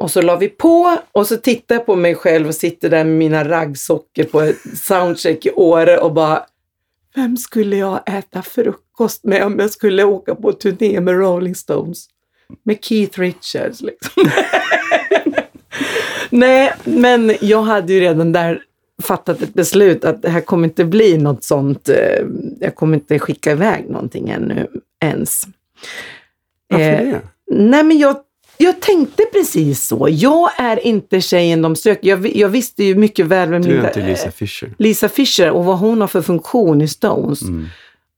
Och 0.00 0.10
så 0.10 0.22
la 0.22 0.36
vi 0.36 0.48
på 0.48 0.96
och 1.12 1.26
så 1.26 1.36
tittade 1.36 1.78
jag 1.80 1.86
på 1.86 1.96
mig 1.96 2.14
själv 2.14 2.48
och 2.48 2.54
sitter 2.54 2.88
där 2.90 3.04
med 3.04 3.16
mina 3.16 3.48
raggsockor 3.48 4.24
på 4.24 4.40
ett 4.40 4.56
soundcheck 4.78 5.46
i 5.46 5.50
Åre 5.50 5.98
och 5.98 6.12
bara 6.12 6.46
Vem 7.14 7.36
skulle 7.36 7.76
jag 7.76 8.00
äta 8.18 8.42
frukost 8.42 9.24
med 9.24 9.42
om 9.46 9.58
jag 9.58 9.70
skulle 9.70 10.04
åka 10.04 10.34
på 10.34 10.52
turné 10.52 11.00
med 11.00 11.14
Rolling 11.14 11.54
Stones? 11.54 12.06
Med 12.62 12.84
Keith 12.84 13.20
Richards 13.20 13.80
liksom. 13.82 14.22
Nej, 16.30 16.72
men 16.84 17.32
jag 17.40 17.62
hade 17.62 17.92
ju 17.92 18.00
redan 18.00 18.32
där 18.32 18.62
fattat 19.02 19.42
ett 19.42 19.54
beslut 19.54 20.04
att 20.04 20.22
det 20.22 20.28
här 20.30 20.40
kommer 20.40 20.64
inte 20.68 20.84
bli 20.84 21.18
något 21.18 21.44
sånt. 21.44 21.88
eh, 21.88 22.24
Jag 22.60 22.74
kommer 22.74 22.94
inte 22.96 23.18
skicka 23.18 23.52
iväg 23.52 23.90
någonting 23.90 24.28
ännu 24.28 24.66
ens. 25.04 25.42
Varför 26.68 26.84
Eh, 26.84 26.98
det? 27.06 27.20
Nej, 27.50 27.84
men 27.84 27.98
jag, 27.98 28.16
jag 28.58 28.80
tänkte 28.80 29.22
precis 29.32 29.86
så. 29.86 30.08
Jag 30.10 30.50
är 30.60 30.86
inte 30.86 31.20
tjejen 31.20 31.62
de 31.62 31.76
söker. 31.76 32.08
Jag, 32.08 32.36
jag 32.36 32.48
visste 32.48 32.84
ju 32.84 32.94
mycket 32.94 33.26
väl 33.26 33.48
vem 33.50 33.62
Du 33.62 33.78
är 33.78 33.86
inte 33.86 34.06
Lisa 34.06 34.30
Fischer. 34.30 34.74
Lisa 34.78 35.08
Fischer 35.08 35.50
och 35.50 35.64
vad 35.64 35.78
hon 35.78 36.00
har 36.00 36.08
för 36.08 36.22
funktion 36.22 36.80
i 36.82 36.88
Stones. 36.88 37.42
Mm. 37.42 37.66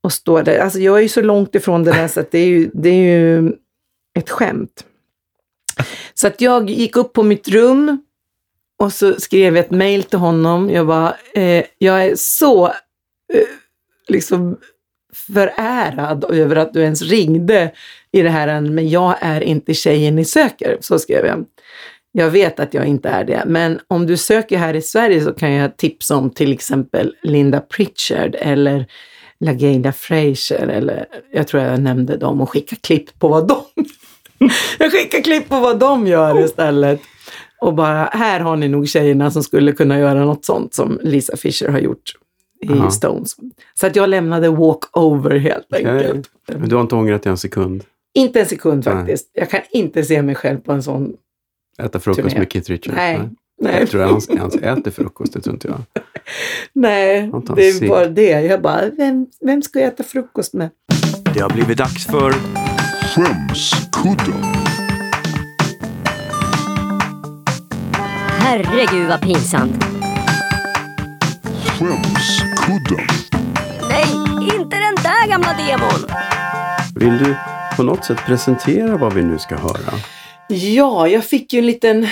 Och 0.03 0.13
står 0.13 0.43
där. 0.43 0.59
Alltså 0.59 0.79
jag 0.79 0.97
är 0.97 1.01
ju 1.01 1.09
så 1.09 1.21
långt 1.21 1.55
ifrån 1.55 1.83
det 1.83 1.91
där 1.91 2.07
så 2.07 2.19
att 2.19 2.31
det 2.31 2.39
är 2.39 2.45
ju, 2.45 2.69
det 2.73 2.89
är 2.89 2.93
ju 3.17 3.53
ett 4.13 4.29
skämt. 4.29 4.85
Så 6.13 6.27
att 6.27 6.41
jag 6.41 6.69
gick 6.69 6.95
upp 6.95 7.13
på 7.13 7.23
mitt 7.23 7.47
rum 7.47 8.03
och 8.77 8.93
så 8.93 9.19
skrev 9.19 9.55
jag 9.55 9.65
ett 9.65 9.71
mejl 9.71 10.03
till 10.03 10.19
honom. 10.19 10.69
Jag 10.69 10.87
bara, 10.87 11.15
eh, 11.33 11.65
jag 11.77 12.05
är 12.05 12.15
så 12.15 12.67
eh, 13.33 13.47
liksom 14.07 14.57
förärad 15.13 16.25
över 16.29 16.55
att 16.55 16.73
du 16.73 16.81
ens 16.81 17.01
ringde 17.01 17.71
i 18.11 18.21
det 18.21 18.29
här, 18.29 18.61
men 18.61 18.89
jag 18.89 19.15
är 19.21 19.41
inte 19.41 19.73
tjejen 19.73 20.15
ni 20.15 20.25
söker. 20.25 20.77
Så 20.81 20.99
skrev 20.99 21.25
jag. 21.25 21.45
Jag 22.11 22.29
vet 22.29 22.59
att 22.59 22.73
jag 22.73 22.85
inte 22.85 23.09
är 23.09 23.23
det, 23.23 23.43
men 23.45 23.79
om 23.87 24.05
du 24.05 24.17
söker 24.17 24.57
här 24.57 24.73
i 24.73 24.81
Sverige 24.81 25.21
så 25.21 25.33
kan 25.33 25.51
jag 25.51 25.77
tipsa 25.77 26.15
om 26.15 26.29
till 26.29 26.53
exempel 26.53 27.15
Linda 27.23 27.59
Pritchard 27.59 28.35
eller 28.39 28.85
LaGaylia 29.41 29.91
Frazier 29.91 30.67
eller 30.67 31.05
jag 31.31 31.47
tror 31.47 31.63
jag 31.63 31.81
nämnde 31.81 32.17
dem 32.17 32.41
och 32.41 32.49
skicka 32.49 32.75
klipp 32.75 33.19
på 33.19 33.27
vad 33.27 33.47
de 33.47 33.61
Jag 34.79 34.91
skickar 34.91 35.21
klipp 35.21 35.49
på 35.49 35.59
vad 35.59 35.79
de 35.79 36.07
gör 36.07 36.45
istället. 36.45 37.01
Och 37.61 37.73
bara, 37.73 38.03
här 38.05 38.39
har 38.39 38.55
ni 38.55 38.67
nog 38.67 38.87
tjejerna 38.89 39.31
som 39.31 39.43
skulle 39.43 39.71
kunna 39.71 39.99
göra 39.99 40.25
något 40.25 40.45
sånt 40.45 40.73
som 40.73 40.99
Lisa 41.01 41.37
Fischer 41.37 41.67
har 41.67 41.79
gjort 41.79 42.13
i 42.61 42.71
Aha. 42.71 42.91
Stones. 42.91 43.35
Så 43.73 43.87
att 43.87 43.95
jag 43.95 44.09
lämnade 44.09 44.49
walk-over 44.49 45.37
helt 45.37 45.73
enkelt. 45.73 46.29
Men 46.47 46.69
du 46.69 46.75
har 46.75 46.81
inte 46.81 46.95
ångrat 46.95 47.23
dig 47.23 47.29
en 47.31 47.37
sekund? 47.37 47.83
Inte 48.13 48.39
en 48.39 48.45
sekund 48.45 48.83
Nej. 48.85 48.95
faktiskt. 48.95 49.29
Jag 49.33 49.49
kan 49.49 49.61
inte 49.71 50.03
se 50.03 50.21
mig 50.21 50.35
själv 50.35 50.57
på 50.59 50.71
en 50.71 50.83
sån. 50.83 51.13
Äta 51.77 51.99
frukost 51.99 52.27
Turné. 52.29 52.39
med 52.39 52.51
Keith 52.51 52.69
Richards? 52.69 52.95
Nej. 52.95 53.17
Nej, 53.17 53.29
Jag 53.63 53.89
tror 53.89 54.01
han 54.03 54.21
ens 54.37 54.55
äter 54.55 54.91
frukost, 54.91 55.33
det 55.33 55.41
tror 55.41 55.55
inte 55.55 55.67
jag. 55.67 56.03
Nej 56.73 57.31
det 57.55 57.69
är 57.69 57.87
bara 57.89 58.05
det. 58.05 58.41
Jag 58.41 58.61
bara, 58.61 58.89
vem, 58.97 59.27
vem 59.45 59.61
ska 59.61 59.79
jag 59.79 59.87
äta 59.87 60.03
frukost 60.03 60.53
med? 60.53 60.69
Det 61.33 61.39
har 61.39 61.49
blivit 61.49 61.77
dags 61.77 62.05
för... 62.05 62.33
Skämskudden. 63.15 64.43
Herregud 68.39 69.07
vad 69.07 69.21
pinsamt. 69.21 69.85
Skämskudden. 71.65 73.07
Nej, 73.89 74.05
inte 74.43 74.77
den 74.77 74.95
där 75.03 75.29
gamla 75.29 75.53
demon. 75.53 76.17
Vill 76.95 77.17
du 77.17 77.35
på 77.77 77.83
något 77.83 78.05
sätt 78.05 78.17
presentera 78.25 78.97
vad 78.97 79.13
vi 79.13 79.23
nu 79.23 79.39
ska 79.39 79.55
höra? 79.55 79.93
Ja, 80.51 81.07
jag 81.07 81.25
fick 81.25 81.53
ju 81.53 81.59
en 81.59 81.65
liten 81.65 82.07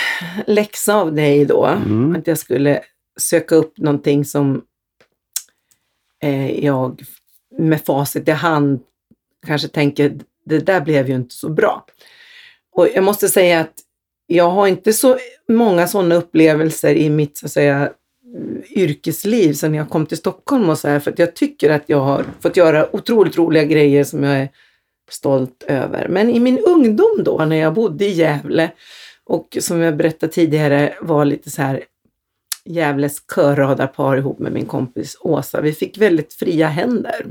läxa 0.48 0.96
av 0.96 1.14
dig 1.14 1.46
då. 1.46 1.66
Mm. 1.66 2.16
Att 2.16 2.28
jag 2.28 2.38
skulle 2.38 2.82
söka 3.20 3.56
upp 3.56 3.78
någonting 3.78 4.26
som 4.26 4.62
eh, 6.24 6.66
jag 6.66 7.02
med 7.58 7.86
facit 7.86 8.28
i 8.28 8.32
hand 8.32 8.80
kanske 9.48 9.68
tänker, 9.68 10.20
det 10.46 10.60
där 10.60 10.82
blev 10.82 11.10
ju 11.10 11.16
inte 11.16 11.36
så 11.36 11.50
bra. 11.50 11.86
Och 12.72 12.88
jag 12.96 13.04
måste 13.04 13.30
säga 13.30 13.60
att 13.60 13.74
jag 14.28 14.50
har 14.50 14.68
inte 14.68 14.94
så 14.94 15.18
många 15.48 15.88
sådana 15.88 16.16
upplevelser 16.16 16.96
i 16.96 17.10
mitt 17.10 17.38
så 17.38 17.46
att 17.46 17.52
säga, 17.52 17.92
yrkesliv 18.70 19.54
sedan 19.54 19.76
jag 19.76 19.90
kom 19.90 20.06
till 20.06 20.18
Stockholm 20.18 20.70
och 20.70 20.78
så 20.78 20.88
här, 20.88 21.00
för 21.00 21.12
att 21.12 21.20
jag 21.20 21.36
tycker 21.36 21.70
att 21.70 21.84
jag 21.86 22.00
har 22.00 22.26
fått 22.40 22.58
göra 22.58 22.96
otroligt 22.96 23.38
roliga 23.38 23.64
grejer 23.64 24.04
som 24.04 24.24
jag 24.24 24.38
är 24.38 24.50
stolt 25.14 25.64
över. 25.68 26.08
Men 26.10 26.30
i 26.30 26.40
min 26.40 26.60
ungdom 26.60 27.24
då, 27.24 27.46
när 27.46 27.56
jag 27.56 27.74
bodde 27.74 28.06
i 28.06 28.12
Gävle 28.12 28.72
och 29.26 29.58
som 29.62 29.80
jag 29.82 29.98
berättade 29.98 30.32
tidigare 30.32 30.94
var 31.02 31.26
lite 31.26 31.50
så 31.50 31.62
här 31.62 31.84
Gävles 32.66 33.18
körradarpar 33.36 34.18
ihop 34.18 34.40
med 34.40 34.52
min 34.52 34.66
kompis 34.66 35.18
Åsa. 35.22 35.62
Vi 35.62 35.74
fick 35.74 35.98
väldigt 35.98 36.34
fria 36.34 36.68
händer. 36.68 37.26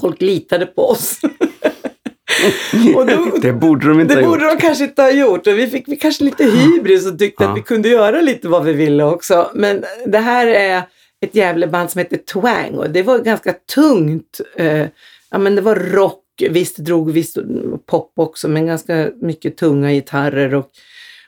Folk 0.00 0.20
litade 0.20 0.66
på 0.66 0.82
oss. 0.88 1.20
Då- 2.94 3.38
det 3.42 3.52
borde 3.52 3.88
de 3.88 4.00
inte 4.00 4.14
Det 4.14 4.20
ha 4.22 4.30
borde 4.30 4.44
gjort. 4.44 4.52
de 4.60 4.66
kanske 4.66 4.84
inte 4.84 5.02
ha 5.02 5.10
gjort. 5.10 5.46
Och 5.46 5.58
vi 5.58 5.66
fick 5.66 5.88
vi 5.88 5.96
kanske 5.96 6.24
lite 6.24 6.44
hybris 6.44 7.06
och 7.06 7.18
tyckte 7.18 7.44
Ja. 7.44 7.50
att 7.50 7.56
vi 7.58 7.62
kunde 7.62 7.88
göra 7.88 8.20
lite 8.20 8.48
vad 8.48 8.64
vi 8.64 8.72
ville 8.72 9.04
också. 9.04 9.50
Men 9.54 9.84
det 10.06 10.18
här 10.18 10.46
är 10.46 10.82
ett 11.20 11.34
Gävleband 11.34 11.90
som 11.90 11.98
heter 11.98 12.16
Twang 12.16 12.74
och 12.74 12.90
det 12.90 13.02
var 13.02 13.18
ganska 13.18 13.52
tungt. 13.74 14.40
Eh, 14.56 14.86
ja, 15.30 15.38
men 15.38 15.54
det 15.54 15.62
var 15.62 15.74
rock, 15.74 16.19
visst 16.48 16.76
drog 16.76 17.12
visst 17.12 17.38
pop 17.86 18.12
också, 18.16 18.48
men 18.48 18.66
ganska 18.66 19.10
mycket 19.20 19.56
tunga 19.56 19.92
gitarrer. 19.92 20.54
Och, 20.54 20.70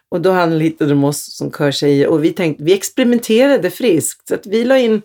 och 0.08 0.20
då 0.20 0.30
anlitade 0.30 0.90
de 0.90 1.04
oss 1.04 1.36
som 1.36 1.50
körtjejer 1.50 2.08
och 2.08 2.24
vi 2.24 2.32
tänkte, 2.32 2.64
vi 2.64 2.72
experimenterade 2.72 3.70
friskt. 3.70 4.28
Så 4.28 4.34
att 4.34 4.46
vi 4.46 4.64
la 4.64 4.78
in 4.78 5.02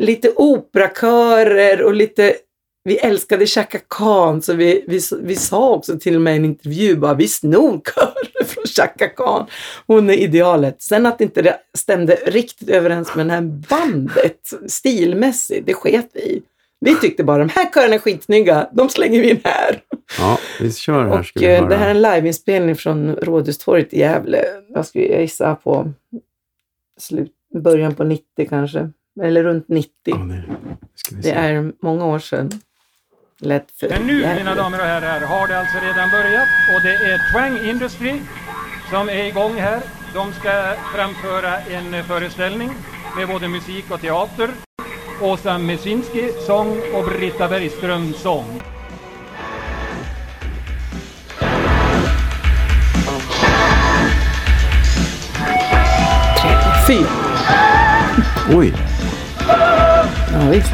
lite 0.00 0.32
operakörer 0.36 1.82
och 1.82 1.94
lite 1.94 2.34
vi 2.84 2.96
älskade 2.96 3.46
Chaka 3.46 3.78
Khan, 3.88 4.42
så 4.42 4.52
vi, 4.52 4.84
vi, 4.86 5.00
vi 5.22 5.36
sa 5.36 5.68
också 5.68 5.98
till 5.98 6.16
och 6.16 6.22
med 6.22 6.34
i 6.34 6.36
en 6.36 6.44
intervju 6.44 6.96
bara 6.96 7.14
vi 7.14 7.28
snor 7.28 7.80
körer 7.94 8.44
från 8.44 8.64
Chaka 8.64 9.08
Khan. 9.08 9.46
Hon 9.86 10.10
är 10.10 10.14
idealet. 10.14 10.82
Sen 10.82 11.06
att 11.06 11.20
inte 11.20 11.42
det 11.42 11.58
stämde 11.78 12.14
riktigt 12.14 12.68
överens 12.68 13.14
med 13.14 13.26
det 13.26 13.32
här 13.32 13.40
bandet 13.68 14.40
stilmässigt, 14.66 15.66
det 15.66 15.74
sket 15.74 16.10
vi 16.12 16.20
i. 16.20 16.42
Vi 16.80 16.94
tyckte 16.96 17.24
bara 17.24 17.38
de 17.38 17.48
här 17.48 17.70
körerna 17.74 17.94
är 17.94 17.98
skitsnygga, 17.98 18.68
de 18.72 18.88
slänger 18.88 19.20
vi 19.20 19.30
in 19.30 19.40
här. 19.44 19.80
Ja, 20.18 20.38
vi 20.60 20.72
kör 20.72 21.04
här 21.06 21.22
ska 21.22 21.38
Och 21.38 21.42
vi 21.42 21.46
eh, 21.46 21.58
höra. 21.58 21.68
det 21.68 21.76
här 21.76 21.86
är 21.86 21.90
en 21.90 22.02
liveinspelning 22.02 22.76
från 22.76 23.16
Rådhustorget 23.16 23.92
i 23.94 23.98
Gävle. 24.00 24.44
Jag 24.68 24.86
skulle 24.86 25.04
gissa 25.20 25.54
på 25.54 25.92
slut, 27.00 27.32
början 27.54 27.94
på 27.94 28.04
90 28.04 28.24
kanske, 28.48 28.90
eller 29.22 29.42
runt 29.44 29.68
90. 29.68 29.90
Ja, 30.04 30.14
det 30.14 30.42
ska 30.94 31.14
vi 31.16 31.16
Det 31.16 31.22
se. 31.22 31.30
är 31.32 31.72
många 31.82 32.06
år 32.06 32.18
sedan. 32.18 32.50
Lätt 33.40 33.70
för 33.70 33.88
Men 33.88 34.06
nu, 34.06 34.20
Gävle. 34.20 34.34
mina 34.38 34.54
damer 34.54 34.78
och 34.78 34.84
herrar, 34.84 35.20
har 35.20 35.48
det 35.48 35.58
alltså 35.58 35.76
redan 35.78 36.10
börjat 36.10 36.48
och 36.76 36.82
det 36.82 36.94
är 36.94 37.32
Twang 37.32 37.68
Industry 37.70 38.20
som 38.90 39.08
är 39.08 39.24
igång 39.24 39.54
här. 39.54 39.80
De 40.14 40.32
ska 40.32 40.74
framföra 40.94 41.58
en 41.58 42.04
föreställning 42.04 42.70
med 43.16 43.28
både 43.28 43.48
musik 43.48 43.84
och 43.90 44.00
teater. 44.00 44.48
Åsa 45.22 45.58
Mesinski 45.58 46.32
sång 46.46 46.80
och 46.94 47.04
Britta 47.04 47.48
Bergström 47.48 48.14
sång. 48.14 48.62
Fy! 56.86 56.98
Oj, 58.56 58.72
Ja, 60.32 60.50
visst. 60.50 60.72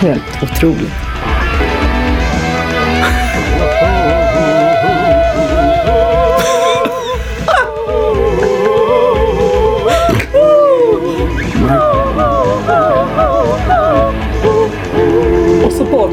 Helt 0.00 0.42
otroligt. 0.42 1.07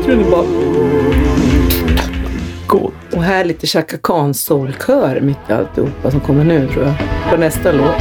Bakgrunden 0.05 0.31
bara... 0.31 0.45
gott. 2.67 2.93
Och 3.13 3.23
här 3.23 3.45
lite 3.45 3.67
Chaka 3.67 3.97
Khan 3.97 4.33
soulkör 4.33 5.21
mitt 5.21 5.37
i 5.49 5.53
alltihopa 5.53 6.11
som 6.11 6.19
kommer 6.19 6.43
nu 6.43 6.67
tror 6.67 6.85
jag. 6.85 6.93
På 7.31 7.37
nästa 7.37 7.71
låt. 7.71 7.95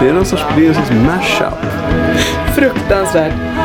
Det 0.00 0.08
är 0.08 0.12
någon 0.12 0.24
sorts, 0.24 0.44
det 0.56 0.64
är 0.64 0.68
en 0.68 0.74
sorts 0.74 0.90
mashup. 0.90 1.58
Fruktansvärt. 2.54 3.61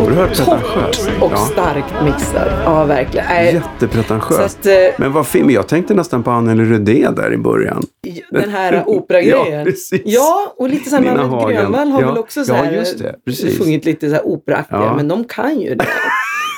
Oerhört 0.00 0.36
pretentiöst. 0.36 1.08
och 1.20 1.32
Ja. 1.32 1.36
starkt 1.36 2.04
mixad. 2.04 2.52
Ja, 2.64 2.84
verkligen. 2.84 3.26
Så 3.26 3.34
Jättepretentiöst. 3.54 4.58
att, 4.58 4.66
eh, 4.66 4.72
Men 4.98 5.12
vad 5.12 5.26
fin, 5.26 5.46
men 5.46 5.54
jag 5.54 5.68
tänkte 5.68 5.94
nästan 5.94 6.22
på 6.22 6.30
Anneli 6.30 6.64
Rudé 6.64 7.08
där 7.16 7.32
i 7.32 7.36
början. 7.36 7.82
den 8.30 8.50
här 8.50 8.82
operagrejen. 8.86 9.52
Ja, 9.58 9.64
precis. 9.64 10.02
Ja, 10.04 10.54
och 10.56 10.68
lite 10.68 10.90
så 10.90 10.96
här, 10.96 11.02
Marit. 11.28 11.56
Grönvall 11.56 11.90
har 11.90 12.00
Ja, 12.00 12.06
väl 12.08 12.18
också 12.18 12.44
så 12.44 12.52
ja, 12.52 12.56
här, 12.56 12.72
just 12.72 12.98
det. 12.98 13.14
Precis. 13.26 13.58
sjungit 13.58 13.84
lite 13.84 14.08
så 14.08 14.14
här 14.14 14.26
operaaktiga, 14.26 14.78
Ja. 14.80 14.96
men 14.96 15.08
de 15.08 15.24
kan 15.24 15.60
ju 15.60 15.74
det. 15.74 15.86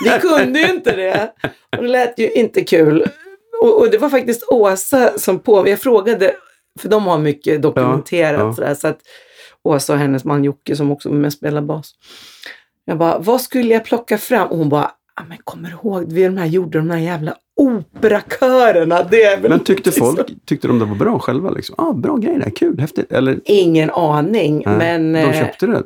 Vi 0.04 0.10
kunde 0.28 0.58
ju 0.60 0.68
inte 0.74 0.96
det. 0.96 1.32
Och 1.76 1.82
det 1.82 1.88
lät 1.88 2.18
ju 2.18 2.30
inte 2.30 2.64
kul. 2.64 3.06
Och, 3.62 3.80
och 3.80 3.90
det 3.90 3.98
var 3.98 4.08
faktiskt 4.08 4.42
Åsa 4.50 5.18
som 5.18 5.38
på, 5.38 5.68
jag 5.68 5.78
frågade, 5.80 6.32
för 6.80 6.88
de 6.88 7.06
har 7.06 7.18
mycket 7.18 7.62
dokumenterat 7.62 8.40
Ja, 8.40 8.46
ja. 8.46 8.52
sådär, 8.54 8.74
så 8.74 8.88
att 8.88 8.98
Åsa 9.64 9.92
och 9.92 9.98
hennes 9.98 10.24
man 10.24 10.44
Jocke 10.44 10.76
som 10.76 10.90
också 10.90 11.08
med 11.08 11.26
och 11.26 11.32
spelade 11.32 11.66
bas. 11.66 11.90
Jag 12.88 12.98
bara, 12.98 13.18
vad 13.18 13.40
skulle 13.40 13.74
jag 13.74 13.84
plocka 13.84 14.18
fram? 14.18 14.48
Och 14.48 14.58
hon 14.58 14.68
bara, 14.68 14.90
ah, 15.14 15.24
men 15.28 15.38
kommer 15.44 15.68
du 15.68 15.74
ihåg, 15.74 16.12
vi 16.12 16.24
de 16.24 16.36
här 16.36 16.46
gjorde 16.46 16.78
de 16.78 16.90
här 16.90 16.98
jävla 16.98 17.34
operakörerna. 17.56 19.02
Det 19.02 19.22
är 19.22 19.40
väl 19.40 19.50
Men 19.50 19.60
tyckte 19.60 19.92
folk, 19.92 20.46
tyckte 20.46 20.68
de 20.68 20.78
det 20.78 20.84
var 20.84 20.94
bra 20.94 21.18
själva? 21.18 21.50
Liksom? 21.50 21.74
Ah, 21.78 21.92
bra 21.92 22.16
grej, 22.16 22.34
det 22.38 22.44
här, 22.44 22.50
kul, 22.50 22.80
häftigt. 22.80 23.12
Eller 23.12 23.40
Ingen 23.44 23.90
aning, 23.90 24.62
nej, 24.66 24.76
men 24.78 25.12
de 25.12 25.18
eh, 25.18 25.32
köpte 25.40 25.66
det. 25.66 25.82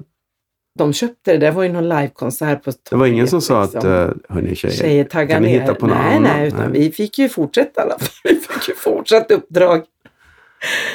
de 0.79 0.93
köpte 0.93 1.33
det. 1.33 1.39
Det 1.39 1.51
var 1.51 1.63
ju 1.63 1.69
någon 1.73 1.89
livekonsert 1.89 2.65
på 2.65 2.73
Det 2.91 2.97
var 2.97 3.07
ingen 3.07 3.29
som 3.29 3.41
sa 3.41 3.67
torget, 3.67 3.85
att, 3.85 3.85
liksom. 3.85 3.91
uh, 3.93 4.35
hörni 4.37 4.55
tjejer, 4.55 4.75
Tjejer 4.75 5.05
kan 5.05 5.43
ni 5.43 5.53
ner. 5.53 5.61
hitta 5.61 5.75
på 5.75 5.87
något 5.87 5.97
nej, 5.97 6.17
annat? 6.17 6.33
nej, 6.37 6.49
utan 6.49 6.73
vi 6.73 6.91
fick 6.93 7.19
ju 7.19 7.29
fortsätta 7.29 7.81
i 7.81 7.85
alla 7.85 7.99
fall. 7.99 8.09
Vi 8.25 8.35
fick 8.35 8.69
ju 8.69 8.75
fortsatt 8.75 9.31
uppdrag. 9.31 9.83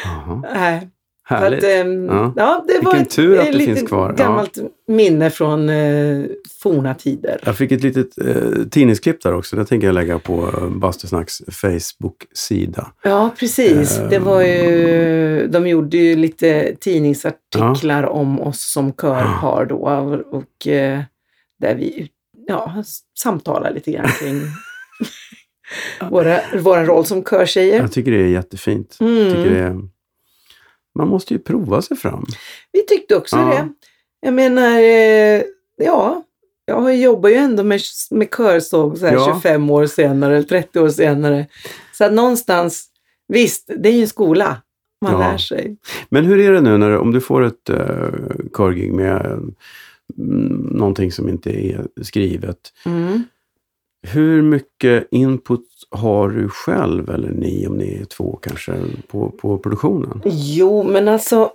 Jaha, 0.03 0.43
Nej. 0.53 0.89
Härligt. 1.28 1.63
Att, 1.63 1.69
ehm, 1.69 2.05
Ja. 2.05 2.34
ja. 2.36 2.65
det 2.67 2.73
var 2.73 2.82
Vilken 2.82 3.01
ett, 3.01 3.09
tur 3.09 3.39
att 3.39 3.45
ett 3.45 3.51
det 3.51 3.57
litet 3.57 3.78
finns 3.78 3.89
kvar. 3.89 4.15
Ja. 4.17 4.26
gammalt 4.26 4.57
minne 4.88 5.30
från 5.30 5.69
eh, 5.69 6.26
forna 6.61 6.93
tider. 6.93 7.39
Jag 7.45 7.57
fick 7.57 7.71
ett 7.71 7.84
litet 7.84 8.17
eh, 8.17 8.67
tidningsklipp 8.71 9.21
där 9.23 9.34
också. 9.34 9.55
Det 9.55 9.65
tänker 9.65 9.88
jag 9.88 9.93
lägga 9.93 10.19
på 10.19 10.49
eh, 10.57 10.69
Bastusnacks 10.69 11.41
Facebook-sida. 11.51 12.91
Ja, 13.03 13.30
precis. 13.39 13.99
Det 14.09 14.19
var 14.19 14.41
ju, 14.41 15.47
de 15.47 15.67
gjorde 15.67 15.97
ju 15.97 16.15
lite 16.15 16.76
tidningsartiklar 16.80 18.03
om 18.03 18.41
oss 18.41 18.71
som 18.71 18.93
körpar 18.93 19.65
då. 19.65 19.76
Och, 19.76 20.39
och 20.39 20.67
eh, 20.67 20.99
där 21.59 21.76
vi 21.76 22.09
ja, 22.47 22.84
samtalar 23.19 23.73
lite 23.73 23.91
grann 23.91 24.07
kring 24.19 24.41
våra, 26.09 26.39
våra 26.59 26.86
roll 26.86 27.05
som 27.05 27.23
körtjejer. 27.23 27.80
Jag 27.82 27.91
tycker 27.91 28.11
det 28.11 28.17
är 28.21 28.28
jättefint. 28.28 28.97
Mm. 28.99 29.34
tycker 29.34 29.49
det 29.49 29.59
är, 29.59 29.94
man 30.95 31.07
måste 31.07 31.33
ju 31.33 31.39
prova 31.39 31.81
sig 31.81 31.97
fram. 31.97 32.25
Vi 32.71 32.85
tyckte 32.85 33.15
också 33.15 33.35
Ja. 33.37 33.45
det. 33.45 33.69
Jag 34.21 34.33
menar, 34.33 34.79
eh, 34.79 35.41
ja, 35.77 36.23
jag 36.65 36.97
jobbar 36.97 37.29
ju 37.29 37.35
ändå 37.35 37.63
med, 37.63 37.81
med 38.11 38.27
körsång 38.37 38.95
så 38.97 39.05
här 39.05 39.13
Ja. 39.13 39.33
25 39.35 39.69
år 39.69 39.85
senare, 39.85 40.37
eller 40.37 40.47
30 40.47 40.79
år 40.79 40.89
senare. 40.89 41.47
Så 41.93 42.03
att 42.03 42.13
någonstans, 42.13 42.85
visst, 43.27 43.71
det 43.77 43.89
är 43.89 43.93
ju 43.93 44.01
en 44.01 44.07
skola. 44.07 44.61
Man 45.01 45.11
Ja. 45.13 45.19
lär 45.19 45.37
sig. 45.37 45.77
Men 46.09 46.25
hur 46.25 46.39
är 46.39 46.51
det 46.51 46.61
nu 46.61 46.77
när, 46.77 46.97
om 46.97 47.11
du 47.11 47.21
får 47.21 47.43
ett 47.43 47.69
uh, 47.69 47.77
körgig 48.57 48.93
med 48.93 49.25
mm, 50.17 50.67
någonting 50.71 51.11
som 51.11 51.29
inte 51.29 51.49
är 51.49 51.87
skrivet. 52.01 52.57
Mm. 52.85 53.23
Hur 54.13 54.41
mycket 54.41 55.07
input 55.11 55.65
har 55.91 56.29
du 56.29 56.49
själv, 56.49 57.09
eller 57.09 57.29
ni 57.29 57.67
om 57.67 57.77
ni 57.77 57.97
är 58.01 58.05
två 58.05 58.39
kanske, 58.41 58.73
på, 59.07 59.29
på 59.29 59.57
produktionen? 59.57 60.21
Jo, 60.25 60.83
men 60.83 61.07
alltså, 61.07 61.49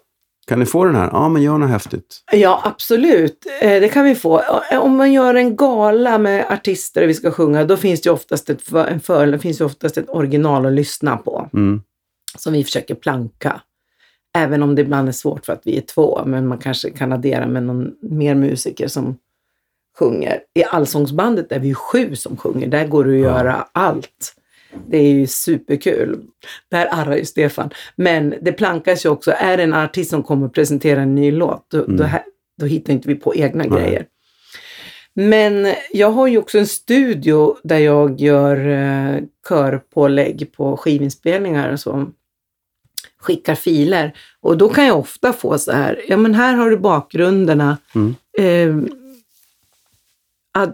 Kan 0.47 0.59
ni 0.59 0.67
få 0.67 0.85
den 0.85 0.95
här, 0.95 1.09
ja 1.13 1.29
men 1.29 1.43
gör 1.43 1.59
något 1.59 1.71
häftigt. 1.71 2.23
ja 2.33 2.61
absolut, 2.65 3.47
eh, 3.63 3.81
det 3.81 3.89
kan 3.89 4.05
vi 4.05 4.15
få. 4.15 4.41
Eh, 4.73 4.81
Om 4.81 4.97
man 4.97 5.13
gör 5.13 5.35
en 5.35 5.57
gala 5.57 6.19
med 6.19 6.47
artister 6.51 7.03
och 7.03 7.09
vi 7.09 7.15
ska 7.15 7.31
sjunga, 7.31 7.65
då 7.65 7.77
finns 7.77 8.01
det 8.01 8.07
ju 8.09 8.13
oftast 8.15 8.51
ett, 8.51 8.73
en 8.73 9.01
för, 9.01 9.39
finns 9.39 9.61
ju 9.61 9.65
oftast 9.65 9.99
ett 9.99 10.09
original 10.09 10.67
att 10.67 10.73
lyssna 10.73 11.17
på. 11.17 11.49
Mm. 11.53 11.83
som 12.39 12.53
vi 12.53 12.65
försöker 12.65 12.95
planka. 12.95 13.61
Även 14.39 14.63
om 14.63 14.75
det 14.75 14.83
ibland 14.83 15.09
är 15.09 15.13
svårt 15.13 15.47
för 15.47 15.53
att 15.53 15.63
vi 15.65 15.77
är 15.77 15.81
två, 15.81 16.23
men 16.27 16.47
man 16.49 16.59
kanske 16.59 16.91
kan 16.91 17.13
addera 17.13 17.47
med 17.47 17.63
någon 17.63 17.91
mer 18.03 18.35
musiker 18.35 18.89
som 18.89 19.17
sjunger. 20.01 20.41
I 20.55 20.65
Allsångsbandet 20.65 21.53
är 21.53 21.59
vi 21.59 21.69
ju 21.69 21.75
sju 21.75 22.17
som 22.17 22.37
sjunger. 22.37 22.67
Där 22.69 22.87
går 22.87 23.05
det 23.05 23.15
att 23.15 23.21
göra 23.21 23.67
allt. 23.73 24.35
Det 24.89 24.97
är 24.99 25.13
ju 25.13 25.27
superkul. 25.27 26.21
Där 26.71 26.89
arrar 26.91 27.17
ju 27.17 27.25
Stefan. 27.25 27.71
Men 27.97 28.35
det 28.43 28.53
plankas 28.53 29.05
ju 29.05 29.09
också. 29.09 29.33
Är 29.37 29.57
det 29.57 29.63
en 29.63 29.75
artist 29.75 30.11
som 30.11 30.23
kommer 30.23 30.47
och 30.47 30.55
presenterar 30.55 31.01
en 31.01 31.15
ny 31.15 31.31
låt, 31.31 31.67
då, 31.71 31.85
då, 31.87 32.05
här- 32.05 32.23
då 32.61 32.67
hittar 32.67 32.93
inte 32.93 33.09
vi 33.09 33.15
på 33.15 33.35
egna 33.35 33.65
Nej. 33.65 33.81
grejer. 33.81 34.07
Men 35.15 35.75
jag 35.93 36.11
har 36.11 36.27
ju 36.27 36.39
också 36.39 36.59
en 36.59 36.67
studio 36.67 37.57
där 37.65 37.79
jag 37.79 38.21
gör 38.21 38.69
eh, 38.69 39.23
körpålägg 39.49 40.53
på 40.57 40.77
skivinspelningar 40.77 41.73
och 41.73 41.81
så. 41.81 42.07
Skickar 43.21 43.55
filer. 43.55 44.13
Och 44.41 44.59
då 44.59 44.69
kan 44.69 44.87
jag 44.87 44.99
ofta 44.99 45.33
få 45.33 45.59
så 45.59 45.73
här, 45.73 46.01
ja 46.09 46.17
men 46.17 46.35
här 46.35 46.55
har 46.55 46.71
du 46.71 46.77
bakgrunderna. 46.77 47.79
Mm. 47.95 48.15
Eh, 48.39 48.91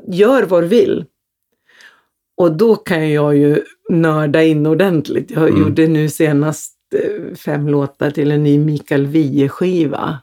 gör 0.08 0.42
vad 0.42 0.62
du 0.62 0.66
vill. 0.66 1.04
Och 2.36 2.56
då 2.56 2.76
kan 2.76 3.10
jag 3.10 3.36
ju 3.36 3.62
nörda 3.90 4.42
in 4.42 4.66
ordentligt. 4.66 5.30
Jag 5.30 5.48
Mm. 5.48 5.60
gjorde 5.62 5.86
nu 5.88 6.08
senast 6.08 6.72
eh, 6.94 7.34
fem 7.34 7.68
låtar 7.68 8.10
till 8.10 8.30
en 8.30 8.42
ny 8.42 8.58
Mikael 8.58 9.06
Wiehe-skiva. 9.06 10.18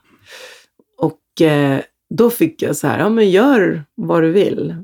Och 0.98 1.40
eh, 1.42 1.80
då 2.10 2.30
fick 2.30 2.62
jag 2.62 2.76
så 2.76 2.86
här, 2.86 2.98
ja 2.98 3.08
men 3.08 3.30
gör 3.30 3.84
vad 3.94 4.22
du 4.22 4.32
vill. 4.32 4.74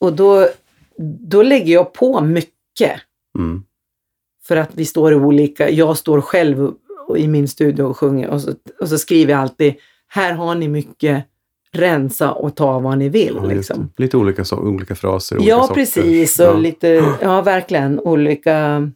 Och 0.00 0.12
då, 0.12 0.48
då 1.20 1.42
lägger 1.42 1.72
jag 1.74 1.92
på 1.92 2.20
mycket. 2.20 3.00
Mm. 3.38 3.62
För 4.44 4.56
att 4.56 4.70
vi 4.74 4.84
står 4.84 5.12
i 5.12 5.14
olika, 5.16 5.70
jag 5.70 5.98
står 5.98 6.20
själv 6.20 6.72
i 7.16 7.28
min 7.28 7.48
studio 7.48 7.82
och 7.82 7.96
sjunger 7.98 8.28
och 8.30 8.40
så, 8.40 8.54
och 8.80 8.88
så 8.88 8.98
skriver 8.98 9.32
jag 9.32 9.40
alltid, 9.40 9.74
här 10.08 10.32
har 10.32 10.54
ni 10.54 10.68
mycket, 10.68 11.24
rensa 11.78 12.32
och 12.32 12.56
ta 12.56 12.78
vad 12.78 12.98
ni 12.98 13.08
vill. 13.08 13.34
Ja, 13.42 13.44
liksom. 13.44 13.92
Lite 13.96 14.16
olika, 14.16 14.42
so- 14.42 14.68
olika 14.68 14.94
fraser. 14.94 15.36
olika 15.36 15.50
Ja, 15.50 15.60
sorter. 15.60 15.74
precis. 15.74 16.40
Och 16.40 16.46
Ja. 16.46 16.52
lite, 16.56 17.14
ja 17.22 17.42
verkligen, 17.42 18.00
olika 18.00 18.90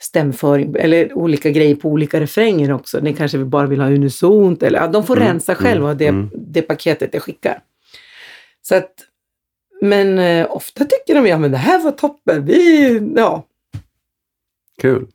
stämföring, 0.00 0.76
eller 0.78 1.18
olika 1.18 1.50
grejer 1.50 1.74
på 1.74 1.88
olika 1.88 2.20
refränger 2.20 2.72
också. 2.72 3.00
Ni 3.00 3.12
kanske 3.14 3.38
bara 3.38 3.66
vill 3.66 3.80
ha 3.80 3.88
unisont, 3.90 4.62
eller 4.62 4.78
ja, 4.78 4.86
de 4.86 5.06
får 5.06 5.16
Mm, 5.16 5.28
rensa 5.28 5.54
själva 5.54 5.86
mm, 5.86 5.98
det, 5.98 6.06
mm. 6.06 6.30
det 6.34 6.62
paketet 6.62 7.10
jag 7.14 7.22
skickar. 7.22 7.60
Så 8.62 8.74
att, 8.74 8.92
men 9.82 10.18
eh, 10.18 10.46
ofta 10.50 10.84
tycker 10.84 11.14
de, 11.14 11.26
ja 11.26 11.38
men 11.38 11.50
det 11.50 11.56
här 11.56 11.82
var 11.84 11.90
toppen, 11.90 12.44
vi, 12.46 13.12
ja. 13.16 13.44
Kul. 14.82 15.06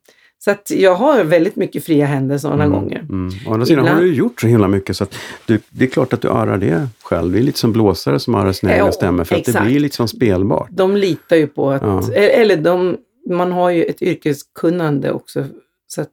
Så 0.43 0.51
att 0.51 0.71
jag 0.71 0.95
har 0.95 1.23
väldigt 1.23 1.55
mycket 1.55 1.83
fria 1.83 2.05
händer 2.05 2.37
sådana 2.37 2.63
Mm, 2.63 2.79
gånger. 2.79 2.99
Mm. 2.99 3.29
Å 3.47 3.53
andra 3.53 3.65
sidan 3.65 3.79
har 3.83 3.89
Ibland- 3.89 4.05
du 4.05 4.09
ju 4.11 4.15
gjort 4.17 4.41
så 4.41 4.47
himla 4.47 4.67
mycket 4.67 4.97
så 4.97 5.03
att 5.03 5.15
du, 5.45 5.59
det 5.69 5.85
är 5.85 5.89
klart 5.89 6.13
att 6.13 6.21
du 6.21 6.27
örar 6.27 6.57
det 6.57 6.87
själv. 7.03 7.31
Det 7.31 7.39
är 7.39 7.43
lite 7.43 7.59
som 7.59 7.71
blåsare 7.71 8.19
som 8.19 8.35
örar 8.35 8.51
sina 8.51 8.75
egna 8.75 8.91
stämmor 8.91 9.23
för 9.23 9.35
att 9.35 9.45
det 9.45 9.51
exakt. 9.51 9.65
blir 9.65 9.79
liksom 9.79 10.07
spelbart. 10.07 10.67
De 10.71 10.95
litar 10.97 11.35
ju 11.35 11.47
på 11.47 11.71
att, 11.71 11.81
Ja. 11.81 12.13
eller 12.13 12.57
de, 12.57 12.97
man 13.29 13.51
har 13.51 13.69
ju 13.69 13.83
ett 13.83 14.01
yrkeskunnande 14.01 15.11
också. 15.11 15.45
Så 15.87 16.01
att, 16.01 16.09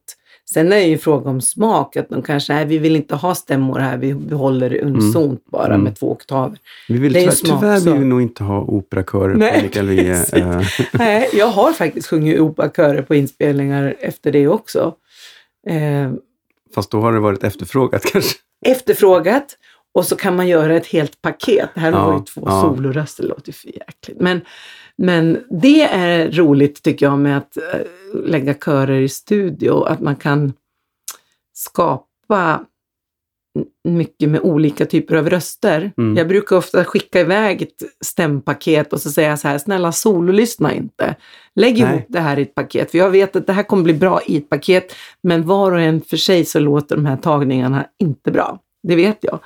sen 0.55 0.66
är 0.72 0.76
det 0.76 0.82
ju 0.86 0.99
fråga 0.99 1.30
om 1.30 1.40
smak, 1.40 1.96
att 1.96 2.09
de 2.09 2.22
kanske, 2.22 2.53
nej 2.55 2.64
vi 2.66 2.78
vill 2.78 2.96
inte 2.96 3.14
ha 3.16 3.34
stämmor 3.34 3.78
här, 3.78 3.96
vi 3.96 4.14
behåller 4.14 4.70
det 4.70 4.80
unisont 4.80 5.44
bara 5.44 5.66
Mm. 5.74 5.80
med 5.80 5.96
två 5.99 6.11
oktaver. 6.12 6.59
Vi 6.88 6.99
vill 6.99 7.12
Det 7.12 7.20
är 7.24 7.28
en 7.28 7.34
tyvärr, 7.34 7.59
tyvärr 7.59 7.76
smaksak. 7.78 7.94
vill 7.94 8.01
vi 8.01 8.07
nog 8.09 8.22
inte 8.22 8.44
ha 8.44 8.61
operakörer 8.61 9.32
på 9.32 9.62
Mikael 9.62 9.86
Wiehe. 9.88 10.24
eh, 10.32 10.62
nej, 10.92 11.28
jag 11.32 11.46
har 11.46 11.72
faktiskt 11.72 12.07
sjungit 12.09 12.40
operakörer 12.40 13.03
på 13.03 13.14
inspelningar 13.14 13.94
efter 14.01 14.32
det 14.32 14.49
också. 14.49 14.94
Eh, 15.68 16.12
Fast 16.74 16.90
då 16.90 17.01
har 17.01 17.12
det 17.12 17.20
varit 17.20 17.44
efterfrågat 17.44 18.03
kanske. 18.12 18.34
efterfrågat 18.66 19.57
och 19.94 20.05
så 20.05 20.16
kan 20.16 20.36
man 20.36 20.49
göra 20.49 20.76
ett 20.76 20.86
helt 20.86 21.22
paket. 21.22 21.68
Det 21.74 21.80
här 21.80 21.92
Ja, 21.92 22.07
var 22.07 22.18
ju 22.18 22.24
två 22.24 22.42
ja. 22.46 22.61
soloröster, 22.76 23.22
det 23.22 23.28
låter 23.28 23.49
ju 23.49 23.53
för 23.53 23.68
jäkligt. 23.68 24.20
Men, 24.20 24.40
men 24.99 25.44
det 25.51 25.82
är 25.82 26.30
roligt 26.30 26.82
tycker 26.82 27.07
jag 27.07 27.18
med 27.18 27.38
att 27.38 27.57
eh, 27.57 27.80
lägga 28.24 28.55
körer 28.55 29.01
i 29.01 29.09
studio, 29.09 29.84
att 29.84 30.01
man 30.01 30.16
kan 30.16 30.53
skapa 31.53 32.64
mycket 33.84 34.28
med 34.28 34.40
olika 34.40 34.86
typer 34.86 35.16
av 35.16 35.30
röster. 35.30 35.92
Mm. 35.99 36.16
Jag 36.16 36.28
brukar 36.28 36.57
ofta 36.57 36.84
skicka 36.84 37.20
iväg 37.20 37.62
ett 37.62 37.82
stämpaket 38.05 38.92
och 38.92 39.01
så 39.01 39.11
säga 39.11 39.36
så 39.36 39.49
här, 39.49 39.59
snälla 39.59 39.92
sololyssna 39.92 40.74
inte. 40.74 41.16
Lägg 41.55 41.80
Nej. 41.80 41.82
ihop 41.82 42.07
det 42.09 42.20
här 42.20 42.38
i 42.38 42.42
ett 42.42 42.55
paket, 42.55 42.90
för 42.90 42.99
jag 42.99 43.11
vet 43.11 43.36
att 43.36 43.46
det 43.46 43.53
här 43.53 43.62
kommer 43.62 43.82
bli 43.82 43.94
bra 43.94 44.20
i 44.26 44.36
ett 44.36 44.49
paket, 44.49 44.94
men 45.22 45.46
var 45.46 45.72
och 45.72 45.80
en 45.80 46.01
för 46.01 46.16
sig 46.16 46.44
så 46.44 46.59
låter 46.59 46.96
de 46.96 47.07
här 47.07 47.16
tagningarna 47.16 47.86
inte 47.99 48.30
bra. 48.30 48.59
Det 48.82 48.96
vet 48.96 49.18
jag. 49.20 49.38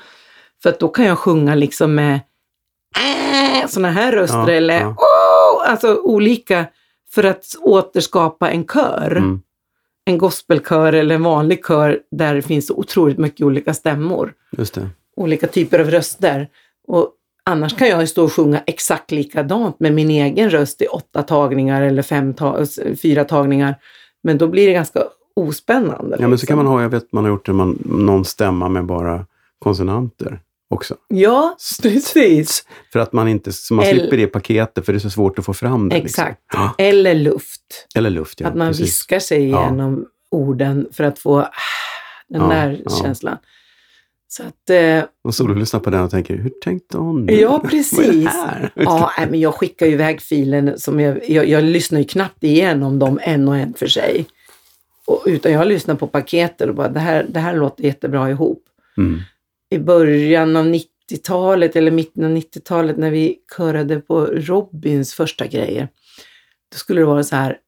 För 0.62 0.70
att 0.70 0.78
då 0.78 0.88
kan 0.88 1.04
jag 1.04 1.18
sjunga 1.18 1.54
liksom 1.54 1.94
med 1.94 2.20
äh, 3.62 3.68
såna 3.68 3.90
här 3.90 4.12
röster 4.12 4.38
Ja, 4.38 4.50
eller 4.50 4.80
ja. 4.80 4.94
Alltså 5.72 5.96
olika 5.96 6.66
för 7.10 7.24
att 7.24 7.44
återskapa 7.60 8.50
en 8.50 8.66
kör. 8.66 9.16
Mm. 9.16 9.40
En 10.04 10.18
gospelkör 10.18 10.92
eller 10.92 11.14
en 11.14 11.22
vanlig 11.22 11.66
kör 11.66 12.00
där 12.10 12.34
det 12.34 12.42
finns 12.42 12.70
otroligt 12.70 13.18
mycket 13.18 13.46
olika 13.46 13.74
stämmor 13.74 14.34
olika 15.16 15.46
typer 15.46 15.78
av 15.78 15.90
röster. 15.90 16.48
Och 16.88 17.12
annars 17.44 17.76
kan 17.76 17.88
jag 17.88 18.00
ju 18.00 18.06
stå 18.06 18.24
och 18.24 18.32
sjunga 18.32 18.62
exakt 18.66 19.10
likadant 19.10 19.80
med 19.80 19.94
min 19.94 20.10
egen 20.10 20.50
röst 20.50 20.82
i 20.82 20.86
åtta 20.86 21.22
tagningar 21.22 21.82
eller 21.82 22.02
fem 22.02 22.34
ta 22.34 22.66
fyra 23.02 23.24
tagningar. 23.24 23.74
Men 24.22 24.38
då 24.38 24.48
blir 24.48 24.66
det 24.66 24.72
ganska 24.72 25.02
ospännande. 25.36 26.16
Ja, 26.20 26.28
men 26.28 26.38
så 26.38 26.46
kan 26.46 26.56
liksom. 26.56 26.56
man 26.56 26.66
ha, 26.66 26.82
jag 26.82 26.88
vet 26.88 27.12
man 27.12 27.24
har 27.24 27.30
gjort 27.30 27.46
det, 27.46 27.52
man, 27.52 27.78
någon 27.84 28.24
stämma 28.24 28.68
med 28.68 28.84
bara 28.84 29.26
konsonanter 29.58 30.40
också. 30.72 30.96
Ja, 31.08 31.56
precis. 31.82 32.64
För 32.92 33.00
att 33.00 33.12
man 33.12 33.28
inte, 33.28 33.52
så 33.52 33.74
man 33.74 33.84
Eller- 33.84 34.00
slipper 34.00 34.16
det 34.16 34.26
paketet 34.26 34.86
för 34.86 34.92
det 34.92 34.96
är 34.96 35.00
så 35.00 35.10
svårt 35.10 35.38
att 35.38 35.44
få 35.44 35.54
fram 35.54 35.88
det. 35.88 35.94
liksom. 35.98 36.24
Exakt. 36.24 36.40
Ja. 36.52 36.74
Eller 36.78 37.14
luft. 37.14 37.86
Eller 37.94 38.10
luft, 38.10 38.40
ja. 38.40 38.48
att 38.48 38.54
man 38.54 38.68
precis. 38.68 38.86
viskar 38.86 39.18
sig 39.18 39.48
Ja. 39.50 39.62
igenom 39.66 40.06
orden 40.30 40.88
för 40.92 41.04
att 41.04 41.18
få 41.18 41.40
ah, 41.40 41.50
den 42.28 42.40
Ja, 42.42 42.48
där 42.48 42.80
ja. 42.84 42.90
känslan. 43.02 43.36
Så 44.28 44.42
att, 44.42 44.70
eh, 44.70 45.04
Och 45.24 45.34
så 45.34 45.44
du 45.46 45.54
lyssnar 45.54 45.80
på 45.80 45.90
den 45.90 46.00
och 46.02 46.10
tänker, 46.10 46.36
hur 46.36 46.50
tänkte 46.64 46.98
hon? 46.98 47.26
nu? 47.26 47.32
ja 47.32 47.50
Vad 47.50 47.58
är 47.60 47.62
det 47.64 47.68
precis. 47.70 48.28
här? 48.28 48.70
Ja, 48.76 49.12
nej, 49.18 49.26
men 49.30 49.40
jag 49.40 49.54
skickar 49.54 49.86
ju 49.86 49.92
iväg 49.92 50.20
filen, 50.22 50.78
som 50.78 51.00
jag, 51.00 51.30
jag, 51.30 51.48
jag 51.48 51.64
lyssnar 51.64 51.98
ju 51.98 52.04
knappt 52.04 52.44
igenom 52.44 52.98
dem 52.98 53.18
en 53.22 53.48
och 53.48 53.56
en 53.56 53.74
för 53.74 53.86
sig. 53.86 54.26
Och, 55.06 55.22
utan 55.26 55.52
jag 55.52 55.66
lyssnar 55.66 55.94
på 55.94 56.06
paketet 56.06 56.68
och 56.68 56.74
bara, 56.74 56.88
det 56.88 57.00
här, 57.00 57.26
det 57.28 57.40
här 57.40 57.56
låter 57.56 57.84
jättebra 57.84 58.30
ihop. 58.30 58.62
Mm. 58.96 59.20
I 59.72 59.78
början 59.78 60.56
av 60.56 60.64
90-talet 60.66 61.76
eller 61.76 61.90
mitten 61.90 62.24
av 62.24 62.30
90-talet 62.30 62.96
när 62.96 63.10
vi 63.10 63.38
körade 63.56 64.00
på 64.00 64.26
Robins 64.26 65.14
första 65.14 65.46
grejer, 65.46 65.88
då 66.72 66.78
skulle 66.78 67.00
det 67.00 67.04
vara 67.04 67.24
så 67.24 67.36
här 67.36 67.58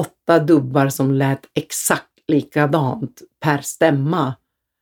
åtta 0.00 0.38
dubbar 0.38 0.88
som 0.88 1.12
lät 1.14 1.40
exakt 1.54 2.06
likadant 2.28 3.22
per 3.44 3.58
stämma. 3.58 4.34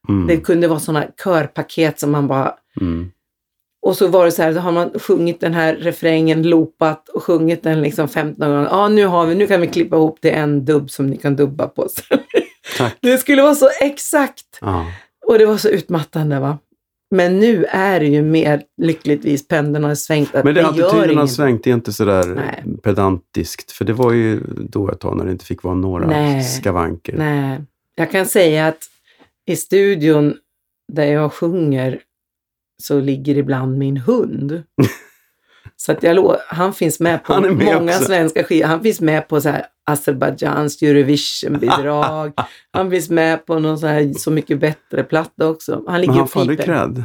Mm. 0.08 0.26
Det 0.26 0.36
kunde 0.36 0.68
vara 0.68 0.80
sådana 0.80 1.06
körpaket 1.24 2.00
som 2.00 2.10
man 2.10 2.26
bara 2.28 2.54
Mm. 2.80 3.10
och 3.82 3.96
så 3.96 4.08
var 4.08 4.24
det 4.24 4.32
så 4.32 4.42
här, 4.42 4.54
så 4.54 4.60
har 4.60 4.72
man 4.72 4.98
sjungit 4.98 5.40
den 5.40 5.54
här 5.54 5.74
refrängen, 5.76 6.42
loopat 6.42 7.08
och 7.08 7.22
sjungit 7.22 7.62
den 7.62 7.80
liksom 7.82 8.08
15 8.08 8.48
gånger. 8.48 8.68
Ja, 8.70 8.88
nu, 8.88 9.06
har 9.06 9.26
vi, 9.26 9.34
nu 9.34 9.46
kan 9.46 9.60
vi 9.60 9.66
klippa 9.66 9.96
ihop 9.96 10.20
till 10.20 10.30
en 10.30 10.64
dubb 10.64 10.90
som 10.90 11.06
ni 11.06 11.16
kan 11.16 11.36
dubba 11.36 11.66
på. 11.68 11.88
Tack. 12.78 12.96
Det 13.00 13.18
skulle 13.18 13.42
vara 13.42 13.54
så 13.54 13.68
exakt! 13.80 14.58
Ja. 14.60 14.86
Och 15.28 15.38
det 15.38 15.46
var 15.46 15.56
så 15.56 15.68
utmattande 15.68 16.40
va. 16.40 16.58
Men 17.10 17.38
nu 17.38 17.64
är 17.64 18.00
det 18.00 18.06
ju 18.06 18.22
mer 18.22 18.62
lyckligtvis 18.82 19.48
pendeln 19.48 19.84
har 19.84 19.94
svängt. 19.94 20.34
Att 20.34 20.44
Men 20.44 20.54
det 20.54 20.60
gör 20.60 20.68
attityden 20.68 21.18
har 21.18 21.26
svängt, 21.26 21.64
det 21.64 21.70
är 21.70 21.74
inte 21.74 21.92
sådär 21.92 22.26
Nej. 22.26 22.64
pedantiskt. 22.82 23.72
För 23.72 23.84
det 23.84 23.92
var 23.92 24.12
ju 24.12 24.40
då 24.70 24.90
ett 24.90 25.00
tag 25.00 25.16
när 25.16 25.24
det 25.24 25.32
inte 25.32 25.44
fick 25.44 25.62
vara 25.62 25.74
några 25.74 26.06
Nej. 26.06 26.44
skavanker. 26.44 27.16
Nej, 27.16 27.60
jag 27.94 28.10
kan 28.10 28.26
säga 28.26 28.66
att 28.66 28.82
i 29.46 29.56
studion 29.56 30.34
där 30.92 31.04
jag 31.04 31.32
sjunger 31.32 32.00
så 32.82 33.00
ligger 33.00 33.38
ibland 33.38 33.78
min 33.78 33.96
hund. 33.96 34.62
Så 35.80 35.92
att 35.92 36.02
jag 36.02 36.36
han 36.48 36.72
finns 36.74 37.00
med 37.00 37.24
på 37.24 37.32
Han 37.32 37.42
med 37.42 37.52
många 37.74 37.92
också. 37.92 38.04
svenska 38.04 38.44
skivor. 38.44 38.66
Han 38.66 38.82
finns 38.82 39.00
med 39.00 39.28
på 39.28 39.40
så 39.40 39.48
här 39.48 39.66
Azerbajdzjans 39.90 40.82
Eurovision-bidrag. 40.82 42.32
han 42.72 42.90
finns 42.90 43.10
med 43.10 43.46
på 43.46 43.58
någon 43.58 43.78
så 43.78 43.86
här 43.86 44.12
Så 44.18 44.30
mycket 44.30 44.60
bättre-platta 44.60 45.48
också. 45.48 45.82
Han 45.86 46.00
ligger 46.00 46.12
Men 46.12 46.18
han 46.18 46.28
får 46.28 46.40
aldrig 46.40 46.60
cred. 46.64 47.02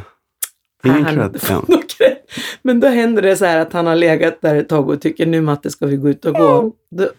Ingen 0.86 1.06
Han- 1.06 1.16
cred 1.16 1.40
någon 1.52 1.82
cred. 1.98 2.18
Men 2.62 2.80
då 2.80 2.88
händer 2.88 3.22
det 3.22 3.36
så 3.36 3.46
här 3.46 3.58
att 3.60 3.74
han 3.74 3.88
har 3.88 3.96
legat 3.96 4.42
där 4.42 4.56
ett 4.56 4.70
tag 4.70 4.90
och 4.90 5.02
tycker 5.02 5.26
nu 5.26 5.42
Matte 5.42 5.70
ska 5.70 5.86
vi 5.86 5.96
gå 5.98 6.10
ut 6.10 6.26
och 6.26 6.34
gå. 6.34 6.72
Då, 6.92 7.10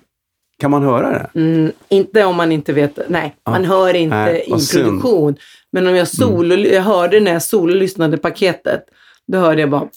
Kan 0.60 0.70
man 0.70 0.82
höra 0.82 1.10
det? 1.10 1.40
Mm, 1.40 1.72
inte 1.88 2.24
om 2.24 2.36
man 2.36 2.52
inte 2.52 2.72
vet. 2.72 2.98
Nej, 3.08 3.36
Ja. 3.44 3.50
man 3.50 3.64
hör 3.64 3.94
inte 3.96 4.16
Nej, 4.16 4.44
i 4.46 4.50
vad 4.50 4.62
synd. 4.62 4.84
produktion. 4.84 5.36
Men 5.72 5.86
om 5.86 5.94
jag 5.96 6.08
solo, 6.08 6.54
jag 6.54 6.82
hörde 6.82 7.20
när 7.20 7.32
jag 7.32 7.42
sololyssnade 7.42 8.16
paketet, 8.18 8.84
då 9.32 9.38
hörde 9.38 9.60
jag 9.60 9.70
bara... 9.70 9.88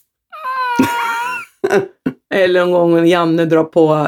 Eller 2.33 2.65
någon 2.65 2.71
gång 2.71 2.95
när 2.95 3.03
Janne 3.03 3.45
drar 3.45 3.63
på 3.63 3.93
eh, 3.93 4.07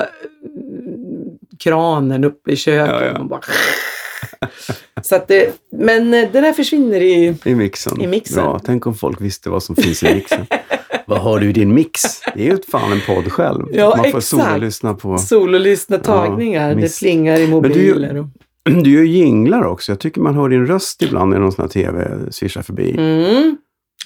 kranen 1.60 2.24
uppe 2.24 2.51
i 2.51 2.55
köket. 2.55 2.95
Ja, 2.95 3.05
ja. 3.05 3.20
Och 3.20 3.26
bara... 3.26 3.41
Så 5.03 5.16
att 5.16 5.28
det, 5.28 5.60
men 5.72 6.14
eh, 6.14 6.32
det 6.32 6.41
där 6.41 6.53
försvinner 6.53 7.01
i... 7.01 7.36
I 7.45 7.55
mixen. 7.55 8.01
I 8.01 8.07
mixen. 8.07 8.43
Bra, 8.43 8.60
tänk 8.66 8.88
om 8.88 8.95
folk 8.95 9.22
visste 9.22 9.49
vad 9.49 9.64
som 9.64 9.76
finns 9.76 10.03
i 10.03 10.14
mixen. 10.14 10.45
vad 11.05 11.22
har 11.22 11.39
du 11.39 11.49
i 11.49 11.53
din 11.53 11.74
mix? 11.74 12.01
Det 12.36 12.47
är 12.47 12.51
ju 12.51 12.57
fan 12.72 12.91
en 12.91 13.01
podd 13.07 13.32
själv. 13.32 13.66
Ja, 13.72 13.93
Man 13.97 14.12
får 14.12 14.20
sololyssna 14.20 14.93
på... 14.93 15.18
Sololyssna 15.18 15.97
tagningar. 15.97 16.70
det 16.70 16.82
visst. 16.82 16.99
plingar 16.99 17.39
i 17.39 17.47
mobiler. 17.47 18.18
och... 18.18 18.28
Du 18.84 18.91
gör 18.91 19.03
jinglar 19.03 19.64
också. 19.64 19.91
Jag 19.91 19.99
tycker 19.99 20.22
man 20.22 20.36
hör 20.36 20.49
din 20.49 20.66
röst 20.66 21.01
ibland 21.01 21.30
när 21.30 21.39
någon 21.39 21.51
sån 21.51 21.64
här 21.64 21.70
tv 21.70 22.20
svischar 22.32 22.62
förbi. 22.62 22.95
Mm. 22.97 23.57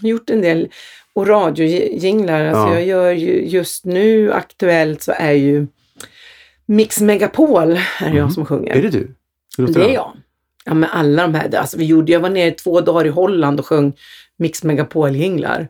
Gjort 0.02 0.30
en 0.30 0.42
del. 0.42 0.68
Och 1.16 1.28
radiojinglar. 1.28 2.46
Alltså 2.46 2.74
Ja. 2.74 2.74
Jag 2.74 2.86
gör 2.86 3.12
ju 3.12 3.46
just 3.48 3.86
nu 3.86 4.34
aktuellt 4.34 5.02
så 5.02 5.14
är 5.18 5.32
ju 5.32 5.68
Mix 6.66 7.02
Megapol 7.02 7.80
är 8.00 8.14
jag 8.14 8.32
som 8.34 8.46
sjunger. 8.46 8.74
Är 8.74 8.82
det 8.82 8.90
du? 8.90 9.16
Hur 9.58 9.68
låter 9.68 9.80
Det 9.80 9.90
är 9.90 9.94
jag. 9.94 10.12
Ja, 10.66 10.74
men 10.74 10.90
alla 10.90 11.22
de 11.22 11.36
här. 11.36 11.56
Alltså 11.56 11.78
vi 11.78 11.86
gjorde, 11.86 12.12
jag 12.12 12.20
var 12.20 12.30
nere 12.30 12.52
två 12.52 12.82
dagar 12.82 13.06
i 13.06 13.10
Holland 13.10 13.60
och 13.60 13.66
sjöng 13.66 13.94
Mix 14.38 14.64
Megapol-jinglar. 14.64 15.68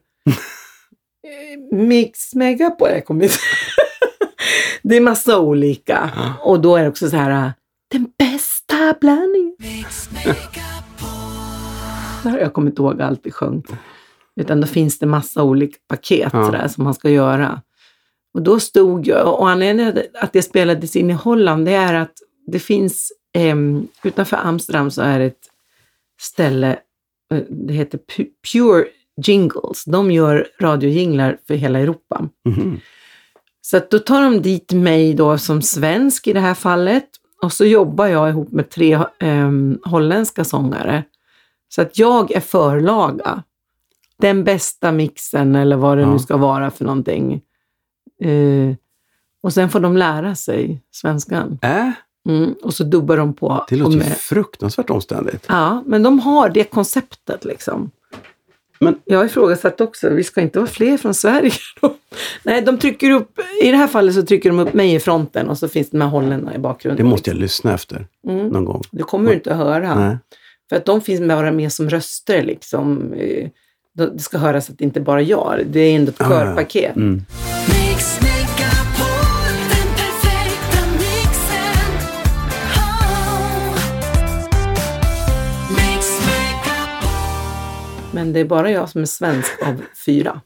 Mix 1.72 2.36
Megapol, 2.36 2.90
jag 2.90 3.06
kommer 3.06 3.24
inte... 3.24 3.36
det 4.82 4.96
är 4.96 5.02
massa 5.02 5.40
olika. 5.40 6.12
Och 6.42 6.60
då 6.60 6.76
är 6.76 6.84
det 6.84 6.90
också 6.90 7.10
så 7.10 7.16
här, 7.18 7.46
äh, 7.46 7.52
den 7.92 8.08
bästa 8.18 8.96
blandningen. 9.02 9.56
Jag 12.24 12.54
kommer 12.54 12.70
inte 12.70 12.82
ihåg 12.82 13.02
allt 13.02 13.20
vi 13.24 13.32
sjöng. 13.32 13.64
Utan 14.42 14.62
då 14.62 14.68
finns 14.68 15.00
det 15.00 15.06
massa 15.06 15.44
olika 15.44 15.78
paket 15.88 16.30
Ja. 16.34 16.46
sådär, 16.46 16.68
som 16.68 16.84
man 16.84 16.94
ska 16.94 17.10
göra. 17.10 17.62
Och 18.34 18.42
då 18.42 18.60
stod 18.60 19.08
jag, 19.08 19.40
och 19.40 19.50
anledningen 19.50 19.94
till 19.94 20.04
att 20.22 20.34
det 20.34 20.42
spelades 20.42 20.96
in 20.96 21.10
i 21.10 21.14
Holland, 21.14 21.66
det 21.66 21.74
är 21.74 21.94
att 21.94 22.14
det 22.48 22.60
finns, 22.60 23.12
em, 23.38 23.88
utanför 24.04 24.38
Amsterdam 24.38 24.92
så 24.92 25.02
är 25.02 25.20
det 25.20 25.26
ett 25.26 25.50
ställe, 26.22 26.80
eh, 27.34 27.42
det 27.50 27.74
heter 27.74 27.98
Pu- 27.98 28.30
Pure 28.54 28.86
Jingles. 29.26 29.84
De 29.86 30.12
gör 30.12 30.48
radiojinglar 30.62 31.38
för 31.48 31.54
hela 31.54 31.80
Europa. 31.80 32.30
Mhm. 32.46 32.80
Så 33.62 33.78
att 33.78 33.90
då 33.92 34.00
tar 34.00 34.22
de 34.24 34.42
dit 34.42 34.72
mig 34.74 35.14
då 35.14 35.38
som 35.38 35.62
svensk 35.62 36.28
i 36.28 36.34
det 36.34 36.40
här 36.40 36.54
fallet 36.54 37.06
och 37.42 37.54
så 37.54 37.66
jobbar 37.66 38.06
jag 38.08 38.30
ihop 38.30 38.52
med 38.52 38.70
tre 38.70 39.00
em, 39.20 39.80
holländska 39.86 40.44
sångare. 40.44 41.04
Så 41.76 41.82
att 41.82 41.98
jag 42.00 42.32
är 42.32 42.40
förlaga. 42.40 43.44
Den 44.24 44.44
bästa 44.44 44.92
mixen 44.92 45.56
eller 45.56 45.76
vad 45.76 45.98
det 45.98 46.02
Ja. 46.02 46.12
nu 46.14 46.20
ska 46.20 46.38
vara 46.38 46.72
för 46.72 46.86
någonting. 46.86 47.42
Eh, 48.24 48.76
och 49.42 49.54
sen 49.54 49.70
får 49.70 49.80
de 49.80 49.98
lära 49.98 50.36
sig 50.36 50.82
svenskan. 50.92 51.60
Äh, 51.62 51.90
Mm, 52.30 52.54
och 52.64 52.74
så 52.74 52.84
dubbar 52.84 53.18
de 53.18 53.34
på. 53.34 53.66
det 53.70 53.76
låter 53.76 53.98
med- 53.98 54.18
fruktansvärt 54.18 54.90
omständigt. 54.90 55.46
Ja, 55.50 55.84
men 55.86 56.04
de 56.04 56.20
har 56.20 56.50
det 56.50 56.64
konceptet 56.64 57.46
liksom. 57.46 57.92
Men- 58.80 59.00
jag 59.06 59.18
har 59.18 59.26
ifrågasatt 59.26 59.82
också, 59.82 60.10
vi 60.10 60.24
ska 60.24 60.42
inte 60.42 60.60
vara 60.60 60.68
fler 60.70 60.98
från 60.98 61.14
Sverige 61.14 61.52
då? 61.82 61.96
Nej, 62.44 62.62
de 62.62 62.78
trycker 62.78 63.12
upp, 63.12 63.40
i 63.64 63.72
det 63.72 63.78
här 63.78 63.88
fallet 63.88 64.16
så 64.16 64.22
trycker 64.26 64.50
de 64.50 64.60
upp 64.60 64.74
mig 64.74 64.94
i 64.94 65.00
fronten 65.00 65.50
och 65.50 65.58
så 65.58 65.68
finns 65.68 65.90
det 65.90 65.98
med 65.98 66.10
holländarna 66.10 66.56
i 66.56 66.60
bakgrunden. 66.60 67.06
Det 67.06 67.10
måste 67.10 67.30
jag 67.30 67.38
lyssna 67.38 67.74
efter 67.74 68.08
Mm. 68.28 68.48
någon 68.48 68.66
gång. 68.66 68.82
Det 68.92 69.04
kommer 69.04 69.30
du 69.30 69.36
inte 69.36 69.52
att 69.52 69.58
höra. 69.58 69.96
Nej. 69.96 70.18
För 70.70 70.76
att 70.76 70.86
de 70.86 71.02
finns 71.02 71.22
med 71.22 71.38
bara 71.38 71.52
med 71.52 71.72
som 71.74 71.90
röster 71.90 72.44
liksom. 72.44 73.14
Eh, 74.00 74.06
Det 74.06 74.20
ska 74.20 74.38
höras 74.38 74.70
att 74.70 74.78
det 74.78 74.84
inte 74.84 75.02
bara 75.02 75.22
jag, 75.22 75.60
det 75.66 75.80
är 75.80 75.96
ändå 75.96 76.10
ett 76.12 76.22
Ah, 76.22 76.24
ja. 76.24 76.30
körpaket. 76.40 76.96
Mm. 76.96 77.26
Perfekta 79.98 80.80
mixen. 80.98 81.64
Oh. 87.02 88.14
Men 88.14 88.34
det 88.34 88.40
är 88.40 88.46
bara 88.46 88.72
jag 88.72 88.90
som 88.90 89.02
är 89.02 89.06
svensk 89.06 89.52
av 89.66 89.82
fyra. 90.06 90.42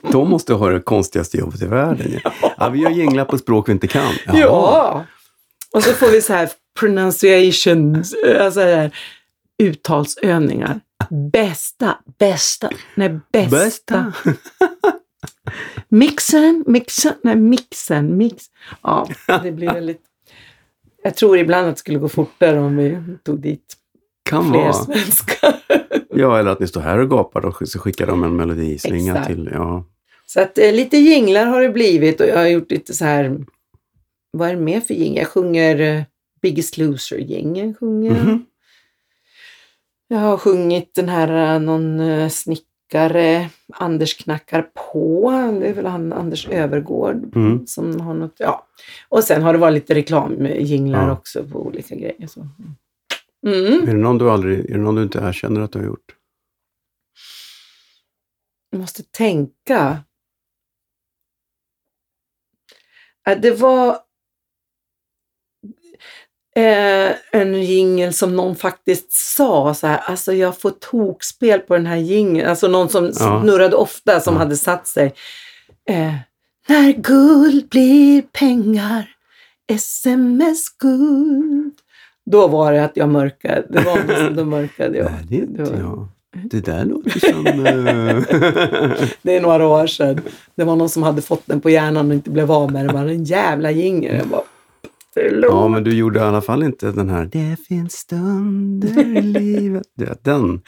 De 0.12 0.30
måste 0.30 0.54
ha 0.54 0.68
det 0.70 0.80
konstigaste 0.80 1.36
jobbet 1.38 1.62
i 1.62 1.66
världen. 1.66 2.20
Ja. 2.24 2.32
Ja, 2.58 2.68
vi 2.68 2.78
gör 2.80 2.90
jinglar 2.90 3.24
på 3.24 3.38
språk 3.38 3.68
vi 3.68 3.72
inte 3.72 3.86
kan. 3.86 4.12
Jaha. 4.26 4.38
Ja! 4.38 5.04
Och 5.74 5.82
så 5.82 5.92
får 5.92 6.08
vi 6.10 6.22
så 6.22 6.32
här 6.32 6.48
pronunciation, 6.80 8.04
alltså 8.40 8.60
här, 8.60 8.90
uttalsövningar. 9.62 10.80
Bästa, 11.32 11.98
bästa, 12.18 12.70
nej 12.94 13.18
bästa. 13.32 13.56
Bästa. 13.56 14.12
Mixen, 15.88 16.64
mixen, 16.66 17.12
nej 17.22 17.36
mixen, 17.36 18.16
mix. 18.16 18.44
Ja, 18.82 19.08
det 19.42 19.52
blir 19.52 19.72
väldigt... 19.72 20.02
Jag 21.02 21.14
tror 21.14 21.38
ibland 21.38 21.68
att 21.68 21.74
det 21.74 21.78
skulle 21.78 21.98
gå 21.98 22.08
fortare 22.08 22.58
om 22.60 22.76
vi 22.76 22.98
tog 23.22 23.40
dit 23.40 23.76
Kan 24.30 24.50
fler 24.50 24.60
vara. 24.60 24.72
svenskar. 24.72 25.54
Ja, 26.10 26.38
eller 26.38 26.50
att 26.50 26.60
ni 26.60 26.66
står 26.66 26.80
här 26.80 26.98
och 26.98 27.10
gapar 27.10 27.46
och 27.46 27.68
så 27.68 27.78
skickar 27.78 28.06
de 28.06 28.24
en 28.24 28.36
melodislinga 28.36 29.12
Exakt. 29.12 29.26
till. 29.28 29.50
Ja. 29.52 29.84
Så 30.26 30.40
att 30.40 30.58
eh, 30.58 30.72
lite 30.72 30.96
jinglar 30.96 31.46
har 31.46 31.60
det 31.62 31.68
blivit 31.68 32.20
och 32.20 32.26
jag 32.26 32.36
har 32.36 32.46
gjort 32.46 32.70
lite 32.70 32.94
så 32.94 33.04
här, 33.04 33.38
vad 34.30 34.48
är 34.48 34.54
det 34.54 34.60
mer 34.60 34.80
för 34.80 34.94
jinglar? 34.94 35.20
Jag 35.22 35.28
sjunger 35.28 35.80
eh, 35.80 36.02
Biggest 36.42 36.78
Loser-gängen. 36.78 37.74
Sjunger. 37.74 38.10
jag. 38.16 38.24
Mhm. 38.24 38.44
Jag 40.08 40.18
har 40.18 40.38
sjungit 40.38 40.94
den 40.94 41.08
här, 41.08 41.54
eh, 41.54 41.60
någon 41.60 42.00
eh, 42.00 42.28
snickare 42.28 43.50
Anders 43.72 44.16
knackar 44.24 44.62
på, 44.62 45.30
det 45.60 45.68
är 45.68 45.74
väl 45.74 45.86
han 45.86 46.12
Anders 46.12 46.48
Övergård 46.48 47.36
Mm. 47.36 47.66
som 47.66 48.00
har 48.00 48.14
något, 48.14 48.34
ja. 48.38 48.66
Och 49.08 49.24
sen 49.24 49.42
har 49.42 49.52
det 49.52 49.58
varit 49.58 49.74
lite 49.74 49.94
reklamjinglar 49.94 51.06
Ja. 51.08 51.12
också 51.12 51.44
på 51.44 51.66
olika 51.66 51.94
grejer. 51.94 52.26
Så. 52.26 52.48
Mm. 53.46 53.82
Är 53.82 53.86
det 53.86 54.00
någon 54.02 54.18
du 54.18 54.30
aldrig, 54.30 54.70
är 54.70 54.74
det 54.74 54.80
någon 54.80 54.94
du 54.94 55.02
inte 55.02 55.18
erkänner 55.18 55.60
att 55.60 55.72
du 55.72 55.78
har 55.78 55.86
gjort? 55.86 56.14
Jag 58.70 58.80
måste 58.80 59.02
tänka. 59.02 59.98
Äh, 63.28 63.40
Det 63.40 63.50
var 63.50 63.98
eh, 66.56 67.10
en 67.32 67.62
jingel 67.62 68.12
som 68.12 68.36
någon 68.36 68.56
faktiskt 68.56 69.12
sa 69.12 69.74
så 69.74 69.86
här, 69.86 69.98
alltså 69.98 70.32
jag 70.32 70.60
får 70.60 70.70
tokspel 70.70 71.60
på 71.60 71.74
den 71.74 71.86
här 71.86 71.96
jingeln. 71.96 72.48
Alltså 72.48 72.68
någon 72.68 72.88
som 72.88 73.04
Ja. 73.20 73.40
snurrade 73.42 73.76
ofta 73.76 74.20
som 74.20 74.34
Ja. 74.34 74.38
hade 74.40 74.56
satt 74.56 74.86
sig. 74.86 75.14
Eh, 75.90 76.14
när 76.68 76.92
guld 76.92 77.68
blir 77.68 78.22
pengar, 78.22 79.08
sms-guld. 80.48 81.74
Då 82.30 82.46
var 82.48 82.72
det 82.72 82.84
att 82.84 82.96
jag 82.96 83.08
mörkade. 83.08 83.64
Det 83.68 83.80
var 83.80 84.30
då 84.30 84.44
mörkade 84.44 84.98
jag. 84.98 85.04
Nej, 85.12 85.20
det 85.28 85.36
är 85.36 85.42
inte 85.42 85.62
var- 85.62 85.78
jag. 85.80 86.08
Det 86.50 86.60
där 86.60 86.84
låter 86.84 87.20
som... 87.20 87.46
eh, 87.46 89.04
Det 89.22 89.36
är 89.36 89.40
några 89.40 89.66
år 89.68 89.86
sedan. 89.86 90.20
Det 90.54 90.64
var 90.64 90.76
någon 90.76 90.88
som 90.88 91.02
hade 91.02 91.22
fått 91.22 91.42
den 91.46 91.60
på 91.60 91.70
hjärnan 91.70 92.08
och 92.08 92.14
inte 92.14 92.30
blev 92.30 92.52
av 92.52 92.72
med 92.72 92.84
det. 92.84 92.88
Det 92.88 92.94
var 92.94 93.06
en 93.06 93.24
jävla 93.24 93.70
jingel. 93.70 94.26
Förlåt. 95.22 95.50
ja, 95.50 95.68
men 95.68 95.84
du 95.84 95.94
gjorde 95.94 96.18
i 96.18 96.22
alla 96.22 96.40
fall 96.40 96.62
inte 96.62 96.92
den 96.92 97.08
här 97.08 97.28
Det 97.32 97.56
finns 97.68 97.92
stunder 97.92 98.98
i 99.16 99.22
livet. 99.22 99.82
Du 99.96 100.04
vet, 100.04 100.24
den. 100.24 100.60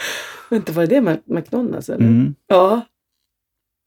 Vänta, 0.50 0.72
var 0.72 0.86
det 0.86 1.00
det 1.00 1.20
McDonalds 1.26 1.88
eller? 1.88 2.06
Mm. 2.06 2.34
Ja. 2.46 2.80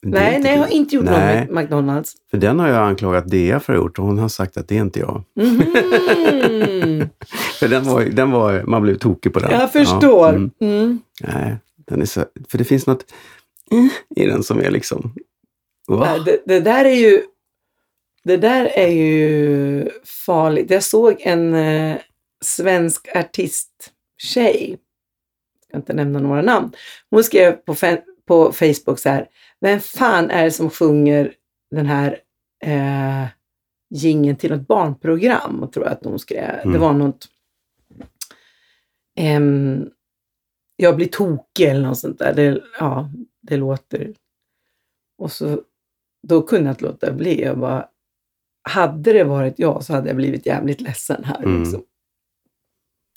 Nej, 0.05 0.39
nej, 0.41 0.51
jag 0.53 0.59
har 0.59 0.67
inte 0.73 0.95
gjort 0.95 1.05
Nej. 1.05 1.45
någon 1.45 1.53
med 1.55 1.63
McDonalds. 1.63 2.13
För 2.31 2.37
den 2.37 2.59
har 2.59 2.67
jag 2.67 2.87
anklagat 2.87 3.27
Dea 3.31 3.59
för 3.59 3.73
att 3.73 3.79
ha 3.79 3.83
gjort 3.85 3.99
och 3.99 4.05
hon 4.05 4.17
har 4.17 4.27
sagt 4.29 4.57
att 4.57 4.67
det 4.67 4.77
är 4.77 4.81
inte 4.81 4.99
jag. 4.99 5.23
Mhm. 5.35 5.59
För 7.59 7.67
den 7.67 7.83
var, 7.83 8.01
den 8.03 8.31
var, 8.31 8.63
man 8.67 8.81
blev 8.81 8.95
tokig 8.97 9.33
på 9.33 9.39
den. 9.39 9.51
jag 9.51 9.71
förstår. 9.71 10.01
Ja, 10.27 10.29
mm. 10.29 10.51
Mm. 10.61 10.99
Nej, 11.23 11.57
den 11.87 12.01
är 12.01 12.05
så, 12.05 12.25
för 12.49 12.57
det 12.57 12.63
finns 12.63 12.87
något 12.87 13.05
eh, 13.71 14.23
i 14.23 14.27
den 14.27 14.43
som 14.43 14.59
är 14.59 14.71
liksom... 14.71 15.13
Nej, 15.89 16.19
Det, 16.25 16.39
det 16.45 16.59
där 16.59 16.85
är 16.85 16.95
ju 16.95 17.21
det 18.23 18.37
där 18.37 18.65
är 18.65 18.87
ju 18.87 19.89
farligt. 20.25 20.71
Jag 20.71 20.83
såg 20.83 21.21
en 21.21 21.53
eh, 21.53 21.97
svensk 22.45 23.15
artisttjej, 23.15 24.69
jag 25.59 25.67
ska 25.67 25.77
inte 25.77 25.93
nämna 25.93 26.19
några 26.19 26.41
namn, 26.41 26.71
hon 27.09 27.23
skrev 27.23 27.51
på, 27.51 27.75
på 28.25 28.51
Facebook 28.51 28.99
så 28.99 29.09
här, 29.09 29.27
vem 29.61 29.79
fan 29.79 30.29
är 30.31 30.43
det 30.43 30.51
som 30.51 30.69
sjunger 30.69 31.33
den 31.71 31.85
här 31.85 32.19
eh, 32.63 33.25
gingen 33.89 34.35
till 34.35 34.51
ett 34.51 34.67
barnprogram? 34.67 35.63
Och 35.63 35.73
tror 35.73 35.85
jag 35.85 35.93
att 35.93 36.05
hon 36.05 36.19
skrev. 36.19 36.55
Det 36.55 36.61
Mm. 36.63 36.81
var 36.81 36.93
något 36.93 37.27
ehm, 39.15 39.89
jag 40.75 40.95
blir 40.95 41.07
tokig 41.07 41.65
eller 41.65 41.81
något 41.87 41.99
sånt 41.99 42.19
där. 42.19 42.33
Det, 42.33 42.63
ja, 42.79 43.09
det 43.41 43.57
låter... 43.57 44.13
Och 45.17 45.31
så, 45.31 45.61
då 46.27 46.41
kunde 46.41 46.65
jag 46.65 46.73
inte 46.73 46.85
låta 46.85 47.11
bli. 47.11 47.41
Jag 47.41 47.57
bara, 47.59 47.87
hade 48.69 49.13
det 49.13 49.23
varit 49.23 49.53
jag 49.57 49.83
så 49.83 49.93
hade 49.93 50.07
jag 50.07 50.15
blivit 50.17 50.45
jävligt 50.45 50.81
ledsen 50.81 51.23
här. 51.23 51.43
Mm. 51.43 51.59
Liksom. 51.63 51.81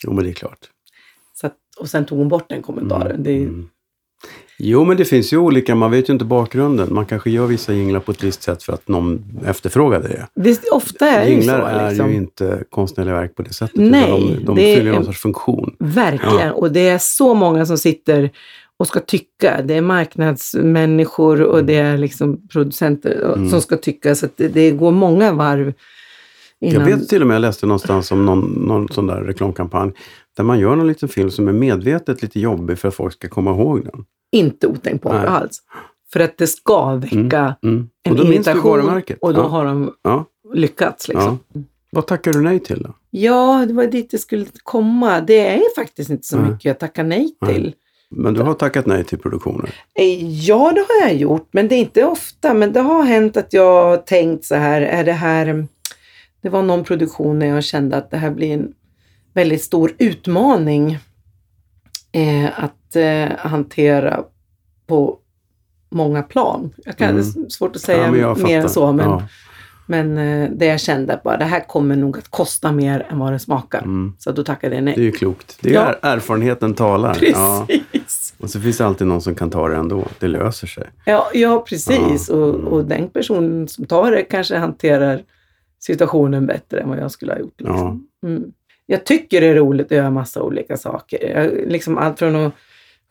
Jo, 0.05 0.13
men 0.13 0.25
det 0.25 0.31
är 0.31 0.35
klart. 0.35 0.59
Så 1.35 1.47
att, 1.47 1.57
och 1.79 1.89
sen 1.91 2.07
tog 2.07 2.19
hon 2.19 2.29
bort 2.29 2.49
den 2.49 2.63
kommentaren. 2.63 3.23
Det 3.23 3.31
är, 3.31 3.37
Mm. 3.41 3.69
Jo, 4.59 4.85
men 4.85 4.97
det 4.97 5.05
finns 5.05 5.33
ju 5.33 5.37
olika, 5.37 5.75
man 5.75 5.91
vet 5.91 6.09
ju 6.09 6.13
inte 6.13 6.25
bakgrunden. 6.25 6.95
Man 6.95 7.07
kanske 7.07 7.31
gör 7.31 7.47
vissa 7.47 7.73
jinglar 7.73 8.01
på 8.01 8.13
ett 8.13 8.23
visst 8.25 8.43
sätt 8.43 8.63
för 8.63 8.73
att 8.73 8.89
någon 8.89 9.25
efterfrågade 9.47 10.09
det. 10.09 10.27
det, 10.35 10.69
ofta 10.71 11.07
är 11.07 11.21
det 11.21 11.27
ju 11.31 11.33
Jinglar 11.37 11.61
så. 11.61 11.67
är 11.67 11.89
Liksom. 11.89 12.11
ju 12.11 12.17
inte 12.17 12.65
konstnärliga 12.71 13.15
verk 13.15 13.35
på 13.35 13.43
det 13.43 13.53
sättet. 13.53 13.77
Nej, 13.77 14.37
de 14.39 14.45
de 14.45 14.59
är 14.59 14.77
fyller 14.77 14.91
någon 14.91 14.99
en- 15.01 15.05
sorts 15.07 15.21
funktion. 15.21 15.77
Verkligen. 15.79 16.53
Och 16.53 16.73
det 16.73 16.89
är 16.89 16.99
så 16.99 17.35
många 17.35 17.67
som 17.67 17.79
sitter 17.79 18.31
och 18.79 18.87
ska 18.87 19.01
tycka. 19.01 19.63
Det 19.63 19.75
är 19.75 19.81
marknadsmänniskor 19.81 21.43
och 21.43 21.65
det 21.65 21.75
är 21.77 21.99
liksom 21.99 22.49
producenter 22.49 23.33
Mm. 23.37 23.49
som 23.51 23.61
ska 23.61 23.77
tycka. 23.77 24.15
Så 24.15 24.27
att 24.27 24.37
det, 24.37 24.49
det 24.49 24.71
går 24.71 24.91
många 24.91 25.33
varv 25.33 25.73
innan. 26.61 26.89
Jag 26.89 26.97
vet 26.97 27.09
till 27.09 27.21
och 27.23 27.29
med, 27.29 27.35
jag 27.35 27.41
läste 27.41 27.67
någonstans 27.67 28.13
om 28.13 28.27
någon, 28.27 28.41
någon 28.41 28.89
sån 28.89 29.07
där 29.07 29.21
reklamkampanj, 29.23 29.93
där 30.37 30.45
man 30.45 30.59
gör 30.59 30.77
någon 30.77 30.87
liten 30.87 31.09
film 31.09 31.31
som 31.31 31.49
är 31.49 31.53
medvetet 31.53 32.23
lite 32.23 32.41
jobbig 32.41 32.79
för 32.79 32.89
att 32.89 32.95
folk 32.95 33.13
ska 33.13 33.29
komma 33.29 33.51
ihåg 33.51 33.85
den. 33.85 34.05
Inte 34.33 34.67
otänkbart 34.67 35.25
alls. 35.25 35.59
För 36.13 36.21
att 36.21 36.39
det 36.39 36.47
ska 36.47 36.95
väcka 36.95 37.57
Mm. 37.63 37.89
en 38.03 38.13
Och 38.13 38.19
då 38.19 38.25
minns 38.25 38.45
du 38.47 38.51
irritation 38.51 39.03
och 39.21 39.35
då 39.35 39.41
ja. 39.41 39.47
har 39.49 39.65
de 39.65 39.93
Ja. 40.03 40.25
lyckats. 40.55 41.09
Liksom. 41.09 41.39
Ja. 41.53 41.61
Vad 41.91 42.07
tackar 42.07 42.33
du 42.33 42.41
nej 42.41 42.61
till 42.61 42.83
då? 42.83 42.95
Ja. 43.11 43.65
det 43.69 43.75
var 43.75 43.87
dit 43.87 44.11
det 44.11 44.19
skulle 44.19 44.47
komma. 44.63 45.21
Det 45.21 45.47
är 45.55 45.75
faktiskt 45.77 46.11
inte 46.11 46.27
så 46.27 46.37
mycket 46.39 46.65
jag 46.65 46.79
tackar 46.79 47.05
Nej. 47.05 47.37
till. 47.47 47.75
Men 48.11 48.35
du 48.35 48.43
har 48.43 48.55
tackat 48.55 48.87
nej 48.87 49.05
till 49.05 49.19
produktioner? 49.19 49.71
Eh, 49.95 50.25
Ja, 50.31 50.73
det 50.75 50.81
har 50.81 51.09
jag 51.09 51.17
gjort, 51.17 51.49
men 51.51 51.69
det 51.69 51.75
är 51.75 51.81
inte 51.81 52.05
ofta. 52.05 52.55
Men 52.55 52.73
det 52.73 52.81
har 52.81 53.03
hänt 53.03 53.37
att 53.37 53.53
jag 53.53 53.85
har 53.85 53.97
tänkt 53.97 54.45
så 54.45 54.55
här, 54.55 54.81
är 54.83 55.05
det 55.05 55.13
här... 55.13 55.67
Det 56.43 56.49
var 56.49 56.63
någon 56.63 56.85
produktion 56.85 57.39
när 57.39 57.47
jag 57.47 57.65
kände 57.65 57.97
att 57.97 58.11
det 58.11 58.17
här 58.17 58.31
blir 58.31 58.53
en 58.55 58.73
väldigt 59.35 59.63
stor 59.63 59.93
utmaning 59.99 60.99
eh, 62.13 62.65
att 62.65 62.97
eh, 62.97 63.29
hantera 63.39 64.25
på 64.87 65.19
många 65.91 66.23
plan. 66.23 66.71
Jag 66.85 66.97
kan, 66.97 67.09
Mm. 67.11 67.23
Det 67.35 67.41
är 67.41 67.49
svårt 67.51 67.77
att 67.77 67.83
säga 67.83 68.17
Ja, 68.17 68.35
mer 68.35 68.61
än 68.61 68.69
så, 68.69 68.93
men, 68.93 69.11
Ja. 69.11 69.23
men 69.87 70.19
eh, 70.19 70.51
det 70.57 70.67
jag 70.67 70.81
kände 70.81 71.21
bara, 71.25 71.37
det 71.37 71.45
här 71.45 71.69
kommer 71.69 71.97
nog 71.97 72.19
att 72.19 72.29
kosta 72.29 72.73
mer 72.73 73.07
än 73.11 73.19
vad 73.19 73.33
det 73.33 73.39
smakar. 73.39 73.79
Mm. 73.83 74.13
Så 74.19 74.33
då 74.33 74.45
tackade 74.45 74.75
jag 74.75 74.85
nej. 74.85 74.95
Det 74.95 75.01
är 75.01 75.05
ju 75.05 75.13
klokt. 75.13 75.59
Det 75.61 75.71
är 75.71 75.75
Ja. 75.75 75.95
erfarenheten 76.11 76.75
talar. 76.75 77.15
Precis. 77.15 77.35
Ja. 77.37 77.67
Ja, 78.39 78.45
Och 78.45 78.51
så 78.51 78.61
finns 78.61 78.79
det 78.79 78.87
alltid 78.87 79.07
någon 79.07 79.23
som 79.23 79.35
kan 79.35 79.51
ta 79.51 79.69
det 79.69 79.77
ändå. 79.77 80.05
Det 80.19 80.29
löser 80.29 80.67
sig. 80.67 80.85
ja, 81.35 81.65
precis. 81.69 82.29
Ja. 82.29 82.35
Och, 82.35 82.55
och 82.55 82.85
den 82.85 83.09
personen 83.09 83.69
som 83.69 83.87
tar 83.87 84.11
det 84.11 84.23
kanske 84.23 84.57
hanterar 84.57 85.23
situationen 85.79 86.47
bättre 86.47 86.81
än 86.81 86.89
vad 86.89 86.99
jag 86.99 87.11
skulle 87.11 87.33
ha 87.33 87.39
gjort. 87.39 87.61
Liksom. 87.61 88.09
Mm. 88.27 88.45
Jag 88.87 89.05
tycker 89.05 89.41
det 89.41 89.47
är 89.47 89.55
roligt 89.55 89.87
att 89.87 89.97
göra 89.97 90.11
massa 90.11 90.43
olika 90.43 90.77
saker. 90.77 91.29
Jag, 91.31 91.71
liksom 91.71 91.99
allt 91.99 92.19
från 92.19 92.37
att 92.37 92.53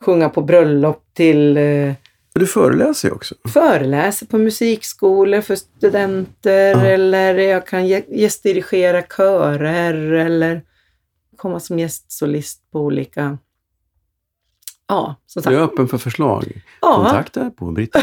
sjunga 0.04 0.28
på 0.28 0.42
bröllop 0.42 1.04
till 1.14 1.56
eh, 1.56 1.92
du 2.34 2.46
föreläser 2.46 3.08
ju 3.08 3.14
också. 3.14 3.34
föreläser 3.48 4.26
på 4.26 4.38
musikskolor 4.38 5.40
för 5.40 5.56
studenter 5.56 6.70
Ja. 6.70 6.86
eller 6.86 7.34
jag 7.38 7.66
kan 7.66 7.86
ge- 7.86 8.04
gästdirigera 8.08 9.02
körer 9.02 9.94
eller 10.12 10.62
komma 11.36 11.60
som 11.60 11.78
gästsolist 11.78 12.70
på 12.72 12.80
olika... 12.80 13.38
Ja, 14.88 15.16
som 15.26 15.42
Du 15.42 15.48
är 15.50 15.60
sagt. 15.60 15.72
öppen 15.72 15.88
för 15.88 15.98
förslag. 15.98 16.62
Ja, 16.80 16.94
Kontakta 16.94 17.50
på 17.50 17.70
Britta. 17.72 18.00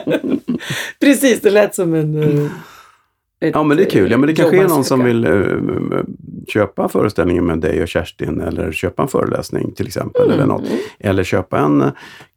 precis. 1.00 1.40
Det 1.40 1.50
lät 1.50 1.74
som 1.74 1.94
en... 1.94 2.22
eh, 2.22 2.50
ett, 3.40 3.54
Ja, 3.54 3.62
men 3.62 3.76
det 3.76 3.82
är 3.82 3.90
kul. 3.90 4.10
Ja, 4.10 4.16
men 4.18 4.26
det 4.26 4.34
kanske 4.34 4.56
är 4.62 4.68
någon 4.68 4.84
som 4.84 5.04
vill 5.04 5.24
eh, 5.24 6.02
köpa 6.48 6.88
föreställningen 6.88 7.46
med 7.46 7.58
dig 7.58 7.82
och 7.82 7.88
Kerstin 7.88 8.40
eller 8.40 8.72
köpa 8.72 9.02
en 9.02 9.08
föreläsning 9.08 9.74
till 9.74 9.86
exempel. 9.86 10.22
Mm. 10.22 10.34
Eller, 10.34 10.46
något. 10.46 10.62
eller 10.98 11.24
köpa 11.24 11.58
en 11.58 11.90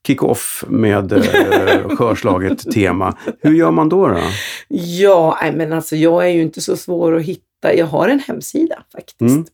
kick-off 0.07 0.63
med 0.67 1.11
eh, 1.13 1.89
skörslaget 1.97 2.71
tema. 2.71 3.17
Hur 3.41 3.53
gör 3.53 3.71
man 3.71 3.89
då? 3.89 4.07
då? 4.07 4.19
Ja, 4.67 5.39
men 5.53 5.73
alltså 5.73 5.95
jag 5.95 6.25
är 6.25 6.29
ju 6.29 6.41
inte 6.41 6.61
så 6.61 6.77
svår 6.77 7.15
att 7.15 7.23
hitta. 7.23 7.73
Jag 7.75 7.85
har 7.85 8.09
en 8.09 8.19
hemsida 8.19 8.83
faktiskt. 8.91 9.19
Mm. 9.35 9.45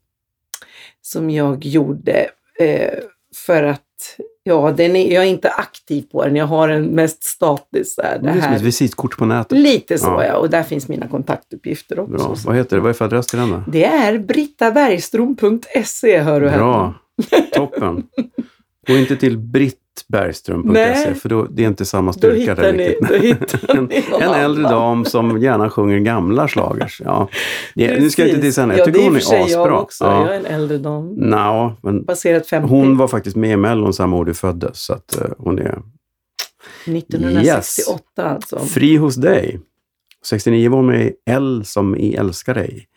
Som 1.01 1.29
jag 1.29 1.65
gjorde 1.65 2.27
eh, 2.59 2.99
för 3.35 3.63
att, 3.63 3.81
ja, 4.43 4.73
den 4.77 4.95
är, 4.95 5.13
jag 5.13 5.23
är 5.23 5.27
inte 5.27 5.49
aktiv 5.49 6.03
på 6.11 6.25
den. 6.25 6.35
Jag 6.35 6.45
har 6.45 6.67
den 6.67 6.85
mest 6.85 7.23
statisk. 7.23 7.95
Så 7.95 8.01
här, 8.01 8.19
Det 8.19 8.31
det 8.31 8.39
är 8.39 8.41
som 8.41 8.53
ett 8.53 8.61
visitkort 8.61 9.17
på 9.17 9.25
nätet. 9.25 9.57
Lite 9.57 9.97
så 9.97 10.05
Ja. 10.07 10.25
ja. 10.25 10.35
och 10.37 10.49
där 10.49 10.63
finns 10.63 10.87
mina 10.87 11.07
kontaktuppgifter 11.07 11.99
också. 11.99 12.13
Bra. 12.13 12.35
Vad 12.45 12.55
heter 12.55 12.75
det? 12.75 12.81
Vad 12.81 12.89
är 12.89 12.93
för 12.93 13.05
adress 13.05 13.27
till 13.27 13.39
den 13.39 13.49
då? 13.51 13.63
Det 13.67 13.85
är 13.85 14.19
brittabergstrom.se 14.19 16.19
hör 16.19 16.41
du 16.41 16.49
här. 16.49 16.57
Bra. 16.57 16.93
Toppen. 17.53 18.03
Gå 18.87 18.93
inte 18.93 19.15
till 19.15 19.37
brittbergström.se 19.37 19.80
Nej. 20.73 21.15
för 21.15 21.29
då, 21.29 21.45
det 21.51 21.63
är 21.63 21.67
inte 21.67 21.85
samma 21.85 22.13
styrka 22.13 22.55
där 22.55 22.73
ni, 22.73 22.87
riktigt. 22.89 23.63
En, 23.69 23.91
en 24.21 24.33
äldre 24.33 24.63
dam 24.63 25.05
som 25.05 25.41
gärna 25.41 25.69
sjunger 25.69 25.99
gamla 25.99 26.47
slagers. 26.47 27.01
Ja. 27.05 27.29
Det, 27.75 27.99
nu 27.99 28.09
ska 28.09 28.21
jag 28.21 28.29
inte 28.29 28.41
dissa 28.41 28.61
henne. 28.61 28.73
Ja, 28.73 28.77
Jag 28.77 28.85
tycker 28.85 28.99
är 28.99 29.03
hon 29.03 29.15
är 29.15 29.19
sig 29.19 29.37
jag 29.39 29.45
asbra. 29.45 29.79
också. 29.79 30.03
Jag 30.05 30.13
Ja. 30.13 30.29
är 30.33 30.39
en 30.39 30.45
äldre 30.45 30.77
dam. 30.77 31.13
Nå, 31.15 31.75
men 31.83 32.05
Passerat 32.05 32.47
50. 32.47 32.69
hon 32.69 32.97
var 32.97 33.07
faktiskt 33.07 33.35
med 33.35 33.51
i 33.51 33.57
Mellon 33.57 33.93
samma 33.93 34.17
år 34.17 34.25
du 34.25 34.33
föddes. 34.33 34.79
Så 34.85 34.93
att 34.93 35.21
eh, 35.21 35.27
hon 35.37 35.59
är 35.59 35.81
1968 36.85 38.23
alltså. 38.29 38.59
fri 38.59 38.95
hos 38.97 39.15
dig. 39.15 39.59
69 40.25 40.69
var 40.69 40.77
hon 40.77 40.85
med 40.87 41.05
i 41.05 41.11
L 41.29 41.61
som 41.65 41.95
i 41.95 42.15
Älskar 42.15 42.53
dig. 42.53 42.87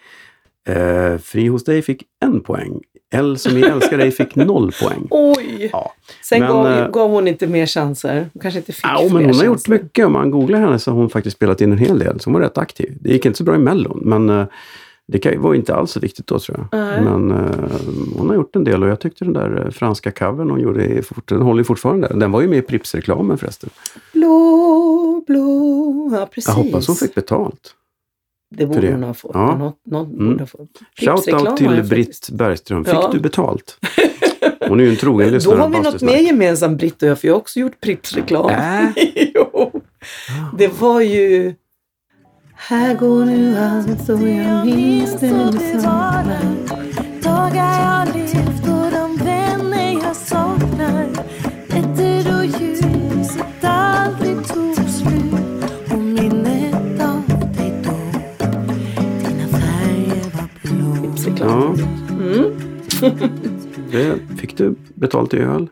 Eh, 0.69 1.19
fri 1.19 1.49
hos 1.49 1.65
dig 1.65 1.83
fick 1.83 2.03
en 2.25 2.41
poäng. 2.41 2.81
L 3.15 3.39
som 3.39 3.57
i 3.57 3.63
älskar 3.63 3.99
dig 3.99 4.11
fick 4.11 4.35
noll 4.35 4.73
poäng. 4.83 5.07
Oj! 5.11 5.69
Ja. 5.73 5.93
Sen 6.23 6.41
Men, 6.41 6.49
gav, 6.51 6.67
eh, 6.73 6.91
gav 6.91 7.11
hon 7.11 7.29
inte 7.29 7.47
mer 7.47 7.67
chanser. 7.67 8.29
Hon 8.33 8.43
kanske 8.43 8.59
inte 8.61 8.73
fick 8.73 8.85
Ja, 8.85 8.99
fler 8.99 9.15
men 9.15 9.25
hon 9.25 9.35
har 9.35 9.45
gjort 9.45 9.55
chanser. 9.55 9.71
mycket. 9.73 10.07
Om 10.07 10.13
man 10.13 10.31
googlar 10.31 10.59
henne 10.61 10.79
så 10.79 10.91
har 10.91 10.99
hon 10.99 11.11
faktiskt 11.11 11.37
spelat 11.37 11.61
in 11.61 11.73
en 11.73 11.79
hel 11.79 11.99
del. 11.99 12.21
Så 12.21 12.31
hon 12.31 12.35
var 12.35 12.41
rätt 12.41 12.59
aktiv. 12.59 12.97
Det 13.01 13.11
gick 13.11 13.27
inte 13.27 13.39
så 13.39 13.45
bra 13.45 13.55
i 13.55 13.59
Mellon, 13.59 14.01
men 14.05 14.31
eh, 14.31 14.47
det 15.07 15.37
var 15.39 15.55
inte 15.55 15.75
alls 15.75 15.91
så 15.91 16.01
viktigt 16.01 16.27
då 16.27 16.39
tror 16.39 16.59
jag. 16.71 16.81
Nej. 16.81 17.01
Men 17.01 17.31
eh, 17.31 17.71
hon 18.17 18.29
har 18.29 18.35
gjort 18.35 18.57
en 18.57 18.65
del 18.65 18.83
och 18.83 18.89
jag 18.89 19.01
tyckte 19.01 19.25
den 19.25 19.33
där 19.35 19.71
franska 19.71 20.11
covern 20.11 20.51
hon 20.51 20.61
gjorde, 20.61 21.03
den 21.25 21.43
håller 21.43 21.65
fortfarande. 21.65 22.09
Den 22.15 22.33
var 22.33 22.41
ju 22.41 22.49
med 22.49 22.59
i 22.59 22.63
Pripps-reklamen 22.63 23.39
förresten. 23.39 23.71
Blå, 24.13 25.25
blå. 25.27 26.11
Ja, 26.13 26.29
precis. 26.35 26.49
Jag 26.57 26.65
hoppas 26.65 26.87
hon 26.87 26.97
fick 26.97 27.15
betalt. 27.15 27.75
Det 28.57 28.67
borde 28.67 28.81
det. 28.81 28.93
hon 28.93 29.03
ha 29.03 29.15
fått. 29.15 29.31
Ja. 29.35 29.57
Något, 29.57 29.77
något 29.87 30.09
Mm. 30.09 30.27
borde 30.29 30.43
ha 30.43 30.47
fått. 30.47 30.81
Shoutout 31.01 31.49
har 31.49 31.57
till 31.57 31.83
Britt. 31.89 32.29
Bergström. 32.33 32.85
Fick 32.85 32.95
Ja. 32.95 33.11
du 33.13 33.21
betalt? 33.21 33.79
Hon 34.69 34.81
är 34.81 34.85
ju 34.85 34.91
en 34.91 34.97
trogen 34.97 35.29
Då 35.29 35.35
lyssnare 35.35 35.57
har 35.57 35.65
av 35.65 35.71
vi 35.71 35.81
något 35.81 36.03
mer 36.03 36.17
gemensamt, 36.19 36.79
Britt 36.79 37.03
och 37.03 37.09
jag, 37.09 37.19
för 37.19 37.29
jag 37.29 37.35
har 37.35 37.41
också 37.41 37.61
gjort 37.61 37.81
Pripps-reklam. 37.81 38.51
Äh? 38.51 38.85
jo. 39.35 39.73
Det 40.59 40.81
var 40.81 41.01
ju... 41.01 41.55
Här 42.57 42.95
går 42.95 43.25
nu 43.25 43.57
allt 43.59 44.09
och 44.09 44.29
jag 44.29 44.67
minns 44.67 45.13
det 45.21 45.53
saknar. 45.83 46.45
Dagar 47.23 47.81
jag 48.07 48.17
levt 48.17 48.54
Pripps-reklam. 61.25 61.77
Ja, 61.79 61.85
Mm. 62.15 62.55
det, 63.91 64.19
fick 64.41 64.57
du 64.57 64.75
betalt 64.95 65.35
i 65.35 65.39
öl? 65.39 65.69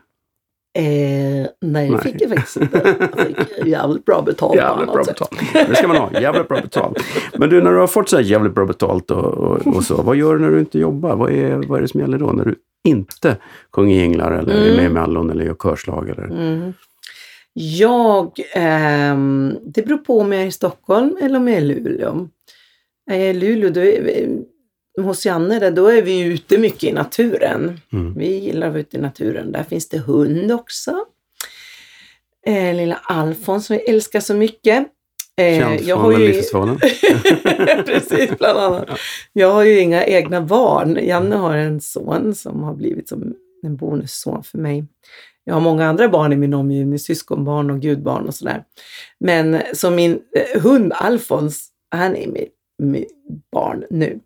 Eh, 0.77 0.83
nej, 0.83 1.49
det 1.61 1.71
Nej. 1.71 1.97
fick 2.01 2.21
jag 2.21 2.29
faktiskt 2.29 2.57
inte. 2.57 2.95
Jag 3.17 3.27
fick 3.27 3.67
jävligt 3.67 4.05
bra 4.05 4.21
betalt 4.21 4.55
Jävligt 4.55 4.93
bra 4.93 5.03
betalt. 5.03 5.31
Det 5.53 5.75
ska 5.75 5.87
man 5.87 5.97
ha. 5.97 6.21
Jävligt 6.21 6.47
bra 6.47 6.61
betalt. 6.61 6.97
Men 7.37 7.49
du, 7.49 7.61
när 7.61 7.71
du 7.71 7.77
har 7.77 7.87
fått 7.87 8.09
så 8.09 8.15
här 8.15 8.23
jävligt 8.23 8.53
bra 8.55 8.65
betalt 8.65 9.11
och, 9.11 9.23
och, 9.25 9.67
och 9.67 9.83
så, 9.83 10.01
vad 10.01 10.15
gör 10.15 10.35
du 10.35 10.41
när 10.41 10.49
du 10.49 10.59
inte 10.59 10.79
jobbar? 10.79 11.15
Vad 11.15 11.31
är, 11.31 11.55
vad 11.55 11.77
är 11.77 11.81
det 11.81 11.87
som 11.87 11.99
gäller 11.99 12.17
då? 12.17 12.25
När 12.31 12.45
du 12.45 12.55
inte 12.83 13.37
sjunger 13.75 13.95
jinglar 13.95 14.31
eller 14.31 14.53
är 14.53 14.75
med 14.75 14.85
i 14.85 14.89
Mellon 14.89 15.29
eller 15.29 15.45
gör 15.45 15.55
körslag? 15.63 16.09
Eller? 16.09 16.25
Mm. 16.25 16.73
Jag, 17.53 18.31
ehm, 18.53 19.55
det 19.63 19.85
beror 19.85 19.97
på 19.97 20.19
om 20.19 20.31
jag 20.31 20.41
är 20.41 20.47
i 20.47 20.51
Stockholm 20.51 21.17
eller 21.21 21.39
om 21.39 21.47
jag 21.47 21.57
är 21.57 21.61
i 21.61 21.65
Luleå. 21.65 22.27
Är 23.11 23.17
jag 23.19 23.29
i 23.29 23.33
Luleå, 23.33 23.69
då 23.69 23.79
är 23.79 24.27
hos 25.01 25.25
Janne 25.25 25.69
då 25.69 25.87
är 25.87 26.01
vi 26.01 26.19
ute 26.19 26.57
mycket 26.57 26.83
i 26.83 26.91
naturen. 26.91 27.79
Mm. 27.93 28.13
Vi 28.13 28.39
gillar 28.39 28.67
att 28.67 28.73
vara 28.73 28.81
ute 28.81 28.97
i 28.97 28.99
naturen. 28.99 29.51
Där 29.51 29.63
finns 29.63 29.89
det 29.89 29.97
hund 29.97 30.51
också. 30.51 31.05
Eh, 32.45 32.75
lilla 32.75 32.95
Alfons 33.03 33.65
som 33.65 33.75
jag 33.75 33.89
älskar 33.89 34.19
så 34.19 34.33
mycket. 34.33 34.87
Eh, 35.37 35.59
Känd 35.59 35.81
jag 35.81 35.97
har 35.97 36.19
ju-. 36.19 36.33
Precis, 37.85 38.37
bland 38.37 38.59
annat. 38.59 38.89
Jag 39.33 39.51
har 39.53 39.63
ju 39.63 39.79
inga 39.79 40.05
egna 40.05 40.41
barn. 40.41 40.99
Janne 41.01 41.35
har 41.35 41.57
en 41.57 41.81
son 41.81 42.35
som 42.35 42.63
har 42.63 42.73
blivit 42.73 43.09
som 43.09 43.35
en 43.63 43.75
bonusson 43.75 44.43
för 44.43 44.57
mig. 44.57 44.85
Jag 45.43 45.53
har 45.53 45.61
många 45.61 45.85
andra 45.85 46.09
barn 46.09 46.33
i 46.33 46.35
min 46.35 46.53
omgivning, 46.53 46.99
syskonbarn 46.99 47.69
och 47.69 47.79
gudbarn 47.79 48.27
och 48.27 48.35
sådär. 48.35 48.63
Men 49.19 49.61
som 49.73 49.95
min 49.95 50.11
eh, 50.11 50.61
hund 50.61 50.93
Alfons, 50.95 51.67
han 51.91 52.15
är 52.15 52.27
mitt 52.83 53.11
barn 53.51 53.83
nu, 53.89 54.19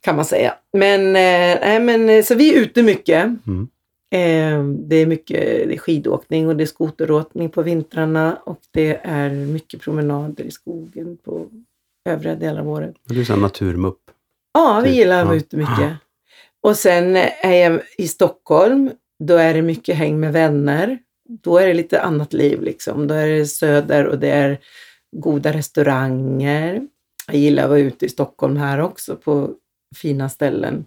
kan 0.00 0.16
man 0.16 0.24
säga. 0.24 0.54
Men, 0.72 1.00
eh, 1.06 1.80
men 1.80 2.08
eh, 2.08 2.24
så 2.24 2.34
vi 2.34 2.54
är 2.54 2.60
ute 2.60 2.82
mycket. 2.82 3.24
Mm. 3.46 3.68
Eh, 4.14 4.64
det 4.88 4.96
är 4.96 5.06
mycket 5.06 5.68
det 5.68 5.74
är 5.74 5.78
skidåkning 5.78 6.48
och 6.48 6.56
det 6.56 6.64
är 6.64 6.66
skoteråkning 6.66 7.50
på 7.50 7.62
vintrarna 7.62 8.38
och 8.44 8.60
det 8.70 9.00
är 9.02 9.30
mycket 9.30 9.80
promenader 9.80 10.44
i 10.44 10.50
skogen 10.50 11.16
på 11.24 11.46
övriga 12.08 12.34
delar 12.34 12.60
av 12.60 12.68
året. 12.68 12.94
Du 13.04 13.20
är 13.20 13.30
en 13.30 13.40
naturmupp. 13.40 14.00
Ja, 14.52 14.80
vi 14.84 14.88
Typ, 14.88 14.96
gillar 14.96 15.20
att 15.20 15.26
vara 15.26 15.36
ute 15.36 15.56
mycket. 15.56 15.92
Och 16.62 16.76
sen 16.76 17.16
är 17.42 17.52
jag 17.52 17.80
i 17.98 18.08
Stockholm, 18.08 18.90
då 19.24 19.36
är 19.36 19.54
det 19.54 19.62
mycket 19.62 19.96
häng 19.96 20.20
med 20.20 20.32
vänner. 20.32 20.98
Då 21.28 21.58
är 21.58 21.66
det 21.66 21.74
lite 21.74 22.00
annat 22.00 22.32
liv 22.32 22.62
liksom. 22.62 23.06
Då 23.06 23.14
är 23.14 23.28
det 23.28 23.46
söder 23.46 24.06
och 24.06 24.18
det 24.18 24.30
är 24.30 24.58
goda 25.16 25.52
restauranger. 25.52 26.88
Jag 27.26 27.36
gillar 27.36 27.62
att 27.62 27.68
vara 27.70 27.78
ute 27.78 28.06
i 28.06 28.08
Stockholm 28.08 28.56
här 28.56 28.78
också 28.80 29.16
på 29.16 29.50
fina 29.96 30.28
ställen. 30.28 30.84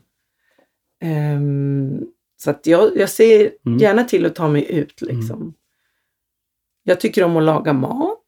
Ehm, 1.03 2.01
så 2.37 2.49
att 2.49 2.67
jag, 2.67 2.97
jag 2.97 3.09
ser 3.09 3.51
Mm. 3.65 3.77
gärna 3.79 4.03
till 4.03 4.25
att 4.25 4.35
ta 4.35 4.47
mig 4.47 4.71
ut 4.71 5.01
liksom. 5.01 5.53
Jag 6.83 6.99
tycker 6.99 7.23
om 7.23 7.37
att 7.37 7.43
laga 7.43 7.73
mat. 7.73 8.19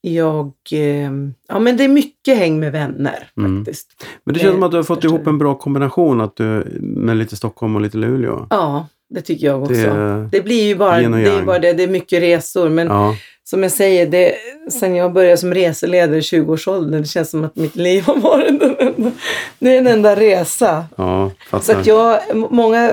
Jag, 0.00 0.52
ehm, 0.72 1.34
ja 1.48 1.58
men 1.58 1.76
det 1.76 1.84
är 1.84 1.88
mycket 1.88 2.38
häng 2.38 2.60
med 2.60 2.72
vänner 2.72 3.30
Mm. 3.36 3.58
faktiskt. 3.58 4.06
Men 4.24 4.34
det 4.34 4.40
känns 4.40 4.48
Eh, 4.50 4.54
som 4.54 4.62
att 4.62 4.70
du 4.70 4.76
har 4.76 4.84
fått 4.84 4.96
förstår 5.02 5.16
ihop 5.16 5.26
en 5.26 5.38
bra 5.38 5.54
kombination 5.58 6.20
att 6.20 6.36
du, 6.36 6.78
med 6.80 7.16
lite 7.16 7.36
Stockholm 7.36 7.74
och 7.76 7.80
lite 7.80 7.98
Luleå. 7.98 8.46
Ja, 8.50 8.86
det 9.08 9.20
tycker 9.20 9.46
jag 9.46 9.62
också. 9.62 9.74
Det, 9.74 10.28
Det, 10.32 10.40
blir 10.40 10.64
ju 10.64 10.76
bara 10.76 10.96
det, 10.96 11.28
är 11.28 11.42
bara 11.42 11.58
det, 11.58 11.72
det 11.72 11.82
är 11.82 11.88
mycket 11.88 12.22
resor. 12.22 12.68
Men 12.68 12.86
ja, 12.86 13.16
som 13.44 13.62
jag 13.62 13.72
säger, 13.72 14.06
det, 14.06 14.34
sen 14.72 14.94
jag 14.94 15.12
började 15.12 15.36
som 15.36 15.54
reseledare 15.54 16.18
i 16.18 16.20
20-årsåldern, 16.20 17.02
det 17.02 17.08
känns 17.08 17.30
som 17.30 17.44
att 17.44 17.56
mitt 17.56 17.76
liv 17.76 18.02
har 18.02 18.16
varit 18.16 18.62
en 18.62 18.76
enda, 18.78 19.12
det 19.58 19.74
är 19.74 19.78
en 19.78 19.86
enda 19.86 20.16
resa. 20.16 20.84
ja, 20.96 21.30
Så 21.60 21.72
att 21.72 21.86
jag, 21.86 22.20
många 22.50 22.92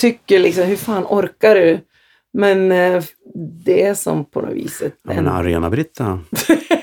tycker 0.00 0.38
liksom, 0.38 0.64
hur 0.64 0.76
fan 0.76 1.06
orkar 1.08 1.54
du? 1.54 1.80
Men 2.32 2.72
eh, 2.72 3.02
det 3.64 3.82
är 3.82 3.94
som 3.94 4.24
på 4.24 4.40
något 4.40 4.54
vis 4.54 4.82
ett... 4.82 4.96
Ja, 5.08 5.14
men 5.14 5.28
Arena-Britta. 5.28 6.20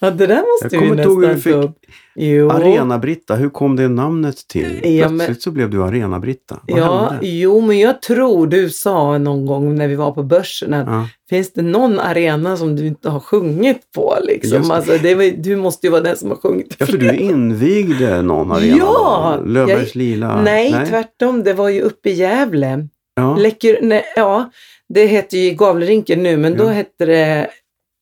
ja, 0.00 0.10
det 0.10 0.26
där 0.26 0.42
måste 0.64 0.76
Jag 0.76 0.80
vi 0.80 0.86
ihåg 0.86 0.96
hur 0.98 1.26
nästan 1.26 1.34
du 1.34 1.40
fick- 1.40 1.54
upp. 1.70 1.78
Jo. 2.20 2.50
Arena-Britta, 2.50 3.34
hur 3.34 3.50
kom 3.50 3.76
det 3.76 3.88
namnet 3.88 4.48
till? 4.48 4.80
Ja, 4.82 5.08
men- 5.08 5.18
Plötsligt 5.18 5.42
så 5.42 5.50
blev 5.50 5.70
du 5.70 5.82
Arena-Britta. 5.82 6.60
Ja, 6.66 7.08
hände? 7.10 7.26
jo, 7.28 7.60
men 7.60 7.78
jag 7.78 8.02
tror 8.02 8.46
du 8.46 8.70
sa 8.70 9.18
någon 9.18 9.46
gång 9.46 9.74
när 9.74 9.88
vi 9.88 9.94
var 9.94 10.10
på 10.12 10.22
börsen 10.22 10.74
att 10.74 10.86
Ja. 10.86 11.08
finns 11.30 11.52
det 11.52 11.62
någon 11.62 11.98
arena 11.98 12.56
som 12.56 12.76
du 12.76 12.86
inte 12.86 13.10
har 13.10 13.20
sjungit 13.20 13.92
på? 13.94 14.14
Liksom? 14.22 14.70
Alltså, 14.70 14.92
var, 14.92 15.42
du 15.42 15.56
måste 15.56 15.86
ju 15.86 15.90
vara 15.90 16.02
den 16.02 16.16
som 16.16 16.28
har 16.28 16.36
sjungit. 16.36 16.76
Ja, 16.78 16.86
för 16.86 16.98
du 16.98 17.16
invigde 17.16 18.22
någon 18.22 18.52
arena. 18.52 18.76
Ja! 18.78 19.36
då. 19.38 19.44
Löfbergs 19.50 19.94
Lila. 19.94 20.42
Nej, 20.42 20.74
tvärtom. 20.88 21.42
Det 21.42 21.52
var 21.52 21.68
ju 21.68 21.80
uppe 21.80 22.10
i 22.10 22.12
Gävle. 22.12 22.88
Ja. 23.16 23.36
Läcker, 23.36 23.78
nej, 23.82 24.04
ja, 24.16 24.50
det 24.88 25.06
heter 25.06 25.38
ju 25.38 25.50
Gavlerinken 25.50 26.22
nu, 26.22 26.36
men 26.36 26.56
då 26.56 26.64
Ja. 26.64 26.68
hette 26.68 27.06
det 27.06 27.48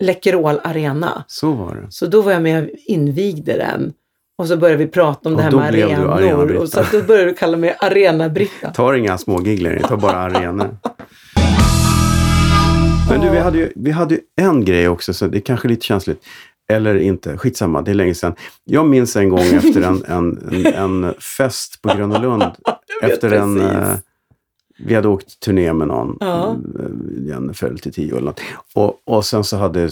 Läkerol 0.05 0.61
Arena. 0.65 1.25
Så 1.27 1.53
var 1.53 1.75
det. 1.75 1.87
Så 1.91 2.07
då 2.07 2.23
var 2.23 2.33
jag 2.33 2.43
med 2.43 2.65
och 2.65 2.71
invigde 2.87 3.57
den. 3.57 3.93
Och 4.39 4.49
så 4.49 4.57
började 4.57 4.85
vi 4.85 4.91
prata 4.91 5.29
om 5.29 5.35
Och 5.35 5.41
det 5.41 5.45
här 5.45 5.73
med 5.73 6.11
arenor. 6.11 6.53
Och 6.57 6.69
så 6.69 6.83
då 6.93 7.03
började 7.03 7.31
du 7.31 7.35
kalla 7.35 7.57
mig 7.57 7.77
Arena-Britta. 7.81 8.71
Tar 8.71 8.95
inga 8.95 9.19
smågig 9.19 9.63
längre, 9.63 9.81
tar 9.81 9.97
bara 9.97 10.17
arenor. 10.17 10.77
Men 13.11 13.21
du, 13.21 13.31
vi 13.31 13.39
hade, 13.39 13.59
ju, 13.59 13.73
vi 13.77 13.91
hade 13.91 14.15
ju 14.15 14.21
en 14.41 14.65
grej 14.65 14.89
också, 14.89 15.15
så 15.15 15.27
det 15.27 15.39
är 15.39 15.41
kanske 15.41 15.69
lite 15.69 15.87
känsligt. 15.87 16.25
Eller 16.69 16.97
inte, 16.97 17.39
skitsamma, 17.39 17.83
det 17.83 17.91
är 17.91 17.95
länge 17.95 18.15
sedan. 18.15 18.35
Jag 18.65 18.87
minns 18.87 19.17
en 19.17 19.29
gång 19.29 19.41
efter 19.41 19.83
en, 19.83 20.05
en, 20.05 20.49
en, 20.53 21.05
en 21.05 21.15
fest 21.21 21.83
på 21.83 21.89
Gröna 21.89 22.19
Lund. 22.19 22.43
efter 23.03 23.33
en... 23.33 23.55
precis. 23.59 23.77
eh, 23.77 23.97
Vi 24.79 24.95
hade 24.95 25.09
åkt 25.09 25.41
turné 25.41 25.73
med 25.73 25.89
någon, 25.89 26.17
Ja. 26.21 26.57
eh, 26.79 27.27
Jennifer 27.29 27.75
till 27.83 27.93
tio 27.93 28.13
eller 28.17 28.27
något. 28.27 28.41
Och, 28.75 28.95
och 29.05 29.25
sen 29.25 29.45
så 29.45 29.57
hade 29.57 29.89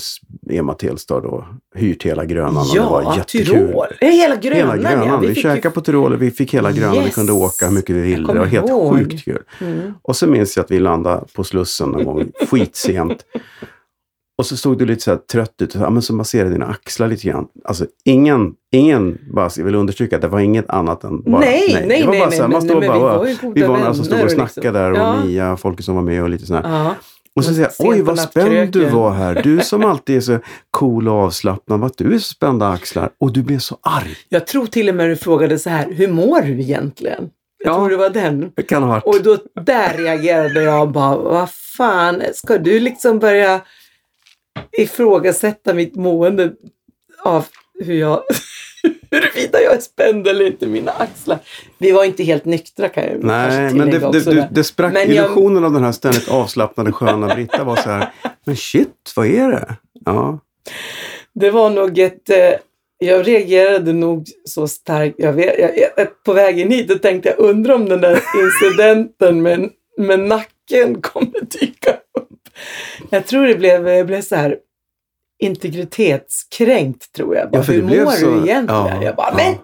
Emma 0.50 0.74
Telstad 0.74 1.20
då 1.20 1.44
hyrt 1.74 2.02
hela 2.06 2.24
Grönan 2.24 2.56
och 2.56 2.74
det 2.74 2.80
var 2.80 3.02
Ja, 3.02 3.16
jättekul. 3.16 3.46
Tyrol. 3.46 3.86
Ja, 4.00 4.08
hela 4.08 4.36
Grönan, 4.36 4.78
Hela 4.78 4.90
Grönan. 4.90 5.08
ja. 5.08 5.16
Vi, 5.16 5.28
ju- 5.28 5.34
käkade 5.34 5.74
på 5.74 5.80
Tyrol, 5.80 6.16
vi 6.16 6.30
fick 6.30 6.54
hela 6.54 6.72
Grönan, 6.72 6.98
vi 6.98 7.04
Yes. 7.04 7.14
kunde 7.14 7.32
åka 7.32 7.66
hur 7.66 7.74
mycket 7.74 7.96
vi 7.96 8.00
ville. 8.00 8.32
Det 8.32 8.38
var 8.38 8.46
helt 8.46 8.68
ihåg. 8.68 8.94
sjukt 8.98 9.24
kul. 9.24 9.42
Mm. 9.60 9.92
Och 10.02 10.16
så 10.16 10.26
minns 10.26 10.56
jag 10.56 10.64
att 10.64 10.70
vi 10.70 10.78
landade 10.78 11.24
på 11.34 11.44
Slussen 11.44 11.88
någon 11.88 12.04
gång, 12.04 12.24
skitsent. 12.50 13.24
Och 14.38 14.46
så 14.46 14.56
stod 14.56 14.78
du 14.78 14.86
lite 14.86 15.02
så 15.02 15.16
trött 15.16 15.54
ut 15.62 15.68
och 15.68 15.72
så, 15.72 15.84
ja, 15.84 15.90
men 15.90 16.02
så 16.02 16.14
masserade 16.14 16.50
dina 16.50 16.66
axlar 16.66 17.08
lite 17.08 17.28
grann. 17.28 17.46
Alltså 17.64 17.86
ingen, 18.04 18.52
ingen, 18.72 19.18
bara, 19.34 19.50
jag 19.56 19.64
vill 19.64 19.74
understryka 19.74 20.16
att 20.16 20.22
det 20.22 20.28
var 20.28 20.40
inget 20.40 20.70
annat 20.70 21.04
än 21.04 21.22
bara... 21.22 21.40
Nej, 21.40 21.84
nej, 21.86 22.00
det 22.00 22.06
var 22.06 22.12
nej, 22.12 22.20
bara 22.20 22.28
nej, 22.28 22.36
så 22.38 22.42
här, 22.42 22.50
man 22.50 22.62
stod 22.62 22.86
bara, 22.86 22.94
vi 22.94 23.00
var 23.00 23.26
ju 23.26 23.36
goda 23.42 23.52
vi 23.54 23.62
var 23.62 23.92
som 23.94 24.04
stod 24.04 24.18
och 24.18 24.24
liksom. 24.24 24.48
snackade 24.48 24.78
där 24.78 24.90
och 24.90 24.98
Ja. 24.98 25.24
Mia, 25.24 25.56
folk 25.56 25.82
som 25.84 25.94
var 25.94 26.02
med 26.02 26.22
och 26.22 26.28
lite 26.30 26.46
sådär. 26.46 26.62
Ja. 26.64 26.94
Och 27.36 27.44
så 27.44 27.54
säger 27.54 27.70
jag, 27.78 27.88
oj 27.88 28.02
vad 28.02 28.18
spänd 28.18 28.50
du 28.50 28.60
nattkröken." 28.60 28.94
var 28.94 29.10
här. 29.12 29.42
Du 29.42 29.60
som 29.60 29.84
alltid 29.84 30.16
är 30.16 30.20
så 30.20 30.38
cool 30.70 31.08
och 31.08 31.14
avslappnad, 31.14 31.80
vad 31.80 31.92
du 31.96 32.14
är 32.14 32.18
så 32.18 32.34
spända 32.34 32.68
axlar. 32.68 33.10
Och 33.20 33.32
du 33.32 33.42
blev 33.42 33.58
så 33.58 33.78
arg. 33.82 34.16
Jag 34.28 34.46
tror 34.46 34.66
till 34.66 34.88
och 34.88 34.94
med 34.94 35.08
du 35.10 35.16
frågade 35.16 35.58
så 35.58 35.70
här, 35.70 35.86
hur 35.92 36.08
mår 36.08 36.40
du 36.42 36.60
egentligen? 36.60 37.30
Jag 37.64 37.72
Ja. 37.72 37.76
tror 37.76 37.90
det 37.90 37.96
var 37.96 38.10
den. 38.10 38.50
Det 38.56 38.62
kan 38.62 38.82
ha 38.82 38.90
varit. 38.90 39.04
Och 39.04 39.22
då, 39.22 39.38
där 39.64 39.96
reagerade 39.98 40.62
jag 40.62 40.92
bara, 40.92 41.16
vad 41.16 41.50
fan, 41.76 42.22
ska 42.34 42.58
du 42.58 42.80
liksom 42.80 43.18
börja 43.18 43.60
ifrågasätta 44.78 45.74
mitt 45.74 45.96
mående 45.96 46.52
av 47.24 47.46
hur 47.84 47.94
jag 47.94 48.22
huruvida 49.10 49.60
jag 49.62 49.74
är 49.74 49.80
spänd 49.80 50.28
eller 50.28 50.46
inte 50.46 50.66
mina 50.66 50.92
axlar. 50.92 51.38
Vi 51.78 51.92
var 51.92 52.04
inte 52.04 52.24
helt 52.24 52.44
nyktra 52.44 52.88
kan 52.88 53.04
jag 53.04 53.24
Nej, 53.24 53.74
men 53.74 53.90
det, 53.90 53.98
det, 53.98 54.20
det, 54.24 54.48
det 54.52 54.64
sprack 54.64 54.92
Men 54.92 55.02
jag- 55.14 55.24
illusionen 55.24 55.64
av 55.64 55.72
den 55.72 55.84
här 55.84 55.92
ständigt 55.92 56.28
avslappnade 56.28 56.92
sköna 56.92 57.34
Britta 57.34 57.64
var 57.64 57.76
så 57.76 57.90
här, 57.90 58.12
men 58.46 58.56
shit, 58.56 59.12
vad 59.16 59.26
är 59.26 59.48
det? 59.50 59.74
Ja, 60.04 60.38
Det 61.34 61.50
var 61.50 61.70
nog 61.70 61.98
ett... 61.98 62.30
Eh, 62.30 62.52
jag 62.98 63.28
reagerade 63.28 63.92
nog 63.92 64.26
så 64.44 64.68
starkt. 64.68 65.14
Jag 65.18 65.32
vet, 65.32 65.58
jag, 65.58 65.70
jag, 65.96 66.24
på 66.24 66.32
vägen 66.32 66.70
hit 66.70 66.90
och 66.90 67.02
tänkte 67.02 67.28
jag 67.28 67.38
undrar 67.38 67.74
om 67.74 67.88
den 67.88 68.00
där 68.00 68.20
incidenten 68.42 69.42
med, 69.42 69.70
med 69.98 70.20
nacken 70.20 71.00
kommer 71.02 71.40
dyka 71.60 71.90
upp. 71.90 72.03
Jag 73.10 73.26
tror 73.26 73.46
det 73.46 73.54
blev, 73.54 73.88
jag 73.88 74.06
blev 74.06 74.22
så 74.22 74.36
här 74.36 74.56
integritetskränkt 75.42 77.12
tror 77.12 77.36
jag. 77.36 77.50
Bara, 77.50 77.58
Ja, 77.58 77.62
Hur 77.72 77.82
mår 77.82 78.10
så- 78.10 78.26
du 78.26 78.32
egentligen? 78.32 78.66
ja, 78.68 79.02
jag 79.02 79.16
bara, 79.16 79.34
men! 79.36 79.54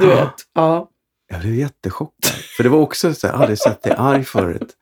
Du 0.00 0.06
vet. 0.06 0.30
Ja. 0.54 0.88
jag 1.30 1.40
blev 1.40 1.54
jättechockad. 1.54 2.32
För 2.56 2.62
det 2.62 2.68
var 2.68 2.78
också 2.78 3.14
så 3.14 3.26
här, 3.26 3.34
jag 3.34 3.38
hade 3.38 3.56
sett 3.56 3.82
dig 3.82 3.94
arg 3.98 4.24
förut. 4.24 4.76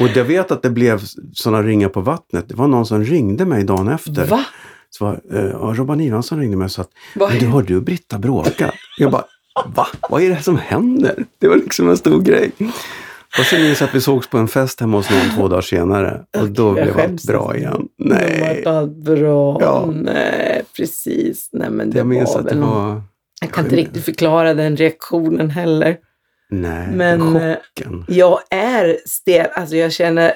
Och 0.00 0.08
jag 0.14 0.24
vet 0.24 0.50
att 0.50 0.62
det 0.62 0.70
blev 0.70 1.00
sådana 1.34 1.62
ringar 1.62 1.88
på 1.88 2.00
vattnet. 2.00 2.48
Det 2.48 2.54
var 2.54 2.66
någon 2.66 2.86
som 2.86 3.04
ringde 3.04 3.44
mig 3.44 3.64
dagen 3.64 3.88
efter. 3.88 4.26
Va? 4.26 4.44
Så 4.90 5.04
var, 5.04 5.20
eh, 5.32 5.44
ja, 5.44 5.72
Robban 5.76 6.00
Ivansson 6.00 6.38
ringde 6.40 6.56
mig 6.56 6.64
och 6.64 6.70
sa 6.70 6.82
att 6.82 6.90
men 7.14 7.38
du, 7.38 7.46
har 7.46 7.62
du 7.62 7.76
och 7.76 7.82
Britta 7.82 8.18
bråkat? 8.18 8.74
Jag 8.98 9.10
bara, 9.10 9.24
va? 9.74 9.86
Vad 10.10 10.22
är 10.22 10.30
det 10.30 10.42
som 10.42 10.56
händer? 10.58 11.24
Det 11.38 11.48
var 11.48 11.56
liksom 11.56 11.88
en 11.90 11.96
stor 11.96 12.20
grej. 12.22 12.52
Och 13.38 13.44
sen 13.44 13.62
minns 13.62 13.80
jag 13.80 13.88
att 13.88 13.94
vi 13.94 14.00
sågs 14.00 14.28
på 14.28 14.38
en 14.38 14.48
fest 14.48 14.80
hemma 14.80 14.96
hos 14.96 15.10
någon 15.10 15.30
två 15.36 15.48
dagar 15.48 15.60
senare. 15.62 16.20
Och 16.40 16.48
då 16.50 16.66
Jag 16.66 16.74
blev 16.74 17.00
allt 17.00 17.24
bra 17.26 17.56
igen. 17.56 17.88
Det 17.98 18.04
Nej, 18.14 18.62
var 18.64 18.72
allt 18.72 18.92
bra. 18.96 19.58
Ja. 19.60 19.90
Nej, 19.94 20.62
precis. 20.76 21.48
Nej, 21.52 21.70
men 21.70 21.90
det 21.90 21.98
jag 21.98 22.06
minns 22.06 22.34
var 22.34 22.40
att 22.40 22.48
det 22.48 22.54
någon- 22.54 22.88
var... 22.90 23.02
Jag 23.40 23.52
kan 23.52 23.64
inte 23.64 23.76
riktigt 23.76 24.04
förklara 24.04 24.54
den 24.54 24.76
reaktionen 24.76 25.50
heller. 25.50 25.96
Nej, 26.50 26.88
Men, 26.92 27.36
eh, 27.36 27.56
chocken. 27.76 28.04
Jag 28.08 28.38
är 28.50 28.96
stel. 29.06 29.46
Alltså 29.54 29.76
jag 29.76 29.92
känner, 29.92 30.32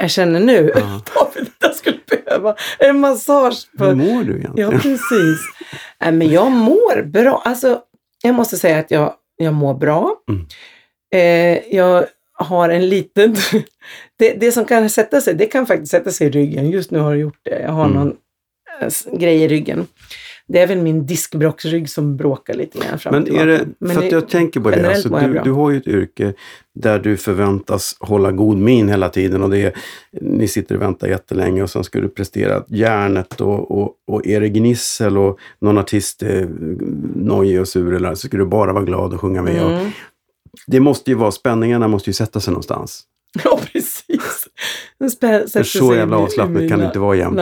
jag 0.00 0.10
känner 0.10 0.40
nu, 0.40 0.72
Ja. 0.74 0.80
David, 1.14 1.42
att 1.48 1.54
jag 1.60 1.74
skulle 1.74 1.98
behöva 2.10 2.54
en 2.78 3.00
massage. 3.00 3.68
Hur 3.72 3.78
För, 3.78 3.94
mår 3.94 4.24
du 4.24 4.32
ja, 4.32 4.50
egentligen? 4.56 4.80
precis. 4.80 5.38
Nej, 6.00 6.12
men 6.12 6.30
jag 6.30 6.50
mår 6.52 7.02
bra. 7.02 7.42
Alltså, 7.44 7.80
jag 8.22 8.34
måste 8.34 8.56
säga 8.56 8.78
att 8.78 8.90
jag, 8.90 9.14
jag 9.36 9.54
mår 9.54 9.74
bra. 9.74 10.14
Mm. 10.30 10.46
Eh, 11.14 11.58
jag 11.76 12.04
har 12.32 12.68
en 12.68 12.88
liten... 12.88 13.34
det, 14.18 14.32
det 14.40 14.52
som 14.52 14.64
kan 14.64 14.90
sätta 14.90 15.20
sig, 15.20 15.34
det 15.34 15.46
kan 15.46 15.66
faktiskt 15.66 15.90
sätta 15.90 16.10
sig 16.10 16.26
i 16.26 16.30
ryggen. 16.30 16.70
Just 16.70 16.90
nu 16.90 16.98
har 16.98 17.12
det 17.14 17.20
gjort 17.20 17.38
det. 17.42 17.60
Jag 17.62 17.72
har 17.72 17.84
Mm. 17.84 17.96
någon 17.96 18.16
eh, 18.80 19.18
grej 19.18 19.42
i 19.42 19.48
ryggen. 19.48 19.86
Det 20.46 20.58
är 20.60 20.66
väl 20.66 20.78
min 20.82 21.06
diskbråcksrygg 21.06 21.90
som 21.90 22.16
bråkar 22.16 22.54
lite 22.54 22.78
grann 22.78 22.98
fram 22.98 23.14
och 23.14 23.20
Men 23.22 23.36
är 23.36 23.46
det, 23.46 23.58
tillbaka. 23.58 23.94
för 23.94 24.00
det- 24.00 24.06
att 24.06 24.12
jag 24.12 24.28
tänker 24.28 24.60
på 24.60 24.70
det, 24.70 24.88
alltså, 24.88 25.08
du, 25.08 25.40
du 25.44 25.50
har 25.50 25.70
ju 25.70 25.76
ett 25.76 25.86
yrke 25.86 26.32
där 26.74 26.98
du 26.98 27.16
förväntas 27.16 27.96
hålla 28.00 28.32
god 28.32 28.56
min 28.56 28.88
hela 28.88 29.08
tiden 29.08 29.42
och 29.42 29.50
det 29.50 29.58
är, 29.58 29.72
ni 30.20 30.48
sitter 30.48 30.74
och 30.74 30.82
väntar 30.82 31.08
jättelänge 31.08 31.62
och 31.62 31.70
sen 31.70 31.84
ska 31.84 32.00
du 32.00 32.08
prestera 32.08 32.64
järnet 32.68 33.40
och, 33.40 33.70
och, 33.80 33.92
och 34.06 34.26
är 34.26 34.40
det 34.40 34.48
gnissel 34.48 35.18
och 35.18 35.38
någon 35.60 35.78
artist 35.78 36.22
är 36.22 36.48
nojig 37.16 37.60
och 37.60 37.68
sur 37.68 37.94
eller 37.94 38.14
så 38.14 38.26
ska 38.28 38.36
du 38.36 38.46
bara 38.46 38.72
vara 38.72 38.84
glad 38.84 39.14
och 39.14 39.20
sjunga 39.20 39.42
med. 39.42 39.64
Och 39.64 39.70
Mm. 39.72 39.90
Det 40.66 40.80
måste 40.80 41.10
ju 41.10 41.16
vara, 41.16 41.30
spänningarna 41.30 41.88
måste 41.88 42.10
ju 42.10 42.14
sätta 42.14 42.40
sig 42.40 42.52
någonstans. 42.52 43.02
Ja, 43.44 43.60
precis. 43.72 44.48
För 45.20 45.62
så 45.62 45.94
jävla 45.94 46.16
avslappnat 46.16 46.68
kan 46.68 46.78
det 46.78 46.86
inte 46.86 46.98
vara 46.98 47.16
jämt. 47.16 47.40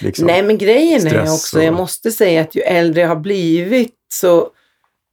Liksom. 0.00 0.26
Nej, 0.26 0.42
men 0.42 0.58
grejen 0.58 1.06
är 1.06 1.10
Stress 1.10 1.34
också, 1.34 1.62
jag 1.62 1.72
och- 1.74 1.78
måste 1.80 2.10
säga 2.10 2.40
att 2.40 2.54
ju 2.54 2.60
äldre 2.60 3.00
jag 3.00 3.08
har 3.08 3.16
blivit 3.16 3.94
så 4.12 4.50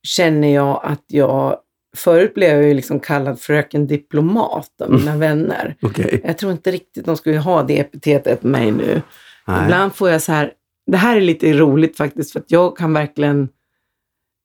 känner 0.07 0.53
jag 0.55 0.81
att 0.83 1.03
jag, 1.07 1.57
förut 1.97 2.33
blev 2.33 2.51
jag 2.55 2.63
ju 2.67 2.73
liksom 2.73 2.99
kallad 2.99 3.39
fröken 3.41 3.87
diplomat 3.87 4.81
av 4.83 4.91
mina 4.91 5.17
vänner. 5.17 5.75
Okej. 5.81 6.21
Jag 6.23 6.37
tror 6.37 6.51
inte 6.51 6.71
riktigt 6.71 7.05
de 7.05 7.17
skulle 7.17 7.37
ha 7.37 7.63
det 7.63 7.79
epitetet 7.79 8.41
på 8.41 8.47
mig 8.47 8.71
nu. 8.71 9.01
Nej. 9.47 9.63
Ibland 9.63 9.95
får 9.95 10.09
jag 10.09 10.21
så 10.21 10.31
här, 10.31 10.51
det 10.91 10.97
här 10.97 11.17
är 11.17 11.21
lite 11.21 11.53
roligt 11.53 11.97
faktiskt, 11.97 12.31
för 12.31 12.39
att 12.39 12.51
jag 12.51 12.77
kan 12.77 12.93
verkligen 12.93 13.49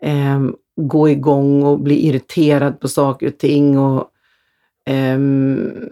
ehm, 0.03 0.55
gå 0.77 1.09
igång 1.09 1.63
och 1.63 1.81
bli 1.81 2.07
irriterad 2.07 2.81
på 2.81 2.89
saker 2.89 3.27
och 3.27 3.39
ting. 3.39 3.79
Och, 3.79 4.11
ehm, 4.87 5.89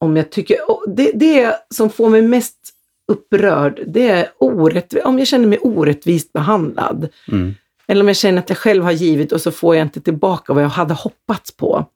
om 0.00 0.16
jag 0.16 0.30
tycker, 0.30 0.56
det, 0.86 1.12
det 1.14 1.56
som 1.74 1.90
får 1.90 2.10
mig 2.10 2.22
mest 2.22 2.56
upprörd, 3.08 3.80
det 3.86 4.08
är 4.08 4.28
orätt, 4.38 4.94
om 5.04 5.18
jag 5.18 5.28
känner 5.28 5.46
mig 5.46 5.58
orättvist 5.58 6.32
behandlad. 6.32 7.08
Mm. 7.28 7.54
Eller 7.86 8.02
om 8.02 8.08
jag 8.08 8.16
känner 8.16 8.38
att 8.38 8.48
jag 8.48 8.58
själv 8.58 8.84
har 8.84 8.92
givit 8.92 9.32
och 9.32 9.40
så 9.40 9.50
får 9.50 9.76
jag 9.76 9.84
inte 9.84 10.00
tillbaka 10.00 10.52
vad 10.52 10.64
jag 10.64 10.68
hade 10.68 10.94
hoppats 10.94 11.56
på. 11.56 11.86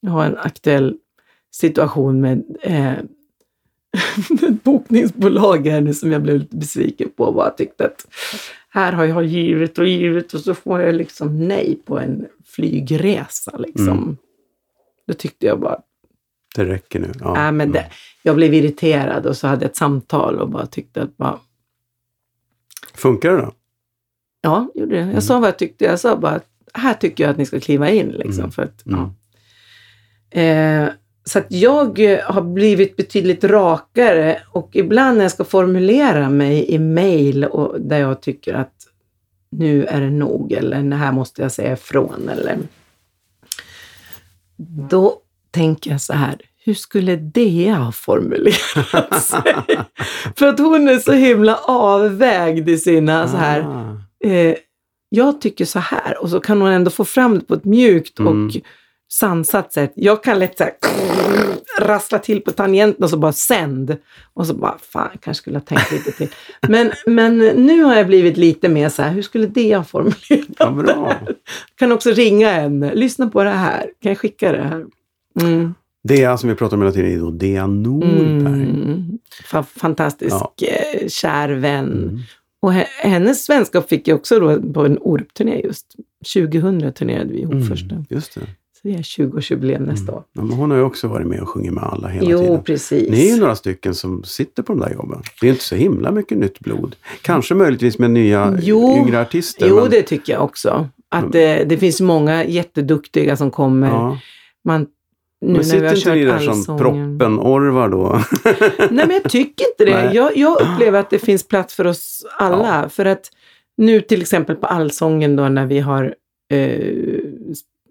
Jag 0.00 0.10
har 0.10 0.24
en 0.24 0.36
aktuell 0.36 0.96
situation 1.50 2.20
med 2.20 2.44
eh, 2.62 2.92
ett 4.48 4.62
bokningsbolag 4.62 5.66
här 5.66 5.80
nu 5.80 5.94
som 5.94 6.12
jag 6.12 6.22
blev 6.22 6.38
lite 6.38 6.56
besviken 6.56 7.08
på. 7.16 7.32
Bara 7.32 7.50
tyckte 7.50 7.84
att 7.84 8.06
här 8.72 8.92
har 8.92 9.04
jag 9.04 9.24
givit 9.24 9.78
och 9.78 9.86
givit 9.86 10.34
och 10.34 10.40
så 10.40 10.54
får 10.54 10.80
jag 10.80 10.94
liksom 10.94 11.48
nej 11.48 11.78
på 11.84 11.98
en 11.98 12.26
flygresa. 12.46 13.56
Liksom. 13.58 13.88
Mm. 13.88 14.16
Då 15.06 15.14
tyckte 15.14 15.46
jag 15.46 15.60
bara, 15.60 15.80
Det 16.56 16.64
räcker 16.64 17.00
nu. 17.00 17.12
Ja. 17.20 17.46
äh, 17.46 17.52
men 17.52 17.72
det, 17.72 17.86
jag 18.22 18.36
blev 18.36 18.54
irriterad 18.54 19.26
och 19.26 19.36
så 19.36 19.46
hade 19.46 19.62
jag 19.64 19.70
ett 19.70 19.76
samtal 19.76 20.38
och 20.38 20.50
bara 20.50 20.66
tyckte 20.66 21.02
att 21.02 21.16
bara, 21.16 21.38
Funkar 22.94 23.30
det 23.30 23.36
då? 23.36 23.52
Ja, 24.40 24.68
gjorde 24.74 24.90
det. 24.94 24.98
Jag 25.00 25.08
Mm. 25.08 25.20
sa 25.20 25.38
vad 25.40 25.48
jag 25.48 25.58
tyckte. 25.58 25.84
Jag 25.84 26.00
sa 26.00 26.16
bara 26.16 26.32
att 26.32 26.46
här 26.74 26.94
tycker 26.94 27.24
jag 27.24 27.30
att 27.30 27.36
ni 27.38 27.46
ska 27.46 27.60
kliva 27.60 27.90
in. 27.90 28.08
Liksom, 28.08 28.38
Mm. 28.38 28.50
för 28.50 28.62
att, 28.62 28.86
Mm. 28.86 29.00
ja. 30.30 30.40
eh, 30.40 30.88
så 31.30 31.38
att 31.38 31.46
jag 31.52 31.98
eh, 32.12 32.20
har 32.20 32.42
blivit 32.42 32.96
betydligt 32.96 33.44
rakare 33.44 34.42
och 34.52 34.70
ibland 34.72 35.16
när 35.16 35.24
jag 35.24 35.32
ska 35.32 35.44
formulera 35.44 36.30
mig 36.30 36.70
i 36.74 36.78
mejl 36.78 37.46
där 37.78 37.98
jag 37.98 38.22
tycker 38.22 38.54
att 38.54 38.72
nu 39.50 39.84
är 39.84 40.00
det 40.00 40.10
nog 40.10 40.52
eller 40.52 40.82
det 40.82 40.96
här 40.96 41.12
måste 41.12 41.42
jag 41.42 41.52
säga 41.52 41.72
ifrån 41.72 42.28
eller 42.32 42.58
då 44.90 45.14
tänker 45.50 45.90
jag 45.90 46.00
så 46.00 46.12
här, 46.12 46.36
hur 46.64 46.74
skulle 46.74 47.16
Dea 47.16 47.74
ha 47.74 47.92
formulerat 47.92 49.22
sig? 49.22 49.42
För 50.36 50.46
att 50.46 50.58
hon 50.58 50.88
är 50.88 50.98
så 50.98 51.12
himla 51.12 51.56
avvägd 51.64 52.68
i 52.68 52.78
sina 52.78 53.28
så 53.28 53.36
här, 53.36 53.60
Ah. 53.60 54.28
eh, 54.28 54.54
jag 55.08 55.40
tycker 55.40 55.64
så 55.64 55.78
här 55.78 56.22
och 56.22 56.30
så 56.30 56.40
kan 56.40 56.60
hon 56.60 56.70
ändå 56.70 56.90
få 56.90 57.04
fram 57.04 57.38
det 57.38 57.44
på 57.44 57.54
ett 57.54 57.64
mjukt 57.64 58.18
Mm. 58.18 58.46
och 58.46 58.52
sansat 59.12 59.72
sätt. 59.72 59.92
Jag 59.94 60.22
kan 60.22 60.38
lätt 60.38 60.58
så 60.58 60.64
här, 60.64 60.72
rassla 61.80 62.18
till 62.18 62.40
på 62.40 62.50
tangenten 62.50 63.04
och 63.04 63.10
så 63.10 63.16
bara 63.16 63.32
sänd. 63.32 63.96
Och 64.34 64.46
så 64.46 64.54
bara, 64.54 64.78
fan, 64.92 65.08
kanske 65.20 65.42
skulle 65.42 65.56
ha 65.58 65.64
tänkt 65.64 65.92
lite 65.92 66.12
till. 66.12 66.28
Men, 66.68 66.90
men 67.06 67.38
nu 67.38 67.82
har 67.82 67.96
jag 67.96 68.06
blivit 68.06 68.36
lite 68.36 68.68
mer 68.68 68.88
så 68.88 69.02
här, 69.02 69.10
hur 69.12 69.22
skulle 69.22 69.46
det 69.46 69.76
ha 69.76 69.84
formulerat 69.84 70.48
Ja, 70.58 70.70
bra. 70.70 71.14
Kan 71.74 71.92
också 71.92 72.10
ringa 72.10 72.50
en, 72.52 72.80
lyssna 72.80 73.28
på 73.28 73.44
det 73.44 73.50
här, 73.50 73.80
kan 74.02 74.10
jag 74.10 74.18
skicka 74.18 74.52
det 74.52 74.62
här? 74.62 74.86
Mm. 75.40 75.74
Det 76.04 76.22
är 76.22 76.36
som 76.36 76.48
vi 76.48 76.54
pratar 76.54 76.76
om 76.76 76.82
hela 76.82 76.92
tiden, 76.92 77.20
då, 77.20 77.30
Dea 77.30 77.66
Norberg. 77.66 78.62
Mm. 78.70 79.18
Fa- 79.50 79.62
Fantastisk, 79.76 80.32
Ja. 80.32 80.52
eh, 80.66 81.08
kär 81.08 81.48
vän. 81.48 81.92
Mm. 81.92 82.18
Och 82.62 82.72
he- 82.72 82.86
hennes 83.02 83.50
vänskap 83.50 83.88
fick 83.88 84.08
jag 84.08 84.16
också 84.16 84.40
då 84.40 84.62
på 84.72 84.84
en 84.84 84.98
Orup-turné 85.00 85.60
just. 85.64 85.86
2000 86.34 86.92
turnerade 86.92 87.32
vi 87.32 87.40
ihop 87.40 87.52
Mm. 87.54 87.66
första. 87.66 88.04
Just 88.10 88.34
det. 88.34 88.40
Vi 88.82 88.92
har 88.94 89.00
20-årsjubileum 89.02 89.86
nästa 89.86 90.12
år. 90.12 90.22
Ja, 90.32 90.42
men 90.42 90.56
hon 90.56 90.70
har 90.70 90.78
ju 90.78 90.84
också 90.84 91.08
varit 91.08 91.26
med 91.26 91.40
och 91.40 91.48
sjungit 91.48 91.72
med 91.72 91.84
alla 91.84 92.08
hela 92.08 92.30
Jo, 92.30 92.38
tiden. 92.38 92.62
precis. 92.64 93.10
Ni 93.10 93.28
är 93.28 93.34
ju 93.34 93.40
några 93.40 93.56
stycken 93.56 93.94
som 93.94 94.22
sitter 94.24 94.62
på 94.62 94.72
de 94.72 94.80
där 94.80 94.92
jobben. 94.92 95.22
Det 95.40 95.46
är 95.46 95.50
inte 95.50 95.64
så 95.64 95.74
himla 95.74 96.10
mycket 96.10 96.38
nytt 96.38 96.60
blod. 96.60 96.96
Kanske 97.22 97.54
möjligtvis 97.54 97.98
med 97.98 98.10
nya 98.10 98.58
Jo. 98.62 98.96
yngre 98.96 99.20
artister. 99.20 99.66
Jo, 99.68 99.76
men, 99.80 99.90
det 99.90 100.02
tycker 100.02 100.32
jag 100.32 100.42
också. 100.44 100.88
Att 101.08 101.32
det, 101.32 101.64
det 101.64 101.76
finns 101.76 102.00
många 102.00 102.44
jätteduktiga 102.44 103.36
som 103.36 103.50
kommer. 103.50 103.88
ja. 103.88 104.18
Man, 104.64 104.86
nu 105.40 105.52
Men 105.52 105.64
sitter 105.64 105.96
inte 105.96 106.14
ni 106.14 106.24
där 106.24 106.38
som 106.38 106.78
proppen-orvar 106.78 107.88
då? 107.88 108.20
Nej, 108.90 109.06
men 109.06 109.10
jag 109.10 109.22
tycker 109.30 109.64
inte 109.66 109.84
det. 109.84 110.10
Jag, 110.14 110.36
jag 110.36 110.60
upplever 110.60 111.00
att 111.00 111.10
det 111.10 111.18
finns 111.18 111.48
plats 111.48 111.74
för 111.74 111.86
oss 111.86 112.26
alla. 112.38 112.88
För 112.88 113.04
att 113.04 113.30
nu 113.76 114.00
till 114.00 114.20
exempel 114.22 114.56
på 114.56 114.66
Allsången 114.66 115.36
då 115.36 115.48
när 115.48 115.66
vi 115.66 115.78
har 115.80 116.14
eh, 116.52 116.94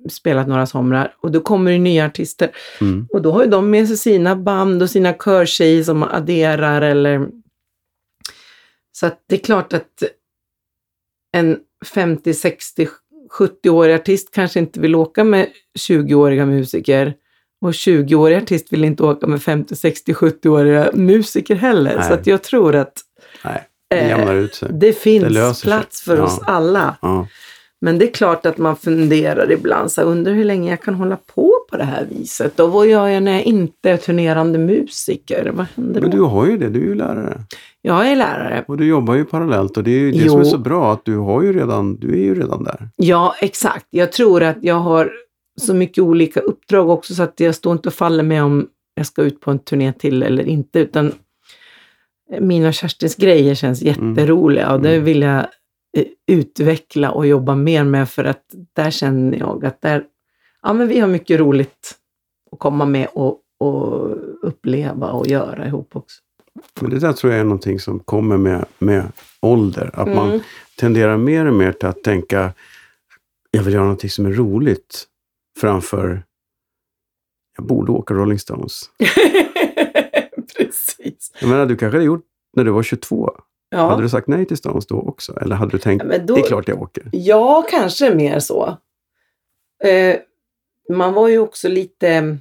spelat 0.10 0.48
några 0.48 0.66
somrar 0.66 1.16
och 1.22 1.32
då 1.32 1.40
kommer 1.40 1.72
det 1.72 1.78
nya 1.78 2.06
artister. 2.06 2.52
Mm. 2.82 3.08
Och 3.14 3.22
då 3.22 3.32
har 3.32 3.44
ju 3.44 3.50
de 3.50 3.70
med 3.70 3.88
sig 3.88 3.98
sina 3.98 4.36
band 4.36 4.82
och 4.82 4.90
sina 4.90 5.14
körtjejer 5.14 5.84
som 5.84 6.04
adderar 6.04 6.82
eller... 6.82 7.28
Så 8.92 9.06
att 9.06 9.24
det 9.28 9.36
är 9.36 9.40
klart 9.40 9.74
att 9.74 10.04
en 11.38 11.58
50, 11.86 12.34
60, 12.34 12.88
70-årig 13.40 13.96
artist 13.96 14.32
kanske 14.32 14.60
inte 14.60 14.80
vill 14.80 14.96
åka 14.96 15.24
med 15.24 15.48
20-åriga 15.80 16.46
musiker. 16.46 17.14
Och 17.62 17.72
20-årig 17.72 18.38
artist 18.38 18.74
vill 18.74 18.84
inte 18.84 19.04
åka 19.04 19.28
med 19.28 19.42
50, 19.42 19.76
60, 19.76 20.14
70-åriga 20.14 20.92
musiker 20.94 21.56
heller. 21.56 21.96
Nej. 21.96 22.08
Så 22.08 22.14
att 22.14 22.28
jag 22.28 22.44
tror 22.44 22.76
att 22.76 22.94
Nej. 23.46 23.66
Det 23.90 24.50
sig. 24.56 24.70
Det 24.72 24.94
finns 24.94 25.34
Det 25.34 25.62
plats 25.64 26.02
för 26.02 26.18
Ja. 26.18 26.24
oss 26.24 26.40
alla. 26.46 26.98
Ja. 27.02 27.28
Men 27.82 27.98
det 27.98 28.06
är 28.10 28.14
klart 28.14 28.46
att 28.46 28.58
man 28.58 28.76
funderar 28.76 29.52
ibland, 29.52 29.92
så 29.92 30.02
undrar 30.02 30.34
hur 30.34 30.44
länge 30.46 30.70
jag 30.70 30.82
kan 30.82 30.94
hålla 30.96 31.16
på 31.36 31.54
på 31.72 31.78
det 31.78 31.84
här 31.84 32.06
viset. 32.10 32.60
Och 32.60 32.72
vad 32.72 32.88
gör 32.88 33.08
jag 33.08 33.24
när 33.24 33.32
jag 33.32 33.44
inte 33.44 33.90
är 33.92 33.98
turnerande 33.98 34.60
musiker? 34.60 35.52
Vad 35.56 35.66
händer 35.76 36.02
Men 36.02 36.10
då? 36.12 36.18
du 36.18 36.24
har 36.24 36.46
ju 36.46 36.58
det, 36.58 36.70
du 36.70 36.80
är 36.82 36.86
ju 36.86 36.96
lärare. 36.96 37.42
Jag 37.82 38.12
är 38.12 38.16
lärare. 38.16 38.66
Och 38.68 38.78
du 38.78 38.86
jobbar 38.88 39.16
ju 39.16 39.26
parallellt 39.26 39.78
och 39.78 39.84
det 39.84 39.92
är 39.92 40.00
ju 40.00 40.12
det 40.12 40.18
Jo. 40.18 40.30
som 40.32 40.40
är 40.40 40.44
så 40.44 40.58
bra 40.58 40.94
att 40.94 41.06
du 41.06 41.18
har 41.18 41.42
ju 41.44 41.54
redan, 41.54 41.96
du 41.96 42.12
är 42.12 42.24
ju 42.24 42.36
redan 42.42 42.64
där. 42.64 42.90
Ja, 42.96 43.36
exakt. 43.42 43.86
Jag 43.90 44.12
tror 44.12 44.44
att 44.44 44.58
jag 44.62 44.76
har 44.76 45.12
så 45.62 45.74
mycket 45.74 46.02
olika 46.04 46.40
uppdrag 46.40 46.90
också 46.90 47.14
så 47.14 47.24
att 47.24 47.40
jag 47.40 47.56
står 47.56 47.72
inte 47.74 47.90
och 47.90 47.94
faller 47.96 48.24
med 48.24 48.44
om 48.44 48.68
jag 48.96 49.06
ska 49.06 49.22
ut 49.22 49.40
på 49.42 49.52
en 49.52 49.60
turné 49.60 49.94
till 49.94 50.24
eller 50.24 50.44
inte. 50.48 50.80
Utan 50.80 51.12
mina 52.40 52.68
och 52.68 52.74
Kerstins 52.74 53.16
grejer 53.16 53.56
känns 53.56 53.82
jätteroliga 53.82 54.74
och 54.74 54.82
det 54.82 54.90
Mm. 54.94 55.04
vill 55.06 55.22
jag 55.22 55.46
utveckla 56.28 57.12
och 57.12 57.28
jobba 57.28 57.56
mer 57.56 57.84
med 57.84 58.10
för 58.10 58.24
att 58.24 58.44
där 58.74 58.92
känner 58.92 59.38
jag 59.38 59.66
att 59.66 59.82
där, 59.82 60.06
ja, 60.62 60.74
men 60.74 60.88
vi 60.88 61.00
har 61.00 61.08
mycket 61.08 61.40
roligt 61.40 61.96
att 62.52 62.60
komma 62.60 62.86
med 62.86 63.08
och, 63.14 63.40
och 63.60 64.12
uppleva 64.42 65.12
och 65.12 65.28
göra 65.28 65.68
ihop 65.68 65.96
också. 65.96 66.22
Men 66.82 66.90
det 66.90 67.00
där 67.00 67.14
tror 67.14 67.34
jag 67.34 67.40
är 67.40 67.44
någonting 67.44 67.80
som 67.80 68.00
kommer 68.00 68.38
med, 68.38 68.66
med 68.80 69.12
ålder. 69.42 69.90
Att 69.94 70.08
man 70.08 70.28
Mm. 70.30 70.40
tenderar 70.78 71.18
mer 71.18 71.46
och 71.46 71.54
mer 71.54 71.72
till 71.72 71.88
att 71.88 72.04
tänka, 72.04 72.54
jag 73.52 73.64
vill 73.64 73.74
göra 73.74 73.84
någonting 73.84 74.10
som 74.10 74.26
är 74.26 74.32
roligt 74.32 75.06
framför, 75.60 76.24
jag 77.58 77.66
borde 77.68 77.92
åka 77.92 78.14
Rolling 78.14 78.40
Stones. 78.40 78.90
Precis. 80.58 81.32
Jag 81.42 81.50
menar, 81.50 81.66
du 81.66 81.76
kanske 81.78 81.96
hade 81.98 82.06
gjort 82.06 82.26
när 82.56 82.64
du 82.64 82.72
var 82.72 82.84
22. 82.84 83.32
Ja. 83.70 83.90
Hade 83.90 84.02
du 84.02 84.10
sagt 84.10 84.28
nej 84.28 84.46
till 84.46 84.58
Stones 84.58 84.88
då 84.88 84.96
också? 85.00 85.40
Eller 85.42 85.56
hade 85.56 85.72
du 85.72 85.78
tänkt, 85.78 86.06
Ja, 86.12 86.18
då- 86.18 86.36
det 86.36 86.42
är 86.42 86.48
klart 86.48 86.68
jag 86.68 86.82
åker? 86.82 87.04
Ja, 87.12 87.66
kanske 87.72 88.16
mer 88.16 88.40
så. 88.40 88.78
Eh, 89.84 90.16
man 90.98 91.14
var 91.14 91.28
ju 91.28 91.40
också 91.40 91.68
lite... 91.70 92.38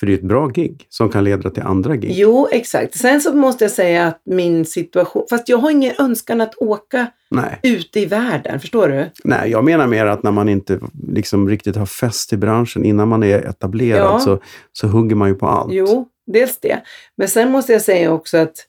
För 0.00 0.06
det 0.06 0.12
är 0.12 0.16
ett 0.16 0.22
bra 0.22 0.46
gig 0.46 0.86
som 0.88 1.08
kan 1.10 1.24
leda 1.24 1.50
till 1.50 1.62
andra 1.62 1.96
gig. 1.96 2.10
Jo, 2.14 2.48
exakt. 2.52 2.94
Sen 2.98 3.20
så 3.20 3.34
måste 3.34 3.64
jag 3.64 3.70
säga 3.72 4.06
att 4.06 4.20
min 4.24 4.64
situation... 4.64 5.26
Fast 5.30 5.48
jag 5.48 5.58
har 5.58 5.70
ingen 5.70 5.94
önskan 5.98 6.40
att 6.40 6.54
åka 6.54 7.06
Nej. 7.30 7.60
ute 7.62 8.00
i 8.00 8.06
världen, 8.06 8.60
förstår 8.60 8.88
du? 8.88 9.10
Nej, 9.24 9.50
jag 9.50 9.64
menar 9.64 9.86
mer 9.86 10.06
att 10.06 10.22
när 10.22 10.30
man 10.30 10.48
inte 10.48 10.80
liksom 11.08 11.48
riktigt 11.48 11.76
har 11.76 11.86
fäst 11.86 12.32
i 12.32 12.36
branschen, 12.36 12.84
innan 12.84 13.08
man 13.08 13.22
är 13.22 13.38
etablerad, 13.48 14.00
Ja. 14.14 14.18
så, 14.20 14.40
så 14.72 14.86
hugger 14.86 15.16
man 15.16 15.28
ju 15.28 15.34
på 15.34 15.46
allt. 15.46 15.72
Jo, 15.72 16.08
dels 16.26 16.58
det. 16.60 16.80
Men 17.16 17.28
sen 17.28 17.50
måste 17.50 17.72
jag 17.72 17.82
säga 17.82 18.12
också 18.12 18.36
att 18.38 18.64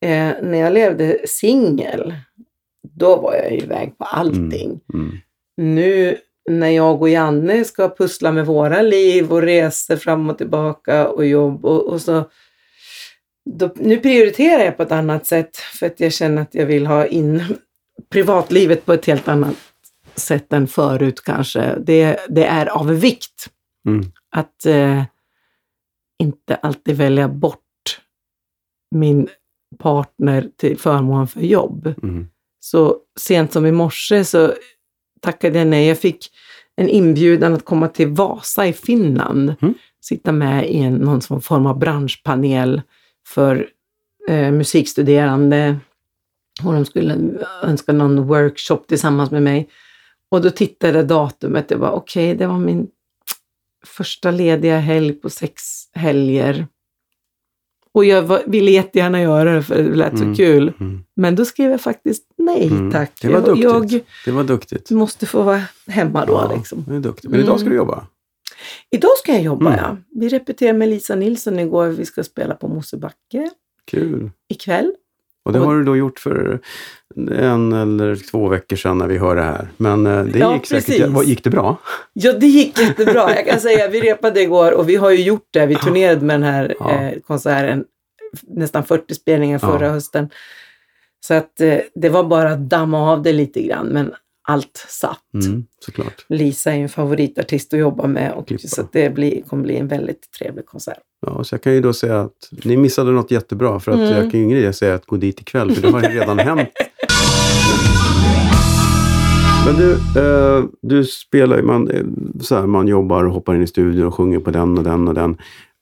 eh, 0.00 0.32
när 0.42 0.58
jag 0.58 0.72
levde 0.72 1.18
singel, 1.28 2.14
då 2.82 3.16
var 3.16 3.34
jag 3.34 3.52
iväg 3.52 3.98
på 3.98 4.04
allting. 4.04 4.80
Mm. 4.94 5.16
Nu 5.56 6.16
när 6.50 6.68
jag 6.68 7.02
och 7.02 7.08
Janne 7.08 7.64
ska 7.64 7.94
pussla 7.94 8.32
med 8.32 8.46
våra 8.46 8.82
liv 8.82 9.32
och 9.32 9.42
resor 9.42 9.96
fram 9.96 10.30
och 10.30 10.38
tillbaka 10.38 11.08
och 11.08 11.26
jobb 11.26 11.64
och, 11.64 11.86
och 11.86 12.00
så 12.00 12.30
då, 13.50 13.70
nu 13.76 13.96
prioriterar 13.96 14.64
jag 14.64 14.76
på 14.76 14.82
ett 14.82 14.92
annat 14.92 15.26
sätt 15.26 15.56
för 15.56 15.86
att 15.86 16.00
jag 16.00 16.12
känner 16.12 16.42
att 16.42 16.54
jag 16.54 16.66
vill 16.66 16.86
ha 16.86 17.06
in 17.06 17.42
privatlivet 18.10 18.86
på 18.86 18.92
ett 18.92 19.06
helt 19.06 19.28
annat 19.28 19.56
sätt 20.14 20.52
än 20.52 20.66
förut 20.66 21.22
kanske. 21.24 21.74
Det, 21.78 22.20
det 22.28 22.44
är 22.44 22.66
av 22.66 22.86
vikt 22.86 23.50
Mm. 23.88 24.12
att 24.30 24.66
eh, 24.66 25.04
inte 26.18 26.54
alltid 26.54 26.96
välja 26.96 27.28
bort 27.28 28.00
min 28.90 29.28
partner 29.78 30.50
till 30.56 30.78
förmån 30.78 31.26
för 31.26 31.40
jobb. 31.40 31.94
Mm. 32.02 32.26
Så 32.60 32.96
sent 33.20 33.52
som 33.52 33.66
i 33.66 33.72
morse 33.72 34.24
så 34.24 34.54
tackade 35.20 35.58
jag 35.58 35.66
nej. 35.66 35.88
Jag 35.88 35.98
fick 35.98 36.30
en 36.76 36.88
inbjudan 36.88 37.54
att 37.54 37.64
komma 37.64 37.88
till 37.88 38.08
Vasa 38.08 38.66
i 38.66 38.72
Finland. 38.72 39.54
Mm. 39.62 39.74
Sitta 40.00 40.32
med 40.32 40.70
i 40.70 40.76
en, 40.76 40.94
någon 40.94 41.40
form 41.40 41.66
av 41.66 41.78
branschpanel 41.78 42.82
för 43.26 43.68
eh, 44.28 44.52
musikstuderande. 44.52 45.78
Och 46.64 46.72
de 46.72 46.84
skulle 46.84 47.16
önska 47.62 47.92
någon 47.92 48.26
workshop 48.26 48.80
tillsammans 48.88 49.30
med 49.30 49.42
mig. 49.42 49.68
Och 50.28 50.42
då 50.42 50.50
tittade 50.50 51.02
datumet. 51.02 51.68
Det 51.68 51.76
var 51.76 51.90
okej, 51.90 52.34
det 52.34 52.46
var 52.46 52.58
min 52.58 52.88
första 53.86 54.30
lediga 54.30 54.78
helg 54.78 55.12
på 55.12 55.30
sex 55.30 55.62
helger. 55.92 56.66
Och 57.94 58.04
jag 58.04 58.22
var, 58.22 58.42
ville 58.46 58.70
jättegärna 58.70 59.22
göra 59.22 59.54
det 59.54 59.62
för 59.62 59.82
det 59.82 59.94
lät 59.94 60.12
Mm. 60.12 60.34
så 60.34 60.42
kul. 60.42 60.72
Mm. 60.80 61.04
Men 61.16 61.34
då 61.36 61.44
skrev 61.44 61.70
jag 61.70 61.80
faktiskt 61.80 62.24
nej 62.38 62.66
Mm. 62.68 62.90
tack. 62.92 63.12
Det 63.22 63.28
var 63.28 63.40
duktigt. 63.40 63.64
jag 63.64 64.02
Det 64.24 64.30
var 64.30 64.44
duktigt. 64.44 64.90
måste 64.90 65.26
få 65.26 65.42
vara 65.42 65.62
hemma 65.86 66.26
då. 66.26 66.32
Ja, 66.32 66.54
Liksom. 66.56 66.84
det 66.88 66.94
är 66.96 67.00
duktigt. 67.00 67.30
Men 67.30 67.40
idag 67.40 67.60
ska 67.60 67.68
du 67.68 67.76
jobba. 67.76 68.06
Idag 68.90 69.10
ska 69.22 69.32
jag 69.32 69.42
jobba, 69.42 69.66
Mm. 69.66 69.78
ja. 69.84 69.96
Vi 70.20 70.28
repeterade 70.28 70.78
med 70.78 70.88
Lisa 70.88 71.14
Nilsson 71.14 71.58
igår. 71.58 71.86
Vi 71.86 72.04
ska 72.04 72.24
spela 72.24 72.54
på 72.54 72.68
Mosebacke 72.68 73.50
Kul. 73.90 74.30
ikväll. 74.48 74.92
Och 75.54 75.60
det 75.60 75.66
har 75.66 75.74
du 75.74 75.84
då 75.84 75.96
gjort 75.96 76.18
för 76.18 76.58
en 77.38 77.72
eller 77.72 78.30
två 78.30 78.48
veckor 78.48 78.76
sedan 78.76 78.98
när 78.98 79.06
vi 79.06 79.18
hör 79.18 79.36
det 79.36 79.42
här. 79.42 79.68
Men 79.76 80.06
eh, 80.06 80.24
det 80.24 80.38
Ja, 80.38 80.54
gick 80.54 80.66
säkert. 80.66 80.86
precis. 80.86 81.06
Vad- 81.06 81.24
Gick 81.24 81.44
det 81.44 81.50
bra? 81.50 81.76
Ja, 82.12 82.32
det 82.32 82.46
gick 82.46 82.78
jättebra. 82.80 83.34
Jag 83.36 83.46
kan 83.46 83.60
säga, 83.60 83.88
vi 83.88 84.00
repade 84.00 84.40
igår 84.42 84.72
och 84.72 84.88
vi 84.88 84.96
har 84.96 85.10
ju 85.10 85.22
gjort 85.22 85.46
det. 85.50 85.66
Vi 85.66 85.74
turnerade 85.74 86.20
med 86.26 86.34
den 86.40 86.42
här 86.54 86.74
Ja. 86.80 86.90
eh, 86.90 87.18
konserten, 87.26 87.84
nästan 88.48 88.84
40 88.84 89.14
spelningar 89.14 89.58
förra 89.58 89.86
Ja. 89.86 89.92
hösten. 89.92 90.28
Så 91.26 91.34
att 91.34 91.60
eh, 91.60 91.78
det 91.94 92.08
var 92.08 92.24
bara 92.24 92.52
att 92.52 92.68
damma 92.70 93.12
av 93.12 93.22
det 93.22 93.32
lite 93.32 93.62
grann, 93.62 93.86
men 93.86 94.12
allt 94.50 94.86
satt. 94.88 95.18
Mm. 95.46 95.64
Lisa 96.28 96.72
är 96.72 96.76
ju 96.76 96.82
en 96.82 96.88
favoritartist 96.88 97.74
att 97.74 97.80
jobba 97.80 98.06
med 98.06 98.32
och 98.32 98.48
Klippa. 98.48 98.68
så 98.68 98.80
att 98.80 98.92
det 98.92 99.14
blir, 99.14 99.42
kommer 99.42 99.62
bli 99.62 99.76
en 99.76 99.88
väldigt 99.88 100.32
trevlig 100.38 100.66
konsert. 100.66 100.98
Ja, 101.26 101.44
så 101.44 101.54
jag 101.54 101.62
kan 101.62 101.74
ju 101.74 101.80
då 101.80 101.92
säga 101.92 102.20
att 102.20 102.48
ni 102.64 102.76
missade 102.76 103.10
något 103.12 103.30
jättebra. 103.30 103.80
För 103.80 103.92
att 103.92 103.98
Mm. 103.98 104.10
jag 104.10 104.30
kan 104.30 104.48
ju 104.48 104.58
idé 104.58 104.72
säga 104.72 104.94
att 104.94 105.06
gå 105.06 105.16
dit 105.16 105.40
ikväll, 105.40 105.72
för 105.74 105.82
det 105.82 105.90
har 105.90 106.02
ju 106.02 106.08
redan 106.20 106.38
hänt. 106.38 106.68
Men 109.66 109.76
du, 109.76 109.92
eh, 110.20 110.64
du 110.82 111.04
spelar 111.04 111.62
man, 111.62 111.90
eh, 111.90 112.02
så 112.40 112.54
här, 112.54 112.66
man 112.66 112.88
jobbar 112.88 113.24
och 113.24 113.32
hoppar 113.32 113.54
in 113.54 113.62
i 113.62 113.66
studion 113.66 114.06
och 114.06 114.14
sjunger 114.14 114.38
på 114.40 114.50
den 114.50 114.78
och 114.78 114.84
den 114.84 115.08
och 115.08 115.14
den. 115.14 115.36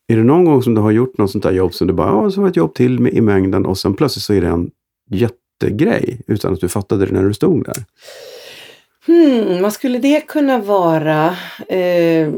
Är 0.08 0.16
det 0.16 0.24
någon 0.24 0.44
gång 0.44 0.62
som 0.62 0.74
du 0.74 0.80
har 0.80 0.90
gjort 0.90 1.18
något 1.18 1.30
sånt 1.30 1.44
där 1.44 1.52
jobb 1.52 1.74
som 1.74 1.86
du 1.86 1.92
bara, 1.92 2.08
ja, 2.08 2.30
så 2.30 2.40
var 2.40 2.48
ett 2.48 2.56
jobb 2.56 2.74
till 2.74 2.98
med, 3.00 3.12
i 3.14 3.20
mängden 3.20 3.66
och 3.66 3.78
sen 3.78 3.94
plötsligt 3.94 4.22
så 4.22 4.32
är 4.34 4.40
det 4.40 4.46
en 4.48 4.70
jättegrej 5.10 6.20
utan 6.26 6.52
att 6.52 6.60
du 6.60 6.68
fattade 6.68 7.06
det 7.06 7.12
när 7.12 7.24
du 7.24 7.34
stod 7.34 7.64
där? 7.64 7.84
Hmm, 9.08 9.62
vad 9.62 9.72
skulle 9.72 9.98
det 9.98 10.20
kunna 10.20 10.58
vara? 10.58 11.36
Eh, 11.68 12.28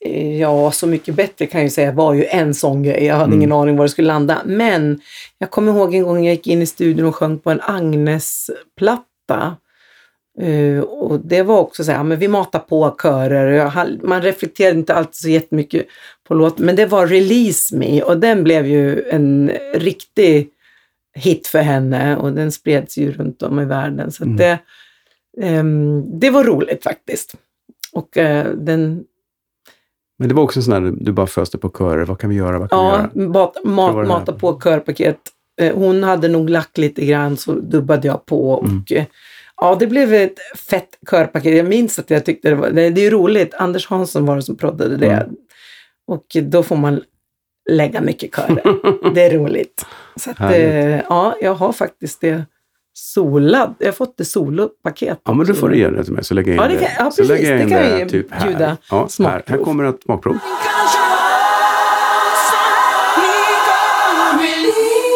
eh, 0.00 0.40
ja, 0.40 0.70
Så 0.70 0.86
mycket 0.86 1.14
bättre 1.14 1.46
kan 1.46 1.62
jag 1.62 1.72
säga 1.72 1.92
var 1.92 2.14
ju 2.14 2.24
en 2.24 2.54
sån 2.54 2.82
grej. 2.82 3.04
Jag 3.04 3.14
hade 3.14 3.24
Mm. 3.26 3.38
ingen 3.38 3.52
aning 3.52 3.76
var 3.76 3.84
det 3.84 3.88
skulle 3.88 4.08
landa. 4.08 4.38
Men 4.44 5.00
jag 5.38 5.50
kommer 5.50 5.72
ihåg 5.72 5.94
en 5.94 6.02
gång 6.02 6.24
jag 6.24 6.34
gick 6.34 6.46
in 6.46 6.62
i 6.62 6.66
studion 6.66 7.06
och 7.06 7.14
sjöng 7.16 7.38
på 7.38 7.50
en 7.50 7.60
Agnes-platta. 7.62 9.56
Eh, 10.40 10.78
och 10.80 11.20
det 11.20 11.42
var 11.42 11.58
också 11.58 11.84
så 11.84 11.90
här, 11.90 11.98
ja, 11.98 12.02
men 12.02 12.18
vi 12.18 12.28
matar 12.28 12.58
på 12.58 12.96
körer. 13.02 13.70
Man 14.06 14.22
reflekterade 14.22 14.78
inte 14.78 14.94
alltid 14.94 15.14
så 15.14 15.28
jättemycket 15.28 15.86
på 16.28 16.34
låten, 16.34 16.66
men 16.66 16.76
det 16.76 16.86
var 16.86 17.06
Release 17.06 17.76
Me 17.76 18.02
och 18.02 18.18
den 18.18 18.44
blev 18.44 18.66
ju 18.66 19.02
en 19.10 19.50
riktig 19.74 20.48
hit 21.14 21.46
för 21.46 21.58
henne 21.58 22.16
och 22.16 22.32
den 22.32 22.52
spreds 22.52 22.98
ju 22.98 23.12
runt 23.12 23.42
om 23.42 23.60
i 23.60 23.64
världen. 23.64 24.12
Så 24.12 24.24
Mm. 24.24 24.36
det, 24.36 24.58
det 26.20 26.30
var 26.30 26.44
roligt 26.44 26.82
faktiskt. 26.82 27.34
Och 27.92 28.16
eh, 28.16 28.46
den, 28.54 29.04
Men 30.18 30.28
det 30.28 30.34
var 30.34 30.42
också 30.42 30.58
en 30.58 30.62
sån 30.62 30.82
där, 30.82 30.94
du 31.00 31.12
bara 31.12 31.26
föste 31.26 31.58
på 31.58 31.70
körer. 31.70 32.04
Vad 32.04 32.18
kan 32.20 32.30
vi 32.30 32.36
göra? 32.36 32.58
Vad 32.58 32.70
kan 32.70 32.78
vi 32.78 32.84
ja, 32.84 33.10
göra? 33.14 33.28
mat, 33.64 34.08
mata 34.08 34.32
på 34.32 34.60
körpaket. 34.60 35.18
Eh, 35.60 35.74
hon 35.76 36.02
hade 36.02 36.28
nog 36.28 36.50
lagt 36.50 36.78
lite 36.78 37.06
grann 37.06 37.36
så 37.36 37.52
dubbade 37.52 38.08
jag 38.08 38.26
på 38.26 38.50
och 38.50 38.64
Mm. 38.64 38.84
eh, 38.90 39.06
ja, 39.56 39.76
det 39.80 39.86
blev 39.86 40.14
ett 40.14 40.38
fett 40.56 40.98
körpaket. 41.10 41.56
Jag 41.56 41.66
minns 41.66 41.98
att 41.98 42.10
jag 42.10 42.24
tyckte 42.24 42.48
det 42.48 42.54
var, 42.54 42.70
det, 42.70 42.82
är 42.82 43.10
roligt. 43.10 43.54
Anders 43.54 43.86
Hansson 43.86 44.26
var 44.26 44.36
det 44.36 44.42
som 44.42 44.56
proddade 44.56 44.96
det. 44.96 45.06
Mm. 45.06 45.36
Och 46.06 46.26
då 46.42 46.62
får 46.62 46.76
man 46.76 47.02
lägga 47.70 48.00
mycket 48.00 48.34
körer. 48.34 48.62
det 49.14 49.22
är 49.22 49.38
roligt. 49.38 49.86
Så 50.16 50.30
att, 50.30 50.36
ja, 51.08 51.36
jag 51.40 51.54
har 51.54 51.72
faktiskt 51.72 52.20
det 52.20 52.44
solad. 52.98 53.74
Jag 53.78 53.86
har 53.86 53.92
fått 53.92 54.16
det 54.16 54.24
solopaket. 54.24 55.20
Ja, 55.24 55.32
men 55.32 55.46
då 55.46 55.54
får 55.54 55.68
du 55.68 55.78
ge 55.78 55.90
det 55.90 56.04
till 56.04 56.12
mig 56.12 56.24
så 56.24 56.34
lägger 56.34 56.54
jag 56.54 56.66
in 56.66 56.72
Ja, 56.72 56.78
det 56.80 56.86
kan- 56.86 57.04
ja, 57.04 57.10
så 57.10 57.22
lägger 57.22 57.34
precis. 57.34 57.48
jag 57.50 57.60
in 57.60 57.68
Det 57.68 57.74
kan 57.90 57.98
det 57.98 58.08
typ 58.08 58.26
här. 58.30 58.46
bjuda 58.48 58.76
Ja, 58.90 59.08
här. 59.18 59.42
här 59.46 59.58
kommer 59.58 59.84
ett 59.84 60.02
smakprov. 60.02 60.38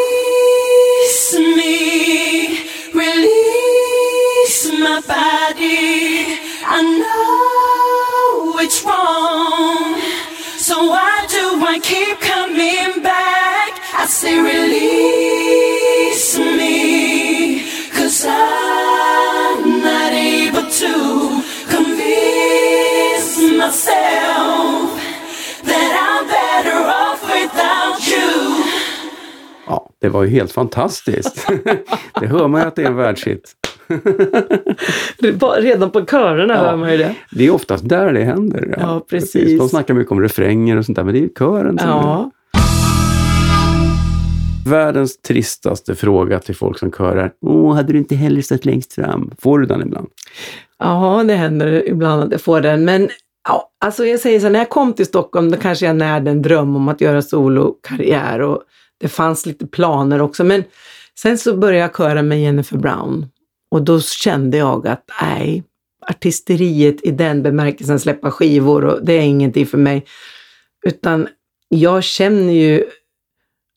Release 0.00 1.38
me, 1.56 2.56
release 2.94 4.62
my 4.84 5.00
body. 5.06 6.38
I 6.64 6.80
know 7.00 8.56
it's 8.64 8.80
wrong, 8.84 10.00
so 10.58 10.74
why 10.94 11.26
do 11.28 11.44
I 11.74 11.78
keep 11.82 12.18
coming 12.20 13.02
back? 13.02 13.70
I 14.02 14.06
say, 14.06 14.34
release 14.40 16.38
me, 16.38 16.89
I'm 18.26 19.82
not 19.82 20.12
able 20.12 20.70
to 20.70 20.92
convince 21.68 23.36
myself 23.58 24.90
that 25.64 25.92
I'm 26.06 26.24
better 26.28 26.78
off 27.02 27.22
without 27.22 28.08
you. 28.08 28.64
Ja, 29.66 29.90
det 30.00 30.08
var 30.08 30.22
ju 30.22 30.28
helt 30.28 30.52
fantastiskt. 30.52 31.46
det 32.20 32.26
hör 32.26 32.48
man 32.48 32.60
ju 32.60 32.66
att 32.66 32.76
det 32.76 32.82
är 32.82 32.86
en 32.86 32.96
världshit. 32.96 33.56
Redan 35.58 35.90
på 35.90 36.04
körerna 36.06 36.56
hör 36.56 36.76
man 36.76 36.92
ju 36.92 36.98
det. 36.98 37.14
Det 37.30 37.46
är 37.46 37.50
oftast 37.50 37.88
där 37.88 38.12
det 38.12 38.24
händer. 38.24 38.74
Ja, 38.80 39.06
precis. 39.10 39.58
De 39.58 39.68
snackar 39.68 39.94
mycket 39.94 40.12
om 40.12 40.20
refränger 40.20 40.76
och 40.76 40.84
sånt 40.86 40.96
där, 40.96 41.04
men 41.04 41.14
det 41.14 41.20
är 41.20 41.22
ju 41.22 41.30
kören 41.38 41.78
som 41.78 41.88
är... 41.88 41.92
Ja. 41.92 42.30
Världens 44.66 45.20
tristaste 45.20 45.94
fråga 45.94 46.38
till 46.38 46.56
folk 46.56 46.78
som 46.78 46.92
körar. 46.92 47.32
Åh, 47.40 47.74
hade 47.74 47.92
du 47.92 47.98
inte 47.98 48.16
hellre 48.16 48.42
stått 48.42 48.64
längst 48.64 48.92
fram? 48.92 49.30
Får 49.38 49.58
du 49.58 49.66
den 49.66 49.82
ibland? 49.82 50.08
ja, 50.80 51.24
det 51.26 51.34
händer 51.34 51.88
ibland 51.88 52.22
att 52.22 52.32
jag 52.32 52.40
får 52.40 52.60
den. 52.60 52.84
Men 52.84 53.08
ja, 53.48 53.70
alltså 53.80 54.06
jag 54.06 54.20
säger 54.20 54.40
så 54.40 54.46
här, 54.46 54.52
när 54.52 54.58
jag 54.58 54.68
kom 54.68 54.92
till 54.92 55.06
Stockholm 55.06 55.50
då 55.50 55.56
kanske 55.56 55.86
jag 55.86 55.96
närde 55.96 56.30
en 56.30 56.42
dröm 56.42 56.76
om 56.76 56.88
att 56.88 57.00
göra 57.00 57.22
solokarriär 57.22 58.40
och 58.40 58.62
det 59.00 59.08
fanns 59.08 59.46
lite 59.46 59.66
planer 59.66 60.22
också. 60.22 60.44
Men 60.44 60.64
sen 61.18 61.38
så 61.38 61.56
började 61.56 61.78
jag 61.78 61.96
köra 61.96 62.22
med 62.22 62.42
Jennifer 62.42 62.76
Brown 62.76 63.26
och 63.70 63.82
då 63.82 64.00
kände 64.00 64.56
jag 64.56 64.86
att 64.88 65.04
nej, 65.22 65.64
artisteriet 66.08 67.02
i 67.02 67.10
den 67.10 67.42
bemärkelsen, 67.42 68.00
släppa 68.00 68.30
skivor, 68.30 68.84
och 68.84 69.04
det 69.04 69.12
är 69.12 69.20
ingenting 69.20 69.66
för 69.66 69.78
mig. 69.78 70.04
Utan 70.86 71.28
jag 71.68 72.04
känner 72.04 72.52
ju 72.52 72.84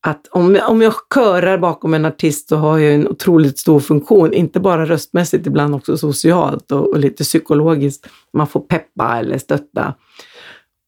att 0.08 0.28
om, 0.32 0.60
om 0.68 0.82
jag 0.82 0.94
körar 1.14 1.58
bakom 1.58 1.94
en 1.94 2.06
artist 2.06 2.50
så 2.50 2.56
har 2.56 2.78
jag 2.80 2.94
en 2.94 3.08
otroligt 3.08 3.60
stor 3.60 3.80
funktion, 3.80 4.34
inte 4.34 4.60
bara 4.60 4.86
röstmässigt, 4.86 5.48
ibland 5.48 5.76
också 5.76 5.98
socialt 5.98 6.72
och, 6.72 6.90
och 6.90 7.00
lite 7.00 7.24
psykologiskt. 7.24 8.08
Man 8.34 8.48
får 8.48 8.60
peppa 8.60 9.20
eller 9.20 9.38
stötta. 9.38 9.94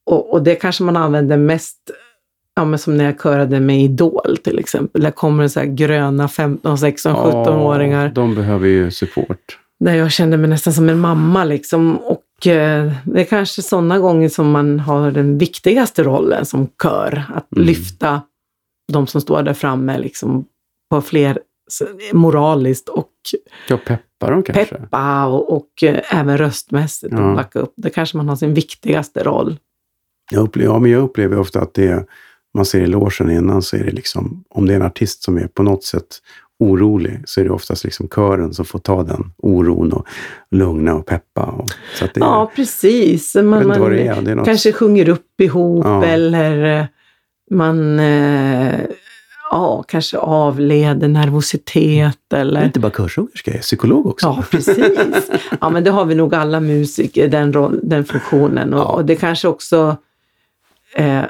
Och, 0.05 0.33
och 0.33 0.43
det 0.43 0.55
kanske 0.55 0.83
man 0.83 0.97
använder 0.97 1.37
mest, 1.37 1.77
ja, 2.55 2.65
men 2.65 2.79
som 2.79 2.97
när 2.97 3.05
jag 3.05 3.21
körade 3.21 3.59
med 3.59 3.81
Idol 3.81 4.37
till 4.43 4.59
exempel. 4.59 5.01
Där 5.01 5.11
kommer 5.11 5.43
det 5.43 5.49
så 5.49 5.59
här 5.59 5.67
gröna 5.67 6.27
15, 6.27 6.77
16, 6.77 7.15
17-åringar. 7.15 8.05
Ja, 8.05 8.11
de 8.11 8.35
behöver 8.35 8.67
ju 8.67 8.91
support. 8.91 9.59
Där 9.79 9.93
jag 9.93 10.11
kände 10.11 10.37
mig 10.37 10.49
nästan 10.49 10.73
som 10.73 10.89
en 10.89 10.99
mamma 10.99 11.43
liksom. 11.43 11.97
Och 11.97 12.47
eh, 12.47 12.91
det 13.05 13.21
är 13.21 13.25
kanske 13.25 13.61
sådana 13.61 13.99
gånger 13.99 14.29
som 14.29 14.51
man 14.51 14.79
har 14.79 15.11
den 15.11 15.37
viktigaste 15.37 16.03
rollen 16.03 16.45
som 16.45 16.67
kör. 16.83 17.23
Att 17.35 17.51
Mm. 17.55 17.65
lyfta 17.67 18.21
de 18.93 19.07
som 19.07 19.21
står 19.21 19.43
där 19.43 19.53
framme 19.53 19.97
liksom 19.99 20.45
på 20.89 21.01
fler 21.01 21.39
moraliskt 22.13 22.89
och 22.89 23.09
Ja, 23.69 23.77
peppa 23.87 24.29
dem 24.31 24.43
kanske. 24.43 24.65
peppa 24.65 25.25
och, 25.25 25.53
och 25.57 25.83
eh, 25.83 26.19
även 26.19 26.37
röstmässigt 26.37 27.13
Ja. 27.17 27.29
och 27.29 27.35
backa 27.35 27.59
upp. 27.59 27.73
Det 27.77 27.89
kanske 27.89 28.17
man 28.17 28.29
har 28.29 28.35
sin 28.35 28.53
viktigaste 28.53 29.23
roll. 29.23 29.57
Jag 30.31 30.43
upplever, 30.43 30.73
ja, 30.73 30.79
men 30.79 30.91
jag 30.91 31.01
upplever 31.03 31.39
ofta 31.39 31.61
att 31.61 31.73
det 31.73 31.87
är, 31.87 32.05
man 32.53 32.65
ser 32.65 32.81
i 32.81 32.87
logen 32.87 33.31
innan 33.31 33.61
så 33.61 33.75
är 33.75 33.83
det 33.83 33.91
liksom, 33.91 34.43
om 34.49 34.65
det 34.67 34.73
är 34.73 34.75
en 34.75 34.81
artist 34.85 35.23
som 35.23 35.37
är 35.37 35.47
på 35.47 35.63
något 35.63 35.83
sätt 35.83 36.07
orolig 36.59 37.21
så 37.25 37.41
är 37.41 37.45
det 37.45 37.49
oftast 37.49 37.83
liksom 37.83 38.07
kören 38.09 38.53
som 38.53 38.65
får 38.65 38.79
ta 38.79 39.03
den 39.03 39.33
oron 39.37 39.93
och 39.93 40.07
lugna 40.51 40.95
och 40.95 41.05
peppa. 41.05 41.43
Och, 41.43 41.69
så 41.95 42.05
att 42.05 42.13
det, 42.13 42.19
Ja, 42.19 42.51
precis. 42.55 43.35
jag 43.35 43.45
Man, 43.45 43.67
man 43.67 43.79
det 43.91 44.07
är. 44.07 44.21
Det 44.21 44.31
är 44.31 44.35
något, 44.35 44.45
kanske 44.45 44.71
sjunger 44.73 45.09
upp 45.09 45.41
ihop 45.41 45.85
Ja. 45.85 46.03
eller 46.05 46.79
eh, 46.79 46.85
man 47.51 47.99
eh, 47.99 48.79
ja, 49.51 49.83
kanske 49.87 50.17
avleder 50.17 51.07
nervositet 51.07 52.17
det 52.27 52.37
är 52.37 52.41
eller 52.41 52.65
inte 52.65 52.79
bara 52.79 52.91
körsångerska, 52.91 53.51
jag 53.51 53.57
är 53.57 53.61
psykolog 53.61 54.05
också. 54.07 54.25
Ja, 54.27 54.43
precis. 54.51 55.31
Ja, 55.61 55.69
men 55.69 55.83
det 55.83 55.91
har 55.91 56.05
vi 56.05 56.15
nog 56.15 56.35
alla 56.35 56.59
musiker, 56.59 57.27
den, 57.27 57.53
roll, 57.53 57.79
den 57.83 58.05
funktionen. 58.05 58.73
Och, 58.73 58.79
Ja. 58.79 58.85
och 58.85 59.05
det 59.05 59.15
kanske 59.15 59.47
också 59.47 59.97
eh, 60.95 61.21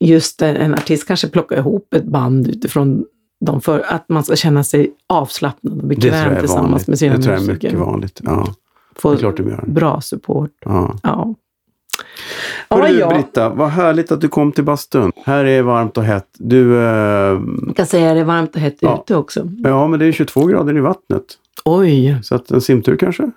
just 0.00 0.42
en, 0.42 0.56
en 0.56 0.74
artist 0.74 1.06
kanske 1.06 1.28
plockar 1.28 1.56
ihop 1.56 1.94
ett 1.94 2.04
band 2.04 2.48
utifrån 2.48 3.04
de 3.40 3.60
för 3.60 3.80
att 3.88 4.08
man 4.08 4.24
ska 4.24 4.36
känna 4.36 4.64
sig 4.64 4.90
avslappnad 5.06 5.82
och 5.82 5.88
det 5.88 5.94
tror 5.96 6.12
jag 6.14 6.20
bekväm 6.22 6.36
är 6.36 6.40
tillsammans 6.40 6.70
vanligt. 6.70 6.86
med 6.88 6.98
sina 6.98 7.16
det 7.16 7.22
tror 7.22 7.34
jag 7.34 7.42
är 7.42 7.46
musiker. 7.46 7.68
mycket 7.68 7.80
vanligt. 7.80 8.20
Ja, 8.24 8.46
det 8.94 9.00
Få 9.00 9.12
är 9.12 9.16
klart 9.16 9.36
de 9.36 9.48
gör. 9.48 9.64
bra 9.66 10.00
support. 10.00 10.50
Ja. 10.64 10.98
Ja. 11.02 11.34
Hörru 12.70 12.82
Ja, 12.86 12.92
du, 12.92 12.98
ja. 12.98 13.08
Britta, 13.14 13.48
vad 13.48 13.68
härligt 13.68 14.12
att 14.12 14.20
du 14.20 14.28
kom 14.28 14.52
till 14.52 14.64
bastun. 14.64 15.12
Här 15.24 15.44
är 15.44 15.62
varmt 15.62 15.96
och 15.98 16.04
hett. 16.04 16.26
Du, 16.38 16.76
eh, 16.78 16.82
Jag 17.66 17.76
kan 17.76 17.86
säga 17.86 18.08
att 18.10 18.16
det 18.16 18.20
är 18.20 18.24
varmt 18.24 18.54
och 18.54 18.60
hett 18.60 18.76
Ja. 18.80 19.00
ute 19.02 19.16
också. 19.16 19.48
ja 19.64 19.86
men 19.86 19.98
det 20.00 20.06
är 20.06 20.12
22 20.12 20.46
grader 20.46 20.76
i 20.76 20.80
vattnet. 20.80 21.24
Oj, 21.64 22.16
Så 22.22 22.34
att 22.34 22.50
en 22.50 22.60
simtur 22.60 22.96
kanske? 22.96 23.30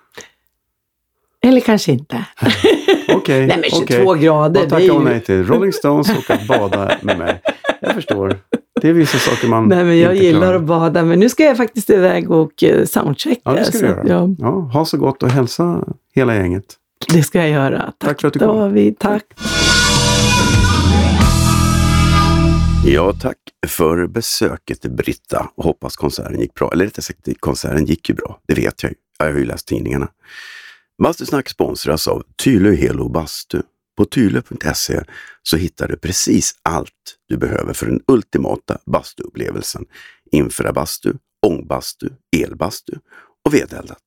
eller 1.46 1.60
kanske 1.62 1.92
inte. 1.92 2.26
Okej. 3.16 3.48
Nej 3.48 3.58
men 3.62 3.70
22 3.88 4.12
okej. 4.12 4.24
grader, 4.24 4.60
Vad 4.62 4.70
tackar 4.70 4.90
hon 4.90 5.04
nej 5.04 5.20
till? 5.22 5.44
Rolling 5.46 5.74
Stones 5.74 6.10
och 6.18 6.32
att 6.32 6.48
bada 6.48 6.92
med 7.02 7.18
mig. 7.18 7.42
Jag 7.82 7.94
förstår. 7.94 8.38
Det 8.82 8.90
är 8.90 8.94
vissa 8.94 9.18
saker 9.18 9.48
man 9.48 9.68
Nej 9.68 9.84
men 9.84 10.00
jag 10.00 10.14
inte 10.14 10.26
gillar 10.26 10.40
klarar. 10.42 10.56
att 10.56 10.62
bada, 10.64 11.04
men 11.04 11.20
nu 11.20 11.30
ska 11.30 11.44
jag 11.44 11.58
faktiskt 11.58 11.90
iväg 11.90 12.32
och 12.32 12.64
eh, 12.64 12.86
soundchecka. 12.86 13.42
Ja, 13.44 13.52
det 13.52 13.66
ska 13.66 13.78
du 13.78 13.86
göra. 13.86 14.08
jag- 14.08 14.36
Ja, 14.40 14.50
ha 14.50 14.86
så 14.86 14.98
gott 14.98 15.24
och 15.24 15.30
hälsa 15.30 15.84
hela 16.16 16.36
gänget. 16.36 16.66
Det 17.10 17.24
ska 17.24 17.40
jag 17.40 17.50
göra. 17.50 17.94
Tack, 17.98 18.22
för 18.22 18.28
att 18.28 18.34
du 18.34 18.40
kom. 18.40 18.58
David. 18.58 19.00
Tack. 19.00 19.24
Ja, 22.86 23.14
tack 23.14 23.38
för 23.68 24.08
besöket 24.08 24.82
Britta. 24.82 25.50
Och 25.56 25.64
hoppas 25.64 25.96
konserten 25.96 26.40
gick 26.40 26.54
bra. 26.54 26.72
Eller 26.74 26.86
rättare 26.86 27.02
sagt, 27.04 27.40
konserten 27.40 27.86
gick 27.86 28.10
ju 28.10 28.16
bra. 28.16 28.40
Det 28.48 28.54
vet 28.54 28.84
jag 28.84 28.90
ju. 28.90 28.96
Jag 29.18 29.26
har 29.26 29.40
ju 29.40 29.46
läst 29.46 29.68
tidningarna. 29.68 30.08
Bastusnack 31.04 31.50
sponsras 31.50 32.08
av 32.08 32.24
Tylö 32.44 32.76
Helo 32.76 33.10
Bastu. 33.10 33.62
På 33.98 34.06
tylö.se 34.06 35.04
så 35.44 35.58
hittar 35.58 35.88
du 35.88 35.98
precis 35.98 36.56
allt 36.64 37.16
du 37.30 37.38
behöver 37.38 37.74
för 37.74 37.86
den 37.86 38.02
ultimata 38.08 38.78
bastuupplevelsen. 38.86 39.86
Infra 40.32 40.74
bastu, 40.74 41.14
ångbastu, 41.46 42.10
elbastu 42.38 42.94
och 43.46 43.54
vedeldat. 43.54 44.04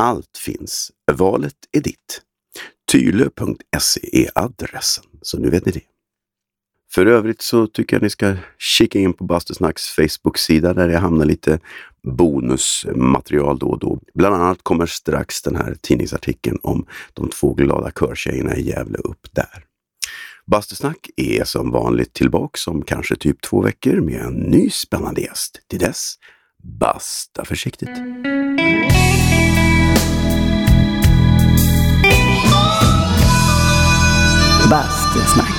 Allt 0.00 0.38
finns. 0.44 0.92
Valet 1.12 1.54
är 1.72 1.80
ditt. 1.80 2.22
Tylö.se 2.92 4.00
är 4.12 4.30
adressen, 4.34 5.04
så 5.22 5.38
nu 5.38 5.50
vet 5.50 5.66
ni 5.66 5.72
det. 5.72 5.80
För 6.92 7.06
övrigt 7.06 7.42
så 7.42 7.66
tycker 7.66 7.96
jag 7.96 8.02
ni 8.02 8.10
ska 8.10 8.36
kika 8.58 8.98
in 8.98 9.12
på 9.12 9.24
Bastusnacks 9.24 9.88
Facebook-sida 9.88 10.74
där 10.74 10.88
det 10.88 10.98
hamnar 10.98 11.24
lite 11.24 11.58
bonusmaterial 12.02 13.58
då 13.58 13.66
och 13.66 13.78
då. 13.78 14.00
Bland 14.14 14.34
annat 14.34 14.62
kommer 14.62 14.86
strax 14.86 15.42
den 15.42 15.56
här 15.56 15.76
tidningsartikeln 15.80 16.58
om 16.62 16.86
de 17.14 17.28
två 17.28 17.54
glada 17.54 17.90
körtjejerna 17.90 18.56
i 18.56 18.68
Gävle 18.68 18.98
upp 18.98 19.26
där. 19.32 19.64
Bastusnack 20.46 21.10
är 21.16 21.44
som 21.44 21.70
vanligt 21.70 22.12
tillbaks 22.12 22.66
om 22.66 22.82
kanske 22.82 23.16
typ 23.16 23.40
två 23.40 23.62
veckor 23.62 24.00
med 24.00 24.20
en 24.20 24.34
ny 24.34 24.70
spännande 24.70 25.20
gäst. 25.20 25.60
Till 25.68 25.78
dess, 25.78 26.14
basta 26.78 27.44
försiktigt! 27.44 27.90
Bastusnack. 34.70 35.49